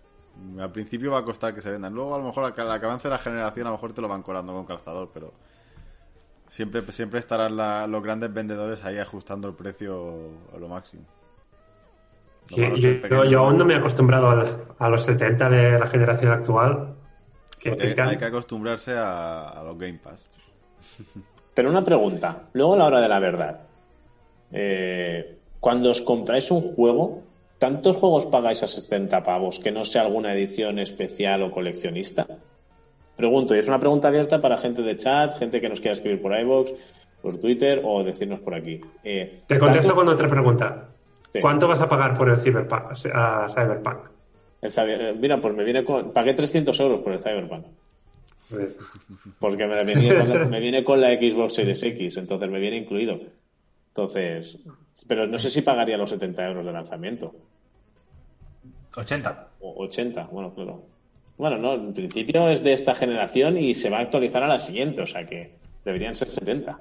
Al 0.58 0.72
principio 0.72 1.12
va 1.12 1.18
a 1.18 1.24
costar 1.24 1.54
que 1.54 1.60
se 1.60 1.70
vendan. 1.70 1.94
Luego, 1.94 2.14
a 2.14 2.18
lo 2.18 2.24
mejor, 2.24 2.44
a 2.58 2.64
la 2.64 2.80
que 2.80 2.86
avance 2.86 3.08
la 3.08 3.18
generación, 3.18 3.66
a 3.66 3.70
lo 3.70 3.76
mejor 3.76 3.92
te 3.92 4.00
lo 4.00 4.08
van 4.08 4.22
colando 4.22 4.52
con 4.52 4.64
calzador, 4.64 5.10
pero 5.12 5.32
siempre, 6.48 6.80
siempre 6.90 7.20
estarán 7.20 7.56
la- 7.56 7.86
los 7.86 8.02
grandes 8.02 8.32
vendedores 8.32 8.82
ahí 8.84 8.98
ajustando 8.98 9.46
el 9.46 9.54
precio 9.54 10.30
a 10.54 10.58
lo 10.58 10.68
máximo. 10.68 11.04
Lo 12.50 13.24
yo, 13.24 13.40
aún 13.40 13.58
no 13.58 13.64
me 13.64 13.74
he 13.74 13.76
acostumbrado 13.76 14.30
al- 14.30 14.64
a 14.78 14.88
los 14.88 15.04
70 15.04 15.48
de 15.48 15.78
la 15.78 15.86
generación 15.86 16.32
actual. 16.32 16.94
Que 17.70 17.94
hay 18.00 18.16
que 18.18 18.24
acostumbrarse 18.24 18.92
a, 18.92 19.48
a 19.48 19.62
los 19.64 19.78
Game 19.78 19.98
Pass. 20.02 20.26
Pero 21.54 21.70
una 21.70 21.82
pregunta, 21.84 22.42
luego 22.52 22.74
a 22.74 22.76
la 22.78 22.84
hora 22.86 23.00
de 23.00 23.08
la 23.08 23.18
verdad. 23.20 23.60
Eh, 24.52 25.38
cuando 25.60 25.90
os 25.90 26.00
compráis 26.02 26.50
un 26.50 26.60
juego, 26.60 27.22
¿tantos 27.58 27.96
juegos 27.96 28.26
pagáis 28.26 28.62
a 28.62 28.66
70 28.66 29.22
pavos 29.22 29.58
que 29.58 29.72
no 29.72 29.84
sea 29.84 30.02
alguna 30.02 30.34
edición 30.34 30.78
especial 30.78 31.42
o 31.42 31.50
coleccionista? 31.50 32.26
Pregunto, 33.16 33.54
y 33.54 33.58
es 33.58 33.68
una 33.68 33.78
pregunta 33.78 34.08
abierta 34.08 34.38
para 34.40 34.56
gente 34.58 34.82
de 34.82 34.96
chat, 34.96 35.38
gente 35.38 35.60
que 35.60 35.68
nos 35.68 35.80
quiera 35.80 35.92
escribir 35.94 36.20
por 36.20 36.38
iVoox, 36.38 36.72
por 37.22 37.38
Twitter 37.38 37.80
o 37.84 38.02
decirnos 38.04 38.40
por 38.40 38.54
aquí. 38.54 38.80
Eh, 39.02 39.42
Te 39.46 39.58
contesto 39.58 39.88
¿tantos- 39.90 40.04
con 40.04 40.08
otra 40.12 40.28
pregunta. 40.28 40.88
Sí. 41.32 41.40
¿Cuánto 41.40 41.66
vas 41.66 41.80
a 41.80 41.88
pagar 41.88 42.14
por 42.14 42.28
el 42.28 42.36
Cyberpunk? 42.36 42.92
a 43.14 43.46
Cyberpunk? 43.48 43.98
El 44.66 44.72
Cyber- 44.72 45.00
eh, 45.10 45.14
mira, 45.18 45.40
pues 45.40 45.54
me 45.54 45.64
viene 45.64 45.84
con... 45.84 46.12
Pagué 46.12 46.34
300 46.34 46.78
euros 46.80 47.00
por 47.00 47.12
el 47.12 47.20
Cyberpunk. 47.20 47.66
Porque 49.38 49.66
me 49.66 49.84
viene, 49.84 50.14
con 50.14 50.28
la, 50.28 50.44
me 50.46 50.60
viene 50.60 50.84
con 50.84 51.00
la 51.00 51.10
Xbox 51.10 51.54
Series 51.54 51.82
X, 51.82 52.16
entonces 52.18 52.48
me 52.50 52.58
viene 52.60 52.76
incluido. 52.76 53.18
Entonces, 53.88 54.58
pero 55.08 55.26
no 55.26 55.38
sé 55.38 55.50
si 55.50 55.62
pagaría 55.62 55.96
los 55.96 56.10
70 56.10 56.46
euros 56.48 56.64
de 56.66 56.72
lanzamiento. 56.72 57.34
80. 58.96 59.48
O 59.60 59.84
80, 59.84 60.24
bueno, 60.30 60.54
claro. 60.54 60.82
Bueno, 61.36 61.58
no, 61.58 61.74
en 61.74 61.92
principio 61.92 62.48
es 62.48 62.62
de 62.62 62.72
esta 62.74 62.94
generación 62.94 63.58
y 63.58 63.74
se 63.74 63.90
va 63.90 63.98
a 63.98 64.02
actualizar 64.02 64.42
a 64.42 64.48
la 64.48 64.58
siguiente, 64.58 65.02
o 65.02 65.06
sea 65.06 65.26
que 65.26 65.54
deberían 65.84 66.14
ser 66.14 66.28
70. 66.28 66.78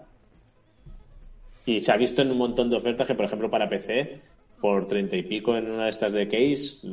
Y 1.65 1.79
se 1.79 1.91
ha 1.91 1.97
visto 1.97 2.21
en 2.21 2.29
un 2.31 2.37
montón 2.37 2.69
de 2.69 2.75
ofertas 2.75 3.07
que, 3.07 3.15
por 3.15 3.25
ejemplo, 3.25 3.49
para 3.49 3.69
PC, 3.69 4.19
por 4.63 4.85
30 4.85 5.17
y 5.17 5.23
pico 5.23 5.57
en 5.57 5.69
una 5.69 5.83
de 5.83 5.89
estas 5.89 6.13
de 6.13 6.25
case, 6.25 6.87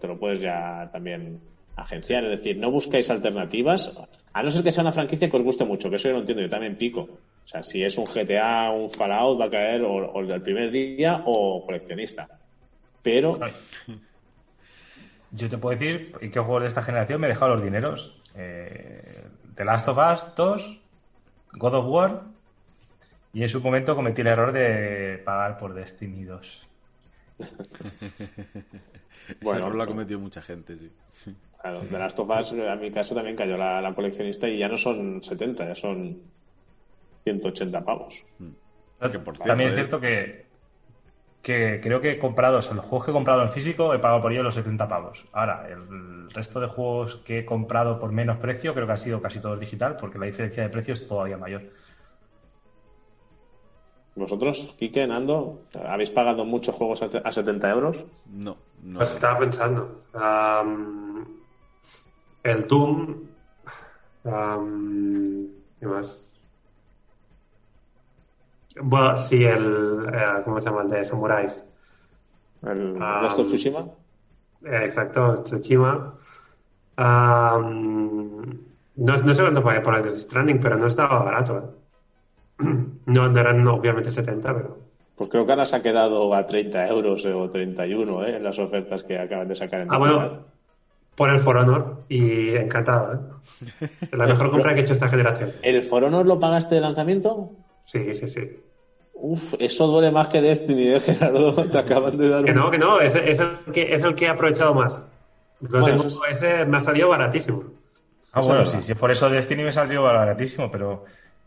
te 0.00 0.08
lo 0.08 0.18
puedes 0.18 0.40
ya 0.40 0.90
también 0.92 1.38
agenciar. 1.76 2.24
Es 2.24 2.30
decir, 2.30 2.56
no 2.58 2.68
buscáis 2.68 3.10
alternativas, 3.10 3.96
a 4.32 4.42
no 4.42 4.50
ser 4.50 4.64
que 4.64 4.72
sea 4.72 4.82
una 4.82 4.90
franquicia 4.90 5.30
que 5.30 5.36
os 5.36 5.44
guste 5.44 5.64
mucho, 5.64 5.88
que 5.88 5.94
eso 5.94 6.08
yo 6.08 6.14
no 6.14 6.20
entiendo, 6.22 6.42
yo 6.42 6.50
también 6.50 6.76
pico. 6.76 7.02
O 7.02 7.46
sea, 7.46 7.62
si 7.62 7.84
es 7.84 7.96
un 7.96 8.06
GTA, 8.06 8.72
un 8.72 8.90
Fallout, 8.90 9.40
va 9.40 9.44
a 9.44 9.50
caer 9.50 9.82
o, 9.82 10.18
el 10.18 10.26
del 10.26 10.42
primer 10.42 10.72
día 10.72 11.22
o 11.24 11.62
coleccionista. 11.64 12.28
Pero. 13.04 13.38
Yo 15.30 15.48
te 15.48 15.58
puedo 15.58 15.78
decir 15.78 16.14
qué 16.18 16.40
juegos 16.40 16.62
de 16.62 16.68
esta 16.68 16.82
generación 16.82 17.20
me 17.20 17.28
he 17.28 17.30
dejado 17.30 17.52
los 17.52 17.62
dineros. 17.62 18.18
Eh, 18.34 19.00
The 19.54 19.64
Last 19.64 19.86
of 19.86 19.96
Us 19.96 20.34
2, 20.34 20.80
God 21.52 21.74
of 21.74 21.86
War 21.86 22.22
y 23.32 23.44
en 23.44 23.48
su 23.48 23.60
momento 23.60 23.94
cometí 23.94 24.22
el 24.22 24.26
error 24.26 24.50
de 24.50 25.22
pagar 25.24 25.56
por 25.56 25.72
Destiny 25.72 26.24
2. 26.24 26.71
Ese 29.28 29.36
Bueno, 29.40 29.60
error 29.60 29.74
lo 29.76 29.82
ha 29.82 29.86
cometido 29.86 30.18
mucha 30.18 30.42
gente, 30.42 30.76
sí. 30.76 31.34
Claro, 31.60 31.80
de 31.80 31.98
Last 31.98 32.18
of 32.18 32.28
Us, 32.28 32.52
a 32.52 32.76
mi 32.76 32.90
caso 32.90 33.14
también 33.14 33.36
cayó 33.36 33.56
la, 33.56 33.80
la 33.80 33.94
coleccionista 33.94 34.48
y 34.48 34.58
ya 34.58 34.68
no 34.68 34.76
son 34.76 35.22
70, 35.22 35.68
ya 35.68 35.74
son 35.76 36.20
180 37.24 37.84
pavos. 37.84 38.24
Que, 39.00 39.18
por 39.18 39.36
cierto, 39.36 39.48
También 39.48 39.68
es 39.68 39.74
eh, 39.74 39.76
cierto 39.76 40.00
que, 40.00 40.46
que 41.40 41.80
creo 41.82 42.00
que 42.00 42.12
he 42.12 42.18
comprado, 42.18 42.58
o 42.58 42.62
sea, 42.62 42.74
los 42.74 42.84
juegos 42.84 43.04
que 43.04 43.10
he 43.10 43.14
comprado 43.14 43.42
en 43.42 43.50
físico 43.50 43.94
he 43.94 43.98
pagado 43.98 44.22
por 44.22 44.32
ellos 44.32 44.44
los 44.44 44.54
70 44.54 44.88
pavos. 44.88 45.24
Ahora, 45.32 45.68
el 45.68 46.30
resto 46.30 46.60
de 46.60 46.68
juegos 46.68 47.16
que 47.16 47.40
he 47.40 47.44
comprado 47.44 47.98
por 47.98 48.12
menos 48.12 48.38
precio 48.38 48.74
creo 48.74 48.86
que 48.86 48.92
han 48.92 48.98
sido 48.98 49.20
casi 49.20 49.40
todos 49.40 49.58
digital 49.58 49.96
porque 49.96 50.18
la 50.18 50.26
diferencia 50.26 50.62
de 50.62 50.68
precio 50.68 50.94
es 50.94 51.06
todavía 51.06 51.36
mayor. 51.36 51.62
¿Vosotros, 54.14 54.74
Quique, 54.78 55.06
Nando, 55.06 55.62
habéis 55.86 56.10
pagado 56.10 56.44
muchos 56.44 56.74
juegos 56.74 57.02
a, 57.02 57.06
a 57.26 57.32
70 57.32 57.70
euros? 57.70 58.06
No, 58.26 58.56
no. 58.82 58.98
Pues 58.98 59.14
estaba 59.14 59.38
pensando. 59.38 60.02
el 62.42 62.66
Doom. 62.66 63.16
¿Qué 64.22 65.86
más? 65.86 66.28
Bueno, 68.80 69.16
sí, 69.16 69.44
el. 69.44 70.06
eh, 70.12 70.42
¿Cómo 70.44 70.60
se 70.60 70.66
llama? 70.68 70.82
El 70.82 70.88
de 70.88 71.04
Samuráis. 71.04 71.64
¿El 72.62 72.98
Ghost 72.98 73.38
of 73.38 73.46
Tsushima? 73.48 73.80
Eh, 74.64 74.84
exacto, 74.84 75.42
Tsushima. 75.42 76.14
Am, 76.96 78.42
no, 78.96 79.16
no 79.16 79.34
sé 79.34 79.42
cuánto 79.42 79.62
pagué 79.62 79.80
por 79.80 79.94
el 79.96 80.02
Death 80.02 80.18
Stranding, 80.18 80.60
pero 80.60 80.76
no 80.76 80.86
estaba 80.86 81.22
barato. 81.24 81.58
¿eh? 81.58 81.81
No, 83.06 83.28
no 83.28 83.40
eran 83.40 83.66
obviamente 83.66 84.10
70, 84.10 84.54
pero. 84.54 84.78
Pues 85.16 85.28
creo 85.30 85.44
que 85.44 85.52
ahora 85.52 85.66
se 85.66 85.76
ha 85.76 85.82
quedado 85.82 86.34
a 86.34 86.46
30 86.46 86.86
euros 86.88 87.24
o 87.26 87.50
31 87.50 88.24
¿eh? 88.24 88.36
en 88.36 88.42
las 88.44 88.58
ofertas 88.58 89.02
que 89.02 89.18
acaban 89.18 89.48
de 89.48 89.54
sacar 89.54 89.82
en 89.82 89.92
Ah, 89.92 89.98
bueno, 89.98 90.46
por 91.14 91.30
el 91.30 91.38
For 91.38 91.56
Honor 91.58 92.04
y 92.08 92.54
encantado. 92.56 93.14
¿eh? 93.14 93.88
La 94.12 94.26
mejor 94.26 94.50
compra 94.50 94.74
que 94.74 94.80
he 94.80 94.82
hecho 94.84 94.94
esta 94.94 95.08
generación. 95.08 95.52
¿El 95.62 95.82
For 95.82 96.04
Honor 96.04 96.26
lo 96.26 96.38
pagaste 96.40 96.74
de 96.76 96.80
lanzamiento? 96.80 97.50
Sí, 97.84 98.14
sí, 98.14 98.28
sí. 98.28 98.40
Uf, 99.14 99.54
eso 99.58 99.86
duele 99.86 100.10
más 100.10 100.28
que 100.28 100.40
Destiny, 100.40 100.88
¿eh, 100.88 101.00
Gerardo? 101.00 101.52
Te 101.70 101.78
acaban 101.78 102.16
de 102.16 102.28
dar 102.28 102.44
Que 102.44 102.52
no, 102.54 102.70
que 102.70 102.78
no, 102.78 103.00
es, 103.00 103.14
es 103.14 103.38
el, 103.40 103.58
que, 103.72 103.94
es 103.94 104.02
el 104.02 104.14
que 104.14 104.24
he 104.24 104.28
aprovechado 104.28 104.74
más. 104.74 105.06
Lo 105.60 105.80
Bueno, 105.80 106.02
tengo- 106.02 106.24
ese 106.26 106.64
me 106.64 106.78
ha 106.78 106.80
salido 106.80 107.08
baratísimo. 107.08 107.62
Ah, 108.32 108.40
bueno, 108.40 108.62
es 108.62 108.70
sí, 108.70 108.76
verdad. 108.76 108.86
sí, 108.86 108.94
por 108.94 109.10
eso 109.10 109.28
Destiny 109.30 109.62
me 109.62 109.72
salió 109.72 110.02
baratísimo, 110.02 110.70
pero 110.70 111.04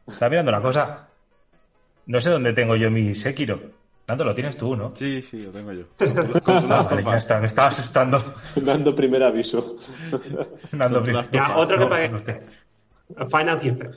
estaba 0.07 0.29
mirando 0.29 0.51
una 0.51 0.61
cosa. 0.61 1.07
No 2.07 2.21
sé 2.21 2.29
dónde 2.29 2.53
tengo 2.53 2.75
yo 2.75 2.91
mi 2.91 3.13
Sekiro. 3.15 3.59
Nando, 4.07 4.23
lo 4.23 4.35
tienes 4.35 4.55
tú, 4.55 4.75
¿no? 4.75 4.95
Sí, 4.95 5.19
sí, 5.21 5.43
lo 5.45 5.51
tengo 5.51 5.71
yo. 5.73 5.85
Con 5.97 6.13
tu, 6.13 6.31
con 6.33 6.61
tu 6.61 6.73
Ah, 6.73 6.83
vale, 6.83 7.03
ya 7.03 7.17
está, 7.17 7.39
me 7.39 7.47
estaba 7.47 7.69
asustando. 7.69 8.23
Dando 8.55 8.93
primer 8.95 9.23
aviso. 9.23 9.75
Ya, 10.71 10.85
of 10.85 11.07
Us. 11.09 11.55
otro 11.55 11.77
que 11.77 11.83
no, 11.83 11.89
pagué. 11.89 12.09
no 12.09 12.21
te- 12.21 12.41
Final 13.31 13.59
15. 13.59 13.89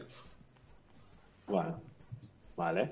Bueno, 1.46 1.80
vale. 2.56 2.90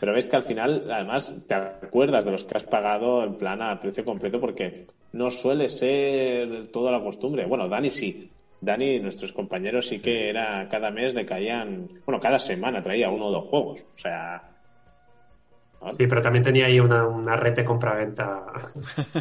Pero 0.00 0.14
ves 0.14 0.28
que 0.28 0.36
al 0.36 0.42
final, 0.42 0.90
además, 0.90 1.32
te 1.46 1.54
acuerdas 1.54 2.24
de 2.24 2.30
los 2.32 2.44
que 2.44 2.56
has 2.56 2.64
pagado 2.64 3.22
en 3.24 3.36
plan 3.36 3.60
a 3.62 3.78
precio 3.78 4.04
completo 4.04 4.40
porque 4.40 4.86
no 5.12 5.30
suele 5.30 5.68
ser 5.68 6.68
todo 6.72 6.90
la 6.90 7.00
costumbre. 7.00 7.44
Bueno, 7.46 7.68
Dani 7.68 7.90
sí. 7.90 8.30
Dani, 8.62 9.00
nuestros 9.00 9.32
compañeros 9.32 9.88
sí 9.88 9.98
que 10.00 10.28
era 10.30 10.68
cada 10.68 10.90
mes 10.92 11.14
le 11.14 11.26
caían, 11.26 11.88
bueno, 12.06 12.20
cada 12.20 12.38
semana 12.38 12.80
traía 12.80 13.10
uno 13.10 13.26
o 13.26 13.30
dos 13.32 13.44
juegos. 13.44 13.80
O 13.94 13.98
sea, 13.98 14.40
¿no? 15.82 15.92
Sí, 15.92 16.06
pero 16.06 16.22
también 16.22 16.44
tenía 16.44 16.66
ahí 16.66 16.78
una, 16.78 17.04
una 17.06 17.34
red 17.34 17.54
de 17.54 17.64
compraventa. 17.64 18.44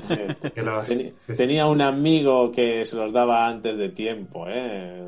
Los- 0.56 0.88
Teni- 0.88 1.12
sí, 1.12 1.16
sí. 1.28 1.34
Tenía 1.36 1.66
un 1.66 1.82
amigo 1.82 2.52
que 2.52 2.86
se 2.86 2.96
los 2.96 3.12
daba 3.12 3.48
antes 3.48 3.78
de 3.78 3.90
tiempo, 3.90 4.46
¿eh? 4.48 5.02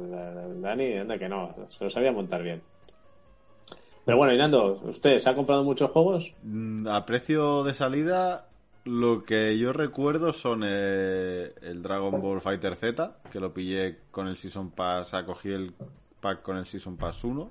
Dani, 0.62 0.98
anda 0.98 1.20
que 1.20 1.30
no, 1.30 1.54
se 1.70 1.84
lo 1.84 1.90
sabía 1.92 2.12
montar 2.12 2.42
bien. 2.42 2.62
Pero 4.06 4.18
bueno, 4.18 4.34
Inando, 4.34 4.80
¿usted 4.84 5.20
se 5.20 5.30
ha 5.30 5.36
comprado 5.36 5.64
muchos 5.64 5.92
juegos? 5.92 6.34
Mm, 6.42 6.88
A 6.88 7.06
precio 7.06 7.64
de 7.64 7.74
salida, 7.74 8.46
lo 8.86 9.24
que 9.24 9.58
yo 9.58 9.72
recuerdo 9.74 10.34
son 10.34 10.64
eh, 10.66 11.54
el 11.62 11.82
Dragon 11.82 12.22
Ball 12.22 12.42
Fighter 12.42 12.76
Z, 12.76 13.18
que 13.32 13.40
lo 13.40 13.54
pillé 13.54 14.00
con 14.12 14.28
el 14.28 14.36
Season 14.36 14.72
Pass, 14.72 15.08
o 15.08 15.10
sea, 15.12 15.26
cogí 15.26 15.52
el 15.52 15.74
pack 16.20 16.42
con 16.42 16.58
el 16.58 16.66
Season 16.66 16.98
Pass 16.98 17.24
1. 17.24 17.50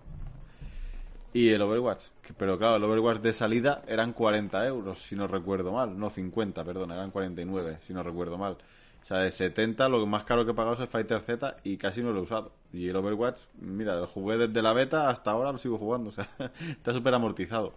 Y 1.35 1.49
el 1.49 1.63
Overwatch. 1.63 2.09
Pero 2.37 2.59
claro, 2.59 2.77
el 2.77 2.85
Overwatch 2.85 3.21
de 3.21 3.33
salida 3.33 3.83
eran 3.87 4.13
40 4.13 4.67
euros, 4.67 4.99
si 4.99 5.17
no 5.17 5.27
recuerdo 5.27 5.73
mal. 5.73 5.99
No, 5.99 6.11
50, 6.11 6.63
perdón, 6.63 6.91
eran 6.91 7.11
49, 7.11 7.79
si 7.81 7.95
no 7.95 8.03
recuerdo 8.03 8.37
mal. 8.37 8.59
O 9.01 9.05
sea, 9.05 9.19
de 9.19 9.33
70 9.33 9.89
lo 9.89 10.07
más 10.07 10.25
caro 10.25 10.45
que 10.45 10.53
he 10.53 10.55
pagado 10.55 10.75
es 10.75 10.81
el 10.81 10.89
Fighter 10.89 11.21
Z 11.21 11.57
y 11.65 11.79
casi 11.79 12.03
no 12.03 12.13
lo 12.13 12.21
he 12.21 12.23
usado. 12.23 12.53
Y 12.73 12.89
el 12.89 12.97
Overwatch, 12.97 13.41
mira, 13.61 13.97
lo 13.97 14.07
jugué 14.07 14.37
desde 14.37 14.61
la 14.61 14.75
beta 14.75 15.09
hasta 15.09 15.31
ahora, 15.31 15.53
lo 15.53 15.59
sigo 15.59 15.79
jugando. 15.79 16.11
O 16.11 16.13
sea, 16.13 16.29
está 16.69 16.93
súper 16.93 17.15
amortizado. 17.15 17.75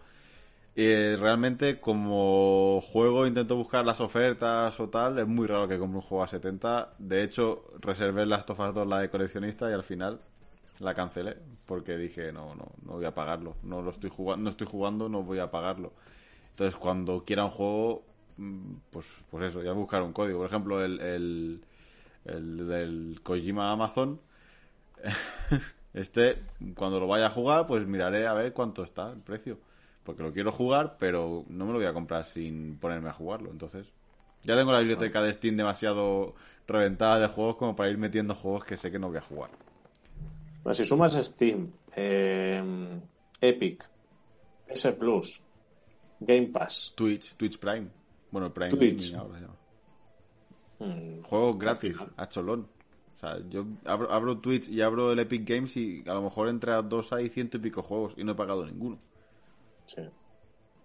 Eh, 0.78 1.16
realmente 1.18 1.80
como 1.80 2.82
juego 2.82 3.26
intento 3.26 3.56
buscar 3.56 3.86
las 3.86 4.02
ofertas 4.02 4.78
o 4.80 4.90
tal, 4.90 5.18
es 5.20 5.28
muy 5.28 5.48
raro 5.48 5.68
que 5.70 5.80
compre 5.80 5.98
un 6.00 6.02
juego 6.04 6.24
a 6.24 6.28
70. 6.28 6.96
De 7.00 7.24
hecho, 7.24 7.66
reservé 7.80 8.26
las 8.26 8.46
Tofas 8.46 8.74
2 8.74 8.86
la 8.88 9.00
de 9.00 9.10
coleccionista 9.10 9.70
y 9.70 9.74
al 9.74 9.84
final 9.84 10.20
la 10.80 10.94
cancelé 10.94 11.38
porque 11.66 11.98
dije, 11.98 12.32
no, 12.34 12.56
no, 12.56 12.68
no 12.86 12.94
voy 12.94 13.06
a 13.06 13.14
pagarlo. 13.16 13.56
No 13.64 13.82
lo 13.82 13.92
estoy 13.92 14.10
jugando, 14.10 14.44
no 14.44 14.50
estoy 14.50 14.68
jugando, 14.68 15.08
no 15.10 15.24
voy 15.24 15.40
a 15.40 15.50
pagarlo. 15.52 15.94
Entonces, 16.52 16.76
cuando 16.78 17.26
quiera 17.26 17.46
un 17.46 17.52
juego, 17.52 18.06
mm, 18.38 18.74
pues, 18.92 19.08
pues 19.32 19.46
eso, 19.46 19.64
ya 19.64 19.74
buscar 19.74 20.04
un 20.04 20.14
código. 20.14 20.40
Por 20.40 20.48
ejemplo, 20.48 20.84
el, 20.84 21.00
el, 21.02 21.66
el 22.26 22.68
del 22.68 23.22
Kojima 23.24 23.72
Amazon. 23.72 24.22
Este, 25.94 26.44
cuando 26.76 27.00
lo 27.00 27.08
vaya 27.08 27.28
a 27.28 27.30
jugar, 27.30 27.68
pues 27.68 27.88
miraré 27.88 28.28
a 28.28 28.34
ver 28.34 28.52
cuánto 28.54 28.84
está 28.84 29.12
el 29.12 29.20
precio. 29.22 29.58
Porque 30.06 30.24
lo 30.24 30.32
quiero 30.32 30.52
jugar, 30.52 30.98
pero 31.00 31.44
no 31.50 31.66
me 31.66 31.72
lo 31.74 31.80
voy 31.80 31.88
a 31.88 31.94
comprar 31.94 32.26
sin 32.26 32.78
ponerme 32.78 33.10
a 33.10 33.14
jugarlo. 33.14 33.50
Entonces, 33.52 33.88
ya 34.44 34.56
tengo 34.56 34.72
la 34.72 34.80
biblioteca 34.80 35.22
de 35.22 35.34
Steam 35.34 35.56
demasiado 35.56 36.36
reventada 36.68 37.20
de 37.20 37.28
juegos 37.28 37.58
como 37.58 37.76
para 37.76 37.90
ir 37.90 37.98
metiendo 37.98 38.36
juegos 38.36 38.64
que 38.66 38.78
sé 38.78 38.92
que 38.92 39.00
no 39.00 39.08
voy 39.10 39.18
a 39.18 39.22
jugar. 39.22 39.50
Bueno, 40.64 40.74
si 40.76 40.86
sumas 40.86 41.14
Steam, 41.14 41.72
eh, 41.96 43.00
Epic, 43.42 43.90
PS 44.68 44.92
Plus, 44.94 45.42
Game 46.20 46.48
Pass, 46.48 46.94
Twitch, 46.96 47.36
Twitch 47.36 47.58
Prime. 47.58 47.88
Bueno, 48.32 48.54
Prime 48.54 48.70
Twitch. 48.70 49.14
Ahora 49.16 49.40
se 49.40 49.42
llama. 49.46 49.56
mm, 50.80 51.22
Juegos 51.24 51.58
gratis, 51.60 51.98
a 52.16 52.28
cholón. 52.28 52.68
O 53.16 53.20
sea, 53.20 53.40
yo 53.50 53.66
abro, 53.86 54.12
abro 54.12 54.38
Twitch 54.40 54.70
y 54.70 54.82
abro 54.82 55.12
el 55.12 55.20
Epic 55.20 55.48
Games 55.48 55.76
y 55.78 56.04
a 56.06 56.14
lo 56.14 56.22
mejor 56.22 56.50
entre 56.50 56.74
a 56.74 56.82
dos 56.82 57.14
hay 57.14 57.30
ciento 57.30 57.58
y 57.58 57.62
pico 57.62 57.82
juegos 57.82 58.14
y 58.18 58.24
no 58.24 58.34
he 58.34 58.36
pagado 58.36 58.66
ninguno. 58.66 59.00
Sí. 59.86 60.02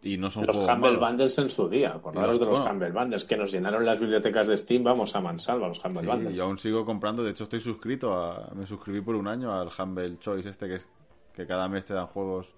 Y 0.02 0.16
no 0.16 0.30
son 0.30 0.46
los 0.46 0.56
Humble 0.56 0.74
malos. 0.92 1.00
Bundles 1.00 1.38
en 1.38 1.50
su 1.50 1.68
día, 1.68 1.90
acordaros 1.94 2.30
los- 2.30 2.40
de 2.40 2.46
los 2.46 2.58
bueno. 2.60 2.72
Humble 2.72 2.90
Bundles 2.92 3.24
que 3.24 3.36
nos 3.36 3.52
llenaron 3.52 3.84
las 3.84 4.00
bibliotecas 4.00 4.48
de 4.48 4.56
Steam, 4.56 4.82
vamos 4.82 5.14
a 5.14 5.20
mansalva 5.20 5.68
los 5.68 5.84
Humble 5.84 6.00
Sí, 6.00 6.06
Bundles. 6.06 6.36
yo 6.36 6.44
aún 6.44 6.56
sigo 6.56 6.86
comprando. 6.86 7.22
De 7.22 7.32
hecho, 7.32 7.44
estoy 7.44 7.60
suscrito. 7.60 8.14
A, 8.14 8.50
me 8.54 8.66
suscribí 8.66 9.02
por 9.02 9.14
un 9.14 9.28
año 9.28 9.52
al 9.52 9.68
Humble 9.78 10.18
Choice 10.18 10.48
este 10.48 10.68
que 10.68 10.74
es 10.76 10.88
que 11.34 11.46
cada 11.46 11.68
mes 11.68 11.84
te 11.84 11.92
dan 11.92 12.06
juegos. 12.06 12.54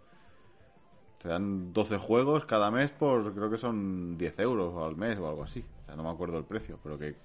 Te 1.19 1.29
dan 1.29 1.73
12 1.73 1.99
juegos 1.99 2.45
cada 2.45 2.71
mes 2.71 2.91
por 2.93 3.33
creo 3.35 3.51
que 3.51 3.57
son 3.57 4.17
10 4.17 4.39
euros 4.39 4.77
al 4.77 4.97
mes 4.97 5.19
o 5.19 5.29
algo 5.29 5.43
así. 5.43 5.65
O 5.83 5.87
sea, 5.87 5.97
no 5.97 6.05
me 6.05 6.11
acuerdo 6.11 6.39
el 6.39 6.45
precio, 6.45 6.79
pero 6.83 6.97
que 6.97 7.17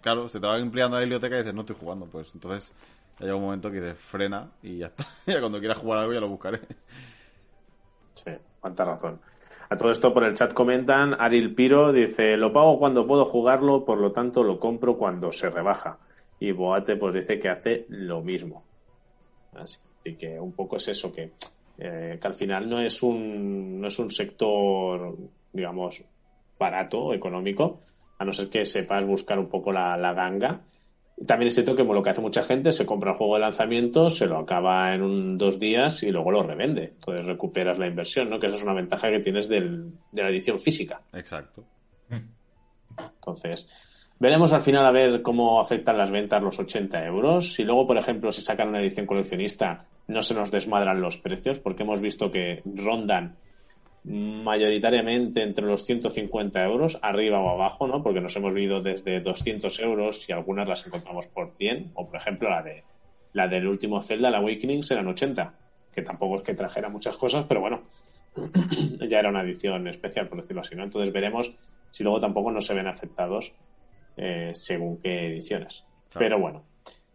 claro, 0.00 0.28
se 0.28 0.40
te 0.40 0.46
va 0.48 0.58
empleando 0.58 0.96
la 0.96 1.02
biblioteca 1.02 1.36
y 1.36 1.38
dices 1.38 1.54
no 1.54 1.60
estoy 1.60 1.76
jugando, 1.78 2.06
pues 2.06 2.34
entonces 2.34 2.74
ya 3.18 3.26
llega 3.26 3.36
un 3.36 3.42
momento 3.42 3.70
que 3.70 3.80
dices 3.80 3.98
frena 3.98 4.50
y 4.62 4.78
ya 4.78 4.86
está. 4.86 5.04
ya 5.26 5.38
cuando 5.40 5.60
quieras 5.60 5.78
jugar 5.78 6.00
algo 6.00 6.12
ya 6.12 6.20
lo 6.20 6.28
buscaré. 6.28 6.60
Sí, 8.14 8.30
cuánta 8.62 8.84
razón. 8.84 9.20
A 9.68 9.76
todo 9.76 9.90
esto 9.90 10.14
por 10.14 10.24
el 10.24 10.34
chat 10.34 10.54
comentan, 10.54 11.14
Aril 11.18 11.54
Piro 11.54 11.92
dice, 11.92 12.36
lo 12.36 12.52
pago 12.52 12.78
cuando 12.78 13.06
puedo 13.06 13.24
jugarlo, 13.24 13.84
por 13.84 13.98
lo 13.98 14.12
tanto 14.12 14.42
lo 14.42 14.58
compro 14.58 14.96
cuando 14.96 15.32
se 15.32 15.50
rebaja. 15.50 15.98
Y 16.38 16.52
Boate 16.52 16.96
pues 16.96 17.14
dice 17.14 17.38
que 17.38 17.48
hace 17.48 17.86
lo 17.88 18.22
mismo. 18.22 18.64
Así 19.54 19.80
que 20.18 20.38
un 20.38 20.52
poco 20.52 20.76
es 20.76 20.88
eso, 20.88 21.12
que, 21.12 21.32
eh, 21.78 22.18
que 22.20 22.26
al 22.26 22.34
final 22.34 22.68
no 22.68 22.80
es 22.80 23.02
un, 23.02 23.80
no 23.80 23.88
es 23.88 23.98
un 23.98 24.10
sector, 24.10 25.16
digamos, 25.52 26.04
barato 26.58 27.12
económico, 27.14 27.80
a 28.18 28.24
no 28.24 28.32
ser 28.32 28.48
que 28.48 28.64
sepas 28.64 29.06
buscar 29.06 29.38
un 29.38 29.48
poco 29.48 29.72
la, 29.72 29.96
la 29.96 30.12
ganga. 30.12 30.60
También 31.26 31.48
es 31.48 31.54
cierto 31.54 31.76
que 31.76 31.84
lo 31.84 32.02
que 32.02 32.10
hace 32.10 32.20
mucha 32.20 32.42
gente 32.42 32.72
se 32.72 32.84
compra 32.86 33.12
el 33.12 33.16
juego 33.16 33.34
de 33.34 33.40
lanzamiento, 33.42 34.10
se 34.10 34.26
lo 34.26 34.38
acaba 34.38 34.94
en 34.94 35.02
un, 35.02 35.38
dos 35.38 35.58
días 35.58 36.02
y 36.02 36.10
luego 36.10 36.30
lo 36.30 36.42
revende. 36.42 36.84
Entonces 36.94 37.24
recuperas 37.26 37.78
la 37.78 37.86
inversión, 37.86 38.28
¿no? 38.30 38.38
Que 38.40 38.48
esa 38.48 38.56
es 38.56 38.62
una 38.64 38.74
ventaja 38.74 39.10
que 39.10 39.20
tienes 39.20 39.48
del- 39.48 39.92
de 40.10 40.22
la 40.22 40.28
edición 40.30 40.58
física. 40.58 41.02
Exacto. 41.12 41.64
Entonces, 42.98 44.10
veremos 44.18 44.52
al 44.52 44.60
final 44.60 44.84
a 44.86 44.90
ver 44.90 45.22
cómo 45.22 45.60
afectan 45.60 45.96
las 45.98 46.10
ventas 46.10 46.42
los 46.42 46.58
80 46.58 47.04
euros. 47.06 47.54
Si 47.54 47.64
luego, 47.64 47.86
por 47.86 47.96
ejemplo, 47.96 48.30
si 48.32 48.42
sacan 48.42 48.68
una 48.68 48.80
edición 48.80 49.06
coleccionista, 49.06 49.86
no 50.08 50.22
se 50.22 50.34
nos 50.34 50.50
desmadran 50.50 51.00
los 51.00 51.18
precios, 51.18 51.58
porque 51.58 51.82
hemos 51.84 52.00
visto 52.00 52.30
que 52.30 52.62
rondan 52.64 53.36
mayoritariamente 54.04 55.42
entre 55.42 55.66
los 55.66 55.84
150 55.84 56.64
euros, 56.64 56.98
arriba 57.02 57.40
o 57.40 57.50
abajo, 57.50 57.86
¿no? 57.86 58.02
Porque 58.02 58.20
nos 58.20 58.34
hemos 58.36 58.56
ido 58.56 58.82
desde 58.82 59.20
200 59.20 59.78
euros 59.80 60.28
y 60.28 60.32
algunas 60.32 60.68
las 60.68 60.86
encontramos 60.86 61.28
por 61.28 61.52
100, 61.56 61.92
o 61.94 62.06
por 62.06 62.16
ejemplo 62.16 62.50
la 62.50 62.62
de 62.62 62.82
la 63.32 63.48
del 63.48 63.66
último 63.66 64.00
Zelda, 64.00 64.30
la 64.30 64.38
Awakening, 64.38 64.82
eran 64.90 65.06
80, 65.08 65.54
que 65.94 66.02
tampoco 66.02 66.36
es 66.36 66.42
que 66.42 66.54
trajera 66.54 66.88
muchas 66.88 67.16
cosas, 67.16 67.46
pero 67.46 67.60
bueno, 67.60 67.82
ya 69.08 69.18
era 69.18 69.30
una 69.30 69.42
edición 69.42 69.86
especial, 69.88 70.28
por 70.28 70.40
decirlo 70.42 70.62
así, 70.62 70.74
¿no? 70.74 70.84
Entonces 70.84 71.12
veremos 71.12 71.54
si 71.90 72.02
luego 72.02 72.20
tampoco 72.20 72.50
no 72.50 72.60
se 72.60 72.74
ven 72.74 72.86
afectados 72.86 73.54
eh, 74.16 74.50
según 74.52 74.98
qué 74.98 75.28
ediciones. 75.28 75.86
Claro. 76.10 76.26
Pero 76.26 76.40
bueno. 76.40 76.64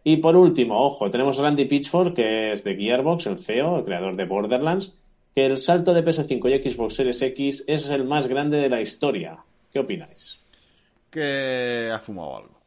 Y 0.03 0.17
por 0.17 0.35
último, 0.35 0.85
ojo, 0.85 1.11
tenemos 1.11 1.39
a 1.39 1.43
Randy 1.43 1.65
Pitchford, 1.65 2.13
que 2.13 2.53
es 2.53 2.63
de 2.63 2.75
Gearbox, 2.75 3.27
el 3.27 3.37
CEO, 3.37 3.79
el 3.79 3.85
creador 3.85 4.15
de 4.15 4.25
Borderlands, 4.25 4.97
que 5.37 5.45
el 5.45 5.59
salto 5.59 5.93
de 5.93 6.03
PS5 6.03 6.49
y 6.49 6.67
Xbox 6.67 6.95
Series 6.95 7.21
X 7.21 7.63
es 7.67 7.91
el 7.91 8.05
más 8.05 8.25
grande 8.25 8.57
de 8.57 8.69
la 8.69 8.81
historia. 8.81 9.37
¿Qué 9.71 9.77
opináis? 9.77 10.43
Que 11.11 11.91
ha 11.93 11.99
fumado 11.99 12.37
algo. 12.37 12.59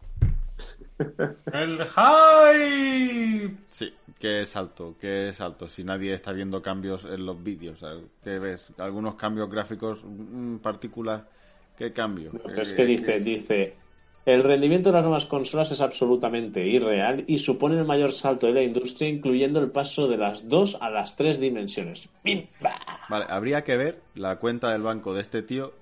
¡El 1.52 1.80
hype! 1.84 3.56
Sí, 3.72 3.92
que 4.20 4.42
es 4.42 4.54
alto, 4.54 4.94
que 5.00 5.26
es 5.26 5.40
alto. 5.40 5.68
Si 5.68 5.82
nadie 5.82 6.14
está 6.14 6.30
viendo 6.30 6.62
cambios 6.62 7.06
en 7.06 7.26
los 7.26 7.42
vídeos, 7.42 7.84
que 8.22 8.38
ves 8.38 8.70
algunos 8.78 9.16
cambios 9.16 9.50
gráficos, 9.50 10.04
partículas, 10.62 11.24
¿qué 11.76 11.92
cambio? 11.92 12.30
Pero 12.40 12.62
es 12.62 12.72
que 12.72 12.84
dice, 12.84 13.18
dice, 13.18 13.74
el 14.26 14.42
rendimiento 14.42 14.90
de 14.90 14.94
las 14.96 15.04
nuevas 15.04 15.26
consolas 15.26 15.72
es 15.72 15.80
absolutamente 15.80 16.66
irreal 16.66 17.24
y 17.26 17.38
supone 17.38 17.78
el 17.78 17.84
mayor 17.86 18.12
salto 18.12 18.46
de 18.46 18.52
la 18.52 18.62
industria, 18.62 19.08
incluyendo 19.08 19.60
el 19.60 19.70
paso 19.70 20.08
de 20.08 20.16
las 20.18 20.48
dos 20.48 20.76
a 20.80 20.90
las 20.90 21.16
tres 21.16 21.40
dimensiones. 21.40 22.08
Vale, 23.08 23.24
habría 23.28 23.64
que 23.64 23.76
ver 23.76 24.00
la 24.14 24.36
cuenta 24.38 24.70
del 24.72 24.82
banco 24.82 25.14
de 25.14 25.22
este 25.22 25.42
tío 25.42 25.72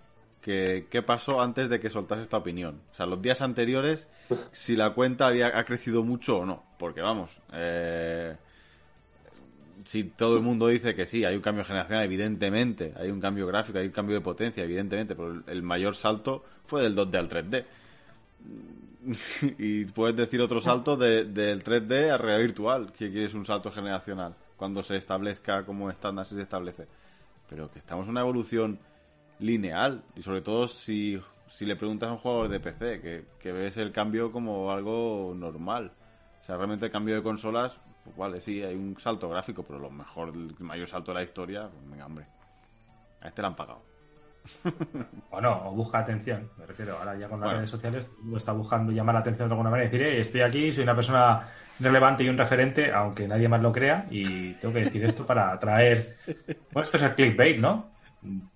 que 0.40 0.86
qué 0.89 1.02
pasó 1.02 1.40
antes 1.43 1.69
de 1.69 1.81
que 1.81 1.90
soltase 1.90 2.23
esta 2.23 2.36
opinión. 2.36 2.81
O 2.93 2.94
sea, 2.94 3.06
los 3.06 3.20
días 3.20 3.40
anteriores, 3.43 4.09
si 4.52 4.77
la 4.77 4.90
cuenta 4.94 5.27
había 5.27 5.59
ha 5.59 5.65
crecido 5.65 6.05
mucho 6.05 6.39
o 6.39 6.47
no. 6.47 6.62
Porque 6.78 7.01
vamos, 7.01 7.39
eh, 7.52 8.36
si 9.85 10.05
todo 10.05 10.36
el 10.36 10.43
mundo 10.43 10.69
dice 10.69 10.94
que 10.94 11.06
sí, 11.06 11.24
hay 11.24 11.35
un 11.35 11.43
cambio 11.43 11.65
generacional, 11.65 12.05
evidentemente, 12.05 12.93
hay 12.97 13.10
un 13.10 13.20
cambio 13.20 13.47
gráfico, 13.47 13.78
hay 13.78 13.86
un 13.86 13.93
cambio 13.93 14.15
de 14.16 14.20
potencia, 14.20 14.62
evidentemente, 14.62 15.15
pero 15.15 15.32
el- 15.32 15.43
el 15.47 15.62
mayor 15.62 15.94
salto 15.97 16.44
fue 16.66 16.82
del 16.82 16.94
2D 16.94 17.19
al 17.19 17.28
3D. 17.28 17.65
y 19.59 19.85
puedes 19.86 20.16
decir 20.16 20.40
otro 20.40 20.60
salto 20.60 20.97
de- 20.97 21.24
del 21.24 21.62
3D 21.62 22.10
a 22.10 22.19
realidad 22.19 22.40
virtual, 22.40 22.90
si 22.94 23.10
quieres 23.10 23.35
un 23.35 23.44
salto 23.44 23.70
generacional, 23.70 24.35
cuando 24.56 24.82
se 24.82 24.97
establezca 24.97 25.65
como 25.65 25.90
estándar, 25.90 26.27
si 26.27 26.35
se 26.35 26.43
establece. 26.43 26.86
Pero 27.48 27.70
que 27.70 27.78
estamos 27.78 28.06
en 28.06 28.10
una 28.12 28.20
evolución 28.20 28.78
lineal, 29.39 30.02
y 30.16 30.23
sobre 30.23 30.40
todo 30.40 30.69
si, 30.69 31.19
si 31.48 31.65
le 31.65 31.77
preguntas 31.77 32.09
a 32.09 32.12
un 32.12 32.19
jugador 32.19 32.48
de 32.48 32.60
PC, 32.60 33.01
que, 33.01 33.24
que 33.39 33.52
ves 33.52 33.77
el 33.77 33.93
cambio 33.93 34.31
como 34.32 34.70
algo 34.70 35.32
normal. 35.36 35.93
O 36.40 36.44
sea, 36.44 36.56
realmente 36.56 36.86
el 36.86 36.93
cambio 36.93 37.15
de 37.15 37.23
consolas, 37.23 37.81
pues 38.05 38.16
vale, 38.16 38.40
sí, 38.40 38.62
hay 38.62 38.74
un 38.74 38.98
salto 38.98 39.28
gráfico, 39.28 39.62
pero 39.62 39.78
lo 39.78 39.90
mejor, 39.90 40.31
el 40.31 40.55
mayor 40.59 40.89
salto 40.89 41.12
de 41.12 41.19
la 41.19 41.24
historia, 41.24 41.69
pues 41.69 41.90
venga, 41.90 42.06
hombre. 42.06 42.27
A 43.20 43.28
este 43.28 43.43
le 43.43 43.48
han 43.48 43.56
pagado. 43.56 43.82
O 45.30 45.40
no, 45.40 45.68
o 45.68 45.72
busca 45.72 45.98
atención. 45.98 46.50
Me 46.58 46.66
refiero, 46.66 46.96
ahora 46.98 47.16
ya 47.16 47.28
con 47.28 47.38
las 47.40 47.46
Bueno. 47.48 47.58
redes 47.58 47.70
sociales 47.70 48.10
uno 48.24 48.36
está 48.36 48.52
buscando 48.52 48.92
llamar 48.92 49.14
la 49.14 49.20
atención 49.20 49.48
de 49.48 49.52
alguna 49.52 49.70
manera 49.70 49.88
y 49.88 49.90
decir, 49.92 50.06
"Eh, 50.06 50.20
estoy 50.20 50.40
aquí, 50.40 50.72
soy 50.72 50.82
una 50.84 50.94
persona 50.94 51.48
relevante 51.80 52.24
y 52.24 52.28
un 52.28 52.36
referente, 52.38 52.90
aunque 52.92 53.28
nadie 53.28 53.48
más 53.48 53.60
lo 53.62 53.70
crea, 53.72 54.06
y 54.10 54.54
tengo 54.54 54.74
que 54.74 54.80
decir 54.84 55.04
esto 55.04 55.24
para 55.24 55.52
atraer. 55.52 56.16
Bueno, 56.72 56.82
esto 56.82 56.96
es 56.96 57.02
el 57.04 57.14
clickbait, 57.14 57.58
¿no? 57.58 57.90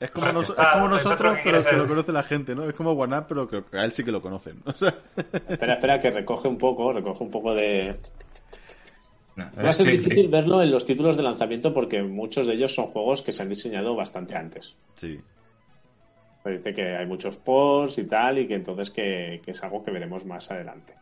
Es 0.01 0.11
como, 0.11 0.25
Pues 0.27 0.35
nos- 0.35 0.51
está, 0.51 0.63
es 0.65 0.69
como 0.73 0.97
es 0.97 1.07
otro 1.07 1.11
nosotros, 1.11 1.33
que 1.37 1.43
pero 1.45 1.59
quiere 1.63 1.71
que 1.71 1.83
lo 1.83 1.89
conoce 1.89 2.13
la 2.13 2.23
gente, 2.25 2.55
¿no? 2.57 2.65
Es 2.69 2.75
como 2.75 2.91
OneUp, 2.93 3.27
pero 3.29 3.47
que, 3.49 3.63
a 3.79 3.85
él 3.85 3.93
sí 3.93 4.03
que 4.03 4.11
lo 4.11 4.21
conocen. 4.21 4.61
O 4.67 4.73
sea, 4.73 4.93
Espera, 5.49 5.75
espera, 5.75 6.01
que 6.01 6.11
recoge 6.11 6.49
un 6.49 6.59
poco, 6.59 6.93
recoge 6.93 7.23
un 7.23 7.31
poco 7.31 7.55
de... 7.55 7.97
No, 9.37 9.45
Va 9.57 9.69
a 9.69 9.71
es 9.71 9.77
ser 9.77 9.87
difícil 9.87 10.29
verlo 10.29 10.61
en 10.63 10.71
los 10.71 10.85
títulos 10.85 11.17
de 11.17 11.23
lanzamiento 11.23 11.73
porque 11.73 12.03
muchos 12.03 12.47
de 12.47 12.55
ellos 12.55 12.75
son 12.75 12.87
juegos 12.89 13.23
que 13.23 13.33
se 13.33 13.43
han 13.43 13.49
diseñado 13.49 13.95
bastante 13.95 14.37
antes. 14.37 14.77
Sí. 14.97 15.19
Pero 16.43 16.57
dice 16.57 16.75
que 16.75 16.97
hay 16.97 17.07
muchos 17.07 17.37
posts 17.37 17.99
y 17.99 18.05
tal, 18.05 18.39
y 18.39 18.49
que 18.49 18.55
entonces 18.55 18.91
que, 18.91 19.41
que 19.45 19.53
es 19.53 19.63
algo 19.63 19.85
que 19.85 19.91
veremos 19.91 20.25
más 20.25 20.51
adelante. 20.51 20.95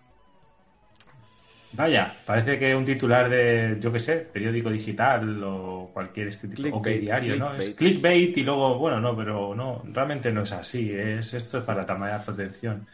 Vaya, 1.72 2.12
parece 2.26 2.58
que 2.58 2.74
un 2.74 2.84
titular 2.84 3.28
de, 3.28 3.78
yo 3.80 3.92
qué 3.92 4.00
sé, 4.00 4.16
periódico 4.16 4.70
digital 4.70 5.42
o 5.44 5.90
cualquier 5.92 6.28
este 6.28 6.48
tipo, 6.48 6.76
o 6.76 6.82
que 6.82 6.98
Clickbait, 6.98 7.00
diario, 7.00 7.36
¿no? 7.36 7.54
Es 7.54 7.76
clickbait. 7.76 7.76
clickbait 7.76 8.36
y 8.38 8.42
luego, 8.42 8.76
bueno, 8.76 9.00
no, 9.00 9.16
pero 9.16 9.54
no, 9.54 9.82
realmente 9.84 10.32
no 10.32 10.42
es 10.42 10.52
así. 10.52 10.90
Es 10.92 11.32
esto 11.32 11.58
es 11.58 11.64
para 11.64 11.86
tamañar 11.86 12.24
tu 12.24 12.32
atención. 12.32 12.86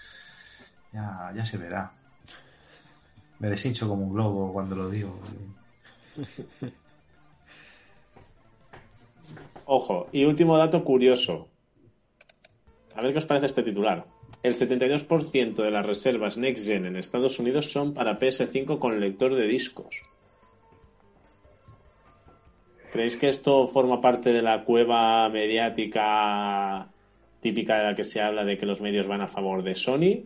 Ya, 0.93 1.33
ya 1.35 1.45
se 1.45 1.57
verá. 1.57 1.91
Me 3.39 3.49
deshincho 3.49 3.89
como 3.89 4.05
un 4.05 4.13
globo 4.13 4.53
cuando 4.53 4.77
lo 4.77 4.91
digo. 4.91 5.19
Ojo, 9.65 10.09
y 10.13 10.25
último 10.25 10.57
dato 10.59 10.85
curioso. 10.85 11.49
A 12.97 13.03
ver 13.03 13.13
qué 13.13 13.19
os 13.19 13.27
parece 13.27 13.47
este 13.47 13.63
titular. 13.63 14.07
El 14.43 14.55
72% 14.55 15.55
de 15.57 15.71
las 15.71 15.85
reservas 15.85 16.39
Next 16.39 16.67
Gen 16.67 16.87
en 16.87 16.97
Estados 16.97 17.39
Unidos 17.39 17.71
son 17.71 17.93
para 17.93 18.19
PS5 18.19 18.79
con 18.79 18.99
lector 18.99 19.35
de 19.35 19.47
discos. 19.47 20.03
¿Creéis 22.91 23.19
que 23.19 23.29
esto 23.29 23.67
forma 23.67 24.01
parte 24.01 24.33
de 24.33 24.41
la 24.41 24.65
cueva 24.65 25.29
mediática 25.29 26.89
típica 27.41 27.77
de 27.77 27.85
la 27.85 27.95
que 27.95 28.05
se 28.05 28.23
habla 28.23 28.45
de 28.45 28.57
que 28.57 28.65
los 28.65 28.81
medios 28.81 29.07
van 29.07 29.21
a 29.21 29.29
favor 29.29 29.63
de 29.63 29.75
Sony? 29.75 30.25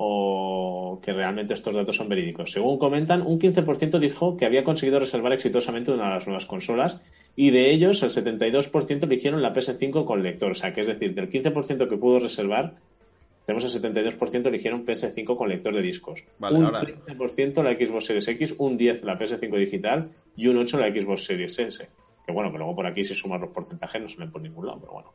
¿O 0.00 1.00
que 1.02 1.12
realmente 1.12 1.54
estos 1.54 1.74
datos 1.74 1.96
son 1.96 2.08
verídicos? 2.08 2.52
Según 2.52 2.78
comentan, 2.78 3.22
un 3.22 3.38
15% 3.40 3.98
dijo 3.98 4.36
que 4.36 4.46
había 4.46 4.62
conseguido 4.62 5.00
reservar 5.00 5.32
exitosamente 5.32 5.90
una 5.90 6.04
de 6.04 6.10
las 6.14 6.26
nuevas 6.26 6.46
consolas 6.46 7.00
y 7.34 7.50
de 7.50 7.72
ellos 7.72 8.02
el 8.04 8.10
72% 8.10 9.02
eligieron 9.04 9.42
la 9.42 9.52
PS5 9.52 10.04
con 10.04 10.22
lector. 10.22 10.52
O 10.52 10.54
sea, 10.54 10.72
que 10.72 10.82
es 10.82 10.86
decir, 10.86 11.14
del 11.14 11.28
15% 11.28 11.88
que 11.88 11.96
pudo 11.96 12.20
reservar, 12.20 12.76
tenemos 13.44 13.64
el 13.74 13.82
72% 13.82 14.46
eligieron 14.46 14.86
PS5 14.86 15.36
con 15.36 15.48
lector 15.48 15.74
de 15.74 15.82
discos. 15.82 16.22
Vale, 16.38 16.58
un 16.58 16.66
ahora- 16.66 16.80
13% 16.80 17.62
la 17.64 17.74
Xbox 17.74 18.04
Series 18.06 18.28
X, 18.28 18.54
un 18.58 18.78
10% 18.78 19.02
la 19.04 19.18
PS5 19.18 19.56
digital 19.58 20.10
y 20.36 20.46
un 20.46 20.58
8% 20.58 20.78
la 20.78 21.00
Xbox 21.00 21.24
Series 21.24 21.58
S. 21.58 21.88
Que 22.24 22.32
bueno, 22.32 22.52
que 22.52 22.58
luego 22.58 22.76
por 22.76 22.86
aquí 22.86 23.02
si 23.02 23.14
sumas 23.16 23.40
los 23.40 23.50
porcentajes 23.50 24.00
no 24.00 24.06
se 24.06 24.16
ven 24.18 24.30
por 24.30 24.42
ningún 24.42 24.64
lado, 24.66 24.78
pero 24.80 24.92
bueno. 24.92 25.12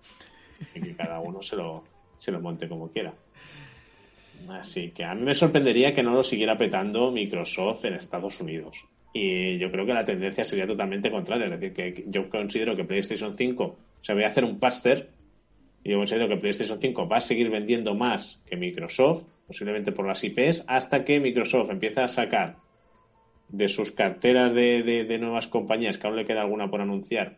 Y 0.75 0.81
que 0.81 0.93
cada 0.95 1.19
uno 1.21 1.41
se 1.41 1.55
lo, 1.55 1.83
se 2.17 2.31
lo 2.33 2.41
monte 2.41 2.67
como 2.67 2.89
quiera. 2.89 3.13
Así 4.49 4.89
que 4.91 5.03
a 5.03 5.13
mí 5.15 5.21
me 5.23 5.33
sorprendería 5.33 5.93
que 5.93 6.03
no 6.03 6.13
lo 6.13 6.23
siguiera 6.23 6.57
petando 6.57 7.11
Microsoft 7.11 7.85
en 7.85 7.93
Estados 7.93 8.39
Unidos. 8.41 8.85
Y 9.13 9.57
yo 9.59 9.71
creo 9.71 9.85
que 9.85 9.93
la 9.93 10.03
tendencia 10.05 10.43
sería 10.43 10.65
totalmente 10.67 11.11
contraria. 11.11 11.45
Es 11.45 11.51
decir, 11.59 11.73
que 11.73 12.03
yo 12.07 12.29
considero 12.29 12.75
que 12.75 12.83
PlayStation 12.83 13.33
5 13.35 13.75
se 14.01 14.13
voy 14.13 14.23
a 14.23 14.27
hacer 14.27 14.43
un 14.43 14.59
paster. 14.59 15.09
Y 15.83 15.91
yo 15.91 15.97
considero 15.97 16.27
que 16.27 16.37
PlayStation 16.37 16.79
5 16.79 17.07
va 17.07 17.17
a 17.17 17.21
seguir 17.21 17.49
vendiendo 17.49 17.93
más 17.93 18.41
que 18.45 18.55
Microsoft, 18.55 19.23
posiblemente 19.47 19.91
por 19.91 20.07
las 20.07 20.23
IPs, 20.23 20.63
hasta 20.67 21.03
que 21.05 21.19
Microsoft 21.19 21.69
empiece 21.69 22.01
a 22.01 22.07
sacar 22.07 22.55
de 23.49 23.67
sus 23.67 23.91
carteras 23.91 24.53
de, 24.53 24.81
de- 24.81 25.03
de 25.03 25.17
nuevas 25.19 25.47
compañías, 25.47 25.97
que 25.97 26.07
aún 26.07 26.15
le 26.15 26.25
queda 26.25 26.41
alguna 26.41 26.69
por 26.71 26.81
anunciar, 26.81 27.37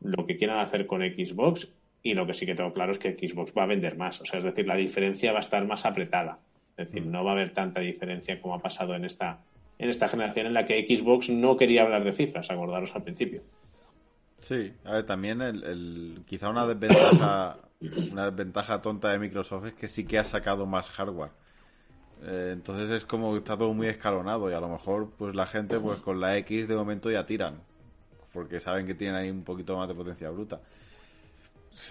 lo 0.00 0.26
que 0.26 0.36
quieran 0.36 0.58
hacer 0.58 0.86
con 0.86 1.02
Xbox. 1.02 1.70
Y 2.02 2.14
lo 2.14 2.26
que 2.26 2.34
sí 2.34 2.46
que 2.46 2.54
tengo 2.54 2.72
claro 2.72 2.92
es 2.92 2.98
que 2.98 3.12
Xbox 3.12 3.52
va 3.56 3.64
a 3.64 3.66
vender 3.66 3.96
más. 3.96 4.20
O 4.20 4.24
sea, 4.24 4.38
es 4.38 4.44
decir, 4.44 4.66
la 4.66 4.76
diferencia 4.76 5.32
va 5.32 5.38
a 5.38 5.40
estar 5.40 5.64
más 5.66 5.84
apretada. 5.86 6.40
Es 6.76 6.88
decir, 6.88 7.06
no 7.06 7.24
va 7.24 7.30
a 7.32 7.34
haber 7.34 7.52
tanta 7.52 7.80
diferencia 7.80 8.40
como 8.40 8.54
ha 8.54 8.62
pasado 8.62 8.94
en 8.94 9.04
esta, 9.04 9.44
en 9.78 9.88
esta 9.90 10.08
generación 10.08 10.46
en 10.46 10.54
la 10.54 10.64
que 10.64 10.84
Xbox 10.86 11.30
no 11.30 11.56
quería 11.56 11.82
hablar 11.82 12.04
de 12.04 12.12
cifras, 12.12 12.50
acordaros 12.50 12.94
al 12.94 13.04
principio. 13.04 13.42
Sí, 14.40 14.74
a 14.84 14.94
ver, 14.94 15.06
también 15.06 15.40
el, 15.40 15.62
el- 15.64 16.24
quizá 16.26 16.50
una 16.50 16.66
desventaja, 16.66 17.58
una 18.08 18.26
desventaja 18.30 18.82
tonta 18.82 19.12
de 19.12 19.18
Microsoft 19.18 19.66
es 19.66 19.74
que 19.74 19.88
sí 19.88 20.06
que 20.06 20.18
ha 20.18 20.24
sacado 20.24 20.66
más 20.66 20.88
hardware. 20.88 21.30
Eh, 22.22 22.50
entonces 22.54 22.90
es 22.90 23.04
como 23.06 23.32
que 23.32 23.38
está 23.38 23.58
todo 23.58 23.74
muy 23.74 23.88
escalonado 23.88 24.50
y 24.50 24.54
a 24.54 24.60
lo 24.60 24.68
mejor 24.68 25.12
pues 25.18 25.34
la 25.34 25.46
gente 25.46 25.80
pues 25.80 26.00
con 26.00 26.20
la 26.20 26.36
X 26.38 26.68
de 26.68 26.76
momento 26.76 27.10
ya 27.10 27.26
tiran 27.26 27.62
porque 28.32 28.60
saben 28.60 28.86
que 28.86 28.94
tienen 28.94 29.16
ahí 29.16 29.30
un 29.30 29.44
poquito 29.44 29.76
más 29.78 29.88
de 29.88 29.94
potencia 29.94 30.30
bruta. 30.30 30.62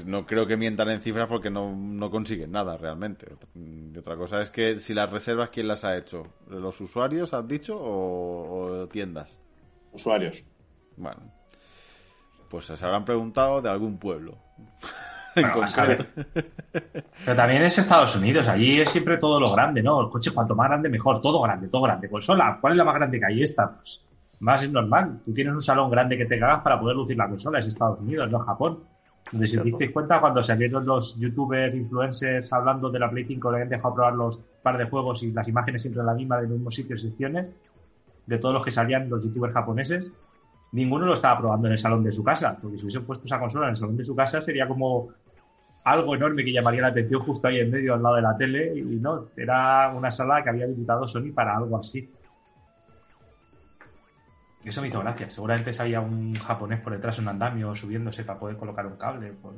No 0.05 0.25
creo 0.25 0.45
que 0.45 0.57
mientan 0.57 0.89
en 0.89 1.01
cifras 1.01 1.27
porque 1.27 1.49
no, 1.49 1.75
no 1.75 2.09
consiguen 2.11 2.51
nada 2.51 2.77
realmente. 2.77 3.27
Y 3.55 3.97
otra 3.97 4.15
cosa 4.15 4.41
es 4.41 4.49
que 4.51 4.79
si 4.79 4.93
las 4.93 5.11
reservas, 5.11 5.49
¿quién 5.49 5.67
las 5.67 5.83
ha 5.83 5.97
hecho? 5.97 6.23
¿Los 6.49 6.79
usuarios, 6.81 7.33
has 7.33 7.47
dicho, 7.47 7.77
o- 7.79 8.81
o 8.83 8.87
tiendas? 8.87 9.37
Usuarios. 9.91 10.43
Bueno, 10.97 11.21
pues 12.49 12.65
se 12.65 12.85
habrán 12.85 13.05
preguntado 13.05 13.61
de 13.61 13.69
algún 13.69 13.97
pueblo. 13.97 14.35
en 15.35 15.43
Bueno, 15.43 15.61
concreto. 15.65 16.05
Pero 17.25 17.35
también 17.35 17.63
es 17.63 17.77
Estados 17.77 18.15
Unidos, 18.15 18.47
allí 18.47 18.79
es 18.81 18.89
siempre 18.89 19.17
todo 19.17 19.39
lo 19.39 19.51
grande, 19.51 19.81
¿no? 19.81 20.01
El 20.01 20.09
coche 20.09 20.31
cuanto 20.31 20.55
más 20.55 20.67
grande 20.67 20.89
mejor, 20.89 21.21
todo 21.21 21.41
grande, 21.41 21.67
todo 21.69 21.81
grande. 21.83 22.09
Consola, 22.09 22.57
¿cuál 22.61 22.73
es 22.73 22.77
la 22.77 22.83
más 22.83 22.95
grande 22.95 23.19
que 23.19 23.25
hay? 23.25 23.41
Esta, 23.41 23.71
pues 23.77 24.05
más 24.41 24.61
es 24.63 24.69
normal. 24.71 25.21
Tú 25.25 25.33
tienes 25.33 25.55
un 25.55 25.61
salón 25.61 25.89
grande 25.89 26.17
que 26.17 26.25
te 26.25 26.37
cagas 26.39 26.61
para 26.61 26.79
poder 26.79 26.95
lucir 26.95 27.17
la 27.17 27.29
consola, 27.29 27.59
es 27.59 27.65
Estados 27.67 28.01
Unidos, 28.01 28.29
no 28.29 28.39
Japón. 28.39 28.79
Donde 29.31 29.47
si 29.47 29.57
os 29.57 29.63
disteis 29.63 29.91
cuenta, 29.91 30.19
cuando 30.19 30.43
salieron 30.43 30.85
los 30.85 31.17
youtubers, 31.17 31.73
influencers 31.73 32.51
hablando 32.51 32.89
de 32.89 32.99
la 32.99 33.09
Play 33.09 33.25
5, 33.25 33.51
le 33.51 33.57
habían 33.57 33.69
dejado 33.69 33.95
probar 33.95 34.13
los 34.15 34.39
par 34.61 34.77
de 34.77 34.85
juegos 34.85 35.23
y 35.23 35.31
las 35.31 35.47
imágenes 35.47 35.81
siempre 35.81 36.03
la 36.03 36.13
misma 36.13 36.37
de 36.37 36.43
los 36.43 36.51
mismos 36.51 36.75
sitios 36.75 37.01
y 37.03 37.07
secciones, 37.07 37.53
de 38.25 38.37
todos 38.37 38.53
los 38.53 38.63
que 38.63 38.71
salían 38.71 39.09
los 39.09 39.23
youtubers 39.23 39.53
japoneses, 39.53 40.11
ninguno 40.73 41.05
lo 41.05 41.13
estaba 41.13 41.39
probando 41.39 41.67
en 41.67 41.73
el 41.73 41.77
salón 41.77 42.03
de 42.03 42.11
su 42.11 42.23
casa, 42.23 42.57
porque 42.61 42.77
si 42.77 42.83
hubiesen 42.83 43.05
puesto 43.05 43.25
esa 43.25 43.39
consola 43.39 43.65
en 43.65 43.71
el 43.71 43.75
salón 43.75 43.97
de 43.97 44.05
su 44.05 44.15
casa 44.15 44.41
sería 44.41 44.67
como 44.67 45.09
algo 45.83 46.15
enorme 46.15 46.43
que 46.43 46.51
llamaría 46.51 46.81
la 46.81 46.87
atención 46.89 47.21
justo 47.21 47.47
ahí 47.47 47.59
en 47.59 47.71
medio 47.71 47.93
al 47.93 48.03
lado 48.03 48.15
de 48.15 48.21
la 48.21 48.37
tele 48.37 48.73
y 48.77 48.81
no, 48.99 49.27
era 49.35 49.91
una 49.95 50.11
sala 50.11 50.43
que 50.43 50.49
había 50.49 50.65
habilitado 50.65 51.07
Sony 51.07 51.31
para 51.33 51.57
algo 51.57 51.77
así. 51.77 52.09
Eso 54.63 54.81
me 54.81 54.89
hizo 54.89 54.99
gracia. 54.99 55.31
Seguramente 55.31 55.73
sabía 55.73 56.01
un 56.01 56.35
japonés 56.35 56.79
por 56.81 56.93
detrás 56.93 57.17
en 57.17 57.25
un 57.25 57.29
andamio 57.29 57.73
subiéndose 57.75 58.23
para 58.23 58.39
poder 58.39 58.57
colocar 58.57 58.85
un 58.85 58.95
cable. 58.95 59.33
pues. 59.41 59.55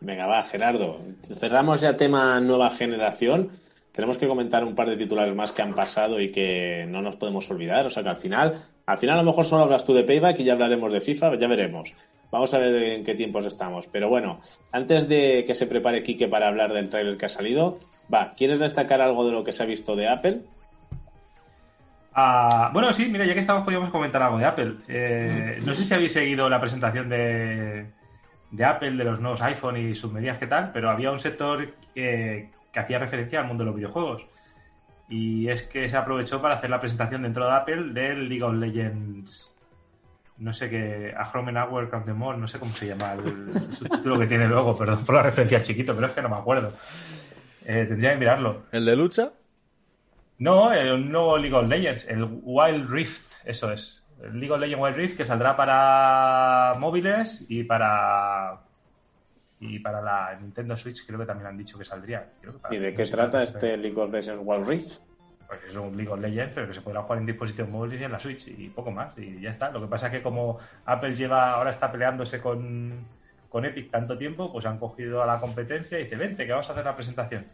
Venga, 0.00 0.26
va, 0.26 0.42
Gerardo. 0.42 1.00
Cerramos 1.22 1.80
ya 1.80 1.96
tema 1.96 2.40
nueva 2.40 2.70
generación. 2.70 3.50
Tenemos 3.92 4.16
que 4.16 4.28
comentar 4.28 4.64
un 4.64 4.76
par 4.76 4.88
de 4.88 4.96
titulares 4.96 5.34
más 5.34 5.52
que 5.52 5.62
han 5.62 5.74
pasado 5.74 6.20
y 6.20 6.30
que 6.30 6.86
no 6.88 7.02
nos 7.02 7.16
podemos 7.16 7.50
olvidar. 7.50 7.84
O 7.84 7.90
sea 7.90 8.02
que 8.02 8.08
al 8.08 8.16
final, 8.16 8.54
al 8.86 8.98
final 8.98 9.16
a 9.16 9.22
lo 9.22 9.26
mejor 9.26 9.44
solo 9.44 9.64
hablas 9.64 9.84
tú 9.84 9.92
de 9.92 10.04
Payback 10.04 10.38
y 10.38 10.44
ya 10.44 10.52
hablaremos 10.52 10.92
de 10.92 11.00
FIFA, 11.00 11.36
ya 11.36 11.48
veremos. 11.48 11.92
Vamos 12.30 12.54
a 12.54 12.58
ver 12.58 12.74
en 12.74 13.04
qué 13.04 13.14
tiempos 13.14 13.44
estamos. 13.44 13.88
Pero 13.88 14.08
bueno, 14.08 14.40
antes 14.70 15.08
de 15.08 15.44
que 15.46 15.54
se 15.54 15.66
prepare 15.66 16.02
Quique 16.02 16.28
para 16.28 16.48
hablar 16.48 16.72
del 16.72 16.88
tráiler 16.88 17.16
que 17.16 17.26
ha 17.26 17.30
salido, 17.30 17.78
va, 18.12 18.34
¿quieres 18.36 18.60
destacar 18.60 19.00
algo 19.00 19.26
de 19.26 19.32
lo 19.32 19.42
que 19.42 19.52
se 19.52 19.62
ha 19.64 19.66
visto 19.66 19.96
de 19.96 20.08
Apple? 20.08 20.42
Ah, 22.20 22.70
bueno, 22.72 22.92
sí, 22.92 23.08
mira, 23.08 23.24
ya 23.24 23.32
que 23.32 23.38
estamos, 23.38 23.62
podíamos 23.62 23.90
comentar 23.90 24.20
algo 24.20 24.38
de 24.38 24.44
Apple. 24.44 24.78
Eh, 24.88 25.60
no 25.64 25.72
sé 25.76 25.84
si 25.84 25.94
habéis 25.94 26.12
seguido 26.12 26.50
la 26.50 26.60
presentación 26.60 27.08
de, 27.08 27.92
de 28.50 28.64
Apple, 28.64 28.96
de 28.96 29.04
los 29.04 29.20
nuevos 29.20 29.40
iPhone 29.40 29.76
y 29.76 29.94
sus 29.94 30.10
medidas, 30.10 30.36
qué 30.38 30.48
tal, 30.48 30.72
pero 30.72 30.90
había 30.90 31.12
un 31.12 31.20
sector 31.20 31.74
que, 31.94 32.50
que 32.72 32.80
hacía 32.80 32.98
referencia 32.98 33.38
al 33.38 33.46
mundo 33.46 33.62
de 33.62 33.66
los 33.66 33.76
videojuegos. 33.76 34.26
Y 35.08 35.48
es 35.48 35.62
que 35.62 35.88
se 35.88 35.96
aprovechó 35.96 36.42
para 36.42 36.56
hacer 36.56 36.70
la 36.70 36.80
presentación 36.80 37.22
dentro 37.22 37.46
de 37.46 37.52
Apple 37.52 37.92
del 37.92 38.28
League 38.28 38.42
of 38.42 38.54
Legends. 38.54 39.54
No 40.38 40.52
sé 40.52 40.68
qué, 40.68 41.14
A 41.16 41.22
Home 41.22 41.56
and 41.56 41.70
Hour 41.70 41.88
All, 41.92 42.40
no 42.40 42.48
sé 42.48 42.58
cómo 42.58 42.72
se 42.72 42.88
llama 42.88 43.12
el 43.12 43.70
subtítulo 43.72 44.18
que 44.18 44.26
tiene 44.26 44.48
luego, 44.48 44.76
perdón 44.76 45.04
por 45.04 45.14
la 45.14 45.22
referencia 45.22 45.62
chiquito, 45.62 45.94
pero 45.94 46.08
es 46.08 46.14
que 46.14 46.22
no 46.22 46.30
me 46.30 46.36
acuerdo. 46.36 46.72
Eh, 47.64 47.86
tendría 47.88 48.10
que 48.14 48.18
mirarlo. 48.18 48.64
¿El 48.72 48.84
de 48.86 48.96
lucha? 48.96 49.30
No, 50.38 50.72
el 50.72 51.10
nuevo 51.10 51.36
League 51.36 51.54
of 51.56 51.68
Legends, 51.68 52.06
el 52.08 52.24
Wild 52.42 52.88
Rift, 52.90 53.32
eso 53.44 53.72
es. 53.72 54.02
El 54.22 54.38
League 54.38 54.52
of 54.52 54.60
Legends 54.60 54.82
Wild 54.82 54.96
Rift 54.96 55.16
que 55.16 55.24
saldrá 55.24 55.56
para 55.56 56.74
móviles 56.78 57.44
y 57.48 57.64
para 57.64 58.60
y 59.60 59.80
para 59.80 60.00
la 60.00 60.36
Nintendo 60.40 60.76
Switch 60.76 61.04
creo 61.04 61.18
que 61.18 61.26
también 61.26 61.48
han 61.48 61.56
dicho 61.58 61.76
que 61.78 61.84
saldría. 61.84 62.28
Creo 62.40 62.52
que 62.54 62.58
para- 62.60 62.74
¿Y 62.74 62.78
de 62.78 62.94
qué 62.94 63.06
trata 63.06 63.42
este 63.42 63.76
League 63.76 64.00
of 64.00 64.10
Legends 64.12 64.42
Wild 64.44 64.68
Rift? 64.68 64.98
Pues 65.48 65.60
es 65.68 65.76
un 65.76 65.96
League 65.96 66.12
of 66.12 66.20
Legends, 66.20 66.54
pero 66.54 66.68
que 66.68 66.74
se 66.74 66.82
podrá 66.82 67.02
jugar 67.02 67.18
en 67.18 67.26
dispositivos 67.26 67.70
móviles 67.70 68.00
y 68.00 68.04
en 68.04 68.12
la 68.12 68.20
Switch 68.20 68.46
y 68.46 68.68
poco 68.68 68.90
más. 68.92 69.16
Y 69.18 69.40
ya 69.40 69.50
está. 69.50 69.70
Lo 69.70 69.80
que 69.80 69.86
pasa 69.88 70.06
es 70.06 70.12
que 70.12 70.22
como 70.22 70.58
Apple 70.84 71.14
lleva 71.16 71.52
ahora 71.54 71.70
está 71.70 71.90
peleándose 71.90 72.40
con, 72.40 73.04
con 73.48 73.64
Epic 73.64 73.90
tanto 73.90 74.16
tiempo, 74.18 74.52
pues 74.52 74.66
han 74.66 74.78
cogido 74.78 75.22
a 75.22 75.26
la 75.26 75.40
competencia 75.40 75.98
y 75.98 76.04
dice, 76.04 76.16
vente, 76.16 76.44
que 76.46 76.52
vamos 76.52 76.68
a 76.68 76.72
hacer 76.72 76.84
la 76.84 76.94
presentación. 76.94 77.46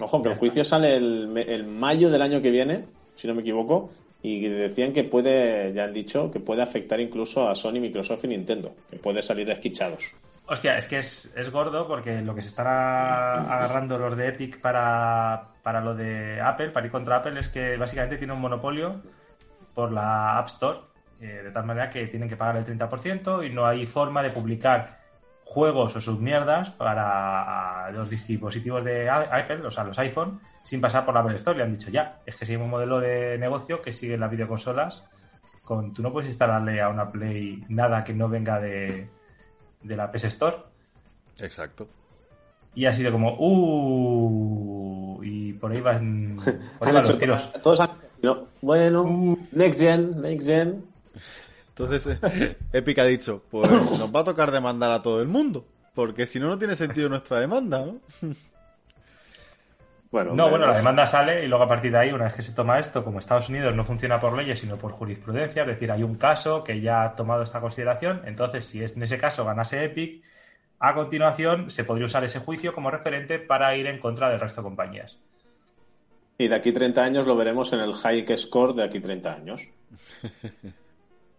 Ojo, 0.00 0.22
que 0.22 0.28
el 0.30 0.36
juicio 0.36 0.64
sale 0.64 0.96
el, 0.96 1.64
mayo 1.66 2.10
del 2.10 2.22
año 2.22 2.42
que 2.42 2.50
viene, 2.50 2.84
si 3.14 3.26
no 3.26 3.34
me 3.34 3.40
equivoco, 3.40 3.90
y 4.22 4.46
decían 4.48 4.92
que 4.92 5.04
puede, 5.04 5.72
ya 5.72 5.84
han 5.84 5.92
dicho, 5.92 6.30
que 6.30 6.40
puede 6.40 6.62
afectar 6.62 7.00
incluso 7.00 7.48
a 7.48 7.54
Sony, 7.54 7.80
Microsoft 7.80 8.24
y 8.24 8.28
Nintendo, 8.28 8.74
que 8.90 8.96
puede 8.98 9.22
salir 9.22 9.48
esquichados. 9.50 10.14
Hostia, 10.48 10.78
es 10.78 10.86
que 10.86 10.98
es, 10.98 11.34
es 11.36 11.50
gordo 11.50 11.88
porque 11.88 12.20
lo 12.20 12.34
que 12.34 12.42
se 12.42 12.48
están 12.48 12.66
a- 12.68 13.34
agarrando 13.56 13.98
los 13.98 14.16
de 14.16 14.28
Epic 14.28 14.60
para, 14.60 15.48
para 15.62 15.80
lo 15.80 15.94
de 15.94 16.40
Apple, 16.40 16.70
para 16.70 16.86
ir 16.86 16.92
contra 16.92 17.16
Apple, 17.16 17.40
es 17.40 17.48
que 17.48 17.76
básicamente 17.76 18.18
tiene 18.18 18.32
un 18.32 18.40
monopolio 18.40 19.00
por 19.74 19.92
la 19.92 20.38
App 20.38 20.46
Store, 20.48 20.78
eh, 21.20 21.40
de 21.44 21.50
tal 21.50 21.64
manera 21.64 21.88
que 21.90 22.06
tienen 22.06 22.28
que 22.28 22.36
pagar 22.36 22.56
el 22.56 22.64
30% 22.64 23.46
y 23.46 23.50
no 23.52 23.66
hay 23.66 23.86
forma 23.86 24.22
de 24.22 24.30
publicar 24.30 25.05
juegos 25.46 25.94
o 25.94 26.00
sus 26.00 26.18
mierdas 26.18 26.70
para 26.70 27.90
los 27.92 28.10
dispositivos 28.10 28.84
de 28.84 29.08
Apple, 29.08 29.64
o 29.64 29.70
sea, 29.70 29.84
los 29.84 29.98
iPhone, 30.00 30.40
sin 30.64 30.80
pasar 30.80 31.04
por 31.06 31.14
la 31.14 31.20
Apple 31.20 31.36
Store. 31.36 31.56
Le 31.56 31.64
han 31.64 31.72
dicho 31.72 31.88
ya, 31.88 32.20
es 32.26 32.36
que 32.36 32.44
sigue 32.44 32.58
un 32.58 32.68
modelo 32.68 32.98
de 33.00 33.38
negocio 33.38 33.80
que 33.80 33.92
sigue 33.92 34.18
las 34.18 34.30
videoconsolas. 34.30 35.04
Con, 35.62 35.94
tú 35.94 36.02
no 36.02 36.12
puedes 36.12 36.26
instalarle 36.28 36.82
a 36.82 36.88
una 36.88 37.12
Play 37.12 37.64
nada 37.68 38.02
que 38.02 38.12
no 38.12 38.28
venga 38.28 38.60
de, 38.60 39.08
de 39.82 39.96
la 39.96 40.10
PS 40.10 40.24
Store. 40.24 40.56
Exacto. 41.38 41.88
Y 42.74 42.86
ha 42.86 42.92
sido 42.92 43.12
como, 43.12 43.36
uh, 43.38 45.22
y 45.22 45.52
por 45.54 45.70
ahí 45.70 45.80
van, 45.80 46.36
por 46.78 46.88
ahí 46.88 46.94
van 46.94 47.06
los 47.06 47.18
tiros. 47.18 47.52
Todos 47.62 47.80
han... 47.80 47.90
no, 48.20 48.48
bueno, 48.62 49.38
next 49.52 49.80
gen, 49.80 50.20
next 50.20 50.46
gen. 50.46 50.84
Entonces, 51.78 52.18
Epic 52.72 52.98
ha 52.98 53.04
dicho, 53.04 53.42
pues 53.50 53.70
nos 53.70 54.14
va 54.14 54.20
a 54.20 54.24
tocar 54.24 54.50
demandar 54.50 54.92
a 54.92 55.02
todo 55.02 55.20
el 55.20 55.28
mundo. 55.28 55.66
Porque 55.94 56.26
si 56.26 56.40
no, 56.40 56.48
no 56.48 56.58
tiene 56.58 56.74
sentido 56.74 57.08
nuestra 57.08 57.40
demanda, 57.40 57.84
¿no? 57.84 58.00
Bueno, 60.08 60.34
No, 60.34 60.44
bueno, 60.44 60.60
la 60.66 60.72
veremos. 60.72 60.78
demanda 60.78 61.06
sale 61.06 61.44
y 61.44 61.48
luego 61.48 61.64
a 61.64 61.68
partir 61.68 61.90
de 61.90 61.98
ahí, 61.98 62.12
una 62.12 62.24
vez 62.26 62.34
que 62.34 62.40
se 62.40 62.54
toma 62.54 62.78
esto, 62.78 63.04
como 63.04 63.18
Estados 63.18 63.48
Unidos 63.48 63.74
no 63.74 63.84
funciona 63.84 64.20
por 64.20 64.34
leyes, 64.34 64.60
sino 64.60 64.76
por 64.76 64.92
jurisprudencia, 64.92 65.62
es 65.62 65.68
decir, 65.68 65.90
hay 65.90 66.04
un 66.04 66.14
caso 66.14 66.62
que 66.62 66.80
ya 66.80 67.02
ha 67.02 67.16
tomado 67.16 67.42
esta 67.42 67.60
consideración, 67.60 68.22
entonces 68.24 68.64
si 68.64 68.82
es 68.82 68.96
en 68.96 69.02
ese 69.02 69.18
caso 69.18 69.44
ganase 69.44 69.84
Epic, 69.84 70.22
a 70.78 70.94
continuación 70.94 71.72
se 71.72 71.82
podría 71.84 72.06
usar 72.06 72.22
ese 72.22 72.38
juicio 72.38 72.72
como 72.72 72.90
referente 72.90 73.40
para 73.40 73.76
ir 73.76 73.88
en 73.88 73.98
contra 73.98 74.30
del 74.30 74.38
resto 74.38 74.62
de 74.62 74.66
compañías. 74.66 75.18
Y 76.38 76.48
de 76.48 76.54
aquí 76.54 76.70
30 76.72 77.02
años 77.02 77.26
lo 77.26 77.36
veremos 77.36 77.72
en 77.72 77.80
el 77.80 77.92
high 77.92 78.24
score 78.38 78.74
de 78.74 78.84
aquí 78.84 79.00
30 79.00 79.34
años. 79.34 79.68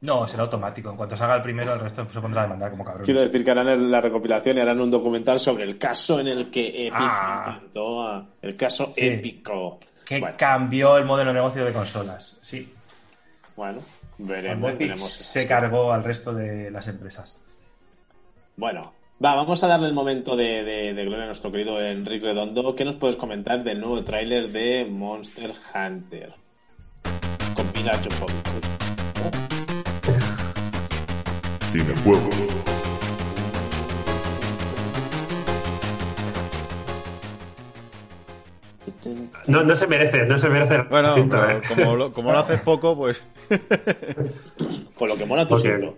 No, 0.01 0.27
será 0.27 0.43
automático. 0.43 0.91
En 0.91 0.95
cuanto 0.95 1.17
salga 1.17 1.37
el 1.37 1.41
primero, 1.41 1.73
el 1.73 1.79
resto 1.79 2.07
se 2.09 2.21
pondrá 2.21 2.41
a 2.41 2.43
demandar 2.45 2.69
como 2.69 2.85
cabrón. 2.85 3.03
Quiero 3.03 3.21
decir 3.21 3.43
que 3.43 3.49
harán 3.51 3.89
la 3.91 3.99
recopilación 3.99 4.57
y 4.57 4.59
harán 4.61 4.79
un 4.79 4.91
documental 4.91 5.39
sobre 5.39 5.63
el 5.63 5.77
caso 5.79 6.19
en 6.19 6.27
el 6.27 6.51
que 6.51 6.67
Epic 6.87 6.93
Ah. 6.93 7.41
se 7.45 7.49
enfrentó 7.51 8.01
a... 8.03 8.25
El 8.41 8.55
caso 8.55 8.89
Sí. 8.91 9.07
épico. 9.07 9.79
Que 10.05 10.19
Bueno, 10.19 10.35
cambió 10.37 10.97
el 10.97 11.05
modelo 11.05 11.31
de 11.31 11.35
negocio 11.35 11.65
de 11.65 11.73
consolas. 11.73 12.37
Sí, 12.41 12.71
bueno, 13.55 13.79
veremos, 14.19 14.69
Epic 14.69 14.79
veremos. 14.87 15.11
se 15.11 15.47
cargó 15.47 15.91
al 15.91 16.03
resto 16.03 16.31
de 16.33 16.69
las 16.71 16.87
empresas. 16.87 17.41
Bueno, 18.55 18.93
va, 19.23 19.33
vamos 19.35 19.61
a 19.63 19.67
darle 19.67 19.87
el 19.87 19.93
momento 19.93 20.35
de, 20.35 20.63
de- 20.63 20.93
de 20.93 21.05
gloria 21.05 21.23
a 21.23 21.25
nuestro 21.27 21.51
querido 21.51 21.81
Enrique 21.81 22.27
Redondo. 22.27 22.75
¿Qué 22.75 22.85
nos 22.85 22.95
puedes 22.97 23.17
comentar 23.17 23.63
del 23.63 23.79
nuevo 23.81 24.03
tráiler 24.03 24.47
de 24.49 24.85
Monster 24.85 25.51
Hunter? 25.75 26.33
Con 27.55 27.67
Jovovich. 27.67 28.86
Cinejuegos. 31.71 32.35
No, 39.47 39.63
no 39.63 39.75
se 39.75 39.87
merece, 39.87 40.25
no 40.25 40.37
se 40.37 40.49
merece. 40.49 40.81
Bueno, 40.89 41.09
Lo 41.09 41.13
siento, 41.13 41.37
pero 41.39 41.57
eh. 41.59 41.61
como, 41.67 41.95
lo, 41.95 42.13
como 42.13 42.31
lo 42.31 42.39
haces 42.39 42.59
poco, 42.61 42.95
pues... 42.97 43.21
Con 44.95 45.07
lo 45.09 45.15
que 45.15 45.25
mola 45.25 45.47
tu 45.47 45.55
Ok. 45.55 45.61
siento. 45.61 45.97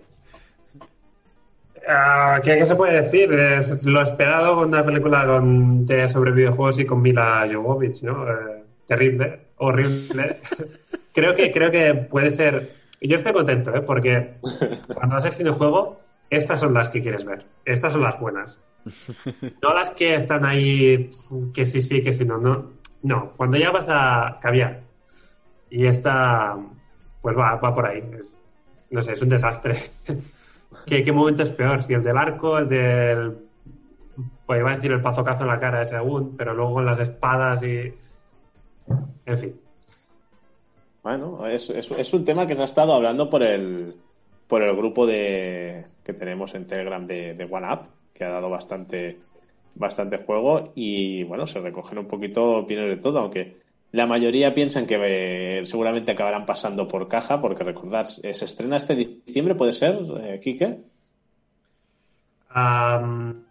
Ah, 1.88 2.40
¿qué, 2.44 2.56
qué 2.58 2.66
se 2.66 2.76
puede 2.76 3.02
decir? 3.02 3.32
Es 3.32 3.82
lo 3.82 4.02
esperado 4.02 4.54
con 4.54 4.68
una 4.68 4.84
película 4.84 5.26
con, 5.26 5.84
de, 5.86 6.08
sobre 6.08 6.30
videojuegos 6.30 6.78
y 6.78 6.86
con 6.86 7.02
Mila 7.02 7.48
Jovovich, 7.52 8.02
¿no? 8.02 8.28
Eh, 8.28 8.62
terrible, 8.86 9.40
horrible. 9.56 10.36
creo, 11.14 11.34
que, 11.34 11.50
creo 11.50 11.70
que 11.70 11.94
puede 11.94 12.30
ser... 12.30 12.79
Yo 13.00 13.16
estoy 13.16 13.32
contento, 13.32 13.74
¿eh? 13.74 13.82
Porque 13.82 14.34
cuando 14.94 15.16
haces 15.16 15.36
cinejuego, 15.36 16.00
estas 16.28 16.60
son 16.60 16.74
las 16.74 16.88
que 16.88 17.00
quieres 17.02 17.24
ver. 17.24 17.46
Estas 17.64 17.92
son 17.92 18.02
las 18.02 18.18
buenas. 18.20 18.62
No 19.62 19.74
las 19.74 19.90
que 19.90 20.14
están 20.14 20.44
ahí, 20.44 21.10
que 21.54 21.66
sí, 21.66 21.82
sí, 21.82 22.02
que 22.02 22.12
sí, 22.12 22.24
no, 22.24 22.38
no. 22.38 22.72
No, 23.02 23.32
cuando 23.36 23.56
ya 23.56 23.70
vas 23.70 23.88
a 23.88 24.38
caviar 24.40 24.82
y 25.70 25.86
esta, 25.86 26.56
pues 27.22 27.36
va, 27.36 27.56
va 27.56 27.74
por 27.74 27.86
ahí. 27.86 28.02
Es- 28.18 28.38
no 28.90 29.02
sé, 29.02 29.12
es 29.12 29.22
un 29.22 29.28
desastre. 29.28 29.76
¿Qué, 30.86 31.02
¿Qué 31.04 31.12
momento 31.12 31.42
es 31.42 31.52
peor? 31.52 31.82
Si 31.82 31.94
el 31.94 32.02
del 32.02 32.16
arco, 32.18 32.58
el 32.58 32.68
del. 32.68 33.38
Pues 34.46 34.60
iba 34.60 34.72
a 34.72 34.74
decir 34.76 34.90
el 34.92 35.00
pazocazo 35.00 35.42
en 35.42 35.48
la 35.48 35.60
cara 35.60 35.82
ese 35.82 35.96
aún, 35.96 36.36
pero 36.36 36.54
luego 36.54 36.74
con 36.74 36.86
las 36.86 36.98
espadas 36.98 37.62
y. 37.62 37.94
En 39.26 39.38
fin. 39.38 39.60
Bueno, 41.02 41.46
es, 41.46 42.12
un 42.12 42.24
tema 42.24 42.46
que 42.46 42.54
se 42.54 42.62
ha 42.62 42.66
estado 42.66 42.92
hablando 42.92 43.30
por 43.30 43.42
el, 43.42 43.94
por 44.46 44.62
el 44.62 44.76
grupo 44.76 45.06
de, 45.06 45.86
que 46.04 46.12
tenemos 46.12 46.54
en 46.54 46.66
Telegram 46.66 47.06
de, 47.06 47.34
de 47.34 47.44
OneUp, 47.44 47.86
que 48.12 48.24
ha 48.24 48.30
dado 48.30 48.50
bastante, 48.50 49.18
bastante 49.74 50.18
juego 50.18 50.72
y 50.74 51.24
bueno, 51.24 51.46
se 51.46 51.60
recogen 51.60 51.98
un 51.98 52.06
poquito 52.06 52.58
opiniones 52.58 52.96
de 52.96 53.02
todo, 53.02 53.18
aunque 53.18 53.56
la 53.92 54.06
mayoría 54.06 54.54
piensan 54.54 54.86
que 54.86 54.98
eh, 55.60 55.66
seguramente 55.66 56.12
acabarán 56.12 56.46
pasando 56.46 56.86
por 56.86 57.08
caja, 57.08 57.40
porque 57.40 57.64
recordad, 57.64 58.06
eh, 58.22 58.34
se 58.34 58.44
estrena 58.44 58.76
este 58.76 58.94
diciembre, 58.94 59.54
¿puede 59.56 59.72
ser, 59.72 59.98
eh? 60.20 60.84
Am, 62.50 63.44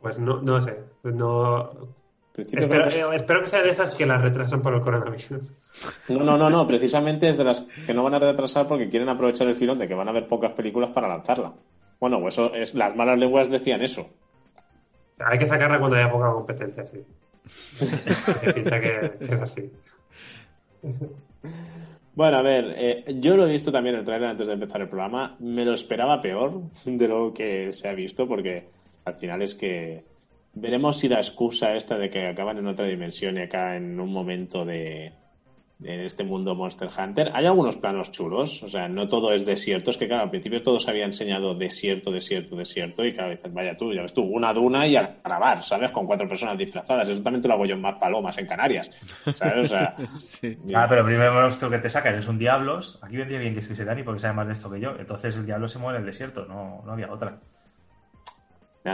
pues 0.00 0.18
no, 0.18 0.42
no 0.42 0.60
sé. 0.60 0.78
No, 1.04 1.70
espero, 2.42 2.68
que 2.84 2.88
es- 2.88 2.96
eh, 2.98 3.04
espero 3.14 3.42
que 3.42 3.48
sea 3.48 3.62
de 3.62 3.70
esas 3.70 3.92
que 3.92 4.06
las 4.06 4.22
retrasan 4.22 4.62
por 4.62 4.74
el 4.74 4.80
coronavirus. 4.80 5.30
No, 6.08 6.18
no, 6.24 6.36
no, 6.38 6.50
no, 6.50 6.66
precisamente 6.66 7.28
es 7.28 7.36
de 7.36 7.44
las 7.44 7.60
que 7.86 7.94
no 7.94 8.02
van 8.02 8.14
a 8.14 8.18
retrasar 8.18 8.66
porque 8.66 8.88
quieren 8.88 9.08
aprovechar 9.08 9.46
el 9.48 9.54
filón 9.54 9.78
de 9.78 9.86
que 9.88 9.94
van 9.94 10.08
a 10.08 10.10
haber 10.10 10.26
pocas 10.26 10.52
películas 10.52 10.90
para 10.90 11.08
lanzarla. 11.08 11.52
Bueno, 12.00 12.26
eso 12.28 12.54
es, 12.54 12.74
las 12.74 12.94
malas 12.94 13.18
lenguas 13.18 13.50
decían 13.50 13.82
eso. 13.82 14.08
Hay 15.18 15.38
que 15.38 15.46
sacarla 15.46 15.78
cuando 15.78 15.96
haya 15.96 16.10
poca 16.10 16.30
competencia, 16.32 16.86
sí. 16.86 16.98
Que 18.40 18.52
pinta 18.52 18.80
que, 18.80 19.12
que 19.26 19.34
es 19.34 19.40
así. 19.40 19.70
Bueno, 22.14 22.38
a 22.38 22.42
ver, 22.42 22.74
eh, 22.76 23.04
yo 23.20 23.36
lo 23.36 23.46
he 23.46 23.50
visto 23.52 23.70
también 23.70 23.94
el 23.96 24.04
trailer 24.04 24.30
antes 24.30 24.46
de 24.48 24.52
empezar 24.54 24.80
el 24.80 24.88
programa. 24.88 25.36
Me 25.38 25.64
lo 25.64 25.72
esperaba 25.72 26.20
peor 26.20 26.62
de 26.84 27.08
lo 27.08 27.32
que 27.32 27.72
se 27.72 27.88
ha 27.88 27.94
visto, 27.94 28.26
porque 28.26 28.68
al 29.04 29.14
final 29.14 29.42
es 29.42 29.54
que 29.54 30.04
veremos 30.60 30.98
si 30.98 31.08
la 31.08 31.18
excusa 31.18 31.74
esta 31.74 31.96
de 31.96 32.10
que 32.10 32.26
acaban 32.26 32.58
en 32.58 32.66
otra 32.66 32.86
dimensión 32.86 33.36
y 33.36 33.42
acá 33.42 33.76
en 33.76 33.98
un 33.98 34.12
momento 34.12 34.64
de, 34.64 35.12
en 35.82 36.00
este 36.00 36.24
mundo 36.24 36.54
Monster 36.54 36.88
Hunter. 36.96 37.30
Hay 37.32 37.46
algunos 37.46 37.76
planos 37.76 38.10
chulos, 38.10 38.62
o 38.62 38.68
sea, 38.68 38.88
no 38.88 39.08
todo 39.08 39.32
es 39.32 39.46
desierto. 39.46 39.90
Es 39.90 39.96
que, 39.96 40.08
claro, 40.08 40.24
al 40.24 40.30
principio 40.30 40.62
todo 40.62 40.78
se 40.80 40.90
había 40.90 41.04
enseñado 41.04 41.54
desierto, 41.54 42.10
desierto, 42.10 42.56
desierto. 42.56 43.04
Y 43.04 43.12
claro, 43.12 43.30
dices, 43.30 43.52
vaya 43.52 43.76
tú, 43.76 43.92
ya 43.92 44.02
ves 44.02 44.12
tú, 44.12 44.22
una 44.22 44.52
duna 44.52 44.86
y 44.86 44.96
a 44.96 45.18
grabar, 45.24 45.62
¿sabes? 45.62 45.92
Con 45.92 46.06
cuatro 46.06 46.26
personas 46.26 46.58
disfrazadas. 46.58 47.08
Eso 47.08 47.22
también 47.22 47.42
te 47.42 47.48
lo 47.48 47.54
hago 47.54 47.66
yo 47.66 47.74
en 47.74 47.80
más 47.80 47.96
palomas 47.98 48.36
en 48.38 48.46
Canarias, 48.46 48.90
¿sabes? 49.34 49.66
O 49.66 49.68
sea, 49.68 49.94
Sí. 50.16 50.56
Ah, 50.74 50.86
pero 50.88 51.02
el 51.02 51.06
primer 51.06 51.30
monstruo 51.30 51.70
que 51.70 51.78
te 51.78 51.90
sacan 51.90 52.14
es 52.16 52.26
un 52.28 52.38
diablos. 52.38 52.98
Aquí 53.02 53.16
vendría 53.16 53.38
bien 53.38 53.54
que 53.54 53.60
estuviese 53.60 53.84
Dani 53.84 54.02
porque 54.02 54.20
sabe 54.20 54.34
más 54.34 54.46
de 54.46 54.52
esto 54.54 54.70
que 54.70 54.80
yo. 54.80 54.94
Entonces 54.98 55.36
el 55.36 55.46
diablo 55.46 55.68
se 55.68 55.78
mueve 55.78 55.98
en 55.98 56.02
el 56.02 56.06
desierto, 56.06 56.44
no, 56.46 56.82
no 56.84 56.92
había 56.92 57.12
otra. 57.12 57.38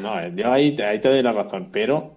No, 0.01 0.19
eh, 0.19 0.33
yo 0.35 0.53
ahí, 0.53 0.77
ahí 0.81 1.01
te 1.01 1.09
doy 1.09 1.23
la 1.23 1.33
razón, 1.33 1.69
pero 1.73 2.17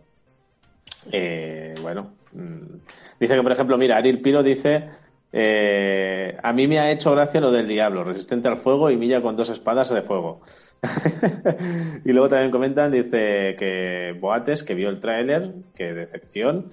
eh, 1.12 1.76
bueno, 1.82 2.14
mm, 2.34 2.78
dice 3.20 3.36
que 3.36 3.44
por 3.44 3.52
ejemplo, 3.52 3.78
mira, 3.78 3.98
Ariel 3.98 4.22
Piro 4.22 4.44
dice 4.44 4.90
eh, 5.32 6.38
a 6.42 6.54
mí 6.54 6.68
me 6.68 6.80
ha 6.80 6.92
hecho 6.92 7.12
gracia 7.12 7.42
lo 7.42 7.52
del 7.52 7.68
diablo, 7.68 8.04
resistente 8.04 8.48
al 8.48 8.58
fuego 8.58 8.90
y 8.90 8.98
milla 8.98 9.22
con 9.22 9.36
dos 9.36 9.50
espadas 9.50 9.90
de 9.90 10.02
fuego. 10.02 10.42
y 12.06 12.12
luego 12.12 12.30
también 12.30 12.52
comentan, 12.52 12.92
dice 12.92 13.56
que 13.58 14.16
Boates, 14.20 14.64
que 14.64 14.76
vio 14.76 14.90
el 14.90 15.00
tráiler, 15.00 15.54
que 15.76 15.94
decepción, 15.94 16.68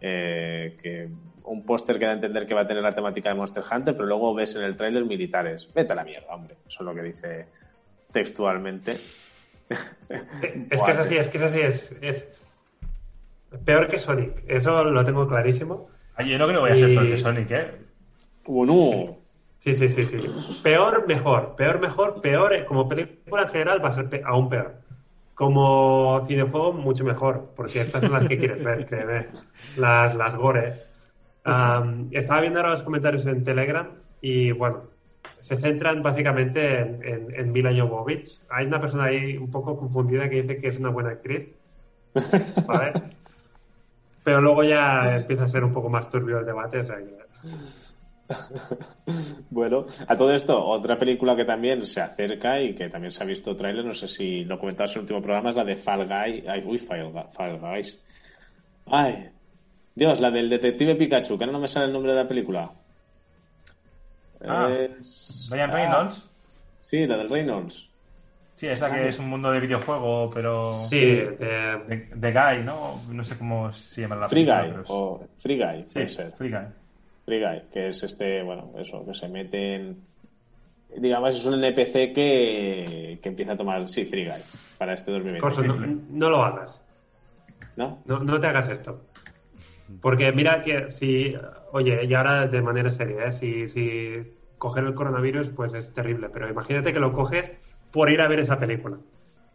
que 0.00 1.08
un 1.44 1.64
póster 1.64 1.98
que 1.98 2.06
da 2.06 2.12
a 2.12 2.14
entender 2.14 2.46
que 2.46 2.54
va 2.54 2.62
a 2.62 2.66
tener 2.66 2.82
la 2.82 2.92
temática 2.92 3.28
de 3.28 3.36
Monster 3.36 3.62
Hunter, 3.70 3.94
pero 3.94 4.06
luego 4.06 4.34
ves 4.34 4.56
en 4.56 4.62
el 4.62 4.76
tráiler 4.76 5.04
militares. 5.04 5.70
Vete 5.74 5.92
a 5.92 5.96
la 5.96 6.04
mierda, 6.04 6.34
hombre. 6.34 6.56
Eso 6.66 6.82
es 6.82 6.86
lo 6.86 6.94
que 6.94 7.02
dice 7.02 7.46
textualmente. 8.12 8.96
Es 10.70 10.82
que 10.82 10.90
es 10.90 10.98
así, 10.98 11.16
es 11.16 11.28
que 11.28 11.38
es 11.38 11.44
así, 11.44 11.60
es, 11.60 11.96
es 12.00 12.26
peor 13.64 13.88
que 13.88 13.98
Sonic. 13.98 14.44
Eso 14.48 14.84
lo 14.84 15.04
tengo 15.04 15.26
clarísimo. 15.26 15.88
Ah, 16.16 16.22
Yo 16.22 16.38
no 16.38 16.46
creo 16.46 16.62
que 16.64 16.70
vaya 16.70 16.74
a 16.74 16.78
ser 16.78 16.90
Y- 16.90 16.94
peor 16.96 17.08
que 17.08 17.18
Sonic, 17.18 17.50
¿eh? 17.50 17.70
Bueno, 18.46 19.16
Sí, 19.60 19.74
sí, 19.74 19.88
sí, 19.88 20.04
sí. 20.04 20.16
Peor, 20.64 21.06
mejor. 21.06 21.54
Peor, 21.54 21.80
mejor. 21.80 22.20
Peor, 22.20 22.52
eh, 22.52 22.64
como 22.64 22.88
película 22.88 23.42
en 23.42 23.48
general 23.48 23.84
va 23.84 23.90
a 23.90 23.92
ser 23.92 24.08
pe- 24.08 24.22
aún 24.24 24.48
peor. 24.48 24.74
Como 25.36 26.24
cinejuego, 26.26 26.72
mucho 26.72 27.04
mejor, 27.04 27.52
porque 27.54 27.80
estas 27.80 28.02
son 28.02 28.12
las 28.12 28.26
que 28.26 28.36
quieres 28.38 28.62
ver, 28.62 28.84
créeme. 28.88 29.28
Las, 29.76 30.16
las 30.16 30.34
gore. 30.34 30.74
Estaba 32.10 32.40
viendo 32.40 32.58
ahora 32.58 32.72
los 32.72 32.82
comentarios 32.82 33.24
en 33.26 33.44
Telegram 33.44 33.88
y 34.20 34.50
bueno, 34.50 34.82
se 35.42 35.56
centran 35.56 36.02
básicamente 36.02 36.78
en, 36.80 37.02
en, 37.02 37.34
en 37.34 37.52
Mila 37.52 37.70
Jovovich. 37.76 38.40
Hay 38.48 38.66
una 38.66 38.80
persona 38.80 39.04
ahí 39.04 39.36
un 39.36 39.50
poco 39.50 39.76
confundida 39.76 40.28
que 40.30 40.42
dice 40.42 40.58
que 40.58 40.68
es 40.68 40.78
una 40.78 40.90
buena 40.90 41.10
actriz. 41.10 41.48
¿Vale? 42.66 42.92
Pero 44.24 44.40
luego 44.40 44.62
ya 44.62 45.16
empieza 45.16 45.44
a 45.44 45.48
ser 45.48 45.64
un 45.64 45.72
poco 45.72 45.88
más 45.88 46.08
turbio 46.08 46.38
el 46.38 46.46
debate. 46.46 46.78
o 46.78 46.84
sea 46.84 46.96
que- 46.96 47.22
Bueno, 49.50 49.84
a 50.06 50.16
todo 50.16 50.32
esto, 50.32 50.64
otra 50.64 50.96
película 50.96 51.36
que 51.36 51.44
también 51.44 51.84
se 51.84 52.00
acerca 52.00 52.60
y 52.60 52.74
que 52.74 52.88
también 52.88 53.10
se 53.12 53.22
ha 53.22 53.26
visto 53.26 53.56
tráiler, 53.56 53.84
no 53.84 53.92
sé 53.94 54.08
si 54.08 54.44
lo 54.44 54.58
comentabas 54.58 54.92
en 54.92 54.98
el 54.98 55.02
último 55.02 55.20
programa, 55.22 55.50
es 55.50 55.56
la 55.56 55.64
de 55.64 55.76
Fall 55.76 56.06
Guy. 56.06 56.44
Ay, 56.48 56.62
uy, 56.64 56.78
Fall, 56.78 57.12
Fall 57.32 57.58
Guys. 57.58 58.00
Ay, 58.86 59.28
Dios, 59.94 60.20
la 60.20 60.30
del 60.30 60.48
detective 60.48 60.94
Pikachu, 60.94 61.36
que 61.36 61.44
ahora 61.44 61.52
no 61.52 61.60
me 61.60 61.68
sale 61.68 61.86
el 61.86 61.92
nombre 61.92 62.12
de 62.12 62.18
la 62.22 62.28
película. 62.28 62.70
Ah, 64.46 64.68
Es- 64.70 65.48
Ryan 65.50 65.70
ah, 65.70 65.74
Reynolds. 65.74 66.30
sí, 66.82 67.06
la 67.06 67.16
del 67.16 67.30
Reynolds. 67.30 67.88
Sí, 68.54 68.68
esa 68.68 68.92
que 68.92 69.08
es 69.08 69.18
un 69.18 69.28
mundo 69.28 69.50
de 69.50 69.58
videojuego, 69.60 70.30
pero. 70.32 70.74
Sí, 70.88 71.00
de- 71.00 71.80
De, 71.88 72.08
de 72.14 72.32
Guy, 72.32 72.62
¿no? 72.64 73.00
No 73.10 73.24
sé 73.24 73.36
cómo 73.36 73.72
se 73.72 74.02
llama 74.02 74.16
la 74.16 74.28
Free 74.28 74.44
película, 74.44 74.60
Guy, 74.62 74.70
pero 74.70 74.82
es- 74.82 74.90
o 74.90 75.26
Free 75.38 75.56
Guy, 75.58 75.84
Sí, 75.86 75.94
puede 75.94 76.08
ser. 76.08 76.32
Free 76.32 76.50
Guy. 76.50 76.66
Free 77.24 77.40
Guy, 77.40 77.62
que 77.72 77.88
es 77.88 78.02
este, 78.02 78.42
bueno, 78.42 78.72
eso, 78.78 79.04
que 79.04 79.14
se 79.14 79.28
mete 79.28 79.74
en. 79.76 79.96
Digamos, 80.96 81.34
es 81.34 81.44
un 81.46 81.54
NPC 81.54 82.12
que, 82.12 83.18
que 83.22 83.28
empieza 83.30 83.52
a 83.52 83.56
tomar, 83.56 83.88
sí, 83.88 84.04
Free 84.04 84.26
Guy, 84.26 84.40
para 84.78 84.92
este 84.92 85.10
2020. 85.10 85.40
Corso, 85.40 85.62
no, 85.62 85.74
no 86.10 86.30
lo 86.30 86.44
hagas. 86.44 86.82
¿No? 87.76 88.00
No, 88.04 88.18
no 88.20 88.38
te 88.38 88.46
hagas 88.46 88.68
esto. 88.68 89.00
Porque 90.00 90.32
mira 90.32 90.60
que 90.62 90.90
si, 90.90 91.34
oye, 91.72 92.04
y 92.04 92.14
ahora 92.14 92.46
de 92.48 92.62
manera 92.62 92.90
seria, 92.90 93.26
¿eh? 93.26 93.32
si, 93.32 93.68
si 93.68 94.14
coger 94.58 94.84
el 94.84 94.94
coronavirus, 94.94 95.50
pues 95.50 95.74
es 95.74 95.92
terrible, 95.92 96.28
pero 96.30 96.48
imagínate 96.48 96.92
que 96.92 97.00
lo 97.00 97.12
coges 97.12 97.52
por 97.90 98.10
ir 98.10 98.20
a 98.20 98.28
ver 98.28 98.40
esa 98.40 98.58
película. 98.58 98.98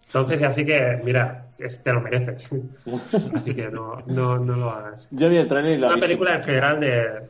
Entonces, 0.07 0.41
así 0.43 0.65
que, 0.65 0.99
mira, 1.03 1.53
es- 1.57 1.83
te 1.83 1.91
lo 1.93 2.01
mereces. 2.01 2.49
así 3.35 3.53
que 3.53 3.69
no, 3.69 3.97
no, 4.07 4.39
no 4.39 4.55
lo 4.55 4.71
hagas. 4.71 5.07
Yo 5.11 5.29
vi 5.29 5.37
el 5.37 5.47
trailer 5.47 5.77
y 5.77 5.81
lo 5.81 5.87
Una 5.87 5.99
película 5.99 6.35
en 6.35 6.43
general 6.43 6.79
de... 6.79 7.27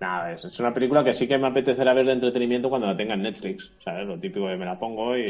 Nada, 0.00 0.32
es, 0.32 0.44
es 0.44 0.58
una 0.60 0.72
película 0.72 1.02
que 1.04 1.12
sí 1.12 1.26
que 1.28 1.38
me 1.38 1.48
apetecerá 1.48 1.92
ver 1.92 2.06
de 2.06 2.12
entretenimiento 2.12 2.68
cuando 2.68 2.86
la 2.86 2.96
tenga 2.96 3.14
en 3.14 3.22
Netflix. 3.22 3.74
¿Sabes? 3.80 4.06
Lo 4.06 4.18
típico 4.18 4.46
de 4.48 4.56
me 4.56 4.64
la 4.64 4.78
pongo 4.78 5.16
y, 5.16 5.22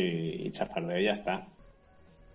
y 0.47 0.51
chafar 0.53 0.87
de 0.87 1.01
ella 1.01 1.13
está. 1.13 1.55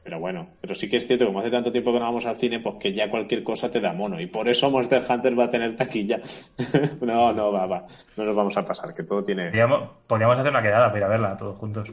Pero 0.03 0.19
bueno, 0.19 0.49
pero 0.59 0.75
sí 0.75 0.89
que 0.89 0.97
es 0.97 1.07
cierto, 1.07 1.25
como 1.25 1.39
hace 1.39 1.49
tanto 1.49 1.71
tiempo 1.71 1.93
que 1.93 1.99
no 1.99 2.05
vamos 2.05 2.25
al 2.25 2.35
cine, 2.35 2.59
pues 2.59 2.75
que 2.75 2.91
ya 2.93 3.09
cualquier 3.09 3.41
cosa 3.43 3.71
te 3.71 3.80
da 3.80 3.93
mono. 3.93 4.19
Y 4.19 4.27
por 4.27 4.49
eso 4.49 4.69
Monster 4.69 5.01
Hunter 5.07 5.39
va 5.39 5.45
a 5.45 5.49
tener 5.49 5.75
taquilla. 5.77 6.19
no, 7.01 7.31
no, 7.31 7.51
va, 7.53 7.65
va. 7.65 7.85
No 8.17 8.25
nos 8.25 8.35
vamos 8.35 8.57
a 8.57 8.65
pasar, 8.65 8.93
que 8.93 9.03
todo 9.03 9.23
tiene. 9.23 9.45
Podríamos, 9.45 9.89
podríamos 10.07 10.38
hacer 10.38 10.51
una 10.51 10.61
quedada 10.61 10.88
para 10.88 10.97
ir 10.97 11.03
a 11.05 11.07
verla 11.07 11.38
todos 11.38 11.57
juntos. 11.57 11.89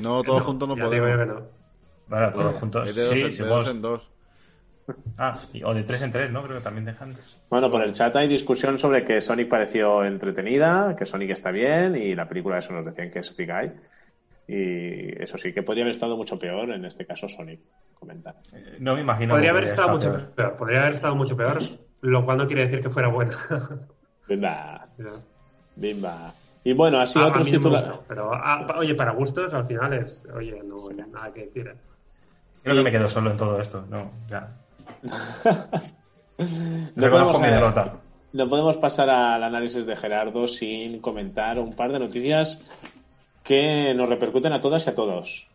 No, 0.00 0.22
todos 0.22 0.42
juntos 0.42 0.68
no 0.68 0.74
digo 0.76 0.90
yo 0.92 1.00
podemos. 1.00 1.18
que 1.18 1.26
no. 1.26 1.46
Bueno, 2.06 2.32
todos 2.32 2.54
juntos. 2.56 2.94
De 2.94 3.02
dos, 3.02 3.12
Sí, 3.14 3.22
en- 3.22 3.32
si 3.32 3.42
de 3.42 3.48
vos- 3.48 3.64
dos 3.64 3.74
en 3.74 3.82
dos. 3.82 4.10
Ah, 5.18 5.38
y- 5.52 5.62
o 5.62 5.72
de 5.72 5.82
tres 5.84 6.02
en 6.02 6.10
tres, 6.12 6.30
¿no? 6.32 6.42
Creo 6.42 6.56
que 6.58 6.62
también 6.64 6.84
dejan. 6.84 7.14
Bueno, 7.48 7.70
por 7.70 7.82
el 7.82 7.92
chat 7.92 8.14
hay 8.16 8.26
discusión 8.28 8.76
sobre 8.78 9.04
que 9.04 9.20
Sonic 9.20 9.48
pareció 9.48 10.04
entretenida, 10.04 10.94
que 10.96 11.06
Sonic 11.06 11.30
está 11.30 11.50
bien 11.52 11.94
y 11.96 12.14
la 12.14 12.28
película 12.28 12.58
eso 12.58 12.72
nos 12.72 12.84
decían 12.84 13.10
que 13.10 13.20
es 13.20 13.32
Free 13.34 13.46
Guy. 13.46 13.72
Y 14.52 15.22
eso 15.22 15.38
sí, 15.38 15.52
que 15.52 15.62
podría 15.62 15.84
haber 15.84 15.92
estado 15.92 16.16
mucho 16.16 16.36
peor, 16.38 16.70
en 16.72 16.84
este 16.84 17.06
caso 17.06 17.28
Sonic, 17.28 17.60
comentar. 17.94 18.36
Eh, 18.52 18.78
No 18.80 18.96
me 18.96 19.02
imagino. 19.02 19.34
Podría 19.34 19.48
que 19.52 19.58
haber 19.58 19.64
estado 19.64 19.92
mucho 19.92 20.10
peor. 20.10 20.30
peor. 20.32 20.56
Podría 20.56 20.80
haber 20.82 20.94
estado 20.94 21.14
mucho 21.14 21.36
peor, 21.36 21.58
lo 22.00 22.24
cual 22.24 22.38
no 22.38 22.46
quiere 22.48 22.62
decir 22.62 22.80
que 22.80 22.90
fuera 22.90 23.08
buena. 23.08 23.36
Bimba, 24.28 24.88
Ya. 24.98 25.04
bimba. 25.76 26.32
Y 26.64 26.72
bueno, 26.72 26.98
así 27.00 27.18
Ah, 27.18 27.24
a 27.24 27.26
otros 27.28 27.46
no 27.48 27.52
titulares. 27.58 27.90
pero, 28.08 28.32
ah, 28.34 28.66
oye, 28.78 28.94
para 28.94 29.12
gustos, 29.12 29.54
al 29.54 29.66
final 29.66 29.92
es, 29.94 30.24
oye, 30.34 30.60
no 30.64 30.88
hay 30.88 30.96
nada 30.96 31.32
que 31.32 31.46
decir. 31.46 31.68
¿eh? 31.68 31.74
Creo 32.62 32.74
que 32.76 32.82
me 32.82 32.90
quedo 32.90 33.08
solo 33.08 33.30
en 33.30 33.36
todo 33.36 33.60
esto. 33.60 33.84
No, 33.88 34.10
ya. 34.28 34.56
No 36.38 37.06
Reconozco 37.06 37.38
mi 37.40 37.48
derrota. 37.48 37.94
No 38.32 38.48
podemos 38.48 38.76
pasar 38.78 39.10
al 39.10 39.42
análisis 39.42 39.84
de 39.84 39.96
Gerardo 39.96 40.46
sin 40.46 41.00
comentar 41.00 41.58
un 41.58 41.74
par 41.74 41.92
de 41.92 41.98
noticias 41.98 42.64
que 43.42 43.94
nos 43.94 44.08
repercuten 44.08 44.52
a 44.52 44.60
todas 44.60 44.86
y 44.86 44.90
a 44.90 44.94
todos. 44.94 45.48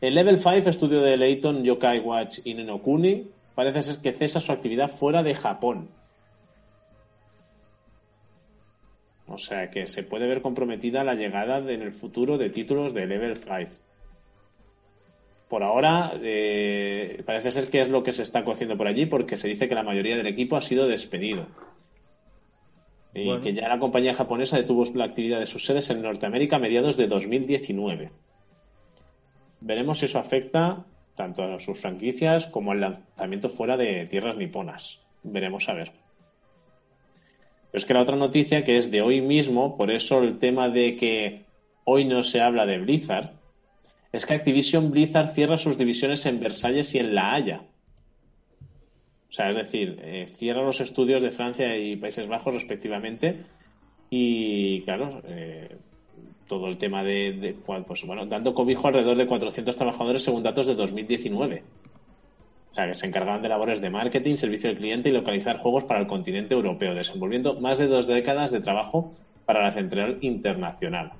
El 0.00 0.14
Level 0.14 0.38
5, 0.38 0.68
estudio 0.68 1.00
de 1.00 1.16
Leighton 1.16 1.64
Yokai 1.64 2.00
Watch 2.00 2.40
y 2.44 2.54
Nenokuni, 2.54 3.28
parece 3.54 3.82
ser 3.82 3.98
que 3.98 4.12
cesa 4.12 4.40
su 4.40 4.52
actividad 4.52 4.88
fuera 4.88 5.22
de 5.22 5.34
Japón. 5.34 5.88
O 9.28 9.38
sea 9.38 9.70
que 9.70 9.86
se 9.86 10.02
puede 10.02 10.26
ver 10.26 10.42
comprometida 10.42 11.02
la 11.02 11.14
llegada 11.14 11.58
en 11.58 11.82
el 11.82 11.92
futuro 11.92 12.38
de 12.38 12.50
títulos 12.50 12.94
de 12.94 13.06
Level 13.06 13.36
5. 13.38 13.70
Por 15.48 15.62
ahora, 15.62 16.12
eh, 16.22 17.22
parece 17.24 17.50
ser 17.50 17.68
que 17.68 17.80
es 17.80 17.88
lo 17.88 18.02
que 18.02 18.12
se 18.12 18.22
está 18.22 18.44
cociendo 18.44 18.76
por 18.76 18.88
allí, 18.88 19.06
porque 19.06 19.36
se 19.36 19.48
dice 19.48 19.68
que 19.68 19.74
la 19.74 19.82
mayoría 19.82 20.16
del 20.16 20.26
equipo 20.26 20.56
ha 20.56 20.60
sido 20.60 20.86
despedido. 20.86 21.46
Y 23.16 23.24
Bueno. 23.24 23.42
que 23.42 23.54
ya 23.54 23.68
la 23.68 23.78
compañía 23.78 24.12
japonesa 24.12 24.58
detuvo 24.58 24.84
la 24.94 25.06
actividad 25.06 25.38
de 25.38 25.46
sus 25.46 25.64
sedes 25.64 25.88
en 25.90 26.02
Norteamérica 26.02 26.56
a 26.56 26.58
mediados 26.58 26.96
de 26.96 27.06
2019. 27.06 28.10
Veremos 29.60 29.98
si 29.98 30.04
eso 30.04 30.18
afecta 30.18 30.84
tanto 31.14 31.42
a 31.42 31.58
sus 31.58 31.80
franquicias 31.80 32.46
como 32.46 32.72
al 32.72 32.80
lanzamiento 32.80 33.48
fuera 33.48 33.78
de 33.78 34.06
tierras 34.06 34.36
niponas. 34.36 35.00
Veremos 35.22 35.68
a 35.70 35.74
ver. 35.74 35.92
Pero 37.70 37.78
es 37.78 37.86
que 37.86 37.94
la 37.94 38.02
otra 38.02 38.16
noticia 38.16 38.64
que 38.64 38.76
es 38.76 38.90
de 38.90 39.00
hoy 39.00 39.22
mismo, 39.22 39.78
por 39.78 39.90
eso 39.90 40.22
el 40.22 40.38
tema 40.38 40.68
de 40.68 40.96
que 40.96 41.46
hoy 41.84 42.04
no 42.04 42.22
se 42.22 42.42
habla 42.42 42.66
de 42.66 42.78
Blizzard, 42.78 43.32
es 44.12 44.26
que 44.26 44.34
Activision 44.34 44.90
Blizzard 44.90 45.28
cierra 45.28 45.56
sus 45.56 45.78
divisiones 45.78 46.26
en 46.26 46.38
Versalles 46.38 46.94
y 46.94 46.98
en 46.98 47.14
La 47.14 47.34
Haya. 47.34 47.62
O 49.28 49.32
sea, 49.32 49.50
es 49.50 49.56
decir, 49.56 49.98
eh, 50.02 50.26
cierra 50.28 50.62
los 50.62 50.80
estudios 50.80 51.22
de 51.22 51.30
Francia 51.30 51.76
y 51.76 51.96
Países 51.96 52.28
Bajos 52.28 52.54
respectivamente 52.54 53.42
y, 54.08 54.82
claro, 54.82 55.20
eh, 55.24 55.76
todo 56.46 56.68
el 56.68 56.78
tema 56.78 57.02
de, 57.02 57.32
de 57.32 57.54
pues 57.54 58.06
bueno, 58.06 58.24
dando 58.26 58.54
cobijo 58.54 58.86
alrededor 58.86 59.16
de 59.16 59.26
400 59.26 59.76
trabajadores 59.76 60.22
según 60.22 60.42
datos 60.42 60.66
de 60.66 60.74
2019. 60.74 61.62
O 62.70 62.74
sea, 62.74 62.86
que 62.86 62.94
se 62.94 63.06
encargaban 63.06 63.42
de 63.42 63.48
labores 63.48 63.80
de 63.80 63.90
marketing, 63.90 64.36
servicio 64.36 64.70
al 64.70 64.76
cliente 64.76 65.08
y 65.08 65.12
localizar 65.12 65.56
juegos 65.56 65.84
para 65.84 65.98
el 65.98 66.06
continente 66.06 66.54
europeo, 66.54 66.94
desenvolviendo 66.94 67.58
más 67.58 67.78
de 67.78 67.86
dos 67.86 68.06
décadas 68.06 68.50
de 68.50 68.60
trabajo 68.60 69.10
para 69.46 69.62
la 69.62 69.70
central 69.70 70.18
internacional. 70.20 71.12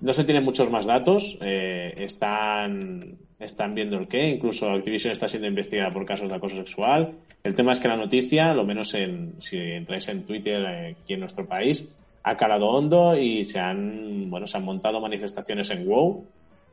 No 0.00 0.12
se 0.12 0.24
tienen 0.24 0.44
muchos 0.44 0.70
más 0.70 0.86
datos. 0.86 1.36
eh, 1.42 1.94
están, 1.98 3.18
están 3.38 3.74
viendo 3.74 3.98
el 3.98 4.08
qué. 4.08 4.28
Incluso 4.28 4.70
Activision 4.70 5.12
está 5.12 5.28
siendo 5.28 5.48
investigada 5.48 5.90
por 5.90 6.04
casos 6.04 6.28
de 6.28 6.36
acoso 6.36 6.56
sexual. 6.56 7.14
El 7.42 7.54
tema 7.54 7.72
es 7.72 7.80
que 7.80 7.88
la 7.88 7.96
noticia, 7.96 8.54
lo 8.54 8.64
menos 8.64 8.94
en, 8.94 9.34
si 9.40 9.58
entráis 9.58 10.08
en 10.08 10.24
Twitter 10.24 10.62
eh, 10.62 10.96
aquí 11.02 11.14
en 11.14 11.20
nuestro 11.20 11.46
país, 11.46 11.92
ha 12.22 12.36
calado 12.36 12.68
hondo 12.68 13.16
y 13.16 13.44
se 13.44 13.60
han, 13.60 14.28
bueno, 14.30 14.46
se 14.46 14.56
han 14.56 14.64
montado 14.64 15.00
manifestaciones 15.00 15.70
en 15.70 15.86
WoW. 15.86 16.24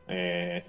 Eh, 0.07 0.63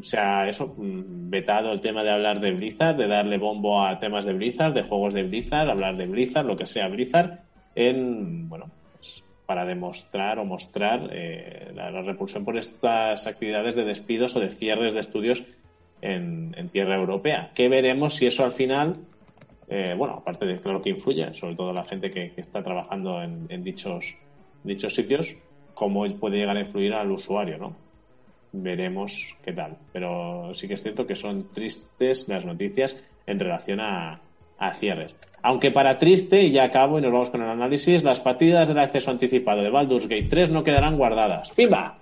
se 0.00 0.18
ha 0.18 0.48
eso, 0.48 0.74
mm, 0.76 1.30
vetado 1.30 1.72
el 1.72 1.80
tema 1.80 2.02
de 2.02 2.10
hablar 2.10 2.40
de 2.40 2.52
Blizzard, 2.52 2.96
de 2.96 3.06
darle 3.06 3.38
bombo 3.38 3.84
a 3.84 3.96
temas 3.98 4.24
de 4.24 4.32
Blizzard, 4.32 4.72
de 4.72 4.82
juegos 4.82 5.14
de 5.14 5.24
Blizzard, 5.24 5.70
hablar 5.70 5.96
de 5.96 6.06
Blizzard, 6.06 6.46
lo 6.46 6.56
que 6.56 6.66
sea 6.66 6.88
Blizzard, 6.88 7.40
en, 7.74 8.48
bueno, 8.48 8.66
para 9.54 9.66
demostrar 9.66 10.40
o 10.40 10.44
mostrar 10.44 11.10
eh, 11.12 11.70
la, 11.76 12.02
repulsión 12.02 12.44
por 12.44 12.58
estas 12.58 13.28
actividades 13.28 13.76
de 13.76 13.84
despidos 13.84 14.34
o 14.34 14.40
de 14.40 14.50
cierres 14.50 14.94
de 14.94 14.98
estudios 14.98 15.44
en, 16.02 16.68
tierra 16.72 16.96
europea. 16.96 17.52
Que 17.54 17.68
veremos 17.68 18.16
si 18.16 18.26
eso 18.26 18.44
al 18.44 18.50
final, 18.50 18.96
eh, 19.68 19.94
bueno, 19.96 20.14
aparte 20.14 20.44
de 20.44 20.58
claro 20.58 20.82
que 20.82 20.90
influye, 20.90 21.32
sobre 21.34 21.54
todo 21.54 21.72
la 21.72 21.84
gente 21.84 22.10
que, 22.10 22.32
está 22.36 22.64
trabajando 22.64 23.22
en, 23.22 23.46
en 23.48 23.62
dichos, 23.62 24.16
dichos 24.64 24.92
sitios, 24.92 25.36
cómo 25.72 26.04
puede 26.18 26.38
llegar 26.38 26.56
a 26.56 26.62
influir 26.62 26.92
al 26.92 27.12
usuario, 27.12 27.56
¿no? 27.56 27.76
Veremos 28.50 29.36
qué 29.44 29.52
tal. 29.52 29.76
Pero 29.92 30.52
sí 30.52 30.66
que 30.66 30.74
es 30.74 30.82
cierto 30.82 31.06
que 31.06 31.14
son 31.14 31.52
tristes 31.52 32.28
las 32.28 32.44
noticias 32.44 32.96
en 33.24 33.38
relación 33.38 33.78
a, 33.78 34.20
a 34.58 34.72
cierres. 34.72 35.16
Aunque 35.42 35.70
para 35.70 35.98
triste, 35.98 36.42
y 36.42 36.52
ya 36.52 36.64
acabo 36.64 36.98
y 36.98 37.02
nos 37.02 37.12
vamos 37.12 37.30
con 37.30 37.42
el 37.42 37.48
análisis, 37.48 38.02
las 38.02 38.20
partidas 38.20 38.68
del 38.68 38.78
acceso 38.78 39.10
anticipado 39.10 39.62
de 39.62 39.70
Baldur's 39.70 40.08
Gate 40.08 40.28
3 40.28 40.50
no 40.50 40.64
quedarán 40.64 40.96
guardadas. 40.96 41.50
¡Pimba! 41.50 41.98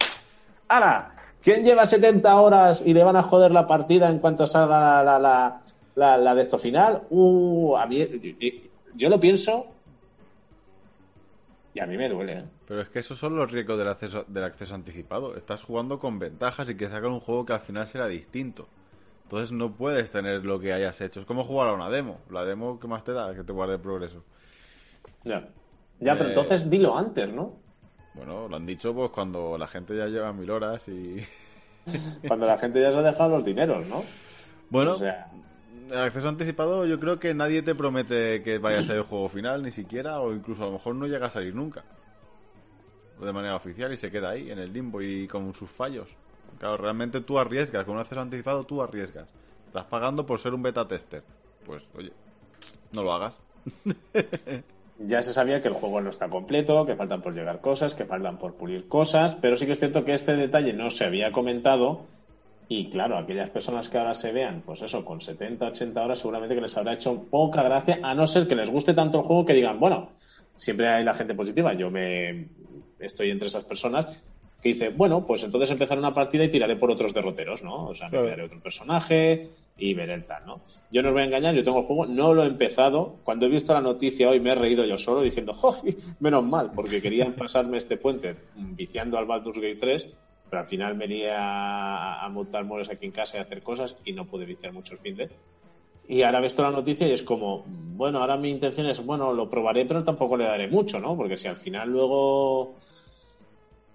¡Hala! 0.69 1.15
¿Quién 1.43 1.65
lleva 1.65 1.85
70 1.85 2.37
horas 2.41 2.83
y 2.87 2.95
le 2.95 3.03
van 3.03 3.17
a 3.17 3.23
joder 3.23 3.51
la 3.51 3.67
partida 3.67 4.09
en 4.09 4.21
cuanto 4.21 4.47
salga 4.47 5.03
la, 5.03 5.03
la, 5.03 5.19
la, 5.19 5.61
la, 5.97 6.17
la 6.19 6.35
de 6.37 6.43
esto 6.43 6.57
final? 6.57 7.03
Uh, 7.11 7.77
a 7.77 7.87
mí, 7.87 8.07
yo 8.95 9.09
lo 9.09 9.19
pienso 9.19 9.67
y 11.75 11.81
a 11.81 11.87
mí 11.87 11.97
me 11.97 12.09
duele. 12.09 12.33
¿eh? 12.33 12.45
Pero 12.67 12.83
es 12.83 12.89
que 12.89 12.99
esos 12.99 13.19
son 13.19 13.37
los 13.37 13.51
riesgos 13.51 13.79
del 13.79 13.89
acceso, 13.89 14.25
del 14.29 14.45
acceso 14.45 14.75
anticipado. 14.75 15.37
Estás 15.37 15.63
jugando 15.63 15.99
con 15.99 16.19
ventajas 16.19 16.69
y 16.69 16.77
que 16.77 16.89
sacan 16.89 17.13
un 17.13 17.21
juego 17.21 17.45
que 17.45 17.55
al 17.55 17.61
final 17.61 17.87
será 17.87 18.07
distinto. 18.07 18.69
Entonces 19.33 19.53
no 19.53 19.73
puedes 19.73 20.11
tener 20.11 20.45
lo 20.45 20.61
que 20.61 20.75
hayas 20.75 21.01
hecho. 21.01 21.21
Es 21.21 21.25
como 21.25 21.43
jugar 21.43 21.69
a 21.69 21.73
una 21.73 21.89
demo. 21.89 22.21
La 22.31 22.45
demo, 22.45 22.79
¿qué 22.79 22.87
más 22.87 23.03
te 23.03 23.15
da? 23.15 23.35
Que 23.35 23.43
te 23.43 23.51
guarde 23.55 23.79
progreso. 23.79 24.23
Ya, 25.25 25.49
ya 26.01 26.13
pero 26.19 26.27
Eh, 26.27 26.29
entonces 26.29 26.69
dilo 26.69 26.99
antes, 26.99 27.33
¿no? 27.33 27.55
Bueno, 28.13 28.47
lo 28.47 28.57
han 28.57 28.67
dicho 28.67 28.95
pues 28.95 29.11
cuando 29.11 29.57
la 29.57 29.67
gente 29.67 29.97
ya 29.97 30.09
lleva 30.09 30.35
mil 30.35 30.51
horas 30.51 30.87
y... 30.89 31.23
Cuando 32.29 32.45
la 32.45 32.59
gente 32.59 32.79
ya 32.83 32.93
se 32.93 32.99
ha 32.99 33.03
dejado 33.03 33.31
los 33.31 33.45
dineros, 33.45 33.87
¿no? 33.87 34.05
Bueno, 34.69 34.93
O 34.93 34.99
sea, 34.99 35.29
el 35.91 35.99
acceso 35.99 36.29
anticipado 36.29 36.85
yo 36.85 37.01
creo 37.01 37.19
que 37.19 37.33
nadie 37.33 37.63
te 37.63 37.75
promete 37.75 38.43
que 38.43 38.59
vaya 38.59 38.81
a 38.81 38.83
ser 38.83 38.97
el 38.97 39.03
juego 39.03 39.31
final, 39.31 39.63
ni 39.63 39.71
siquiera, 39.71 40.21
o 40.21 40.35
incluso 40.35 40.63
a 40.63 40.67
lo 40.67 40.73
mejor 40.73 40.95
no 40.95 41.07
llega 41.07 41.29
a 41.29 41.31
salir 41.31 41.55
nunca. 41.55 41.85
O 43.19 43.25
de 43.25 43.33
manera 43.33 43.57
oficial 43.57 43.93
y 43.95 43.97
se 43.97 44.11
queda 44.11 44.29
ahí, 44.31 44.51
en 44.51 44.59
el 44.59 44.75
limbo 44.75 45.01
y 45.01 45.27
con 45.27 45.55
sus 45.55 45.71
fallos. 45.71 46.09
Claro, 46.59 46.77
realmente 46.77 47.21
tú 47.21 47.39
arriesgas, 47.39 47.85
con 47.85 47.95
un 47.95 48.01
acceso 48.01 48.21
anticipado 48.21 48.65
tú 48.65 48.83
arriesgas. 48.83 49.29
Estás 49.67 49.85
pagando 49.85 50.27
por 50.27 50.39
ser 50.39 50.55
un 50.55 50.63
beta 50.63 50.87
tester. 50.87 51.23
Pues, 51.65 51.89
oye, 51.97 52.13
no 52.93 53.03
lo 53.03 53.13
hagas. 53.13 53.41
ya 54.99 55.23
se 55.23 55.33
sabía 55.33 55.61
que 55.61 55.69
el 55.69 55.75
juego 55.75 56.01
no 56.01 56.11
está 56.11 56.29
completo, 56.29 56.85
que 56.87 56.97
faltan 56.97 57.23
por 57.23 57.35
llegar 57.35 57.61
cosas, 57.61 57.95
que 57.95 58.05
faltan 58.05 58.39
por 58.39 58.55
pulir 58.55 58.89
cosas, 58.89 59.35
pero 59.37 59.57
sí 59.57 59.67
que 59.67 59.73
es 59.73 59.79
cierto 59.79 60.05
que 60.05 60.15
este 60.15 60.35
detalle 60.35 60.73
no 60.73 60.91
se 60.91 61.05
había 61.05 61.33
comentado 61.33 62.07
y 62.69 62.89
claro, 62.89 63.19
aquellas 63.19 63.51
personas 63.51 63.89
que 63.89 63.99
ahora 63.99 64.15
se 64.15 64.33
vean, 64.33 64.63
pues 64.65 64.83
eso, 64.83 65.05
con 65.05 65.21
70, 65.21 65.67
80 65.67 66.03
horas 66.03 66.19
seguramente 66.19 66.55
que 66.55 66.61
les 66.61 66.77
habrá 66.77 66.95
hecho 66.95 67.25
poca 67.25 67.63
gracia, 67.63 67.99
a 68.03 68.15
no 68.15 68.27
ser 68.27 68.47
que 68.47 68.55
les 68.55 68.71
guste 68.71 68.95
tanto 68.95 69.19
el 69.19 69.25
juego 69.25 69.45
que 69.45 69.53
digan, 69.53 69.79
bueno, 69.79 70.13
siempre 70.57 70.89
hay 70.89 71.05
la 71.05 71.13
gente 71.13 71.35
positiva, 71.35 71.75
yo 71.75 71.91
me 71.91 72.49
estoy 72.99 73.31
entre 73.31 73.49
esas 73.49 73.65
personas 73.65 74.25
que 74.63 74.69
dice, 74.71 74.91
bueno, 74.91 75.27
pues 75.27 75.43
entonces 75.43 75.71
empezaré 75.71 75.99
una 75.99 76.15
partida 76.15 76.45
y 76.45 76.49
tiraré 76.49 76.77
por 76.77 76.91
otros 76.91 77.13
derroteros, 77.13 77.63
¿no? 77.65 77.87
O 77.89 77.95
sea, 77.95 78.07
me 78.07 78.13
Claro. 78.13 78.25
crearé 78.27 78.43
otro 78.45 78.61
personaje 78.61 79.43
y 79.77 79.93
veré 79.93 80.15
el 80.15 80.25
tal, 80.25 80.47
¿no? 80.47 80.61
Yo 80.91 81.03
no 81.03 81.09
os 81.09 81.15
voy 81.15 81.23
a 81.23 81.27
engañar, 81.27 81.53
yo 81.55 81.65
tengo 81.65 81.81
el 81.81 81.85
juego, 81.85 82.07
no 82.07 82.33
lo 82.33 82.45
he 82.45 82.47
empezado. 82.47 83.17
Cuando 83.25 83.47
he 83.47 83.49
visto 83.49 83.75
la 83.75 83.81
noticia 83.81 84.29
hoy 84.29 84.39
me 84.39 84.51
he 84.53 84.55
reído 84.55 84.85
yo 84.85 84.97
solo 84.97 85.21
diciendo, 85.21 85.53
¡jo! 85.53 85.75
Menos 86.21 86.45
mal, 86.45 86.71
porque 86.75 87.03
querían 87.03 87.33
pasarme 87.37 87.77
este 87.79 87.97
puente 87.97 88.37
viciando 88.55 89.19
al 89.19 89.25
Baldur's 89.27 89.57
Gate 89.59 89.77
3, 89.81 90.07
pero 90.49 90.61
al 90.61 90.67
final 90.67 90.95
venía 90.95 91.37
a, 91.39 92.25
a 92.25 92.29
montar 92.29 92.65
moles 92.65 92.89
aquí 92.89 93.07
en 93.07 93.13
casa 93.13 93.39
y 93.39 93.41
a 93.41 93.43
hacer 93.43 93.63
cosas 93.63 93.97
y 94.05 94.13
no 94.13 94.27
pude 94.27 94.45
viciar 94.45 94.73
mucho 94.73 94.95
el 94.95 95.01
fin 95.01 95.17
de. 95.17 95.29
Y 96.07 96.23
ahora 96.23 96.41
ves 96.41 96.55
toda 96.55 96.71
la 96.71 96.77
noticia 96.77 97.09
y 97.09 97.13
es 97.13 97.23
como, 97.25 97.65
bueno, 97.67 98.21
ahora 98.21 98.37
mi 98.37 98.51
intención 98.51 98.87
es, 98.87 99.05
bueno, 99.05 99.33
lo 99.33 99.49
probaré, 99.49 99.87
pero 99.87 100.05
tampoco 100.05 100.37
le 100.37 100.45
daré 100.45 100.69
mucho, 100.69 101.01
¿no? 101.01 101.17
Porque 101.17 101.37
si 101.37 101.49
al 101.49 101.57
final 101.57 101.89
luego 101.89 102.75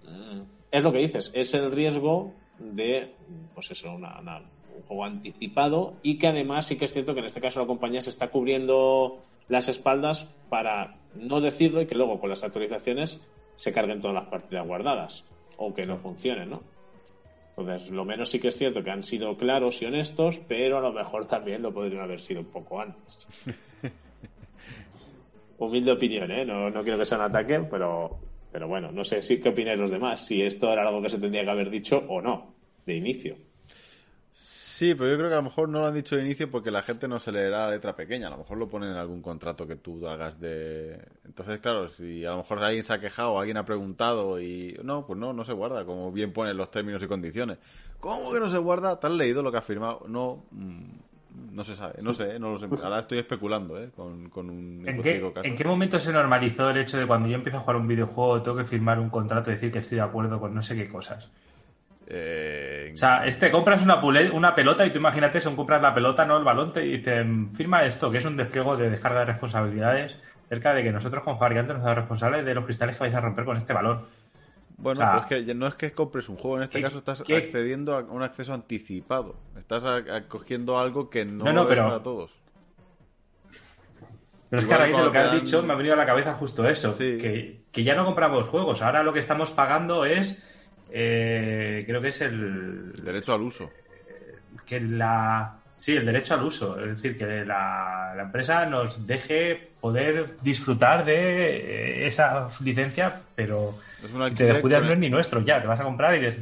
Mm, 0.04 0.40
es 0.70 0.82
lo 0.84 0.92
que 0.92 0.98
dices, 0.98 1.30
es 1.34 1.54
el 1.54 1.72
riesgo 1.72 2.32
de, 2.58 3.14
pues 3.54 3.70
eso, 3.70 3.92
una- 3.92 4.18
una- 4.20 4.42
un 4.76 4.82
juego 4.82 5.04
anticipado 5.04 5.94
y 6.02 6.18
que 6.18 6.26
además 6.28 6.66
sí 6.66 6.76
que 6.76 6.84
es 6.84 6.92
cierto 6.92 7.14
que 7.14 7.20
en 7.20 7.26
este 7.26 7.40
caso 7.40 7.60
la 7.60 7.66
compañía 7.66 8.00
se 8.00 8.10
está 8.10 8.28
cubriendo 8.30 9.18
las 9.48 9.68
espaldas 9.68 10.28
para 10.48 10.94
no 11.14 11.40
decirlo 11.40 11.80
y 11.80 11.86
que 11.86 11.94
luego 11.94 12.18
con 12.18 12.30
las 12.30 12.44
actualizaciones 12.44 13.20
se 13.56 13.72
carguen 13.72 14.00
todas 14.00 14.14
las 14.14 14.28
partidas 14.28 14.66
guardadas 14.66 15.24
o 15.56 15.74
que 15.74 15.84
no 15.86 15.96
funcionen, 15.98 16.50
¿no? 16.50 16.62
Entonces, 17.56 17.90
lo 17.90 18.04
menos 18.04 18.28
sí 18.30 18.38
que 18.38 18.48
es 18.48 18.56
cierto 18.56 18.84
que 18.84 18.90
han 18.92 19.02
sido 19.02 19.36
claros 19.36 19.82
y 19.82 19.86
honestos, 19.86 20.40
pero 20.46 20.78
a 20.78 20.80
lo 20.80 20.92
mejor 20.92 21.26
también 21.26 21.60
lo 21.62 21.72
podrían 21.74 22.02
haber 22.02 22.20
sido 22.20 22.40
un 22.40 22.46
poco 22.46 22.80
antes. 22.80 23.26
Humilde 25.58 25.90
opinión, 25.92 26.30
¿eh? 26.30 26.44
No, 26.44 26.70
no 26.70 26.82
quiero 26.84 26.98
que 26.98 27.04
sea 27.06 27.18
un 27.18 27.24
ataque, 27.24 27.58
pero, 27.68 28.16
pero 28.50 28.68
bueno, 28.68 28.90
no 28.92 29.04
sé 29.04 29.22
si 29.22 29.40
qué 29.40 29.50
opináis 29.50 29.78
los 29.78 29.90
demás, 29.90 30.26
si 30.26 30.42
esto 30.42 30.72
era 30.72 30.86
algo 30.86 31.02
que 31.02 31.10
se 31.10 31.18
tendría 31.18 31.44
que 31.44 31.50
haber 31.50 31.70
dicho 31.70 32.04
o 32.08 32.20
no, 32.20 32.54
de 32.86 32.96
inicio. 32.96 33.36
Sí, 34.78 34.94
pero 34.94 35.10
yo 35.10 35.16
creo 35.16 35.28
que 35.28 35.34
a 35.34 35.38
lo 35.38 35.42
mejor 35.42 35.68
no 35.68 35.80
lo 35.80 35.86
han 35.88 35.94
dicho 35.94 36.14
de 36.14 36.22
inicio 36.22 36.48
porque 36.52 36.70
la 36.70 36.82
gente 36.82 37.08
no 37.08 37.18
se 37.18 37.32
leerá 37.32 37.66
la 37.66 37.72
letra 37.72 37.96
pequeña. 37.96 38.28
A 38.28 38.30
lo 38.30 38.38
mejor 38.38 38.58
lo 38.58 38.68
ponen 38.68 38.90
en 38.90 38.96
algún 38.96 39.20
contrato 39.20 39.66
que 39.66 39.74
tú 39.74 40.06
hagas 40.06 40.38
de... 40.38 41.00
Entonces, 41.24 41.58
claro, 41.58 41.88
si 41.88 42.24
a 42.24 42.30
lo 42.30 42.36
mejor 42.36 42.62
alguien 42.62 42.84
se 42.84 42.92
ha 42.92 43.00
quejado, 43.00 43.40
alguien 43.40 43.56
ha 43.56 43.64
preguntado 43.64 44.40
y... 44.40 44.78
No, 44.84 45.04
pues 45.04 45.18
no, 45.18 45.32
no 45.32 45.44
se 45.44 45.52
guarda, 45.52 45.84
como 45.84 46.12
bien 46.12 46.32
ponen 46.32 46.56
los 46.56 46.70
términos 46.70 47.02
y 47.02 47.08
condiciones. 47.08 47.58
¿Cómo 47.98 48.32
que 48.32 48.38
no 48.38 48.48
se 48.48 48.58
guarda? 48.58 49.00
¿Te 49.00 49.08
has 49.08 49.12
leído 49.14 49.42
lo 49.42 49.50
que 49.50 49.58
ha 49.58 49.62
firmado? 49.62 50.04
No, 50.06 50.44
mm, 50.52 50.84
no 51.52 51.64
se 51.64 51.74
sabe, 51.76 52.02
no 52.02 52.12
sé, 52.12 52.38
no 52.38 52.50
lo 52.52 52.58
sé. 52.58 52.66
Ahora 52.82 53.00
estoy 53.00 53.18
especulando, 53.18 53.80
¿eh? 53.82 53.90
Con, 53.94 54.28
con 54.28 54.50
un 54.50 54.84
¿En 54.86 55.00
qué, 55.02 55.20
caso. 55.34 55.46
¿En 55.46 55.56
qué 55.56 55.64
momento 55.64 55.98
se 56.00 56.12
normalizó 56.12 56.70
el 56.70 56.78
hecho 56.78 56.98
de 56.98 57.06
cuando 57.06 57.28
yo 57.28 57.36
empiezo 57.36 57.58
a 57.58 57.60
jugar 57.60 57.76
un 57.76 57.88
videojuego 57.88 58.42
tengo 58.42 58.56
que 58.56 58.64
firmar 58.64 58.98
un 58.98 59.10
contrato 59.10 59.50
y 59.50 59.54
decir 59.54 59.70
que 59.72 59.78
estoy 59.80 59.96
de 59.96 60.02
acuerdo 60.04 60.38
con 60.40 60.54
no 60.54 60.62
sé 60.62 60.76
qué 60.76 60.88
cosas? 60.88 61.30
Eh, 62.06 62.90
O 62.94 62.96
sea, 62.96 63.26
este 63.26 63.50
compras 63.50 63.82
una, 63.82 64.00
pule- 64.00 64.30
una 64.32 64.54
pelota 64.54 64.84
y 64.86 64.90
tú 64.90 64.98
imagínate, 64.98 65.40
son 65.40 65.56
compras 65.56 65.82
la 65.82 65.94
pelota, 65.94 66.24
no 66.24 66.38
el 66.38 66.44
balón, 66.44 66.72
te 66.72 66.80
dicen, 66.80 67.54
firma 67.54 67.84
esto, 67.84 68.10
que 68.10 68.18
es 68.18 68.24
un 68.24 68.36
despliego 68.36 68.76
de 68.76 68.88
descarga 68.90 69.20
de 69.20 69.26
responsabilidades 69.26 70.16
acerca 70.46 70.72
de 70.72 70.82
que 70.82 70.92
nosotros 70.92 71.22
como 71.22 71.38
fabricantes 71.38 71.74
nos 71.74 71.82
somos 71.82 71.96
responsables 71.98 72.44
de 72.44 72.54
los 72.54 72.64
cristales 72.64 72.96
que 72.96 73.04
vais 73.04 73.14
a 73.14 73.20
romper 73.20 73.44
con 73.44 73.56
este 73.58 73.74
balón. 73.74 74.06
Bueno, 74.80 75.00
O 75.00 75.02
sea, 75.02 75.26
pero 75.28 75.40
es 75.40 75.46
que 75.46 75.54
no 75.54 75.66
es 75.66 75.74
que 75.74 75.90
compres 75.92 76.28
un 76.28 76.36
juego, 76.36 76.56
en 76.58 76.62
este 76.62 76.78
¿qué- 76.78 76.84
caso 76.84 76.98
estás 76.98 77.22
qué- 77.22 77.36
accediendo 77.36 77.96
a 77.96 78.00
un 78.00 78.22
acceso 78.22 78.54
anticipado. 78.54 79.34
Estás 79.58 79.82
cogiendo 80.28 80.78
algo 80.78 81.10
que 81.10 81.24
no, 81.24 81.44
No, 81.44 81.52
no, 81.52 81.62
es 81.62 81.68
pero- 81.68 81.84
para 81.84 82.02
todos. 82.02 82.32
Pero 84.50 84.62
es 84.62 84.66
que 84.68 84.74
a 84.74 84.78
raíz 84.78 84.96
de 84.96 85.02
lo 85.02 85.12
que 85.12 85.18
has 85.18 85.42
dicho 85.42 85.62
me 85.62 85.72
ha 85.72 85.76
venido 85.76 85.94
a 85.94 85.98
la 85.98 86.06
cabeza 86.06 86.32
justo 86.34 86.66
eso, 86.66 86.94
Sí. 86.94 87.18
que, 87.18 87.60
que 87.70 87.84
ya 87.84 87.94
no 87.94 88.04
compramos 88.06 88.48
juegos, 88.48 88.80
ahora 88.80 89.02
lo 89.02 89.12
que 89.12 89.18
estamos 89.18 89.50
pagando 89.50 90.04
es, 90.06 90.42
eh, 90.90 91.82
creo 91.84 92.00
que 92.00 92.08
es 92.08 92.20
el, 92.22 92.92
Derecho 93.02 93.34
al 93.34 93.42
uso. 93.42 93.70
que 94.64 94.80
la 94.80 95.57
sí 95.78 95.96
el 95.96 96.04
derecho 96.04 96.34
al 96.34 96.42
uso. 96.42 96.78
Es 96.78 96.96
decir 96.96 97.16
que 97.16 97.44
la, 97.46 98.12
la 98.14 98.22
empresa 98.24 98.66
nos 98.66 99.06
deje 99.06 99.68
poder 99.80 100.36
disfrutar 100.42 101.04
de 101.04 101.56
eh, 101.56 102.06
esa 102.06 102.48
licencia 102.60 103.20
pero 103.34 103.74
si 104.28 104.34
te 104.34 104.44
descuidas 104.44 104.82
no 104.82 104.92
es 104.92 104.98
ni 104.98 105.08
nuestro 105.08 105.40
ya 105.40 105.60
te 105.60 105.68
vas 105.68 105.80
a 105.80 105.84
comprar 105.84 106.14
y 106.16 106.18
dices 106.18 106.36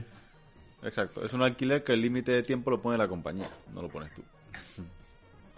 Exacto, 0.83 1.25
es 1.25 1.33
un 1.33 1.43
alquiler 1.43 1.83
que 1.83 1.93
el 1.95 2.01
límite 2.01 2.33
de 2.33 2.43
tiempo 2.43 2.71
lo 2.71 2.81
pone 2.81 2.97
la 2.97 3.09
compañía, 3.09 3.49
no 3.75 3.83
lo 3.83 3.89
pones 3.89 4.13
tú. 4.15 4.23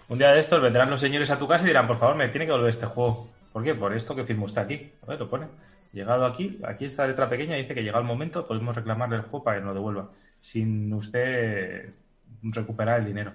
un 0.09 0.19
día 0.19 0.33
de 0.33 0.41
estos 0.41 0.61
vendrán 0.63 0.91
los 0.91 1.01
señores 1.01 1.31
a 1.31 1.39
tu 1.39 1.47
casa 1.47 1.65
y 1.65 1.69
dirán 1.69 1.87
por 1.87 1.99
favor 1.99 2.17
me 2.17 2.29
tiene 2.29 2.47
que 2.47 2.53
volver 2.53 2.71
este 2.71 2.87
juego 2.87 3.29
¿por 3.53 3.63
qué? 3.63 3.75
por 3.75 3.95
esto 3.95 4.17
que 4.17 4.25
firmó 4.25 4.47
usted 4.47 4.63
aquí 4.63 4.91
a 5.03 5.07
ver 5.07 5.19
lo 5.19 5.31
pone. 5.31 5.47
Llegado 5.93 6.27
aquí 6.27 6.59
aquí 6.65 6.85
está 6.85 7.03
la 7.03 7.09
letra 7.09 7.29
pequeña 7.31 7.57
dice 7.57 7.75
que 7.75 7.83
llega 7.83 7.99
el 7.99 8.05
momento 8.05 8.47
podemos 8.47 8.75
reclamarle 8.75 9.17
el 9.17 9.23
juego 9.23 9.45
para 9.45 9.59
que 9.59 9.65
nos 9.65 9.69
lo 9.69 9.75
devuelva 9.75 10.11
sin 10.41 10.93
usted 10.93 11.95
recuperar 12.43 13.01
el 13.01 13.07
dinero 13.07 13.33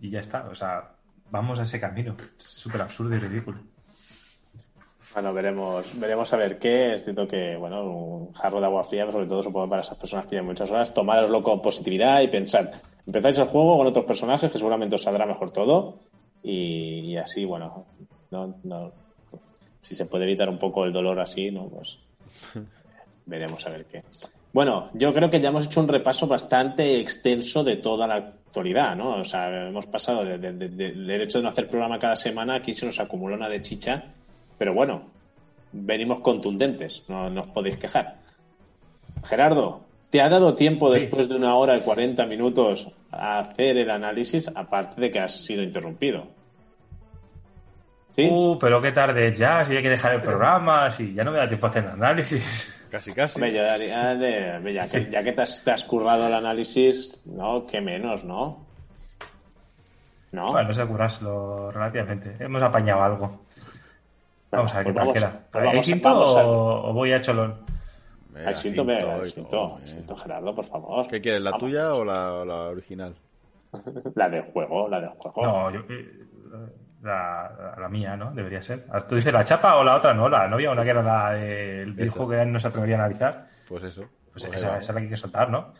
y 0.00 0.10
ya 0.10 0.20
está 0.20 0.48
o 0.48 0.54
sea 0.54 0.90
vamos 1.30 1.58
a 1.58 1.62
ese 1.62 1.80
camino 1.80 2.16
es 2.18 2.44
súper 2.44 2.82
absurdo 2.82 3.14
y 3.14 3.18
ridículo 3.18 3.58
Bueno, 5.12 5.34
veremos, 5.34 5.98
veremos 5.98 6.32
a 6.32 6.36
ver 6.36 6.56
qué. 6.58 6.94
Es 6.94 7.02
cierto 7.02 7.26
que, 7.26 7.56
bueno, 7.56 7.82
un 7.82 8.32
jarro 8.32 8.60
de 8.60 8.66
agua 8.66 8.84
fría, 8.84 9.10
sobre 9.10 9.26
todo 9.26 9.42
supongo 9.42 9.68
para 9.68 9.82
esas 9.82 9.98
personas 9.98 10.26
que 10.26 10.36
llevan 10.36 10.46
muchas 10.46 10.70
horas, 10.70 10.94
tomároslo 10.94 11.42
con 11.42 11.60
positividad 11.60 12.20
y 12.20 12.28
pensar, 12.28 12.70
empezáis 13.04 13.38
el 13.38 13.46
juego 13.46 13.76
con 13.76 13.88
otros 13.88 14.04
personajes 14.04 14.52
que 14.52 14.58
seguramente 14.58 14.94
os 14.94 15.02
saldrá 15.02 15.26
mejor 15.26 15.50
todo 15.50 15.98
y, 16.44 17.00
y 17.10 17.16
así, 17.16 17.44
bueno, 17.44 17.86
no, 18.30 18.54
no, 18.62 18.92
si 19.80 19.94
se 19.94 20.06
puede 20.06 20.24
evitar 20.24 20.48
un 20.48 20.58
poco 20.58 20.84
el 20.84 20.92
dolor 20.92 21.18
así, 21.18 21.50
¿no? 21.50 21.68
Pues 21.68 21.98
veremos 23.26 23.66
a 23.66 23.70
ver 23.70 23.86
qué. 23.86 24.04
Bueno, 24.52 24.90
yo 24.94 25.12
creo 25.12 25.30
que 25.30 25.40
ya 25.40 25.48
hemos 25.48 25.66
hecho 25.66 25.80
un 25.80 25.88
repaso 25.88 26.26
bastante 26.26 26.98
extenso 26.98 27.62
de 27.64 27.76
toda 27.76 28.06
la 28.06 28.32
actualidad, 28.50 28.96
¿no? 28.96 29.20
O 29.20 29.24
sea, 29.24 29.68
hemos 29.68 29.86
pasado 29.86 30.24
de- 30.24 30.36
de- 30.38 30.52
de- 30.52 30.68
de- 30.68 30.92
del 30.92 31.22
hecho 31.22 31.38
de 31.38 31.44
no 31.44 31.50
hacer 31.50 31.68
programa 31.68 31.98
cada 32.00 32.16
semana, 32.16 32.56
aquí 32.56 32.72
se 32.72 32.84
nos 32.84 32.98
acumuló 32.98 33.36
una 33.36 33.48
de 33.48 33.60
chicha, 33.62 34.02
pero 34.58 34.74
bueno, 34.74 35.02
venimos 35.72 36.18
contundentes, 36.20 37.04
no, 37.08 37.30
no 37.30 37.42
os 37.42 37.46
podéis 37.48 37.76
quejar. 37.76 38.16
Gerardo, 39.24 39.82
¿te 40.10 40.20
ha 40.20 40.28
dado 40.28 40.54
tiempo 40.54 40.90
Sí. 40.90 41.00
después 41.00 41.28
de 41.28 41.36
una 41.36 41.54
hora 41.54 41.76
y 41.76 41.80
40 41.80 42.26
minutos 42.26 42.88
a 43.12 43.38
hacer 43.38 43.76
el 43.78 43.88
análisis, 43.90 44.48
aparte 44.52 45.00
de 45.00 45.10
que 45.12 45.20
has 45.20 45.44
sido 45.44 45.62
interrumpido? 45.62 46.26
¿Sí? 48.16 48.26
Uh, 48.28 48.58
pero 48.58 48.82
qué 48.82 48.90
tarde 48.90 49.32
ya, 49.32 49.64
si 49.64 49.76
hay 49.76 49.82
que 49.84 49.90
dejar 49.90 50.14
el 50.14 50.20
programa, 50.20 50.90
si 50.90 51.14
ya 51.14 51.22
no 51.22 51.30
me 51.30 51.38
da 51.38 51.46
tiempo 51.46 51.66
a 51.68 51.70
hacer 51.70 51.84
el 51.84 51.90
análisis. 51.90 52.79
Casi, 52.90 53.12
casi. 53.12 53.36
Hombre, 53.36 53.52
yo 53.54 53.62
daría 53.62 54.14
de- 54.16 54.56
hombre, 54.56 54.74
ya, 54.74 54.82
que, 54.88 55.10
ya 55.10 55.22
que 55.22 55.32
te 55.32 55.42
has, 55.42 55.62
te 55.62 55.70
has 55.70 55.84
currado 55.84 56.26
el 56.26 56.34
análisis, 56.34 57.24
no, 57.26 57.66
qué 57.66 57.80
menos, 57.80 58.24
¿no? 58.24 58.66
¿No? 60.32 60.52
Bueno, 60.52 60.68
no 60.68 60.74
sé 60.74 60.86
curarlo 60.86 61.70
relativamente. 61.72 62.36
Hemos 62.38 62.62
apañado 62.62 63.02
algo. 63.02 63.40
Vamos 64.50 64.74
a 64.74 64.82
ver 64.82 64.84
pues 64.84 64.86
qué 64.86 64.92
tal 64.92 64.94
vamos- 64.94 65.14
queda. 65.14 65.40
pues 65.52 65.62
¿Hay 65.62 65.68
vamos- 65.70 65.86
cinto 65.86 66.08
vamos 66.08 66.36
a- 66.36 66.46
o, 66.46 66.90
o 66.90 66.92
voy 66.92 67.12
a 67.12 67.20
cholón? 67.20 67.56
Venga, 68.30 68.48
Al 68.48 68.54
cinto, 68.54 68.82
cinto 68.82 68.84
ve, 68.84 68.94
y 68.94 68.96
al 68.96 69.02
todo, 69.16 69.24
cinto, 69.24 69.78
eh. 69.78 69.86
cinto, 69.86 70.16
Gerardo, 70.16 70.54
por 70.54 70.64
favor. 70.64 71.06
¿Qué 71.08 71.20
quieres, 71.20 71.42
la 71.42 71.50
Vamos. 71.50 71.60
tuya 71.66 71.92
o 71.94 72.04
la, 72.04 72.32
o 72.34 72.44
la 72.44 72.54
original? 72.68 73.14
La 74.16 74.28
del 74.28 74.42
juego, 74.42 74.88
la 74.88 75.00
del 75.00 75.10
juego. 75.10 75.42
No, 75.46 75.70
yo, 75.70 75.80
eh, 75.88 76.26
la, 77.02 77.74
la- 77.78 77.88
mía, 77.88 78.16
¿no? 78.16 78.32
Debería 78.32 78.62
ser. 78.62 78.84
Ah, 78.90 79.00
¿Tú 79.00 79.16
dices 79.16 79.32
la 79.32 79.44
chapa 79.44 79.76
o 79.76 79.84
la 79.84 79.96
otra? 79.96 80.14
No, 80.14 80.28
la 80.28 80.46
novia, 80.48 80.70
una 80.70 80.84
que 80.84 80.90
era 80.90 81.02
la 81.02 81.30
del 81.32 81.92
videojuego 81.92 82.30
que 82.30 82.44
no 82.46 82.60
se 82.60 82.68
atrevería 82.68 82.96
a 82.96 82.98
analizar. 83.00 83.46
Pues 83.68 83.84
eso. 83.84 84.04
Pues 84.32 84.44
ahí 84.44 84.52
esa, 84.54 84.78
esa 84.78 84.78
es 84.78 84.88
la 84.94 85.00
que 85.00 85.04
hay 85.04 85.10
que 85.10 85.16
soltar. 85.16 85.50
No 85.50 85.72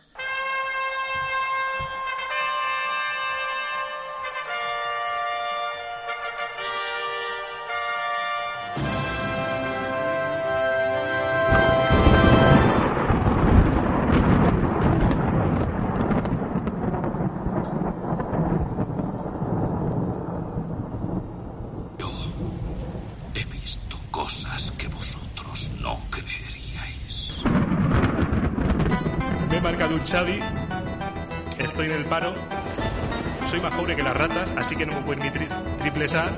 que 34.81 34.87
no 34.87 34.93
me 34.93 35.01
puedo 35.03 35.19
permitir 35.19 35.47
triples 35.77 36.15
A. 36.15 36.35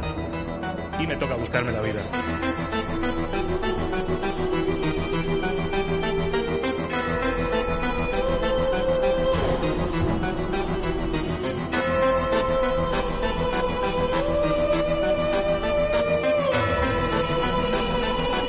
Y 1.00 1.08
me 1.08 1.16
toca 1.16 1.36
buscarme 1.36 1.72
la 1.72 1.80
vida. 1.80 2.02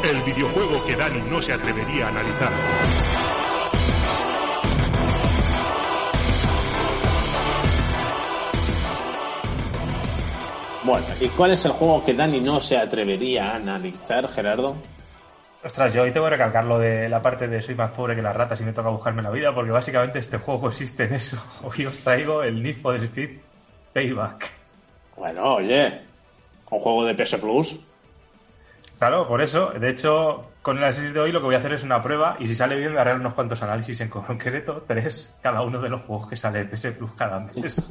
El 0.02 0.22
videojuego 0.22 0.84
que 0.86 0.96
Dani 0.96 1.22
no 1.30 1.40
se 1.40 1.52
atrevería 1.52 2.06
a 2.06 2.08
analizar. 2.08 3.03
Bueno, 10.84 11.06
¿y 11.18 11.28
cuál 11.28 11.52
es 11.52 11.64
el 11.64 11.72
juego 11.72 12.04
que 12.04 12.12
Dani 12.12 12.40
no 12.40 12.60
se 12.60 12.76
atrevería 12.76 13.52
a 13.52 13.56
analizar, 13.56 14.28
Gerardo? 14.28 14.76
Ostras, 15.64 15.94
yo 15.94 16.02
hoy 16.02 16.12
tengo 16.12 16.26
que 16.26 16.32
recalcar 16.32 16.66
lo 16.66 16.78
de 16.78 17.08
la 17.08 17.22
parte 17.22 17.48
de 17.48 17.62
soy 17.62 17.74
más 17.74 17.90
pobre 17.92 18.14
que 18.14 18.20
las 18.20 18.36
ratas 18.36 18.60
y 18.60 18.64
me 18.64 18.74
toca 18.74 18.90
buscarme 18.90 19.22
la 19.22 19.30
vida, 19.30 19.54
porque 19.54 19.70
básicamente 19.70 20.18
este 20.18 20.36
juego 20.36 20.60
consiste 20.60 21.04
en 21.04 21.14
eso. 21.14 21.42
Hoy 21.62 21.86
os 21.86 21.98
traigo 22.00 22.42
el 22.42 22.62
Need 22.62 22.82
for 22.82 23.02
Speed 23.02 23.38
Payback. 23.94 24.52
Bueno, 25.16 25.54
oye, 25.54 26.00
un 26.70 26.78
juego 26.78 27.06
de 27.06 27.14
PS 27.14 27.36
Plus. 27.36 27.80
Claro, 28.98 29.26
por 29.26 29.40
eso. 29.40 29.70
De 29.70 29.88
hecho, 29.88 30.50
con 30.60 30.76
el 30.76 30.84
análisis 30.84 31.14
de 31.14 31.20
hoy 31.20 31.32
lo 31.32 31.40
que 31.40 31.46
voy 31.46 31.54
a 31.54 31.58
hacer 31.58 31.72
es 31.72 31.82
una 31.82 32.02
prueba 32.02 32.36
y 32.38 32.46
si 32.46 32.54
sale 32.54 32.76
bien 32.76 32.92
me 32.92 33.00
haré 33.00 33.14
unos 33.14 33.32
cuantos 33.32 33.62
análisis 33.62 34.00
en 34.02 34.10
concreto, 34.10 34.84
tres, 34.86 35.38
cada 35.40 35.62
uno 35.62 35.80
de 35.80 35.88
los 35.88 36.02
juegos 36.02 36.28
que 36.28 36.36
sale 36.36 36.58
de 36.58 36.64
PS 36.66 36.88
Plus 36.98 37.12
cada 37.12 37.40
mes. 37.40 37.90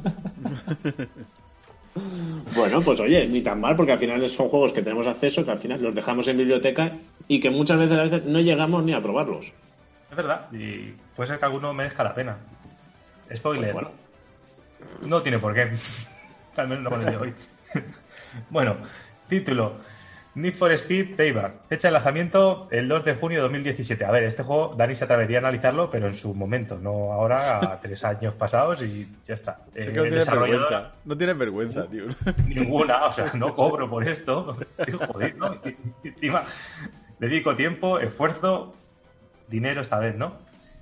Bueno, 2.54 2.80
pues 2.80 3.00
oye, 3.00 3.26
ni 3.26 3.40
tan 3.40 3.60
mal, 3.60 3.76
porque 3.76 3.92
al 3.92 3.98
final 3.98 4.28
son 4.28 4.48
juegos 4.48 4.72
que 4.72 4.82
tenemos 4.82 5.06
acceso, 5.06 5.44
que 5.44 5.50
al 5.50 5.58
final 5.58 5.82
los 5.82 5.94
dejamos 5.94 6.26
en 6.28 6.36
biblioteca 6.36 6.92
y 7.28 7.40
que 7.40 7.50
muchas 7.50 7.78
veces 7.78 7.98
a 7.98 8.02
veces 8.02 8.24
no 8.24 8.40
llegamos 8.40 8.84
ni 8.84 8.92
a 8.92 9.02
probarlos. 9.02 9.52
Es 10.10 10.16
verdad, 10.16 10.46
y 10.52 10.94
puede 11.16 11.28
ser 11.28 11.38
que 11.38 11.44
alguno 11.44 11.72
merezca 11.74 12.04
la 12.04 12.14
pena. 12.14 12.36
Spoiler. 13.34 13.72
Pues 13.72 13.84
bueno. 13.84 13.90
No 15.02 15.22
tiene 15.22 15.38
por 15.38 15.54
qué. 15.54 15.70
Al 16.56 16.68
menos 16.68 16.84
no 16.84 16.90
con 16.90 17.00
el 17.00 17.10
de 17.10 17.16
hoy. 17.16 17.34
bueno, 18.50 18.76
título. 19.28 19.74
Need 20.36 20.54
for 20.54 20.72
Speed 20.72 21.14
Payback. 21.16 21.68
Fecha 21.68 21.88
de 21.88 21.92
lanzamiento 21.92 22.66
el 22.72 22.88
2 22.88 23.04
de 23.04 23.14
junio 23.14 23.38
de 23.38 23.42
2017. 23.42 24.04
A 24.04 24.10
ver, 24.10 24.24
este 24.24 24.42
juego 24.42 24.74
Dani 24.76 24.94
se 24.96 25.04
atrevería 25.04 25.38
a 25.38 25.40
analizarlo, 25.40 25.88
pero 25.90 26.08
en 26.08 26.14
su 26.16 26.34
momento, 26.34 26.76
no 26.80 27.12
ahora, 27.12 27.58
a 27.58 27.80
tres 27.82 28.02
años 28.04 28.34
pasados 28.34 28.82
y 28.82 29.08
ya 29.24 29.34
está. 29.34 29.60
Es 29.74 29.86
Eh, 29.88 29.92
que 29.92 29.96
no 29.98 30.02
tienes 30.02 30.26
desarrollador- 30.28 30.50
vergüenza. 30.70 30.92
No 31.04 31.16
tienes 31.16 31.38
vergüenza, 31.38 31.86
tío. 31.86 32.04
Ninguna, 32.48 33.04
o 33.06 33.12
sea, 33.12 33.30
no 33.34 33.54
cobro 33.54 33.88
por 33.88 34.08
esto. 34.08 34.56
Estoy 34.76 34.94
jodido. 35.06 35.60
Y 36.02 36.08
encima, 36.08 36.42
dedico 37.20 37.54
tiempo, 37.54 38.00
esfuerzo, 38.00 38.74
dinero 39.46 39.82
esta 39.82 40.00
vez, 40.00 40.16
¿no? 40.16 40.36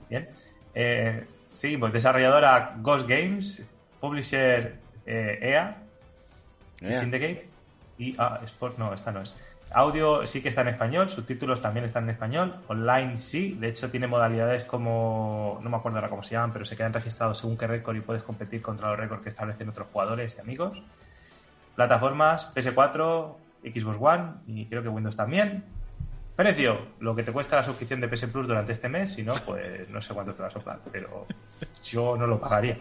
Bien. 0.09 0.31
Eh, 0.75 1.27
seguimos. 1.53 1.93
Desarrolladora 1.93 2.77
Ghost 2.79 3.07
Games, 3.07 3.63
publisher 4.01 4.77
eh, 5.05 5.39
EA, 5.43 5.77
Ea. 6.81 6.97
Syndicate 6.97 7.52
y 8.03 8.15
ah, 8.19 8.41
Sport, 8.45 8.79
no, 8.79 8.93
esta 8.93 9.13
no 9.13 9.23
es. 9.23 9.35
Audio 9.75 10.27
sí 10.27 10.43
que 10.43 10.51
está 10.51 10.61
en 10.61 10.69
español, 10.69 11.09
subtítulos 11.09 11.63
también 11.63 11.87
están 11.87 12.05
en 12.05 12.11
español, 12.11 12.57
online 12.69 13.17
sí, 13.17 13.57
de 13.59 13.69
hecho 13.69 13.91
tiene 13.91 14.07
modalidades 14.07 14.65
como, 14.65 15.59
no 15.63 15.71
me 15.71 15.77
acuerdo 15.77 15.99
ahora 15.99 16.11
cómo 16.11 16.23
se 16.23 16.35
llaman, 16.35 16.53
pero 16.53 16.67
se 16.67 16.77
quedan 16.77 16.93
registrados 16.93 17.39
según 17.39 17.57
qué 17.57 17.67
récord 17.67 17.97
y 17.97 18.01
puedes 18.01 18.23
competir 18.23 18.61
contra 18.61 18.91
los 18.91 18.99
récords 18.99 19.23
que 19.23 19.31
establecen 19.31 19.71
otros 19.71 19.89
jugadores 19.91 20.37
y 20.37 20.41
amigos. 20.41 20.83
Plataformas 21.75 22.55
PS4, 22.55 23.35
Xbox 23.65 23.97
One 23.99 24.33
y 24.47 24.67
creo 24.67 24.83
que 24.83 24.91
Windows 24.91 25.17
también. 25.17 25.65
Precio, 26.37 26.89
lo 27.01 27.15
que 27.15 27.23
te 27.23 27.33
cuesta 27.33 27.57
la 27.57 27.63
suscripción 27.63 28.01
de 28.01 28.09
PS 28.09 28.27
Plus 28.27 28.47
durante 28.47 28.73
este 28.73 28.89
mes, 28.89 29.15
si 29.15 29.23
no, 29.23 29.33
pues 29.47 29.89
no 29.89 30.03
sé 30.03 30.13
cuánto 30.13 30.35
te 30.35 30.43
va 30.43 30.49
a 30.49 30.51
soplar, 30.51 30.81
pero 30.91 31.27
yo 31.85 32.17
no 32.17 32.27
lo 32.27 32.39
pagaría. 32.39 32.77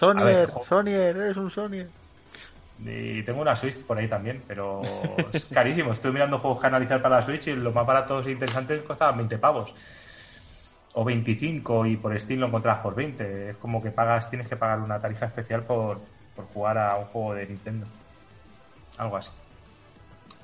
A 0.00 0.24
ver. 0.24 0.50
Sonier, 0.66 1.16
eres 1.16 1.36
un 1.36 1.50
Sonier. 1.50 1.88
Y 2.78 3.22
tengo 3.22 3.40
una 3.40 3.56
Switch 3.56 3.82
por 3.84 3.98
ahí 3.98 4.08
también, 4.08 4.42
pero 4.46 4.82
es 5.32 5.46
carísimo. 5.46 5.92
Estoy 5.92 6.12
mirando 6.12 6.38
juegos 6.38 6.60
que 6.60 6.66
analizar 6.66 7.00
para 7.00 7.16
la 7.16 7.22
Switch 7.22 7.48
y 7.48 7.56
los 7.56 7.74
más 7.74 7.86
baratos 7.86 8.26
e 8.26 8.32
interesantes 8.32 8.82
costaban 8.82 9.16
20 9.16 9.38
pavos. 9.38 9.74
O 10.92 11.04
25 11.04 11.86
y 11.86 11.96
por 11.96 12.18
Steam 12.18 12.40
lo 12.40 12.46
encontrabas 12.46 12.82
por 12.82 12.94
20. 12.94 13.50
Es 13.50 13.56
como 13.56 13.82
que 13.82 13.90
pagas, 13.90 14.28
tienes 14.28 14.48
que 14.48 14.56
pagar 14.56 14.80
una 14.80 15.00
tarifa 15.00 15.26
especial 15.26 15.62
por, 15.62 16.00
por 16.34 16.46
jugar 16.46 16.78
a 16.78 16.96
un 16.96 17.06
juego 17.06 17.34
de 17.34 17.46
Nintendo. 17.46 17.86
Algo 18.98 19.16
así. 19.16 19.30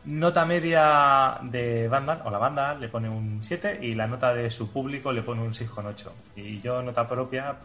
Nota 0.05 0.45
media 0.45 1.39
de 1.43 1.87
Vandal, 1.89 2.23
o 2.25 2.31
la 2.31 2.39
banda, 2.39 2.75
le 2.75 2.89
pone 2.89 3.09
un 3.09 3.39
7 3.43 3.79
y 3.83 3.95
la 3.95 4.09
nota 4.09 4.35
de 4.35 4.51
su 4.51 4.73
público 4.73 5.13
le 5.13 5.23
pone 5.23 5.43
un 5.43 5.53
6,8. 5.53 6.09
Y 6.37 6.61
yo, 6.61 6.83
nota 6.83 7.09
propia, 7.09 7.57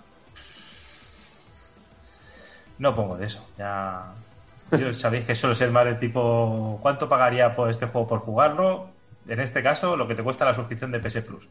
no 2.80 2.95
pongo 2.95 3.18
de 3.18 3.26
eso. 3.26 3.48
Ya. 3.57 4.14
Yo 4.72 4.94
sabéis 4.94 5.26
que 5.26 5.35
suelo 5.35 5.56
ser 5.56 5.72
más 5.72 5.85
de 5.85 5.95
tipo. 5.95 6.80
¿Cuánto 6.81 7.07
pagaría 7.07 7.56
por 7.56 7.69
este 7.69 7.88
juego 7.88 8.07
por 8.07 8.19
jugarlo? 8.19 8.89
En 9.27 9.39
este 9.39 9.64
caso, 9.64 9.95
lo 9.95 10.07
que 10.07 10.15
te 10.15 10.23
cuesta 10.23 10.45
la 10.45 10.53
suscripción 10.53 10.91
de 10.91 10.99
PS 10.99 11.22
Plus. 11.22 11.48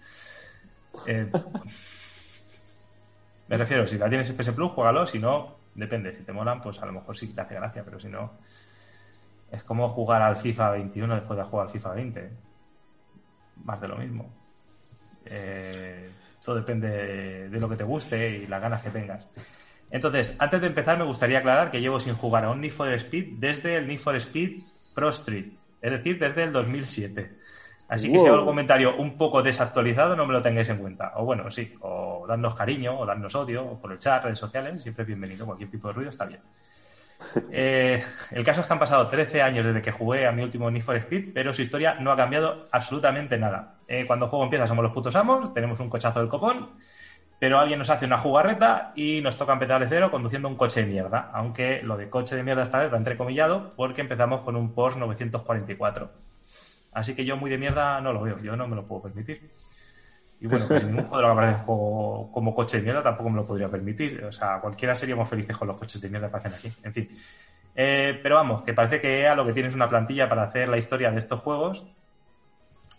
Eh, 1.06 1.30
me 3.48 3.56
refiero, 3.56 3.86
si 3.86 3.98
la 3.98 4.08
tienes 4.08 4.28
en 4.28 4.36
PS 4.36 4.50
Plus, 4.50 4.72
juégalo. 4.72 5.06
Si 5.06 5.18
no, 5.18 5.56
depende. 5.74 6.12
Si 6.12 6.22
te 6.22 6.32
molan, 6.32 6.60
pues 6.60 6.80
a 6.80 6.86
lo 6.86 6.92
mejor 6.92 7.16
sí 7.16 7.28
te 7.28 7.40
hace 7.40 7.54
gracia, 7.54 7.82
pero 7.84 7.98
si 7.98 8.08
no. 8.08 8.32
Es 9.50 9.62
como 9.62 9.88
jugar 9.88 10.22
al 10.22 10.36
FIFA 10.36 10.72
21 10.72 11.14
después 11.14 11.38
de 11.38 11.44
jugar 11.44 11.66
al 11.66 11.72
FIFA 11.72 11.92
20. 11.92 12.30
Más 13.64 13.80
de 13.80 13.88
lo 13.88 13.96
mismo. 13.96 14.28
Eh, 15.24 16.10
todo 16.44 16.56
depende 16.56 17.48
de 17.48 17.60
lo 17.60 17.68
que 17.68 17.76
te 17.76 17.84
guste 17.84 18.30
y 18.30 18.46
las 18.46 18.60
ganas 18.60 18.82
que 18.82 18.90
tengas. 18.90 19.26
Entonces, 19.90 20.36
antes 20.38 20.60
de 20.60 20.66
empezar, 20.66 20.98
me 20.98 21.04
gustaría 21.04 21.38
aclarar 21.38 21.70
que 21.70 21.80
llevo 21.80 22.00
sin 22.00 22.14
jugar 22.14 22.44
a 22.44 22.50
un 22.50 22.60
Need 22.60 22.72
for 22.72 22.92
Speed 22.92 23.38
desde 23.38 23.76
el 23.76 23.86
Need 23.86 24.00
for 24.00 24.16
Speed 24.16 24.62
Pro 24.94 25.10
Street, 25.10 25.52
es 25.80 25.90
decir, 25.90 26.18
desde 26.18 26.42
el 26.44 26.52
2007. 26.52 27.36
Así 27.88 28.10
que 28.10 28.18
si 28.18 28.26
hago 28.26 28.34
algún 28.34 28.48
comentario 28.48 28.96
un 28.96 29.16
poco 29.16 29.42
desactualizado, 29.42 30.16
no 30.16 30.26
me 30.26 30.32
lo 30.32 30.42
tengáis 30.42 30.68
en 30.68 30.78
cuenta. 30.78 31.12
O 31.16 31.24
bueno, 31.24 31.50
sí, 31.52 31.74
o 31.80 32.24
darnos 32.26 32.54
cariño, 32.54 32.98
o 32.98 33.06
darnos 33.06 33.34
odio, 33.36 33.64
o 33.64 33.80
por 33.80 33.92
el 33.92 33.98
chat, 33.98 34.24
redes 34.24 34.40
sociales, 34.40 34.82
siempre 34.82 35.02
es 35.02 35.06
bienvenido. 35.06 35.46
Cualquier 35.46 35.70
tipo 35.70 35.88
de 35.88 35.94
ruido 35.94 36.10
está 36.10 36.24
bien. 36.24 36.40
Eh, 37.50 38.02
el 38.32 38.44
caso 38.44 38.60
es 38.60 38.66
que 38.66 38.72
han 38.74 38.78
pasado 38.78 39.08
13 39.08 39.40
años 39.40 39.64
desde 39.64 39.80
que 39.80 39.90
jugué 39.90 40.26
a 40.26 40.32
mi 40.32 40.42
último 40.42 40.70
Need 40.70 40.82
for 40.82 40.96
Speed, 40.96 41.32
pero 41.32 41.52
su 41.54 41.62
historia 41.62 41.94
no 41.94 42.12
ha 42.12 42.16
cambiado 42.16 42.66
absolutamente 42.70 43.38
nada. 43.38 43.76
Eh, 43.88 44.04
cuando 44.06 44.26
el 44.26 44.30
juego 44.30 44.44
empieza 44.44 44.66
somos 44.66 44.82
los 44.82 44.92
putos 44.92 45.16
amos, 45.16 45.54
tenemos 45.54 45.80
un 45.80 45.88
cochazo 45.88 46.20
del 46.20 46.28
copón, 46.28 46.72
pero 47.38 47.58
alguien 47.58 47.78
nos 47.78 47.90
hace 47.90 48.06
una 48.06 48.18
jugarreta 48.18 48.92
y 48.96 49.20
nos 49.20 49.36
toca 49.36 49.52
empezar 49.52 49.86
cero 49.88 50.10
conduciendo 50.10 50.48
un 50.48 50.56
coche 50.56 50.82
de 50.82 50.90
mierda. 50.90 51.30
Aunque 51.32 51.82
lo 51.82 51.96
de 51.96 52.08
coche 52.08 52.36
de 52.36 52.42
mierda 52.42 52.62
esta 52.62 52.78
vez 52.78 52.92
va 52.92 52.96
entrecomillado 52.96 53.74
porque 53.76 54.00
empezamos 54.00 54.40
con 54.40 54.56
un 54.56 54.72
Porsche 54.72 55.00
944. 55.00 56.10
Así 56.92 57.14
que 57.14 57.24
yo 57.24 57.36
muy 57.36 57.50
de 57.50 57.58
mierda 57.58 58.00
no 58.00 58.12
lo 58.12 58.22
veo, 58.22 58.38
yo 58.38 58.56
no 58.56 58.66
me 58.66 58.76
lo 58.76 58.86
puedo 58.86 59.02
permitir. 59.02 59.50
Y 60.40 60.46
bueno, 60.46 60.66
pues 60.66 60.84
ningún 60.84 61.04
juego 61.04 61.22
lo 61.22 61.28
que 61.28 61.32
aparece 61.32 61.64
como, 61.64 62.30
como 62.32 62.54
coche 62.54 62.78
de 62.78 62.84
mierda 62.84 63.02
tampoco 63.02 63.30
me 63.30 63.36
lo 63.36 63.46
podría 63.46 63.68
permitir. 63.68 64.24
O 64.24 64.32
sea, 64.32 64.60
cualquiera 64.60 64.94
seríamos 64.94 65.28
felices 65.28 65.56
con 65.56 65.68
los 65.68 65.76
coches 65.76 66.00
de 66.00 66.08
mierda 66.08 66.30
que 66.30 66.36
hacen 66.36 66.52
aquí. 66.52 66.72
En 66.82 66.92
fin. 66.92 67.08
Eh, 67.74 68.18
pero 68.22 68.36
vamos, 68.36 68.62
que 68.62 68.72
parece 68.72 69.00
que 69.00 69.20
EA 69.20 69.34
lo 69.34 69.44
que 69.44 69.52
tiene 69.52 69.68
es 69.68 69.74
una 69.74 69.88
plantilla 69.88 70.28
para 70.28 70.44
hacer 70.44 70.68
la 70.68 70.78
historia 70.78 71.10
de 71.10 71.18
estos 71.18 71.40
juegos. 71.40 71.84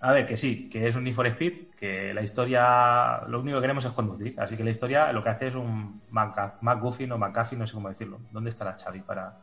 A 0.02 0.14
ver, 0.14 0.26
que 0.26 0.38
sí, 0.38 0.70
que 0.70 0.88
es 0.88 0.96
un 0.96 1.04
Need 1.04 1.16
for 1.16 1.26
Speed, 1.28 1.76
que 1.76 2.14
la 2.14 2.22
historia, 2.22 3.22
lo 3.28 3.40
único 3.40 3.58
que 3.58 3.62
queremos 3.62 3.86
es 3.86 3.92
conducir. 3.92 4.40
Así 4.40 4.56
que 4.56 4.64
la 4.64 4.70
historia 4.70 5.12
lo 5.12 5.24
que 5.24 5.30
hace 5.30 5.48
es 5.48 5.56
un 5.56 6.02
McGuffin 6.12 7.12
o 7.12 7.18
McAfee, 7.18 7.58
no 7.58 7.66
sé 7.66 7.74
cómo 7.74 7.90
decirlo. 7.90 8.20
¿Dónde 8.32 8.50
está 8.52 8.64
la 8.64 8.74
Xavi 8.74 9.02
para 9.02 9.38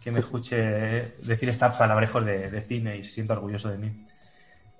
que 0.00 0.10
me 0.10 0.20
escuche 0.20 0.56
decir 1.22 1.48
estas 1.48 1.76
palabrejos 1.76 2.24
de, 2.24 2.50
de 2.50 2.62
cine 2.62 2.96
y 2.96 3.04
se 3.04 3.10
sienta 3.10 3.34
orgulloso 3.34 3.68
de 3.68 3.78
mí? 3.78 4.06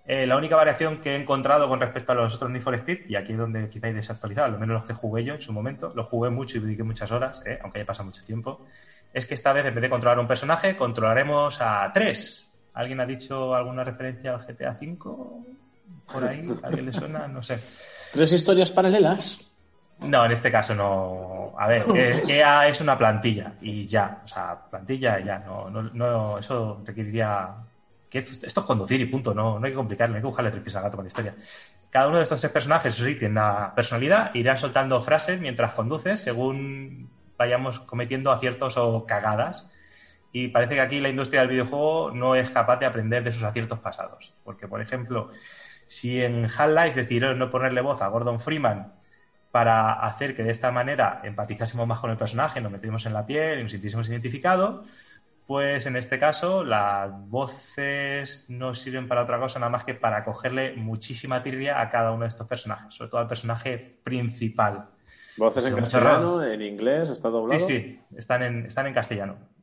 Eh, 0.09 0.25
la 0.25 0.37
única 0.37 0.55
variación 0.55 0.99
que 0.99 1.17
he 1.17 1.17
encontrado 1.17 1.69
con 1.69 1.81
respecto 1.81 2.13
a 2.13 2.15
los 2.15 2.33
otros 2.37 2.49
Need 2.51 2.63
for 2.63 2.75
Speed, 2.77 3.09
y 3.09 3.17
aquí 3.17 3.33
es 3.33 3.39
donde 3.39 3.69
quizá 3.69 3.89
hay 3.89 3.93
desactualizado, 3.93 4.47
al 4.47 4.59
menos 4.59 4.75
los 4.75 4.85
que 4.85 4.93
jugué 4.93 5.25
yo 5.25 5.35
en 5.35 5.41
su 5.41 5.53
momento, 5.53 5.93
los 5.97 6.07
jugué 6.07 6.31
mucho 6.31 6.59
y 6.59 6.61
dediqué 6.61 6.85
muchas 6.85 7.11
horas, 7.11 7.43
eh, 7.45 7.59
aunque 7.61 7.81
haya 7.81 7.87
pasado 7.87 8.07
mucho 8.07 8.25
tiempo, 8.25 8.65
es 9.13 9.27
que 9.27 9.35
esta 9.35 9.53
vez 9.53 9.65
en 9.65 9.75
vez 9.75 9.83
de 9.83 9.91
controlar 9.91 10.21
un 10.21 10.29
personaje, 10.29 10.77
controlaremos 10.77 11.61
a 11.61 11.91
tres. 11.93 12.46
¿Alguien 12.77 13.01
ha 13.01 13.07
dicho 13.07 13.55
alguna 13.55 13.83
referencia 13.85 14.35
al 14.35 14.47
GTA 14.47 14.79
V? 14.81 14.99
Por 16.13 16.25
ahí, 16.25 16.47
¿a 16.63 16.67
¿alguien 16.67 16.87
le 16.87 16.93
suena? 16.93 17.27
No 17.27 17.43
sé. 17.43 17.59
¿Tres 18.13 18.33
historias 18.33 18.71
paralelas? 18.71 19.51
No, 20.01 20.27
en 20.27 20.33
este 20.33 20.53
caso 20.53 20.75
no. 20.75 21.55
A 21.59 21.67
ver, 21.67 21.83
EA 22.29 22.69
es 22.69 22.81
una 22.83 22.99
plantilla 22.99 23.55
y 23.63 23.87
ya. 23.87 24.21
O 24.23 24.29
sea, 24.29 24.61
plantilla 24.71 25.19
y 25.19 25.25
ya. 25.25 25.39
No, 25.39 25.71
no, 25.71 25.83
no, 25.83 26.39
eso 26.39 26.83
requeriría 26.85 27.49
que 28.11 28.19
esto 28.19 28.61
es 28.61 28.67
conducir 28.67 29.01
y 29.01 29.07
punto, 29.07 29.33
no, 29.33 29.59
no 29.59 29.65
hay 29.65 29.73
que 29.73 29.77
complicarlo, 29.77 30.13
no 30.13 30.17
hay 30.17 30.23
que 30.23 30.29
buscarle 30.29 30.51
tres 30.51 30.63
pies 30.63 30.77
al 30.77 30.83
gato 30.83 30.97
con 30.97 31.07
la 31.07 31.09
historia. 31.09 31.35
Cada 31.91 32.09
uno 32.09 32.19
de 32.19 32.25
estos 32.25 32.41
tres 32.41 32.53
personajes, 32.53 32.95
sí, 32.95 33.15
tiene 33.15 33.33
una 33.33 33.75
personalidad, 33.75 34.35
irán 34.35 34.59
soltando 34.59 35.01
frases 35.01 35.41
mientras 35.41 35.73
conduces 35.73 36.21
según 36.21 37.09
vayamos 37.39 37.81
cometiendo 37.81 38.31
aciertos 38.31 38.77
o 38.77 39.07
cagadas. 39.07 39.67
Y 40.39 40.49
parece 40.49 40.75
que 40.75 40.83
aquí 40.83 41.01
la 41.01 41.09
industria 41.09 41.41
del 41.41 41.49
videojuego 41.49 42.11
no 42.11 42.35
es 42.35 42.51
capaz 42.51 42.77
de 42.77 42.85
aprender 42.85 43.25
de 43.25 43.33
sus 43.33 43.43
aciertos 43.43 43.79
pasados. 43.79 44.35
Porque, 44.45 44.69
por 44.69 44.83
ejemplo, 44.83 45.31
si 45.87 46.23
en 46.23 46.45
Half-Life 46.45 47.01
decidieron 47.01 47.39
no 47.39 47.51
ponerle 47.51 47.81
voz 47.81 48.03
a 48.03 48.09
Gordon 48.09 48.39
Freeman 48.39 48.93
para 49.51 49.95
hacer 49.95 50.37
que 50.37 50.43
de 50.43 50.51
esta 50.51 50.71
manera 50.71 51.23
empatizásemos 51.25 51.87
más 51.87 52.01
con 52.01 52.11
el 52.11 52.19
personaje, 52.19 52.61
nos 52.61 52.71
metimos 52.71 53.07
en 53.07 53.15
la 53.15 53.25
piel 53.25 53.61
y 53.61 53.63
nos 53.63 53.73
sintiésemos 53.73 54.11
identificados, 54.11 54.85
pues 55.47 55.87
en 55.87 55.97
este 55.97 56.19
caso 56.19 56.63
las 56.65 57.11
voces 57.31 58.45
no 58.51 58.75
sirven 58.75 59.09
para 59.09 59.23
otra 59.23 59.41
cosa 59.41 59.59
nada 59.59 59.71
más 59.71 59.85
que 59.85 59.95
para 59.95 60.23
cogerle 60.23 60.75
muchísima 60.77 61.43
tirria 61.43 61.81
a 61.81 61.89
cada 61.89 62.13
uno 62.13 62.25
de 62.25 62.29
estos 62.29 62.47
personajes, 62.47 62.93
sobre 62.93 63.09
todo 63.09 63.23
al 63.23 63.29
personaje 63.29 63.79
principal. 64.05 64.91
¿Voces 65.39 65.65
en 65.65 65.75
castellano, 65.75 66.45
en 66.45 66.61
inglés, 66.61 67.09
está 67.09 67.31
doblado? 67.31 67.59
Sí, 67.59 67.67
sí, 67.67 68.01
están 68.19 68.43
en, 68.43 68.67
están 68.67 68.87
en 68.87 68.93
castellano. 68.93 69.56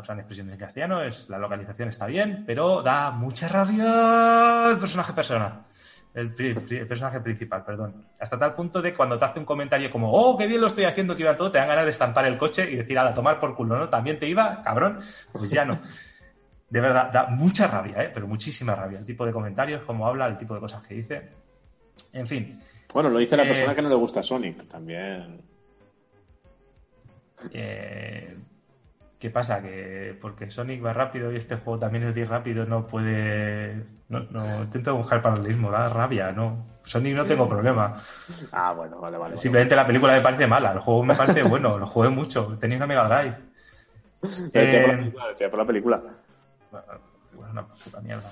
Usan 0.00 0.18
expresiones 0.18 0.54
en 0.54 0.58
castellano, 0.60 1.02
es, 1.02 1.28
la 1.28 1.38
localización 1.38 1.88
está 1.88 2.06
bien, 2.06 2.44
pero 2.46 2.82
da 2.82 3.10
mucha 3.10 3.48
rabia 3.48 4.70
el 4.70 4.78
personaje 4.78 5.12
persona. 5.12 5.64
El, 6.14 6.34
pri- 6.34 6.54
pri- 6.54 6.78
el 6.78 6.86
personaje 6.88 7.20
principal, 7.20 7.64
perdón. 7.64 8.06
Hasta 8.18 8.38
tal 8.38 8.54
punto 8.54 8.82
de 8.82 8.94
cuando 8.94 9.18
te 9.18 9.24
hace 9.24 9.38
un 9.38 9.44
comentario 9.44 9.90
como, 9.90 10.10
oh, 10.10 10.36
qué 10.36 10.46
bien 10.46 10.60
lo 10.60 10.66
estoy 10.66 10.84
haciendo, 10.84 11.14
que 11.14 11.22
iba 11.22 11.36
todo, 11.36 11.52
te 11.52 11.58
dan 11.58 11.68
ganas 11.68 11.84
de 11.84 11.90
estampar 11.92 12.24
el 12.26 12.38
coche 12.38 12.68
y 12.70 12.76
decir, 12.76 12.98
a 12.98 13.14
tomar 13.14 13.38
por 13.38 13.54
culo, 13.54 13.76
¿no? 13.78 13.88
También 13.88 14.18
te 14.18 14.26
iba, 14.28 14.62
cabrón. 14.62 14.98
Pues 15.32 15.50
ya 15.50 15.64
no. 15.64 15.78
De 16.70 16.80
verdad, 16.80 17.10
da 17.12 17.26
mucha 17.28 17.66
rabia, 17.68 18.02
¿eh? 18.02 18.10
Pero 18.12 18.26
muchísima 18.26 18.74
rabia. 18.74 18.98
El 18.98 19.06
tipo 19.06 19.24
de 19.24 19.32
comentarios, 19.32 19.82
cómo 19.84 20.06
habla, 20.08 20.26
el 20.26 20.36
tipo 20.36 20.54
de 20.54 20.60
cosas 20.60 20.84
que 20.86 20.94
dice. 20.94 21.28
En 22.12 22.26
fin. 22.26 22.60
Bueno, 22.92 23.10
lo 23.10 23.18
dice 23.18 23.36
la 23.36 23.44
Eh, 23.44 23.48
persona 23.48 23.74
que 23.74 23.82
no 23.82 23.88
le 23.88 23.94
gusta 23.94 24.22
Sonic, 24.22 24.66
también. 24.66 25.40
Eh, 27.52 28.36
¿Qué 29.18 29.30
pasa? 29.30 29.60
Que 29.60 30.16
porque 30.20 30.50
Sonic 30.50 30.84
va 30.84 30.92
rápido 30.92 31.32
y 31.32 31.36
este 31.36 31.56
juego 31.56 31.80
también 31.80 32.04
es 32.04 32.14
de 32.14 32.20
ir 32.20 32.28
rápido, 32.28 32.64
no 32.66 32.86
puede. 32.86 33.84
No, 34.08 34.20
no 34.30 34.62
intento 34.62 34.94
buscar 34.96 35.20
paralelismo, 35.20 35.70
da 35.70 35.88
rabia, 35.88 36.30
¿no? 36.30 36.66
Sonic 36.84 37.16
no 37.16 37.24
tengo 37.24 37.48
problema. 37.48 38.00
Ah, 38.52 38.72
bueno, 38.72 39.00
vale, 39.00 39.18
vale. 39.18 39.36
Simplemente 39.36 39.74
la 39.74 39.86
película 39.86 40.12
me 40.14 40.20
parece 40.20 40.46
mala, 40.46 40.72
el 40.72 40.78
juego 40.78 41.02
me 41.02 41.16
parece 41.16 41.42
bueno, 41.42 41.78
lo 41.78 41.86
jugué 41.86 42.08
mucho, 42.08 42.56
tenía 42.60 42.76
una 42.76 42.86
Mega 42.86 43.08
Drive. 43.08 43.36
por 44.20 44.30
Eh, 44.54 45.12
decía 45.30 45.50
por 45.50 45.58
la 45.58 45.66
película. 45.66 46.00
bueno, 47.32 47.50
una 47.50 47.66
puta 47.66 48.00
mierda. 48.00 48.30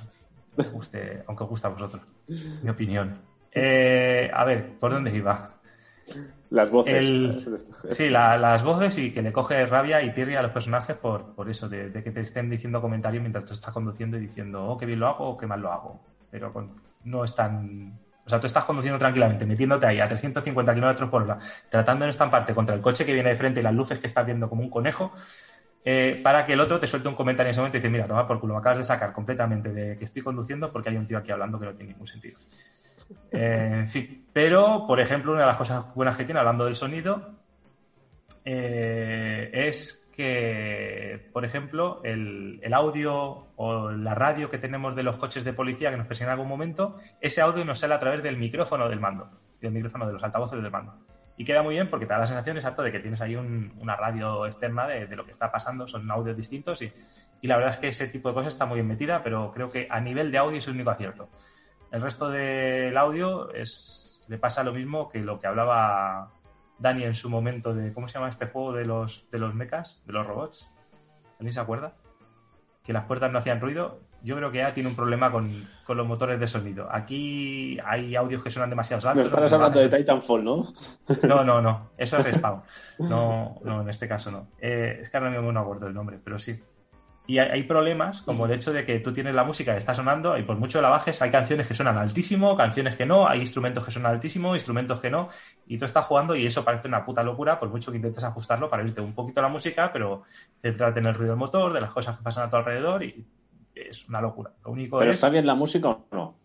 Aunque 0.57 0.73
guste, 0.73 1.23
aunque 1.27 1.45
os 1.45 1.51
guste 1.51 1.67
a 1.67 1.71
vosotros. 1.71 2.03
Mi 2.63 2.71
opinión. 2.71 3.19
Eh, 3.59 4.31
a 4.35 4.45
ver, 4.45 4.75
¿por 4.79 4.93
dónde 4.93 5.17
iba? 5.17 5.53
Las 6.51 6.71
voces. 6.71 7.07
El- 7.09 7.53
Sí, 7.89 8.09
la- 8.11 8.37
las 8.37 8.65
voces 8.65 8.99
y 8.99 9.13
que 9.13 9.23
le 9.23 9.33
coge 9.33 9.65
rabia 9.65 10.03
y 10.03 10.13
tirria 10.13 10.41
a 10.41 10.43
los 10.43 10.51
personajes 10.51 10.97
por, 10.97 11.35
por 11.37 11.49
eso, 11.49 11.69
de, 11.69 11.91
de 11.91 12.03
que 12.03 12.11
te 12.11 12.21
estén 12.21 12.51
diciendo 12.51 12.81
comentarios 12.81 13.23
mientras 13.23 13.45
tú 13.45 13.53
estás 13.55 13.73
conduciendo 13.73 14.17
y 14.17 14.21
diciendo, 14.21 14.65
oh, 14.67 14.77
qué 14.77 14.87
bien 14.87 14.99
lo 14.99 15.07
hago 15.07 15.25
o 15.31 15.37
qué 15.37 15.47
mal 15.47 15.61
lo 15.61 15.71
hago. 15.73 16.03
Pero 16.29 16.53
con- 16.53 16.75
no 17.05 17.23
es 17.25 17.35
tan... 17.37 18.01
O 18.25 18.29
sea, 18.29 18.41
tú 18.41 18.49
estás 18.49 18.65
conduciendo 18.65 18.99
tranquilamente, 18.99 19.47
metiéndote 19.47 19.87
ahí 19.87 20.01
a 20.01 20.09
350 20.09 20.75
kilómetros 20.75 21.09
por 21.09 21.23
hora, 21.23 21.39
tratando 21.69 22.03
de 22.05 22.09
no 22.09 22.11
estamparte 22.11 22.55
contra 22.55 22.75
el 22.75 22.81
coche 22.81 23.05
que 23.07 23.15
viene 23.15 23.29
de 23.31 23.37
frente 23.37 23.61
y 23.61 23.63
las 23.63 23.73
luces 23.75 24.01
que 24.01 24.09
estás 24.09 24.27
viendo 24.27 24.49
como 24.49 24.63
un 24.63 24.71
conejo, 24.71 25.15
eh, 25.85 26.21
para 26.23 26.45
que 26.47 26.55
el 26.55 26.61
otro 26.61 26.81
te 26.81 26.87
suelte 26.87 27.09
un 27.09 27.15
comentario 27.15 27.49
en 27.49 27.53
ese 27.53 27.61
momento 27.61 27.77
y 27.79 27.81
dice, 27.81 27.91
mira, 27.91 28.07
toma 28.09 28.27
por 28.27 28.41
culo, 28.41 28.55
me 28.55 28.61
acabas 28.61 28.79
de 28.79 28.85
sacar 28.85 29.13
completamente 29.13 29.73
de 29.73 29.97
que 29.99 30.05
estoy 30.05 30.23
conduciendo 30.23 30.73
porque 30.73 30.89
hay 30.91 30.97
un 30.97 31.07
tío 31.07 31.19
aquí 31.19 31.33
hablando 31.33 31.59
que 31.61 31.67
no 31.67 31.75
tiene 31.75 31.93
ningún 31.93 32.07
sentido. 32.09 32.39
Eh, 33.31 33.71
en 33.81 33.89
fin, 33.89 34.27
pero, 34.33 34.85
por 34.87 35.01
ejemplo, 35.01 35.33
una 35.33 35.43
de 35.43 35.47
las 35.47 35.57
cosas 35.57 35.95
buenas 35.95 36.17
que 36.17 36.25
tiene, 36.25 36.41
hablando 36.41 36.65
del 36.65 36.77
sonido, 36.77 37.31
eh, 38.45 39.51
es 39.53 40.11
que, 40.15 41.29
por 41.33 41.45
ejemplo, 41.45 42.01
el, 42.05 42.61
audio 42.73 43.49
o 43.57 43.91
la 43.91 44.15
radio 44.15 44.51
que 44.51 44.59
tenemos 44.59 44.97
de 44.97 45.03
los 45.03 45.17
coches 45.17 45.45
de 45.45 45.53
policía 45.53 45.91
que 45.91 45.97
nos 45.97 46.07
persiguen 46.07 46.29
en 46.29 46.33
algún 46.33 46.49
momento, 46.49 46.97
ese 47.21 47.41
audio 47.41 47.65
nos 47.65 47.81
sale 47.81 47.95
a 47.95 48.01
través 48.01 48.23
del 48.23 48.37
micrófono 48.37 48.89
del 48.89 49.01
mando, 49.01 49.29
del 49.61 49.73
micrófono 49.73 50.07
de 50.07 50.15
los 50.15 50.23
altavoces 50.23 50.63
del 50.63 50.71
mando. 50.71 50.95
Y 51.37 51.45
queda 51.45 51.63
muy 51.63 51.75
bien 51.75 51.91
porque 51.91 52.07
te 52.07 52.15
da 52.15 52.19
la 52.21 52.27
sensación 52.27 52.57
exacto 52.57 52.83
de 52.83 52.93
que 52.93 53.01
tienes 53.01 53.21
ahí 53.21 53.37
un- 53.37 53.75
una 53.79 53.95
radio 53.95 54.47
externa 54.47 54.87
de, 54.87 55.15
lo 55.17 55.27
que 55.27 55.33
está 55.33 55.53
pasando, 55.53 55.87
son 55.87 56.11
audios 56.11 56.37
distintos 56.37 56.81
y 56.81 57.47
la 57.47 57.57
verdad 57.57 57.73
es 57.73 57.79
que 57.79 57.89
ese 57.89 58.09
tipo 58.09 58.31
de 58.31 58.35
cosas 58.35 58.55
está 58.55 58.65
muy 58.65 58.77
bien 58.77 58.89
metida, 58.89 59.23
pero 59.23 59.53
creo 59.53 59.71
que 59.71 59.87
a 59.91 60.01
nivel 60.01 60.33
de 60.33 60.39
audio 60.39 60.59
es 60.59 60.67
el 60.67 60.75
único 60.75 60.91
acierto. 60.91 61.29
El 61.93 62.03
resto 62.03 62.29
del 62.31 62.97
audio 62.97 63.53
es, 63.55 64.21
le 64.29 64.39
pasa 64.39 64.63
lo 64.65 64.73
mismo 64.73 65.09
que 65.09 65.21
lo 65.21 65.39
que 65.39 65.47
hablaba 65.47 66.33
Dani 66.79 67.05
en 67.05 67.15
su 67.15 67.31
momento 67.31 67.75
de, 67.75 67.93
¿cómo 67.93 68.09
se 68.09 68.15
llama 68.15 68.29
este 68.29 68.47
juego 68.47 68.73
de 68.73 68.85
los, 68.85 69.27
de 69.31 69.39
los 69.39 69.55
mechas, 69.55 70.03
de 70.07 70.13
los 70.13 70.27
robots? 70.27 70.73
¿Alguien 71.39 71.53
se 71.53 71.61
acuerda? 71.61 71.95
Que 72.83 72.93
las 72.93 73.05
puertas 73.05 73.31
no 73.33 73.39
hacían 73.39 73.61
ruido. 73.61 74.01
Yo 74.23 74.35
creo 74.37 74.51
que 74.51 74.59
ya 74.59 74.75
tiene 74.75 74.89
un 74.89 74.97
problema 74.97 75.31
con, 75.31 75.49
con 75.87 75.97
los 75.97 76.07
motores 76.07 76.41
de 76.41 76.47
sonido. 76.49 76.89
Aquí 76.91 77.79
hay 77.85 78.17
audios 78.17 78.43
que 78.43 78.51
suenan 78.51 78.71
demasiado 78.71 79.03
No 79.05 79.11
altos. 79.11 79.27
estarás 79.29 79.51
no 79.53 79.57
hablando 79.57 79.79
de 79.81 79.89
Titanfall, 79.97 80.45
¿no? 80.45 80.65
no, 81.23 81.45
no, 81.45 81.63
no. 81.63 81.91
Eso 81.97 82.19
es 82.19 82.25
Respawn. 82.25 82.63
No, 82.99 83.59
no, 83.63 83.83
en 83.83 83.89
este 83.89 84.09
caso 84.09 84.31
no. 84.31 84.49
Eh, 84.59 84.99
es 85.03 85.11
que 85.11 85.17
ahora 85.17 85.31
mismo 85.31 85.53
no 85.53 85.61
acuerdo 85.61 85.87
el 85.87 85.95
nombre, 85.95 86.19
pero 86.23 86.39
sí. 86.39 86.61
Y 87.27 87.39
hay, 87.39 87.49
hay 87.49 87.63
problemas, 87.65 88.23
como 88.23 88.47
el 88.47 88.53
hecho 88.53 88.73
de 88.73 88.85
que 88.85 89.01
tú 89.01 89.13
tienes 89.13 89.35
la 89.35 89.45
música 89.45 89.73
que 89.73 89.79
está 89.79 89.95
sonando 89.95 90.39
y 90.39 90.43
por 90.43 90.57
mucho 90.57 90.81
la 90.81 90.89
bajes, 90.89 91.21
hay 91.21 91.31
canciones 91.31 91.67
que 91.67 91.75
suenan 91.75 91.99
altísimo, 91.99 92.57
canciones 92.57 92.97
que 92.97 93.05
no, 93.05 93.27
hay 93.29 93.41
instrumentos 93.41 93.85
que 93.85 93.91
suenan 93.91 94.13
altísimo, 94.13 94.55
instrumentos 94.55 95.01
que 95.01 95.11
no, 95.11 95.29
y 95.67 95.77
tú 95.77 95.85
estás 95.85 96.05
jugando 96.05 96.37
y 96.37 96.47
eso 96.47 96.65
parece 96.65 96.89
una 96.89 97.05
puta 97.05 97.23
locura, 97.23 97.59
por 97.59 97.69
mucho 97.69 97.91
que 97.91 97.97
intentes 97.97 98.23
ajustarlo 98.23 98.71
para 98.71 98.85
irte 98.85 99.01
un 99.01 99.15
poquito 99.15 99.43
la 99.43 99.49
música, 99.49 99.93
pero 99.93 100.23
centrarte 100.63 101.01
en 101.01 101.07
el 101.07 101.15
ruido 101.15 101.33
del 101.33 101.39
motor, 101.39 101.73
de 101.73 101.81
las 101.81 101.93
cosas 101.93 102.17
que 102.17 102.23
pasan 102.23 102.45
a 102.45 102.51
tu 102.51 102.57
alrededor 102.57 103.03
y 103.03 103.27
es 103.75 104.09
una 104.09 104.21
locura. 104.21 104.53
Lo 104.65 104.71
único 104.71 104.99
¿Pero 104.99 105.11
es... 105.11 105.17
está 105.17 105.29
bien 105.29 105.47
la 105.47 105.55
música 105.55 105.89
o 105.89 106.07
no? 106.13 106.39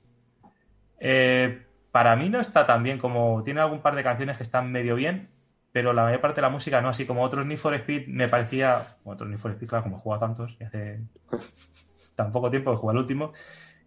Eh, 0.99 1.65
para 1.91 2.15
mí 2.15 2.29
no 2.29 2.39
está 2.39 2.65
tan 2.65 2.83
bien 2.83 2.97
como 2.97 3.41
tiene 3.43 3.61
algún 3.61 3.81
par 3.81 3.95
de 3.95 4.03
canciones 4.03 4.37
que 4.37 4.43
están 4.43 4.71
medio 4.71 4.95
bien, 4.95 5.29
pero 5.71 5.93
la 5.93 6.03
mayor 6.03 6.21
parte 6.21 6.37
de 6.37 6.41
la 6.43 6.49
música 6.49 6.81
no, 6.81 6.89
así 6.89 7.05
como 7.05 7.23
otros 7.23 7.45
Need 7.45 7.57
for 7.59 7.73
Speed 7.75 8.07
me 8.07 8.27
parecía, 8.27 8.97
otros 9.03 9.29
Need 9.29 9.39
for 9.39 9.51
Speed, 9.51 9.69
claro, 9.69 9.83
como 9.83 9.97
he 9.97 9.99
jugado 9.99 10.21
tantos 10.27 10.57
y 10.59 10.63
hace 10.63 11.01
tan 12.15 12.31
poco 12.31 12.49
tiempo 12.51 12.71
que 12.71 12.77
jugué 12.77 12.91
al 12.91 12.97
último, 12.97 13.31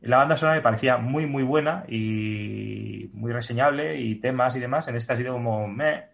la 0.01 0.19
banda 0.19 0.37
sonora 0.37 0.57
me 0.57 0.63
parecía 0.63 0.99
muy 0.99 1.27
muy 1.27 1.43
buena 1.43 1.85
y 1.89 3.11
muy 3.15 3.33
reseñable 3.33 3.99
y 4.01 4.17
temas 4.17 4.57
y 4.57 4.61
demás, 4.61 4.89
en 4.89 4.97
esta 4.97 5.15
ha 5.15 5.17
sido 5.17 5.33
como, 5.35 5.67
meh, 5.69 6.05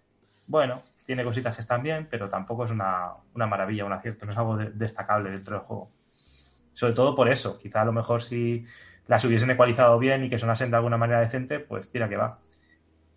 bueno, 0.47 0.83
tiene 1.07 1.25
cositas 1.25 1.55
que 1.55 1.61
están 1.63 1.83
bien, 1.83 2.07
pero 2.11 2.29
tampoco 2.29 2.65
es 2.65 2.71
una, 2.71 3.13
una 3.35 3.47
maravilla, 3.47 3.85
un 3.85 3.93
acierto, 3.93 4.27
no 4.27 4.33
es 4.33 4.39
algo 4.39 4.57
de- 4.57 4.71
destacable 4.73 5.31
dentro 5.31 5.57
del 5.57 5.65
juego. 5.67 5.91
Sobre 6.73 6.95
todo 6.95 7.15
por 7.15 7.29
eso, 7.29 7.59
quizá 7.59 7.83
a 7.83 7.85
lo 7.85 7.93
mejor 7.93 8.23
si 8.23 8.65
las 9.07 9.25
hubiesen 9.25 9.51
ecualizado 9.51 9.99
bien 9.99 10.25
y 10.25 10.31
que 10.31 10.39
sonasen 10.39 10.71
de 10.71 10.77
alguna 10.77 10.97
manera 10.97 11.21
decente, 11.21 11.61
pues 11.61 11.91
tira 11.91 12.09
que 12.09 12.17
va. 12.17 12.39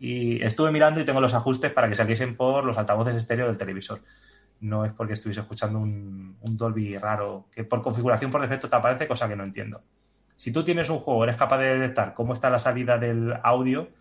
Y 0.05 0.43
estuve 0.43 0.69
mirando 0.69 0.99
y 0.99 1.05
tengo 1.05 1.21
los 1.21 1.34
ajustes 1.34 1.71
para 1.71 1.88
que 1.88 1.95
saliesen 1.95 2.35
por 2.35 2.65
los 2.65 2.77
altavoces 2.77 3.15
estéreo 3.15 3.47
del 3.47 3.55
televisor. 3.55 4.01
No 4.59 4.84
es 4.84 4.91
porque 4.91 5.13
estuviese 5.13 5.39
escuchando 5.39 5.80
un, 5.80 6.35
Dolby 6.41 6.97
raro, 6.97 7.47
que 7.49 7.63
por 7.63 7.81
configuración 7.81 8.30
por 8.30 8.41
defecto 8.41 8.69
te 8.69 8.75
aparece, 8.75 9.07
cosa 9.07 9.30
que 9.30 9.38
no 9.38 9.45
entiendo. 9.45 9.81
Si 10.35 10.51
tú 10.51 10.65
tienes 10.65 10.89
un 10.89 10.99
juego, 10.99 11.23
eres 11.23 11.38
capaz 11.38 11.57
de 11.59 11.80
detectar 11.80 12.13
cómo 12.13 12.34
está 12.34 12.49
la 12.49 12.59
salida 12.59 12.97
del 12.97 13.34
audio, 13.43 13.91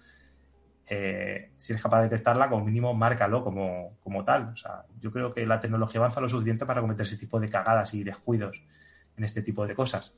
eh, 0.88 1.52
si 1.54 1.72
eres 1.72 1.84
capaz 1.84 1.98
de 1.98 2.08
detectarla, 2.08 2.48
como 2.48 2.64
mínimo, 2.64 2.92
márcalo 2.94 3.44
como, 3.44 3.96
como 4.02 4.24
tal. 4.24 4.48
O 4.54 4.56
sea, 4.56 4.82
yo 4.98 5.12
creo 5.12 5.32
que 5.32 5.46
la 5.46 5.60
tecnología 5.60 6.00
avanza 6.00 6.20
lo 6.20 6.28
suficiente 6.28 6.66
para 6.66 6.80
cometer 6.80 7.06
ese 7.06 7.16
tipo 7.16 7.38
de 7.38 7.48
cagadas 7.48 7.94
y 7.94 8.02
descuidos 8.02 8.60
en 9.16 9.22
este 9.22 9.40
tipo 9.40 9.68
de 9.68 9.76
cosas. 9.76 10.12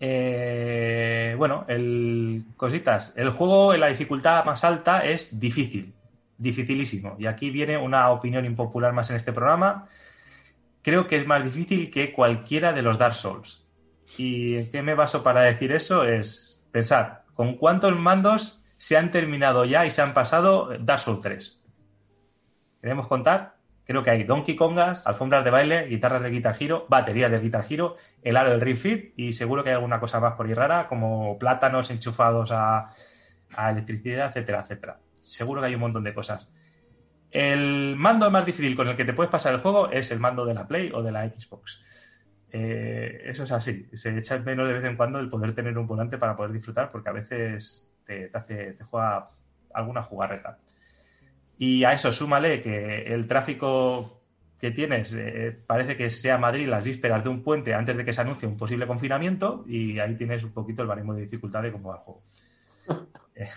Eh, 0.00 1.34
bueno, 1.36 1.66
el, 1.68 2.44
cositas. 2.56 3.12
El 3.16 3.30
juego 3.30 3.74
en 3.74 3.80
la 3.80 3.88
dificultad 3.88 4.44
más 4.46 4.64
alta 4.64 5.04
es 5.04 5.38
difícil, 5.38 5.92
dificilísimo. 6.38 7.16
Y 7.18 7.26
aquí 7.26 7.50
viene 7.50 7.76
una 7.76 8.10
opinión 8.10 8.46
impopular 8.46 8.94
más 8.94 9.10
en 9.10 9.16
este 9.16 9.32
programa. 9.32 9.88
Creo 10.82 11.06
que 11.06 11.18
es 11.18 11.26
más 11.26 11.44
difícil 11.44 11.90
que 11.90 12.12
cualquiera 12.12 12.72
de 12.72 12.82
los 12.82 12.98
Dark 12.98 13.14
Souls. 13.14 13.62
¿Y 14.16 14.64
qué 14.66 14.82
me 14.82 14.94
baso 14.94 15.22
para 15.22 15.42
decir 15.42 15.70
eso? 15.72 16.04
Es 16.04 16.64
pensar, 16.72 17.24
¿con 17.34 17.54
cuántos 17.54 17.96
mandos 17.96 18.62
se 18.78 18.96
han 18.96 19.10
terminado 19.10 19.66
ya 19.66 19.84
y 19.84 19.90
se 19.90 20.00
han 20.00 20.14
pasado 20.14 20.70
Dark 20.80 21.00
Souls 21.00 21.20
3? 21.20 21.60
¿Queremos 22.80 23.06
contar? 23.06 23.59
Creo 23.90 24.04
que 24.04 24.10
hay 24.10 24.22
Donkey 24.22 24.54
Kongas, 24.54 25.02
alfombras 25.04 25.42
de 25.44 25.50
baile, 25.50 25.86
guitarras 25.88 26.22
de 26.22 26.30
Guitar 26.30 26.54
Hero, 26.60 26.86
baterías 26.88 27.28
de 27.28 27.40
Guitar 27.40 27.64
Hero, 27.68 27.96
el 28.22 28.36
aro 28.36 28.52
del 28.52 28.60
Ring 28.60 28.76
Fit 28.76 29.14
y 29.16 29.32
seguro 29.32 29.64
que 29.64 29.70
hay 29.70 29.74
alguna 29.74 29.98
cosa 29.98 30.20
más 30.20 30.34
por 30.34 30.46
ahí 30.46 30.54
rara, 30.54 30.86
como 30.86 31.36
plátanos 31.40 31.90
enchufados 31.90 32.52
a, 32.52 32.94
electricidad, 33.68 34.28
etcétera, 34.28 34.60
etcétera. 34.60 35.00
Seguro 35.10 35.60
que 35.60 35.66
hay 35.66 35.74
un 35.74 35.80
montón 35.80 36.04
de 36.04 36.14
cosas. 36.14 36.48
El 37.32 37.96
mando 37.96 38.30
más 38.30 38.46
difícil 38.46 38.76
con 38.76 38.86
el 38.86 38.96
que 38.96 39.04
te 39.04 39.12
puedes 39.12 39.28
pasar 39.28 39.54
el 39.54 39.60
juego 39.60 39.90
es 39.90 40.12
el 40.12 40.20
mando 40.20 40.46
de 40.46 40.54
la 40.54 40.68
Play 40.68 40.92
o 40.94 41.02
de 41.02 41.10
la 41.10 41.28
Xbox. 41.28 41.82
Eh, 42.52 43.22
eso 43.24 43.42
es 43.42 43.50
así. 43.50 43.88
Se 43.92 44.16
echa 44.16 44.36
en 44.36 44.44
menos 44.44 44.68
de 44.68 44.74
vez 44.74 44.84
en 44.84 44.96
cuando 44.96 45.18
el 45.18 45.28
poder 45.28 45.52
tener 45.52 45.76
un 45.76 45.88
volante 45.88 46.16
para 46.16 46.36
poder 46.36 46.52
disfrutar, 46.52 46.92
porque 46.92 47.08
a 47.08 47.12
veces 47.12 47.92
te 48.04 48.30
hace, 48.32 48.74
te 48.74 48.84
juega 48.84 49.30
alguna 49.74 50.00
jugarreta. 50.00 50.58
Y 51.66 51.84
a 51.84 51.92
eso 51.92 52.10
súmale 52.10 52.62
que 52.62 53.02
el 53.14 53.26
tráfico 53.28 54.22
que 54.58 54.70
tienes 54.70 55.12
eh, 55.12 55.52
parece 55.66 55.94
que 55.96 56.08
sea 56.08 56.38
Madrid 56.38 56.66
las 56.66 56.82
vísperas 56.84 57.22
de 57.22 57.28
un 57.28 57.42
puente 57.42 57.74
antes 57.74 57.96
de 57.98 58.04
que 58.04 58.14
se 58.14 58.22
anuncie 58.22 58.48
un 58.48 58.56
posible 58.56 58.86
confinamiento 58.86 59.62
y 59.66 59.98
ahí 59.98 60.16
tienes 60.16 60.42
un 60.42 60.52
poquito 60.52 60.80
el 60.82 60.88
baremo 60.88 61.12
de 61.14 61.22
dificultad 61.22 61.62
de 61.62 61.72
cómo 61.72 61.90
va 61.90 61.96
el 61.96 62.02
juego. 62.02 62.22
Eh, 63.34 63.48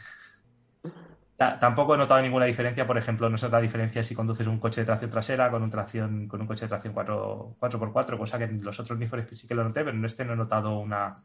ta- 1.37 1.59
tampoco 1.59 1.95
he 1.95 1.97
notado 1.97 2.21
ninguna 2.21 2.45
diferencia, 2.45 2.85
por 2.87 2.97
ejemplo, 2.97 3.29
no 3.29 3.37
se 3.37 3.45
nota 3.47 3.59
diferencia 3.61 4.03
si 4.03 4.15
conduces 4.15 4.47
un 4.47 4.59
coche 4.59 4.81
de 4.81 4.85
tracción 4.85 5.11
trasera 5.11 5.49
con 5.51 5.63
un 5.63 5.69
tracción 5.71 6.27
con 6.27 6.41
un 6.41 6.47
coche 6.47 6.65
de 6.65 6.69
tracción 6.69 6.93
4, 6.93 7.55
4x4, 7.59 8.17
cosa 8.17 8.37
que 8.37 8.45
en 8.45 8.63
los 8.63 8.79
otros 8.79 8.97
Need 8.99 9.09
sí 9.31 9.47
que 9.47 9.55
lo 9.55 9.63
noté, 9.63 9.83
pero 9.83 9.97
en 9.97 10.05
este 10.05 10.25
no 10.25 10.33
he 10.33 10.35
notado 10.35 10.77
una 10.79 11.23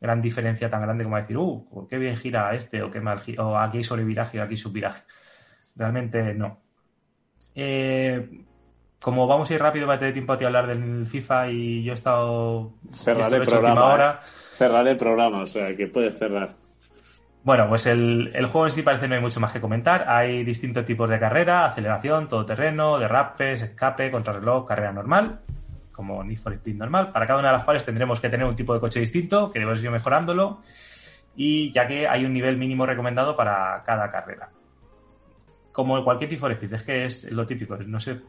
gran 0.00 0.20
diferencia 0.20 0.68
tan 0.70 0.82
grande 0.82 1.04
como 1.04 1.16
decir, 1.16 1.36
uh, 1.38 1.86
qué 1.88 1.98
bien 1.98 2.16
gira 2.16 2.54
este 2.54 2.82
o 2.82 2.90
qué 2.90 3.00
mal 3.00 3.20
gira, 3.20 3.44
o 3.44 3.56
aquí 3.58 3.78
hay 3.78 3.84
sobreviraje 3.84 4.40
o 4.40 4.42
aquí 4.42 4.56
subviraje. 4.56 5.04
Realmente 5.74 6.34
no. 6.34 6.60
Eh, 7.54 8.44
como 9.00 9.26
vamos 9.26 9.50
a 9.50 9.54
ir 9.54 9.60
rápido, 9.60 9.86
va 9.86 9.94
a 9.94 9.98
tener 9.98 10.14
tiempo 10.14 10.32
a 10.32 10.38
ti 10.38 10.44
hablar 10.44 10.66
del 10.66 11.06
FIFA 11.06 11.50
y 11.50 11.82
yo 11.82 11.92
he 11.92 11.94
estado. 11.94 12.72
Cerraré 12.92 13.38
el 13.38 13.42
programa. 13.46 13.92
hora. 13.92 14.20
¿eh? 14.22 14.26
Cerraré 14.56 14.90
el 14.92 14.96
programa, 14.96 15.42
o 15.42 15.46
sea, 15.46 15.74
que 15.76 15.88
puedes 15.88 16.18
cerrar. 16.18 16.54
Bueno, 17.44 17.68
pues 17.68 17.86
el, 17.86 18.30
el 18.34 18.46
juego 18.46 18.66
en 18.66 18.72
sí 18.72 18.82
parece 18.82 19.08
no 19.08 19.16
hay 19.16 19.20
mucho 19.20 19.40
más 19.40 19.52
que 19.52 19.60
comentar. 19.60 20.04
Hay 20.08 20.44
distintos 20.44 20.86
tipos 20.86 21.10
de 21.10 21.18
carrera, 21.18 21.64
aceleración, 21.64 22.28
todoterreno, 22.28 22.98
derrapes, 22.98 23.62
escape, 23.62 24.12
contrarreloj, 24.12 24.64
carrera 24.64 24.92
normal, 24.92 25.40
como 25.90 26.22
Need 26.22 26.38
for 26.38 26.52
Speed 26.52 26.76
normal, 26.76 27.10
para 27.10 27.26
cada 27.26 27.40
una 27.40 27.48
de 27.48 27.56
las 27.56 27.64
cuales 27.64 27.84
tendremos 27.84 28.20
que 28.20 28.28
tener 28.28 28.46
un 28.46 28.54
tipo 28.54 28.72
de 28.72 28.78
coche 28.78 29.00
distinto, 29.00 29.50
que 29.50 29.58
debemos 29.58 29.82
ir 29.82 29.90
mejorándolo, 29.90 30.60
y 31.34 31.72
ya 31.72 31.88
que 31.88 32.06
hay 32.06 32.24
un 32.24 32.32
nivel 32.32 32.56
mínimo 32.56 32.86
recomendado 32.86 33.36
para 33.36 33.82
cada 33.84 34.12
carrera. 34.12 34.50
Como 35.72 36.04
cualquier 36.04 36.30
Need 36.30 36.40
for 36.40 36.52
Speed, 36.52 36.74
es 36.74 36.82
que 36.84 37.04
es 37.06 37.32
lo 37.32 37.46
típico, 37.46 37.76
no 37.78 37.98
sé 37.98 38.20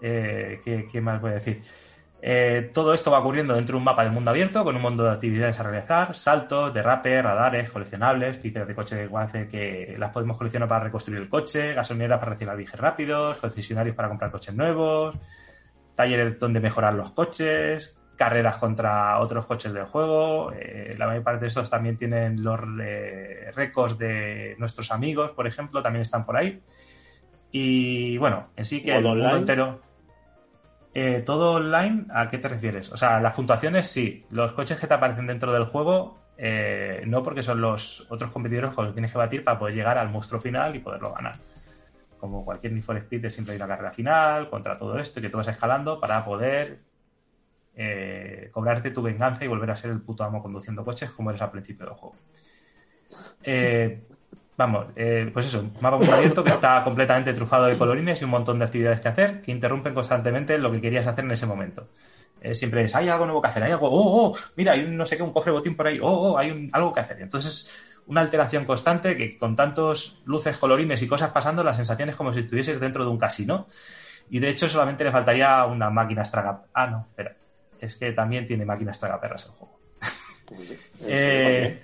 eh, 0.00 0.60
¿qué, 0.64 0.88
qué 0.90 1.00
más 1.00 1.20
voy 1.20 1.32
a 1.32 1.34
decir. 1.34 1.62
Eh, 2.22 2.70
todo 2.74 2.92
esto 2.92 3.10
va 3.10 3.20
ocurriendo 3.20 3.54
dentro 3.54 3.74
de 3.74 3.78
un 3.78 3.84
mapa 3.84 4.04
de 4.04 4.10
mundo 4.10 4.30
abierto 4.30 4.62
con 4.62 4.76
un 4.76 4.82
mundo 4.82 5.04
de 5.04 5.10
actividades 5.10 5.58
a 5.58 5.62
realizar, 5.62 6.14
saltos, 6.14 6.74
derrapes, 6.74 7.22
radares, 7.22 7.70
coleccionables, 7.70 8.36
piezas 8.36 8.68
de 8.68 8.74
coche 8.74 9.08
que 9.08 9.16
hace 9.16 9.48
que 9.48 9.96
las 9.98 10.12
podemos 10.12 10.36
coleccionar 10.36 10.68
para 10.68 10.84
reconstruir 10.84 11.20
el 11.20 11.28
coche, 11.28 11.72
gasolineras 11.72 12.18
para 12.18 12.32
reciclar 12.32 12.56
viajes 12.58 12.78
rápidos, 12.78 13.38
concesionarios 13.38 13.96
para 13.96 14.08
comprar 14.08 14.30
coches 14.30 14.54
nuevos, 14.54 15.16
talleres 15.94 16.38
donde 16.38 16.60
mejorar 16.60 16.92
los 16.92 17.10
coches, 17.12 17.99
carreras 18.20 18.58
contra 18.58 19.18
otros 19.18 19.46
coches 19.46 19.72
del 19.72 19.86
juego. 19.86 20.52
Eh, 20.52 20.94
la 20.98 21.06
mayor 21.06 21.22
parte 21.22 21.40
de 21.40 21.46
estos 21.46 21.70
también 21.70 21.96
tienen 21.96 22.44
los 22.44 22.60
eh, 22.82 23.50
récords 23.56 23.96
de 23.96 24.56
nuestros 24.58 24.92
amigos, 24.92 25.30
por 25.30 25.46
ejemplo, 25.46 25.82
también 25.82 26.02
están 26.02 26.26
por 26.26 26.36
ahí. 26.36 26.60
Y 27.50 28.18
bueno, 28.18 28.48
en 28.56 28.66
sí 28.66 28.82
que 28.82 28.94
el 28.94 29.06
entero. 29.06 29.80
Eh, 30.92 31.22
¿Todo 31.24 31.52
online? 31.52 32.08
¿A 32.12 32.28
qué 32.28 32.36
te 32.36 32.50
refieres? 32.50 32.92
O 32.92 32.98
sea, 32.98 33.20
las 33.20 33.32
puntuaciones 33.32 33.86
sí. 33.86 34.26
Los 34.28 34.52
coches 34.52 34.78
que 34.78 34.86
te 34.86 34.92
aparecen 34.92 35.26
dentro 35.26 35.50
del 35.50 35.64
juego, 35.64 36.18
no 37.06 37.22
porque 37.22 37.42
son 37.42 37.62
los 37.62 38.06
otros 38.10 38.30
competidores 38.30 38.74
con 38.74 38.84
los 38.84 38.92
que 38.92 38.96
tienes 38.96 39.12
que 39.12 39.18
batir 39.18 39.44
para 39.44 39.58
poder 39.58 39.74
llegar 39.74 39.96
al 39.96 40.10
monstruo 40.10 40.38
final 40.38 40.76
y 40.76 40.80
poderlo 40.80 41.14
ganar. 41.14 41.36
Como 42.18 42.44
cualquier 42.44 42.74
Need 42.74 42.84
for 42.84 42.98
Speed, 42.98 43.30
siempre 43.30 43.54
hay 43.54 43.60
una 43.62 43.68
carrera 43.68 43.92
final 43.92 44.50
contra 44.50 44.76
todo 44.76 44.98
esto 44.98 45.20
y 45.20 45.22
que 45.22 45.30
tú 45.30 45.38
vas 45.38 45.48
escalando 45.48 45.98
para 45.98 46.22
poder 46.22 46.89
eh, 47.82 48.50
cobrarte 48.52 48.90
tu 48.90 49.00
venganza 49.00 49.42
y 49.42 49.48
volver 49.48 49.70
a 49.70 49.74
ser 49.74 49.90
el 49.90 50.02
puto 50.02 50.22
amo 50.22 50.42
conduciendo 50.42 50.84
coches 50.84 51.08
como 51.12 51.30
eres 51.30 51.40
al 51.40 51.50
principio 51.50 51.86
del 51.86 51.94
juego. 51.94 52.14
Eh, 53.42 54.02
vamos, 54.54 54.88
eh, 54.94 55.30
pues 55.32 55.46
eso, 55.46 55.64
mapa 55.80 55.96
muy 55.96 56.06
abierto 56.08 56.44
que 56.44 56.50
está 56.50 56.84
completamente 56.84 57.32
trufado 57.32 57.64
de 57.64 57.78
colorines 57.78 58.20
y 58.20 58.24
un 58.24 58.32
montón 58.32 58.58
de 58.58 58.66
actividades 58.66 59.00
que 59.00 59.08
hacer 59.08 59.40
que 59.40 59.50
interrumpen 59.50 59.94
constantemente 59.94 60.58
lo 60.58 60.70
que 60.70 60.82
querías 60.82 61.06
hacer 61.06 61.24
en 61.24 61.30
ese 61.30 61.46
momento. 61.46 61.86
Siempre 62.52 62.84
es, 62.84 62.94
hay 62.94 63.08
algo 63.08 63.24
nuevo 63.24 63.40
que 63.40 63.48
hacer, 63.48 63.62
hay 63.62 63.72
algo, 63.72 63.88
oh, 63.88 64.26
oh, 64.26 64.36
mira, 64.56 64.72
hay 64.72 64.84
un 64.84 64.98
no 64.98 65.06
sé 65.06 65.16
qué, 65.16 65.22
un 65.22 65.32
cofre 65.32 65.50
botín 65.50 65.74
por 65.74 65.86
ahí, 65.86 65.98
oh, 66.02 66.32
oh, 66.32 66.38
hay 66.38 66.68
algo 66.72 66.92
que 66.92 67.00
hacer. 67.00 67.22
Entonces, 67.22 67.70
una 68.08 68.20
alteración 68.20 68.66
constante 68.66 69.16
que 69.16 69.38
con 69.38 69.56
tantos 69.56 70.20
luces, 70.26 70.58
colorines 70.58 71.00
y 71.00 71.08
cosas 71.08 71.30
pasando, 71.30 71.64
la 71.64 71.72
sensación 71.72 72.10
es 72.10 72.16
como 72.16 72.34
si 72.34 72.40
estuvieses 72.40 72.78
dentro 72.78 73.04
de 73.04 73.10
un 73.10 73.18
casino. 73.18 73.66
Y 74.28 74.38
de 74.38 74.50
hecho, 74.50 74.68
solamente 74.68 75.02
le 75.02 75.12
faltaría 75.12 75.64
una 75.64 75.88
máquina 75.88 76.22
estraga. 76.22 76.62
Ah, 76.74 76.86
no, 76.86 77.06
espera. 77.08 77.39
Es 77.80 77.96
que 77.96 78.12
también 78.12 78.46
tiene 78.46 78.64
máquinas 78.64 78.98
tragaperras 79.00 79.46
el 79.46 79.52
juego. 79.52 79.78
Eh, 81.06 81.82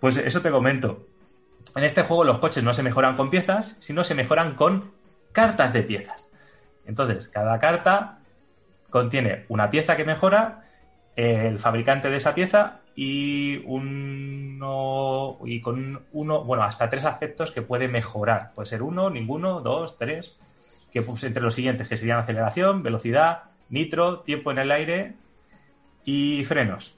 pues 0.00 0.16
eso 0.16 0.40
te 0.40 0.50
comento. 0.50 1.08
En 1.76 1.84
este 1.84 2.02
juego 2.02 2.24
los 2.24 2.38
coches 2.38 2.62
no 2.62 2.72
se 2.72 2.82
mejoran 2.82 3.16
con 3.16 3.30
piezas, 3.30 3.76
sino 3.80 4.04
se 4.04 4.14
mejoran 4.14 4.54
con 4.54 4.92
cartas 5.32 5.72
de 5.72 5.82
piezas. 5.82 6.28
Entonces, 6.86 7.28
cada 7.28 7.58
carta 7.58 8.20
contiene 8.90 9.44
una 9.48 9.70
pieza 9.70 9.96
que 9.96 10.04
mejora, 10.04 10.64
el 11.16 11.58
fabricante 11.58 12.10
de 12.10 12.16
esa 12.16 12.34
pieza 12.34 12.80
y 12.94 13.62
uno 13.66 15.38
y 15.44 15.60
con 15.60 16.06
uno, 16.12 16.44
bueno, 16.44 16.62
hasta 16.62 16.88
tres 16.88 17.04
aspectos 17.04 17.52
que 17.52 17.62
puede 17.62 17.88
mejorar. 17.88 18.52
Puede 18.54 18.66
ser 18.68 18.82
uno, 18.82 19.10
ninguno, 19.10 19.60
dos, 19.60 19.98
tres, 19.98 20.36
que 20.92 21.02
pues, 21.02 21.22
entre 21.24 21.42
los 21.42 21.54
siguientes, 21.54 21.88
que 21.88 21.96
serían 21.96 22.18
aceleración, 22.18 22.82
velocidad, 22.82 23.44
nitro, 23.68 24.20
tiempo 24.20 24.50
en 24.50 24.58
el 24.58 24.70
aire 24.70 25.14
y 26.04 26.44
frenos. 26.44 26.96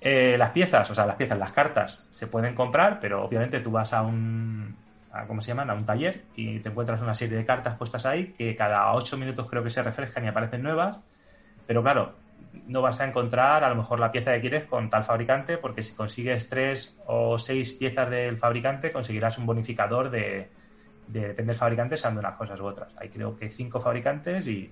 Eh, 0.00 0.36
las 0.38 0.50
piezas, 0.50 0.88
o 0.90 0.94
sea, 0.94 1.06
las 1.06 1.16
piezas, 1.16 1.38
las 1.38 1.52
cartas, 1.52 2.06
se 2.10 2.26
pueden 2.26 2.54
comprar, 2.54 3.00
pero 3.00 3.24
obviamente 3.24 3.60
tú 3.60 3.70
vas 3.70 3.92
a 3.92 4.02
un. 4.02 4.76
¿Cómo 5.26 5.40
se 5.40 5.48
llaman? 5.48 5.70
A 5.70 5.74
un 5.74 5.86
taller 5.86 6.24
y 6.34 6.58
te 6.60 6.68
encuentras 6.68 7.00
una 7.00 7.14
serie 7.14 7.38
de 7.38 7.46
cartas 7.46 7.76
puestas 7.76 8.04
ahí 8.04 8.34
que 8.36 8.54
cada 8.54 8.92
8 8.92 9.16
minutos 9.16 9.48
creo 9.48 9.64
que 9.64 9.70
se 9.70 9.82
refrescan 9.82 10.24
y 10.24 10.28
aparecen 10.28 10.62
nuevas. 10.62 10.98
Pero 11.66 11.82
claro, 11.82 12.14
no 12.66 12.82
vas 12.82 13.00
a 13.00 13.06
encontrar 13.06 13.64
a 13.64 13.70
lo 13.70 13.76
mejor 13.76 13.98
la 13.98 14.12
pieza 14.12 14.32
que 14.34 14.42
quieres 14.42 14.64
con 14.66 14.90
tal 14.90 15.04
fabricante, 15.04 15.56
porque 15.56 15.82
si 15.82 15.94
consigues 15.94 16.48
tres 16.48 16.96
o 17.06 17.38
seis 17.38 17.72
piezas 17.72 18.10
del 18.10 18.36
fabricante, 18.36 18.92
conseguirás 18.92 19.38
un 19.38 19.46
bonificador 19.46 20.10
de, 20.10 20.50
de 21.08 21.20
depende 21.28 21.52
del 21.52 21.58
fabricante, 21.58 21.96
sean 21.96 22.14
de 22.14 22.20
unas 22.20 22.36
cosas 22.36 22.60
u 22.60 22.64
otras. 22.66 22.92
Hay 22.98 23.08
creo 23.08 23.36
que 23.36 23.48
cinco 23.48 23.80
fabricantes 23.80 24.46
y 24.46 24.70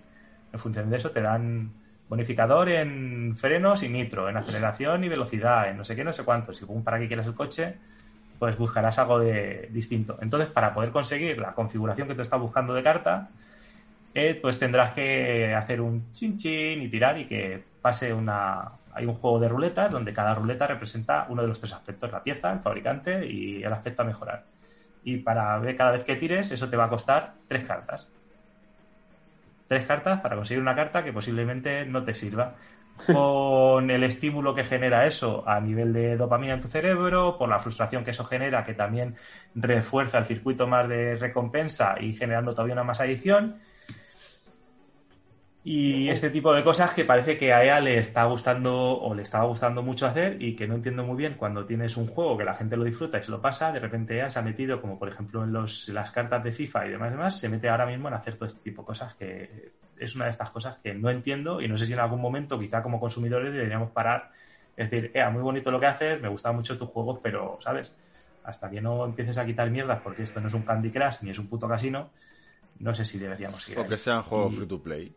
en 0.54 0.60
función 0.60 0.88
de 0.88 0.96
eso 0.96 1.10
te 1.10 1.20
dan 1.20 1.72
bonificador 2.08 2.68
en 2.68 3.36
frenos 3.36 3.82
y 3.82 3.88
nitro, 3.88 4.28
en 4.28 4.36
aceleración 4.36 5.02
y 5.02 5.08
velocidad, 5.08 5.68
en 5.68 5.76
no 5.76 5.84
sé 5.84 5.96
qué, 5.96 6.04
no 6.04 6.12
sé 6.12 6.24
cuánto. 6.24 6.54
Según 6.54 6.84
para 6.84 6.98
qué 7.00 7.08
quieras 7.08 7.26
el 7.26 7.34
coche, 7.34 7.74
pues 8.38 8.56
buscarás 8.56 8.98
algo 9.00 9.18
de 9.18 9.68
distinto. 9.72 10.16
Entonces, 10.20 10.48
para 10.50 10.72
poder 10.72 10.90
conseguir 10.90 11.38
la 11.38 11.54
configuración 11.54 12.06
que 12.06 12.14
te 12.14 12.22
estás 12.22 12.40
buscando 12.40 12.72
de 12.72 12.84
carta, 12.84 13.30
eh, 14.14 14.38
pues 14.40 14.60
tendrás 14.60 14.92
que 14.92 15.52
hacer 15.54 15.80
un 15.80 16.12
chin 16.12 16.38
chin 16.38 16.80
y 16.82 16.88
tirar 16.88 17.18
y 17.18 17.26
que 17.26 17.62
pase 17.82 18.14
una... 18.14 18.70
Hay 18.92 19.06
un 19.06 19.14
juego 19.14 19.40
de 19.40 19.48
ruletas 19.48 19.90
donde 19.90 20.12
cada 20.12 20.36
ruleta 20.36 20.68
representa 20.68 21.26
uno 21.28 21.42
de 21.42 21.48
los 21.48 21.58
tres 21.58 21.72
aspectos, 21.72 22.12
la 22.12 22.22
pieza, 22.22 22.52
el 22.52 22.60
fabricante 22.60 23.26
y 23.26 23.64
el 23.64 23.72
aspecto 23.72 24.02
a 24.02 24.04
mejorar. 24.04 24.44
Y 25.02 25.16
para 25.16 25.58
ver 25.58 25.76
cada 25.76 25.90
vez 25.90 26.04
que 26.04 26.14
tires, 26.14 26.52
eso 26.52 26.70
te 26.70 26.76
va 26.76 26.84
a 26.84 26.88
costar 26.88 27.34
tres 27.48 27.64
cartas 27.64 28.08
tres 29.66 29.86
cartas 29.86 30.20
para 30.20 30.36
conseguir 30.36 30.62
una 30.62 30.74
carta 30.76 31.04
que 31.04 31.12
posiblemente 31.12 31.84
no 31.86 32.04
te 32.04 32.14
sirva. 32.14 32.56
Con 33.06 33.90
el 33.90 34.04
estímulo 34.04 34.54
que 34.54 34.62
genera 34.62 35.06
eso 35.06 35.42
a 35.48 35.60
nivel 35.60 35.92
de 35.92 36.16
dopamina 36.16 36.54
en 36.54 36.60
tu 36.60 36.68
cerebro, 36.68 37.36
por 37.38 37.48
la 37.48 37.58
frustración 37.58 38.04
que 38.04 38.12
eso 38.12 38.24
genera, 38.24 38.62
que 38.62 38.74
también 38.74 39.16
refuerza 39.54 40.18
el 40.18 40.26
circuito 40.26 40.68
más 40.68 40.88
de 40.88 41.16
recompensa 41.16 41.96
y 42.00 42.12
generando 42.12 42.52
todavía 42.52 42.74
una 42.74 42.84
más 42.84 43.00
adicción. 43.00 43.56
Y 45.66 46.10
este 46.10 46.28
tipo 46.28 46.52
de 46.52 46.62
cosas 46.62 46.92
que 46.92 47.06
parece 47.06 47.38
que 47.38 47.54
a 47.54 47.64
ella 47.64 47.80
le 47.80 47.96
está 47.96 48.24
gustando 48.24 49.00
o 49.00 49.14
le 49.14 49.22
estaba 49.22 49.46
gustando 49.46 49.82
mucho 49.82 50.06
hacer 50.06 50.36
y 50.42 50.54
que 50.54 50.66
no 50.68 50.74
entiendo 50.74 51.04
muy 51.04 51.16
bien 51.16 51.36
cuando 51.38 51.64
tienes 51.64 51.96
un 51.96 52.06
juego 52.06 52.36
que 52.36 52.44
la 52.44 52.52
gente 52.52 52.76
lo 52.76 52.84
disfruta 52.84 53.18
y 53.18 53.22
se 53.22 53.30
lo 53.30 53.40
pasa, 53.40 53.72
de 53.72 53.80
repente 53.80 54.14
ella 54.14 54.30
se 54.30 54.38
ha 54.38 54.42
metido, 54.42 54.82
como 54.82 54.98
por 54.98 55.08
ejemplo 55.08 55.42
en 55.42 55.54
los, 55.54 55.88
las 55.88 56.10
cartas 56.10 56.44
de 56.44 56.52
FIFA 56.52 56.86
y 56.86 56.90
demás, 56.90 57.12
demás, 57.12 57.38
se 57.40 57.48
mete 57.48 57.70
ahora 57.70 57.86
mismo 57.86 58.08
en 58.08 58.14
hacer 58.14 58.34
todo 58.34 58.44
este 58.44 58.60
tipo 58.62 58.82
de 58.82 58.86
cosas 58.86 59.14
que 59.14 59.72
es 59.98 60.14
una 60.14 60.24
de 60.26 60.32
estas 60.32 60.50
cosas 60.50 60.78
que 60.80 60.92
no 60.92 61.08
entiendo 61.08 61.62
y 61.62 61.68
no 61.68 61.78
sé 61.78 61.86
si 61.86 61.94
en 61.94 62.00
algún 62.00 62.20
momento, 62.20 62.58
quizá 62.58 62.82
como 62.82 63.00
consumidores, 63.00 63.50
deberíamos 63.50 63.90
parar. 63.90 64.32
Es 64.76 64.90
decir, 64.90 65.12
eh, 65.14 65.26
muy 65.30 65.40
bonito 65.40 65.70
lo 65.70 65.80
que 65.80 65.86
haces, 65.86 66.20
me 66.20 66.28
gustan 66.28 66.56
mucho 66.56 66.76
tus 66.76 66.90
juegos, 66.90 67.20
pero, 67.22 67.58
¿sabes? 67.62 67.90
Hasta 68.42 68.68
que 68.68 68.82
no 68.82 69.02
empieces 69.06 69.38
a 69.38 69.46
quitar 69.46 69.70
mierdas, 69.70 70.00
porque 70.02 70.24
esto 70.24 70.42
no 70.42 70.48
es 70.48 70.54
un 70.54 70.62
Candy 70.62 70.90
Crush 70.90 71.22
ni 71.22 71.30
es 71.30 71.38
un 71.38 71.46
puto 71.46 71.66
casino, 71.66 72.10
no 72.80 72.92
sé 72.92 73.06
si 73.06 73.18
deberíamos 73.18 73.62
seguir. 73.62 73.78
O 73.78 73.88
que 73.88 73.96
sean 73.96 74.22
juegos 74.22 74.52
Y- 74.52 74.56
free 74.56 74.66
to 74.66 74.82
play. 74.82 75.14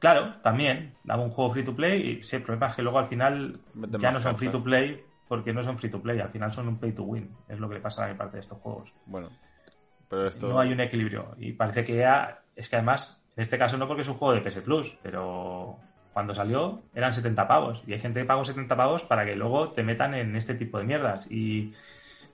Claro, 0.00 0.34
también. 0.42 0.94
Dame 1.04 1.24
un 1.24 1.30
juego 1.30 1.52
free 1.52 1.62
to 1.62 1.76
play 1.76 2.18
y 2.18 2.24
sí, 2.24 2.36
el 2.36 2.42
problema 2.42 2.66
es 2.68 2.74
que 2.74 2.82
luego 2.82 2.98
al 2.98 3.06
final 3.06 3.60
Mete 3.74 3.98
ya 3.98 4.10
no 4.10 4.20
son 4.20 4.34
free 4.34 4.48
to 4.48 4.64
play 4.64 5.04
porque 5.28 5.52
no 5.52 5.62
son 5.62 5.78
free 5.78 5.90
to 5.90 6.02
play, 6.02 6.18
al 6.18 6.30
final 6.30 6.52
son 6.52 6.66
un 6.66 6.78
pay 6.78 6.92
to 6.92 7.04
win. 7.04 7.30
Es 7.48 7.60
lo 7.60 7.68
que 7.68 7.76
le 7.76 7.80
pasa 7.80 8.04
a 8.04 8.08
la 8.08 8.16
parte 8.16 8.38
de 8.38 8.40
estos 8.40 8.58
juegos. 8.58 8.92
Bueno, 9.06 9.28
pero 10.08 10.26
esto. 10.26 10.48
No 10.48 10.58
hay 10.58 10.72
un 10.72 10.80
equilibrio 10.80 11.36
y 11.38 11.52
parece 11.52 11.84
que 11.84 11.96
ya 11.96 12.42
es 12.56 12.68
que 12.68 12.76
además 12.76 13.22
En 13.36 13.42
este 13.42 13.58
caso 13.58 13.78
no 13.78 13.86
porque 13.86 14.02
es 14.02 14.08
un 14.08 14.16
juego 14.16 14.34
de 14.34 14.40
PS 14.40 14.60
Plus, 14.62 14.98
pero 15.02 15.78
cuando 16.12 16.34
salió 16.34 16.82
eran 16.94 17.14
70 17.14 17.46
pavos. 17.46 17.82
Y 17.86 17.92
hay 17.92 18.00
gente 18.00 18.20
que 18.20 18.26
pagó 18.26 18.44
70 18.44 18.76
pavos 18.76 19.04
para 19.04 19.24
que 19.24 19.36
luego 19.36 19.70
te 19.70 19.82
metan 19.82 20.14
en 20.14 20.34
este 20.34 20.54
tipo 20.54 20.78
de 20.78 20.84
mierdas. 20.84 21.30
Y, 21.30 21.74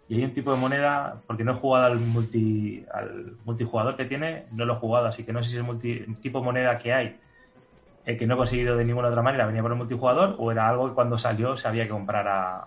y 0.08 0.16
hay 0.16 0.24
un 0.24 0.32
tipo 0.32 0.52
de 0.52 0.58
moneda, 0.58 1.20
porque 1.26 1.44
no 1.44 1.52
he 1.52 1.54
jugado 1.54 1.86
al, 1.86 1.98
multi, 1.98 2.84
al 2.92 3.36
multijugador 3.44 3.96
que 3.96 4.04
tiene, 4.04 4.46
no 4.52 4.64
lo 4.64 4.74
he 4.74 4.78
jugado, 4.78 5.06
así 5.06 5.24
que 5.24 5.32
no 5.32 5.42
sé 5.42 5.50
si 5.50 5.56
es 5.56 5.60
el, 5.60 5.66
multi, 5.66 5.92
el 5.92 6.18
tipo 6.20 6.38
de 6.38 6.44
moneda 6.44 6.78
que 6.78 6.92
hay, 6.92 7.18
eh, 8.06 8.16
que 8.16 8.26
no 8.26 8.34
he 8.34 8.36
conseguido 8.38 8.76
de 8.76 8.84
ninguna 8.84 9.08
otra 9.08 9.22
manera, 9.22 9.44
venía 9.46 9.60
por 9.62 9.72
el 9.72 9.76
multijugador, 9.78 10.36
o 10.38 10.50
era 10.52 10.68
algo 10.68 10.88
que 10.88 10.94
cuando 10.94 11.18
salió 11.18 11.56
se 11.56 11.68
había 11.68 11.82
que 11.84 11.90
comprar 11.90 12.26
a, 12.28 12.66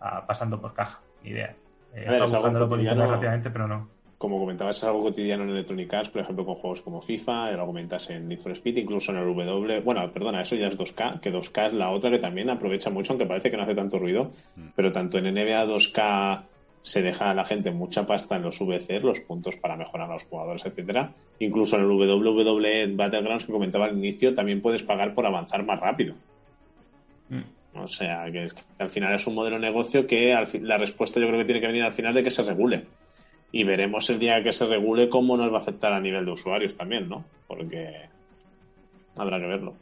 a- 0.00 0.26
pasando 0.26 0.60
por 0.60 0.72
caja. 0.72 1.00
Ni 1.22 1.30
idea. 1.30 1.54
Eh, 1.94 2.00
ver, 2.00 2.04
estado 2.06 2.14
es 2.14 2.20
algo 2.22 2.36
buscándolo 2.38 2.68
por 2.68 2.80
internet 2.80 3.10
rápidamente, 3.10 3.50
pero 3.50 3.68
no. 3.68 3.88
Como 4.18 4.38
comentabas, 4.38 4.78
es 4.78 4.84
algo 4.84 5.02
cotidiano 5.02 5.42
en 5.44 5.50
Electronic 5.50 5.92
Arts, 5.92 6.08
por 6.10 6.22
ejemplo, 6.22 6.46
con 6.46 6.54
juegos 6.54 6.80
como 6.80 7.02
FIFA, 7.02 7.50
lo 7.52 7.66
comentas 7.66 8.08
en 8.10 8.26
Need 8.26 8.40
for 8.40 8.52
Speed, 8.52 8.78
incluso 8.78 9.12
en 9.12 9.18
el 9.18 9.24
W. 9.26 9.80
Bueno, 9.82 10.10
perdona, 10.12 10.40
eso 10.40 10.56
ya 10.56 10.68
es 10.68 10.78
2K, 10.78 11.20
que 11.20 11.30
2K 11.32 11.66
es 11.66 11.74
la 11.74 11.90
otra 11.90 12.10
que 12.10 12.18
también 12.18 12.48
aprovecha 12.48 12.88
mucho, 12.90 13.12
aunque 13.12 13.26
parece 13.26 13.50
que 13.50 13.56
no 13.58 13.64
hace 13.64 13.74
tanto 13.74 13.98
ruido, 13.98 14.30
pero 14.74 14.90
tanto 14.92 15.18
en 15.18 15.24
NBA 15.26 15.66
2K 15.66 16.42
se 16.84 17.00
deja 17.00 17.30
a 17.30 17.34
la 17.34 17.46
gente 17.46 17.70
mucha 17.70 18.04
pasta 18.04 18.36
en 18.36 18.42
los 18.42 18.60
VCs, 18.60 19.02
los 19.02 19.20
puntos 19.20 19.56
para 19.56 19.74
mejorar 19.74 20.10
a 20.10 20.12
los 20.12 20.24
jugadores, 20.24 20.66
etcétera. 20.66 21.14
Incluso 21.38 21.76
en 21.76 21.84
el 21.84 21.90
WWE 21.90 22.94
Battlegrounds 22.94 23.46
que 23.46 23.52
comentaba 23.52 23.86
al 23.86 23.96
inicio, 23.96 24.34
también 24.34 24.60
puedes 24.60 24.82
pagar 24.82 25.14
por 25.14 25.24
avanzar 25.24 25.64
más 25.64 25.80
rápido. 25.80 26.14
Mm. 27.30 27.78
O 27.78 27.88
sea, 27.88 28.30
que, 28.30 28.48
al 28.78 28.90
final 28.90 29.14
es 29.14 29.26
un 29.26 29.34
modelo 29.34 29.56
de 29.56 29.62
negocio 29.62 30.06
que 30.06 30.34
al 30.34 30.46
la 30.60 30.76
respuesta 30.76 31.18
yo 31.18 31.26
creo 31.26 31.38
que 31.38 31.46
tiene 31.46 31.62
que 31.62 31.68
venir 31.68 31.84
al 31.84 31.92
final 31.92 32.12
de 32.12 32.22
que 32.22 32.30
se 32.30 32.42
regule. 32.42 32.84
Y 33.50 33.64
veremos 33.64 34.10
el 34.10 34.18
día 34.18 34.42
que 34.42 34.52
se 34.52 34.66
regule 34.66 35.08
cómo 35.08 35.38
nos 35.38 35.50
va 35.50 35.56
a 35.56 35.60
afectar 35.60 35.90
a 35.90 36.00
nivel 36.00 36.26
de 36.26 36.32
usuarios 36.32 36.76
también, 36.76 37.08
¿no? 37.08 37.24
Porque 37.48 38.10
habrá 39.16 39.40
que 39.40 39.46
verlo. 39.46 39.74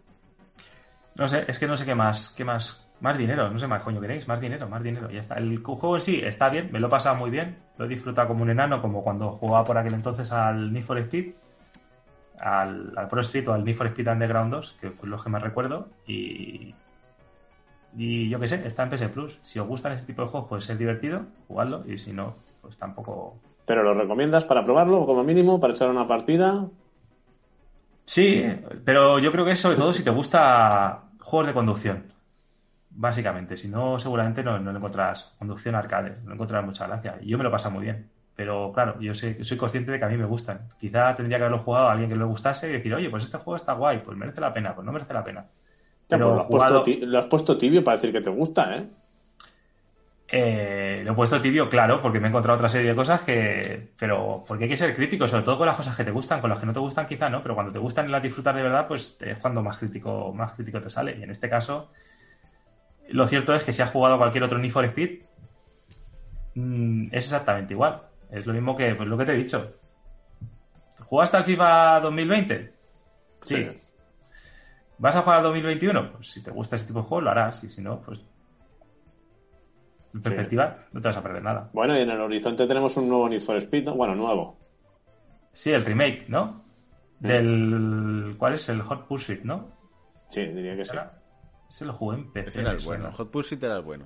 No 1.16 1.26
sé, 1.26 1.46
es 1.48 1.58
que 1.58 1.66
no 1.66 1.76
sé 1.76 1.84
qué 1.84 1.96
más, 1.96 2.32
qué 2.36 2.44
más, 2.44 2.88
más 3.02 3.18
dinero, 3.18 3.50
no 3.50 3.58
sé 3.58 3.66
más 3.66 3.82
coño 3.82 4.00
queréis, 4.00 4.28
más 4.28 4.40
dinero, 4.40 4.68
más 4.68 4.82
dinero, 4.82 5.10
ya 5.10 5.18
está. 5.18 5.34
El 5.34 5.58
juego 5.58 5.96
en 5.96 6.00
sí 6.00 6.22
está 6.24 6.48
bien, 6.48 6.70
me 6.72 6.78
lo 6.78 6.86
he 6.86 6.90
pasado 6.90 7.16
muy 7.16 7.30
bien, 7.30 7.58
lo 7.76 7.84
he 7.84 7.88
disfrutado 7.88 8.28
como 8.28 8.42
un 8.44 8.50
enano, 8.50 8.80
como 8.80 9.02
cuando 9.02 9.32
jugaba 9.32 9.64
por 9.64 9.76
aquel 9.76 9.94
entonces 9.94 10.30
al 10.30 10.72
Need 10.72 10.84
for 10.84 10.98
Speed, 10.98 11.34
al, 12.38 12.92
al 12.96 13.08
Pro 13.08 13.20
Street 13.22 13.48
o 13.48 13.52
al 13.52 13.64
Need 13.64 13.74
for 13.74 13.88
Speed 13.88 14.08
Underground 14.08 14.52
2, 14.52 14.78
que 14.80 14.90
fue 14.90 15.08
los 15.08 15.22
que 15.22 15.30
más 15.30 15.42
recuerdo, 15.42 15.88
y, 16.06 16.74
y 17.96 18.28
yo 18.28 18.38
qué 18.38 18.46
sé, 18.46 18.64
está 18.66 18.84
en 18.84 18.90
PS 18.90 19.08
Plus. 19.08 19.40
Si 19.42 19.58
os 19.58 19.66
gustan 19.66 19.92
este 19.92 20.06
tipo 20.06 20.22
de 20.22 20.28
juegos 20.28 20.48
puede 20.48 20.62
ser 20.62 20.78
divertido, 20.78 21.22
jugadlo, 21.48 21.82
y 21.86 21.98
si 21.98 22.12
no, 22.12 22.36
pues 22.60 22.76
tampoco... 22.76 23.36
Pero 23.66 23.82
lo 23.82 23.94
recomiendas 23.94 24.44
para 24.44 24.64
probarlo, 24.64 25.04
como 25.04 25.24
mínimo, 25.24 25.58
para 25.58 25.72
echar 25.72 25.90
una 25.90 26.06
partida. 26.06 26.68
Sí, 28.04 28.44
pero 28.84 29.18
yo 29.18 29.32
creo 29.32 29.44
que 29.44 29.52
es 29.52 29.60
sobre 29.60 29.76
todo 29.76 29.92
si 29.92 30.04
te 30.04 30.10
gusta 30.10 31.02
juegos 31.18 31.48
de 31.48 31.52
conducción. 31.52 32.11
Básicamente, 32.94 33.56
si 33.56 33.68
no, 33.68 33.98
seguramente 33.98 34.42
no, 34.42 34.58
no 34.58 34.70
le 34.70 34.78
encontrarás 34.78 35.34
conducción 35.38 35.74
arcade, 35.74 36.14
no 36.24 36.34
encontrarás 36.34 36.66
mucha 36.66 36.86
gracia. 36.86 37.16
Y 37.22 37.28
yo 37.28 37.38
me 37.38 37.44
lo 37.44 37.50
pasa 37.50 37.70
muy 37.70 37.84
bien. 37.84 38.08
Pero 38.36 38.72
claro, 38.72 38.98
yo 39.00 39.14
sé, 39.14 39.42
soy 39.44 39.56
consciente 39.56 39.90
de 39.92 39.98
que 39.98 40.04
a 40.04 40.08
mí 40.08 40.16
me 40.16 40.24
gustan. 40.24 40.68
Quizá 40.78 41.14
tendría 41.14 41.38
que 41.38 41.44
haberlo 41.44 41.62
jugado 41.62 41.88
a 41.88 41.92
alguien 41.92 42.10
que 42.10 42.16
le 42.16 42.24
gustase 42.24 42.68
y 42.68 42.72
decir, 42.72 42.94
oye, 42.94 43.08
pues 43.10 43.24
este 43.24 43.38
juego 43.38 43.56
está 43.56 43.72
guay, 43.74 44.00
pues 44.04 44.16
merece 44.16 44.40
la 44.40 44.52
pena, 44.52 44.74
pues 44.74 44.84
no 44.84 44.92
merece 44.92 45.12
la 45.14 45.24
pena. 45.24 45.40
Ya, 45.42 46.16
Pero 46.18 46.26
pues 46.26 46.34
lo, 46.36 46.40
has 46.42 46.46
jugado- 46.46 46.82
puesto, 46.82 47.00
ti- 47.00 47.06
lo 47.06 47.18
has 47.18 47.26
puesto 47.26 47.56
tibio 47.56 47.84
para 47.84 47.96
decir 47.96 48.12
que 48.12 48.20
te 48.20 48.30
gusta, 48.30 48.76
¿eh? 48.76 48.86
Eh, 50.34 51.02
lo 51.04 51.12
he 51.12 51.14
puesto 51.14 51.40
tibio, 51.42 51.68
claro, 51.68 52.00
porque 52.00 52.18
me 52.18 52.26
he 52.26 52.30
encontrado 52.30 52.56
otra 52.56 52.70
serie 52.70 52.88
de 52.90 52.96
cosas 52.96 53.20
que. 53.20 53.90
Pero 53.98 54.44
porque 54.48 54.64
hay 54.64 54.70
que 54.70 54.76
ser 54.78 54.96
crítico, 54.96 55.28
sobre 55.28 55.42
todo 55.42 55.58
con 55.58 55.66
las 55.66 55.76
cosas 55.76 55.94
que 55.94 56.04
te 56.04 56.10
gustan, 56.10 56.40
con 56.40 56.48
las 56.48 56.58
que 56.58 56.64
no 56.64 56.72
te 56.72 56.78
gustan, 56.80 57.06
quizá 57.06 57.28
no, 57.28 57.42
pero 57.42 57.54
cuando 57.54 57.70
te 57.72 57.78
gustan 57.78 58.08
y 58.08 58.12
las 58.12 58.22
disfrutas 58.22 58.54
de 58.56 58.62
verdad, 58.62 58.88
pues 58.88 59.18
es 59.20 59.38
cuando 59.38 59.62
más 59.62 59.78
crítico, 59.78 60.32
más 60.32 60.52
crítico 60.54 60.80
te 60.80 60.88
sale. 60.88 61.18
Y 61.18 61.22
en 61.22 61.30
este 61.30 61.50
caso, 61.50 61.90
lo 63.12 63.26
cierto 63.26 63.54
es 63.54 63.64
que 63.64 63.72
si 63.72 63.82
has 63.82 63.90
jugado 63.90 64.18
cualquier 64.18 64.44
otro 64.44 64.58
Need 64.58 64.72
for 64.72 64.84
Speed, 64.84 65.20
mm, 66.54 67.06
es 67.06 67.24
exactamente 67.24 67.74
igual. 67.74 68.02
Es 68.30 68.46
lo 68.46 68.52
mismo 68.52 68.76
que 68.76 68.94
pues, 68.94 69.08
lo 69.08 69.18
que 69.18 69.24
te 69.24 69.32
he 69.32 69.36
dicho. 69.36 69.74
¿Jugaste 71.04 71.36
al 71.36 71.44
FIFA 71.44 72.00
2020? 72.00 72.72
Sí. 73.42 73.64
Sí. 73.64 73.82
¿Vas 74.98 75.16
a 75.16 75.22
jugar 75.22 75.38
al 75.38 75.44
2021? 75.44 76.12
Pues 76.12 76.28
si 76.28 76.42
te 76.42 76.50
gusta 76.50 76.76
ese 76.76 76.86
tipo 76.86 77.00
de 77.00 77.06
juego, 77.06 77.22
lo 77.22 77.30
harás. 77.30 77.62
Y 77.64 77.68
si 77.68 77.82
no, 77.82 78.00
pues. 78.00 78.24
En 80.14 80.22
perspectiva, 80.22 80.78
no 80.92 81.00
te 81.00 81.08
vas 81.08 81.16
a 81.16 81.22
perder 81.22 81.42
nada. 81.42 81.70
Bueno, 81.72 81.98
y 81.98 82.02
en 82.02 82.10
el 82.10 82.20
horizonte 82.20 82.66
tenemos 82.66 82.96
un 82.96 83.08
nuevo 83.08 83.28
Need 83.28 83.40
for 83.40 83.56
Speed, 83.56 83.84
¿no? 83.84 83.94
Bueno, 83.94 84.14
nuevo. 84.14 84.58
Sí, 85.52 85.72
el 85.72 85.84
remake, 85.84 86.26
¿no? 86.28 86.62
Del. 87.18 88.36
¿Cuál 88.38 88.54
es? 88.54 88.68
El 88.68 88.82
Hot 88.82 89.06
Pursuit, 89.06 89.42
¿no? 89.42 89.70
Sí, 90.28 90.46
diría 90.46 90.76
que 90.76 90.84
sí. 90.84 90.96
Era- 91.72 91.76
Ese 91.76 91.84
lo 91.86 91.92
jugué 91.94 92.16
en 92.18 92.32
PC. 92.32 92.48
Ese 92.48 92.60
era 92.60 92.72
el 92.72 92.78
bueno. 92.84 93.10
Hot 93.12 93.30
Pursuit 93.30 93.62
era 93.62 93.76
el 93.76 93.82
bueno. 93.82 94.04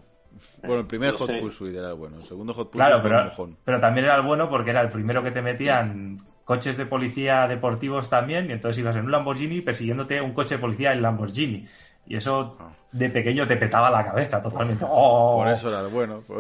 Bueno, 0.63 0.81
el 0.83 0.87
primer 0.87 1.13
no 1.13 1.19
Hot 1.19 1.27
sé. 1.27 1.39
Pursuit 1.41 1.75
era 1.75 1.89
el 1.91 1.95
bueno. 1.95 2.17
El 2.17 2.23
segundo 2.23 2.53
Hot 2.55 2.71
Pursuit 2.71 2.87
Claro, 2.87 3.03
pero, 3.03 3.19
un 3.21 3.25
mojón. 3.27 3.57
pero 3.65 3.81
también 3.81 4.05
era 4.07 4.17
el 4.17 4.23
bueno 4.23 4.49
porque 4.49 4.71
era 4.71 4.83
el 4.83 4.89
primero 4.91 5.23
que 5.23 5.31
te 5.31 5.43
metían 5.43 6.19
coches 6.45 6.77
de 6.77 6.87
policía 6.87 7.49
deportivos 7.49 8.09
también, 8.09 8.49
y 8.49 8.53
entonces 8.53 8.79
ibas 8.79 8.95
en 8.95 9.07
un 9.07 9.11
Lamborghini 9.11 9.63
persiguiéndote 9.63 10.21
un 10.21 10.33
coche 10.33 10.55
de 10.57 10.61
policía 10.61 10.93
en 10.93 11.03
Lamborghini. 11.03 11.67
Y 12.07 12.17
eso 12.17 12.57
de 12.93 13.11
pequeño 13.11 13.49
te 13.49 13.57
petaba 13.57 13.91
la 13.91 14.05
cabeza 14.05 14.41
totalmente. 14.41 14.85
¡Oh! 14.89 15.39
Por 15.39 15.49
eso 15.49 15.69
era 15.71 15.81
el 15.81 15.89
bueno. 15.89 16.23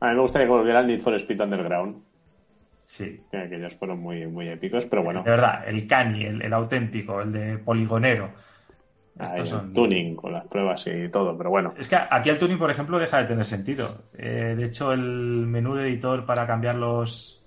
A 0.00 0.08
mí 0.10 0.14
me 0.14 0.20
gustaría 0.20 0.46
que 0.46 0.52
volviera 0.52 0.80
el 0.80 0.86
Need 0.86 1.00
for 1.00 1.14
Speed 1.14 1.40
Underground, 1.42 2.02
Sí. 2.84 3.20
que 3.30 3.36
aquellos 3.36 3.74
fueron 3.76 3.98
muy, 4.00 4.26
muy 4.28 4.48
épicos, 4.48 4.86
pero 4.86 5.02
bueno, 5.02 5.22
De 5.22 5.30
verdad, 5.30 5.68
el 5.68 5.86
cani, 5.86 6.24
el, 6.24 6.40
el 6.40 6.54
auténtico, 6.54 7.20
el 7.20 7.32
de 7.32 7.58
poligonero. 7.58 8.30
Ahí 9.18 9.24
Estos 9.24 9.40
el 9.40 9.46
son. 9.46 9.72
tuning 9.72 10.16
con 10.16 10.32
las 10.32 10.46
pruebas 10.46 10.86
y 10.86 11.08
todo, 11.08 11.36
pero 11.36 11.50
bueno. 11.50 11.74
Es 11.76 11.88
que 11.88 11.96
aquí 11.96 12.30
el 12.30 12.38
tuning, 12.38 12.58
por 12.58 12.70
ejemplo, 12.70 12.98
deja 12.98 13.18
de 13.18 13.24
tener 13.24 13.44
sentido. 13.44 13.86
Eh, 14.16 14.54
de 14.56 14.64
hecho, 14.64 14.92
el 14.92 15.46
menú 15.46 15.74
de 15.74 15.88
editor 15.88 16.24
para 16.24 16.46
cambiar 16.46 16.76
los 16.76 17.38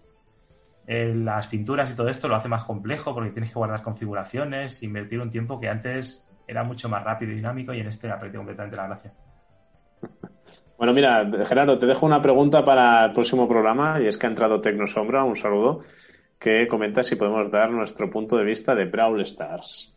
eh, 0.88 1.14
las 1.15 1.48
pinturas 1.48 1.91
y 1.91 1.95
todo 1.95 2.10
esto 2.10 2.27
lo 2.27 2.35
hace 2.35 2.49
más 2.49 2.64
complejo 2.65 3.14
porque 3.14 3.31
tienes 3.31 3.52
que 3.52 3.60
guardar 3.60 3.81
configuraciones, 3.81 4.84
invertir 4.84 5.22
un 5.22 5.30
tiempo 5.30 5.60
que 5.60 5.69
antes 5.69 6.27
era 6.48 6.64
mucho 6.64 6.89
más 6.89 7.03
rápido 7.03 7.31
y 7.31 7.35
dinámico 7.35 7.73
y 7.73 7.80
en 7.80 7.88
este 7.88 8.10
ha 8.11 8.19
perdido 8.19 8.39
completamente 8.39 8.77
la 8.77 8.88
gracia. 8.88 9.14
Bueno, 10.77 10.93
mira, 10.93 11.30
Gerardo, 11.45 11.77
te 11.77 11.85
dejo 11.85 12.07
una 12.07 12.23
pregunta 12.23 12.65
para 12.65 13.06
el 13.06 13.14
próximo 13.14 13.48
programa 13.48 14.02
y 14.02 14.07
es 14.07 14.18
que 14.18 14.26
ha 14.26 14.31
entrado 14.31 14.60
Tecnosombra, 14.60 15.23
un 15.23 15.35
saludo, 15.35 15.81
que 16.39 16.65
comenta 16.68 17.03
si 17.03 17.15
podemos 17.15 17.52
dar 17.52 17.69
nuestro 17.69 18.10
punto 18.10 18.35
de 18.35 18.43
vista 18.43 18.73
de 18.73 18.85
Brawl 18.85 19.22
Stars. 19.22 19.95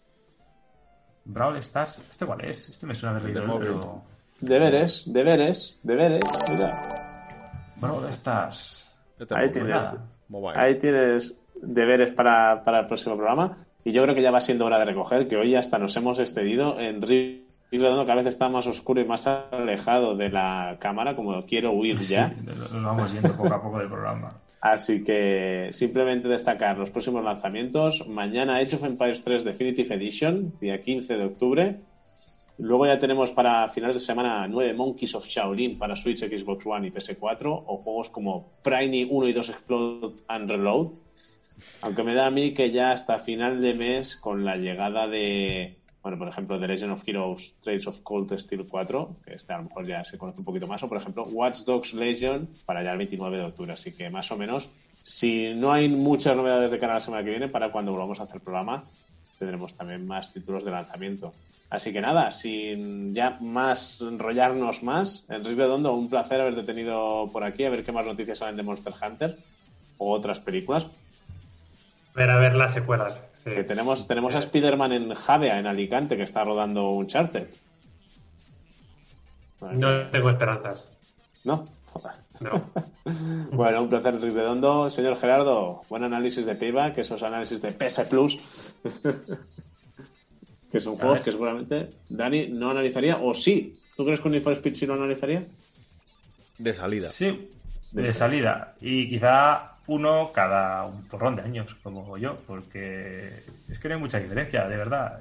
Brawl 1.24 1.56
Stars, 1.58 1.98
¿este 2.10 2.26
cuál 2.26 2.44
es? 2.44 2.68
Este 2.68 2.86
me 2.86 2.94
suena 2.94 3.18
de 3.18 3.26
de 3.26 3.32
leído, 3.34 3.46
móvil. 3.46 3.68
pero... 3.68 4.02
Deberes, 4.40 5.04
deberes, 5.06 5.80
deberes, 5.82 6.22
mira. 6.48 7.70
Brawl 7.76 8.08
Stars. 8.10 8.96
Ahí 9.30 9.50
tienes. 9.50 9.82
Ahí 10.54 10.78
tienes 10.78 11.34
deberes 11.62 12.10
para, 12.12 12.62
para 12.64 12.80
el 12.80 12.86
próximo 12.86 13.16
programa. 13.16 13.56
Y 13.84 13.92
yo 13.92 14.02
creo 14.02 14.14
que 14.14 14.22
ya 14.22 14.30
va 14.30 14.40
siendo 14.40 14.64
hora 14.66 14.78
de 14.78 14.86
recoger, 14.86 15.28
que 15.28 15.36
hoy 15.36 15.54
hasta 15.54 15.78
nos 15.78 15.96
hemos 15.96 16.18
excedido 16.18 16.78
en 16.80 17.00
Ri- 17.02 17.42
Redondo, 17.70 18.04
cada 18.04 18.16
vez 18.16 18.26
está 18.26 18.48
más 18.48 18.66
oscuro 18.66 19.00
y 19.00 19.04
más 19.04 19.26
alejado 19.26 20.16
de 20.16 20.28
la 20.30 20.76
cámara, 20.78 21.16
como 21.16 21.44
quiero 21.44 21.72
huir 21.72 21.98
ya. 22.00 22.28
Sí, 22.30 22.36
nos 22.44 22.72
nos 22.72 22.84
vamos 22.84 23.12
yendo 23.12 23.36
poco 23.36 23.52
a 23.54 23.60
poco 23.62 23.78
del 23.80 23.88
programa. 23.88 24.32
Así 24.64 25.04
que 25.04 25.68
simplemente 25.72 26.26
destacar 26.26 26.78
los 26.78 26.90
próximos 26.90 27.22
lanzamientos. 27.22 28.08
Mañana 28.08 28.56
Age 28.56 28.76
of 28.76 28.84
Empires 28.84 29.22
3 29.22 29.44
Definitive 29.44 29.94
Edition, 29.94 30.54
día 30.58 30.80
15 30.80 31.18
de 31.18 31.24
octubre. 31.26 31.80
Luego 32.56 32.86
ya 32.86 32.98
tenemos 32.98 33.30
para 33.30 33.68
finales 33.68 33.96
de 33.96 34.00
semana 34.00 34.48
9 34.48 34.72
Monkeys 34.72 35.16
of 35.16 35.26
Shaolin 35.26 35.76
para 35.76 35.94
Switch, 35.94 36.20
Xbox 36.20 36.64
One 36.64 36.88
y 36.88 36.90
PS4. 36.90 37.64
O 37.66 37.76
juegos 37.76 38.08
como 38.08 38.54
Priny 38.62 39.06
1 39.10 39.28
y 39.28 39.32
2 39.34 39.48
Explode 39.50 40.14
and 40.28 40.50
Reload. 40.50 40.92
Aunque 41.82 42.02
me 42.02 42.14
da 42.14 42.28
a 42.28 42.30
mí 42.30 42.54
que 42.54 42.70
ya 42.70 42.92
hasta 42.92 43.18
final 43.18 43.60
de 43.60 43.74
mes, 43.74 44.16
con 44.16 44.46
la 44.46 44.56
llegada 44.56 45.06
de, 45.06 45.76
bueno, 46.04 46.18
por 46.18 46.28
ejemplo, 46.28 46.60
The 46.60 46.66
Legend 46.66 46.92
of 46.92 47.02
Heroes 47.06 47.54
Trails 47.62 47.86
of 47.86 48.00
Cold 48.02 48.38
Steel 48.38 48.66
4, 48.68 49.16
que 49.24 49.34
este 49.36 49.54
a 49.54 49.56
lo 49.56 49.64
mejor 49.64 49.86
ya 49.86 50.04
se 50.04 50.18
conoce 50.18 50.38
un 50.40 50.44
poquito 50.44 50.66
más, 50.66 50.82
o 50.82 50.88
por 50.88 50.98
ejemplo, 50.98 51.24
Watch 51.24 51.60
Dogs 51.60 51.94
Legion 51.94 52.46
para 52.66 52.84
ya 52.84 52.92
el 52.92 52.98
29 52.98 53.38
de 53.38 53.44
octubre. 53.44 53.72
Así 53.72 53.92
que 53.92 54.10
más 54.10 54.30
o 54.30 54.36
menos, 54.36 54.68
si 55.00 55.54
no 55.54 55.72
hay 55.72 55.88
muchas 55.88 56.36
novedades 56.36 56.70
de 56.70 56.78
cara 56.78 56.92
a 56.92 56.96
la 56.96 57.00
semana 57.00 57.24
que 57.24 57.30
viene, 57.30 57.48
para 57.48 57.72
cuando 57.72 57.92
volvamos 57.92 58.20
a 58.20 58.24
hacer 58.24 58.42
programa, 58.42 58.84
tendremos 59.38 59.74
también 59.76 60.06
más 60.06 60.30
títulos 60.30 60.62
de 60.62 60.72
lanzamiento. 60.72 61.32
Así 61.70 61.90
que 61.90 62.02
nada, 62.02 62.30
sin 62.32 63.14
ya 63.14 63.38
más 63.40 64.02
enrollarnos 64.02 64.82
más, 64.82 65.24
Enrique 65.30 65.62
Redondo, 65.62 65.94
un 65.94 66.10
placer 66.10 66.38
haberte 66.38 66.64
tenido 66.64 67.30
por 67.32 67.44
aquí, 67.44 67.64
a 67.64 67.70
ver 67.70 67.82
qué 67.82 67.92
más 67.92 68.04
noticias 68.04 68.36
salen 68.36 68.56
de 68.56 68.62
Monster 68.62 68.92
Hunter 69.02 69.38
o 69.96 70.12
otras 70.12 70.38
películas. 70.38 70.86
Ver 72.14 72.30
a 72.30 72.36
ver 72.36 72.54
las 72.56 72.74
secuelas. 72.74 73.22
Sí. 73.44 73.50
Que 73.50 73.64
tenemos, 73.64 74.06
tenemos 74.06 74.34
a 74.34 74.38
Spider-Man 74.38 74.92
en 74.92 75.14
Javea, 75.14 75.58
en 75.58 75.66
Alicante, 75.66 76.16
que 76.16 76.22
está 76.22 76.44
rodando 76.44 76.90
Uncharted. 76.90 77.48
No 79.72 80.08
tengo 80.10 80.30
esperanzas. 80.30 80.90
¿No? 81.44 81.66
Joder. 81.92 82.12
No. 82.40 82.70
Bueno, 83.52 83.82
un 83.82 83.88
placer 83.88 84.18
redondo. 84.20 84.88
Señor 84.90 85.16
Gerardo, 85.16 85.82
buen 85.88 86.02
análisis 86.02 86.46
de 86.46 86.54
Payback, 86.54 86.98
esos 86.98 87.22
análisis 87.22 87.60
de 87.60 87.70
PS 87.72 88.00
Plus. 88.08 88.38
que 90.72 90.80
son 90.80 90.96
juegos 90.96 91.20
que 91.20 91.30
seguramente 91.30 91.90
Dani 92.08 92.48
no 92.48 92.70
analizaría, 92.70 93.18
o 93.18 93.32
sí. 93.34 93.74
¿Tú 93.96 94.04
crees 94.04 94.20
que 94.20 94.28
un 94.28 94.32
Need 94.32 94.42
for 94.42 94.54
Speed 94.54 94.74
sí 94.74 94.86
lo 94.86 94.94
analizaría? 94.94 95.44
De 96.58 96.72
salida. 96.72 97.08
Sí, 97.08 97.48
de 98.02 98.12
salida. 98.12 98.74
Y 98.80 99.08
quizá 99.08 99.72
uno 99.86 100.32
cada 100.32 100.86
un 100.86 101.06
porrón 101.08 101.36
de 101.36 101.42
años, 101.42 101.74
como 101.82 102.16
yo, 102.18 102.38
porque 102.46 103.42
es 103.68 103.78
que 103.78 103.88
no 103.88 103.94
hay 103.94 104.00
mucha 104.00 104.18
diferencia, 104.18 104.68
de 104.68 104.76
verdad. 104.76 105.20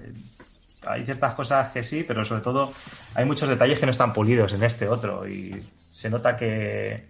Hay 0.86 1.06
ciertas 1.06 1.34
cosas 1.36 1.72
que 1.72 1.84
sí, 1.84 2.04
pero 2.04 2.26
sobre 2.26 2.42
todo 2.42 2.72
hay 3.16 3.26
muchos 3.26 3.48
detalles 3.48 3.80
que 3.80 3.86
no 3.86 3.92
están 3.92 4.14
pulidos 4.14 4.54
en 4.54 4.64
este 4.64 4.88
otro. 4.88 5.28
Y 5.28 5.64
se 5.92 6.10
nota 6.10 6.36
que 6.36 7.10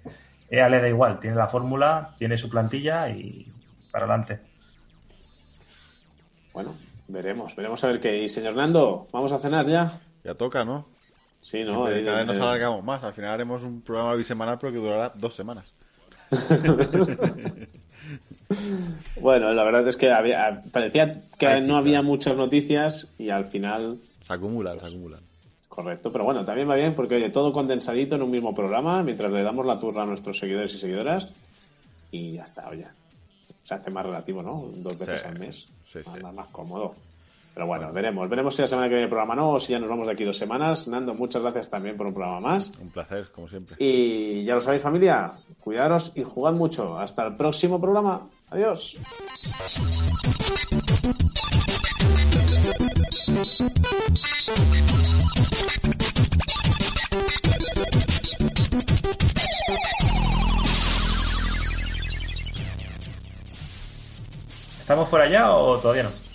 EA 0.49 0.69
le 0.69 0.81
da 0.81 0.89
igual, 0.89 1.19
tiene 1.19 1.35
la 1.35 1.47
fórmula, 1.47 2.11
tiene 2.17 2.37
su 2.37 2.49
plantilla 2.49 3.09
y 3.09 3.51
para 3.91 4.05
adelante. 4.05 4.39
Bueno, 6.53 6.75
veremos, 7.07 7.55
veremos 7.55 7.83
a 7.83 7.87
ver 7.87 7.99
qué. 7.99 8.17
Y 8.23 8.29
señor 8.29 8.55
Nando, 8.55 9.07
¿vamos 9.11 9.31
a 9.31 9.39
cenar 9.39 9.65
ya? 9.65 9.99
Ya 10.23 10.35
toca, 10.35 10.63
¿no? 10.63 10.87
Sí, 11.43 11.59
¿no? 11.59 11.85
Siempre, 11.85 12.05
cada 12.05 12.17
vez 12.19 12.27
nos 12.27 12.39
alargamos 12.39 12.83
más. 12.83 13.03
Al 13.03 13.13
final 13.13 13.31
haremos 13.31 13.61
un 13.63 13.81
programa 13.81 14.15
bisemanal, 14.15 14.57
pero 14.59 14.73
que 14.73 14.79
durará 14.79 15.11
dos 15.15 15.35
semanas. 15.35 15.65
Bueno, 19.19 19.53
la 19.53 19.63
verdad 19.63 19.87
es 19.87 19.97
que 19.97 20.11
había, 20.11 20.61
parecía 20.71 21.21
que 21.37 21.61
no 21.61 21.77
había 21.77 22.01
muchas 22.01 22.35
noticias 22.35 23.07
y 23.17 23.29
al 23.29 23.45
final 23.45 23.97
Se 24.27 24.33
acumulan, 24.33 24.79
se 24.79 24.85
acumulan. 24.87 25.21
Correcto, 25.69 26.11
pero 26.11 26.25
bueno, 26.25 26.45
también 26.45 26.69
va 26.69 26.75
bien 26.75 26.93
porque 26.93 27.15
oye, 27.15 27.29
todo 27.29 27.51
condensadito 27.51 28.15
en 28.15 28.21
un 28.23 28.29
mismo 28.31 28.53
programa 28.53 29.01
mientras 29.01 29.31
le 29.31 29.41
damos 29.41 29.65
la 29.65 29.79
turra 29.79 30.03
a 30.03 30.05
nuestros 30.05 30.37
seguidores 30.37 30.73
y 30.75 30.77
seguidoras 30.77 31.29
y 32.11 32.33
ya 32.33 32.43
está, 32.43 32.69
oye. 32.69 32.85
Se 33.63 33.73
hace 33.73 33.89
más 33.89 34.05
relativo, 34.05 34.43
¿no? 34.43 34.69
Dos 34.75 34.97
veces 34.99 35.21
Sí, 35.21 35.27
al 35.27 35.39
mes. 35.39 35.67
sí, 35.91 35.99
sí. 36.03 36.19
Más, 36.21 36.33
más 36.33 36.49
cómodo. 36.49 36.93
Pero 37.53 37.67
bueno, 37.67 37.91
veremos. 37.93 38.27
Veremos 38.27 38.55
si 38.55 38.63
la 38.63 38.67
semana 38.67 38.87
que 38.87 38.95
viene 38.95 39.03
el 39.03 39.09
programa 39.09 39.35
no 39.35 39.51
o 39.51 39.59
si 39.59 39.73
ya 39.73 39.79
nos 39.79 39.89
vamos 39.89 40.07
de 40.07 40.13
aquí 40.13 40.23
dos 40.23 40.37
semanas. 40.37 40.87
Nando, 40.87 41.13
muchas 41.13 41.41
gracias 41.41 41.69
también 41.69 41.95
por 41.95 42.07
un 42.07 42.13
programa 42.13 42.39
más. 42.39 42.71
Un 42.79 42.89
placer, 42.89 43.27
como 43.31 43.47
siempre. 43.47 43.75
Y 43.79 44.43
ya 44.43 44.55
lo 44.55 44.61
sabéis, 44.61 44.81
familia, 44.81 45.31
cuidaros 45.59 46.11
y 46.15 46.23
jugad 46.23 46.53
mucho. 46.53 46.97
Hasta 46.97 47.27
el 47.27 47.35
próximo 47.35 47.79
programa. 47.79 48.27
Adiós. 48.49 48.97
¿Estamos 64.79 65.07
por 65.07 65.21
allá 65.21 65.55
o 65.55 65.77
todavía 65.79 66.03
no? 66.03 66.32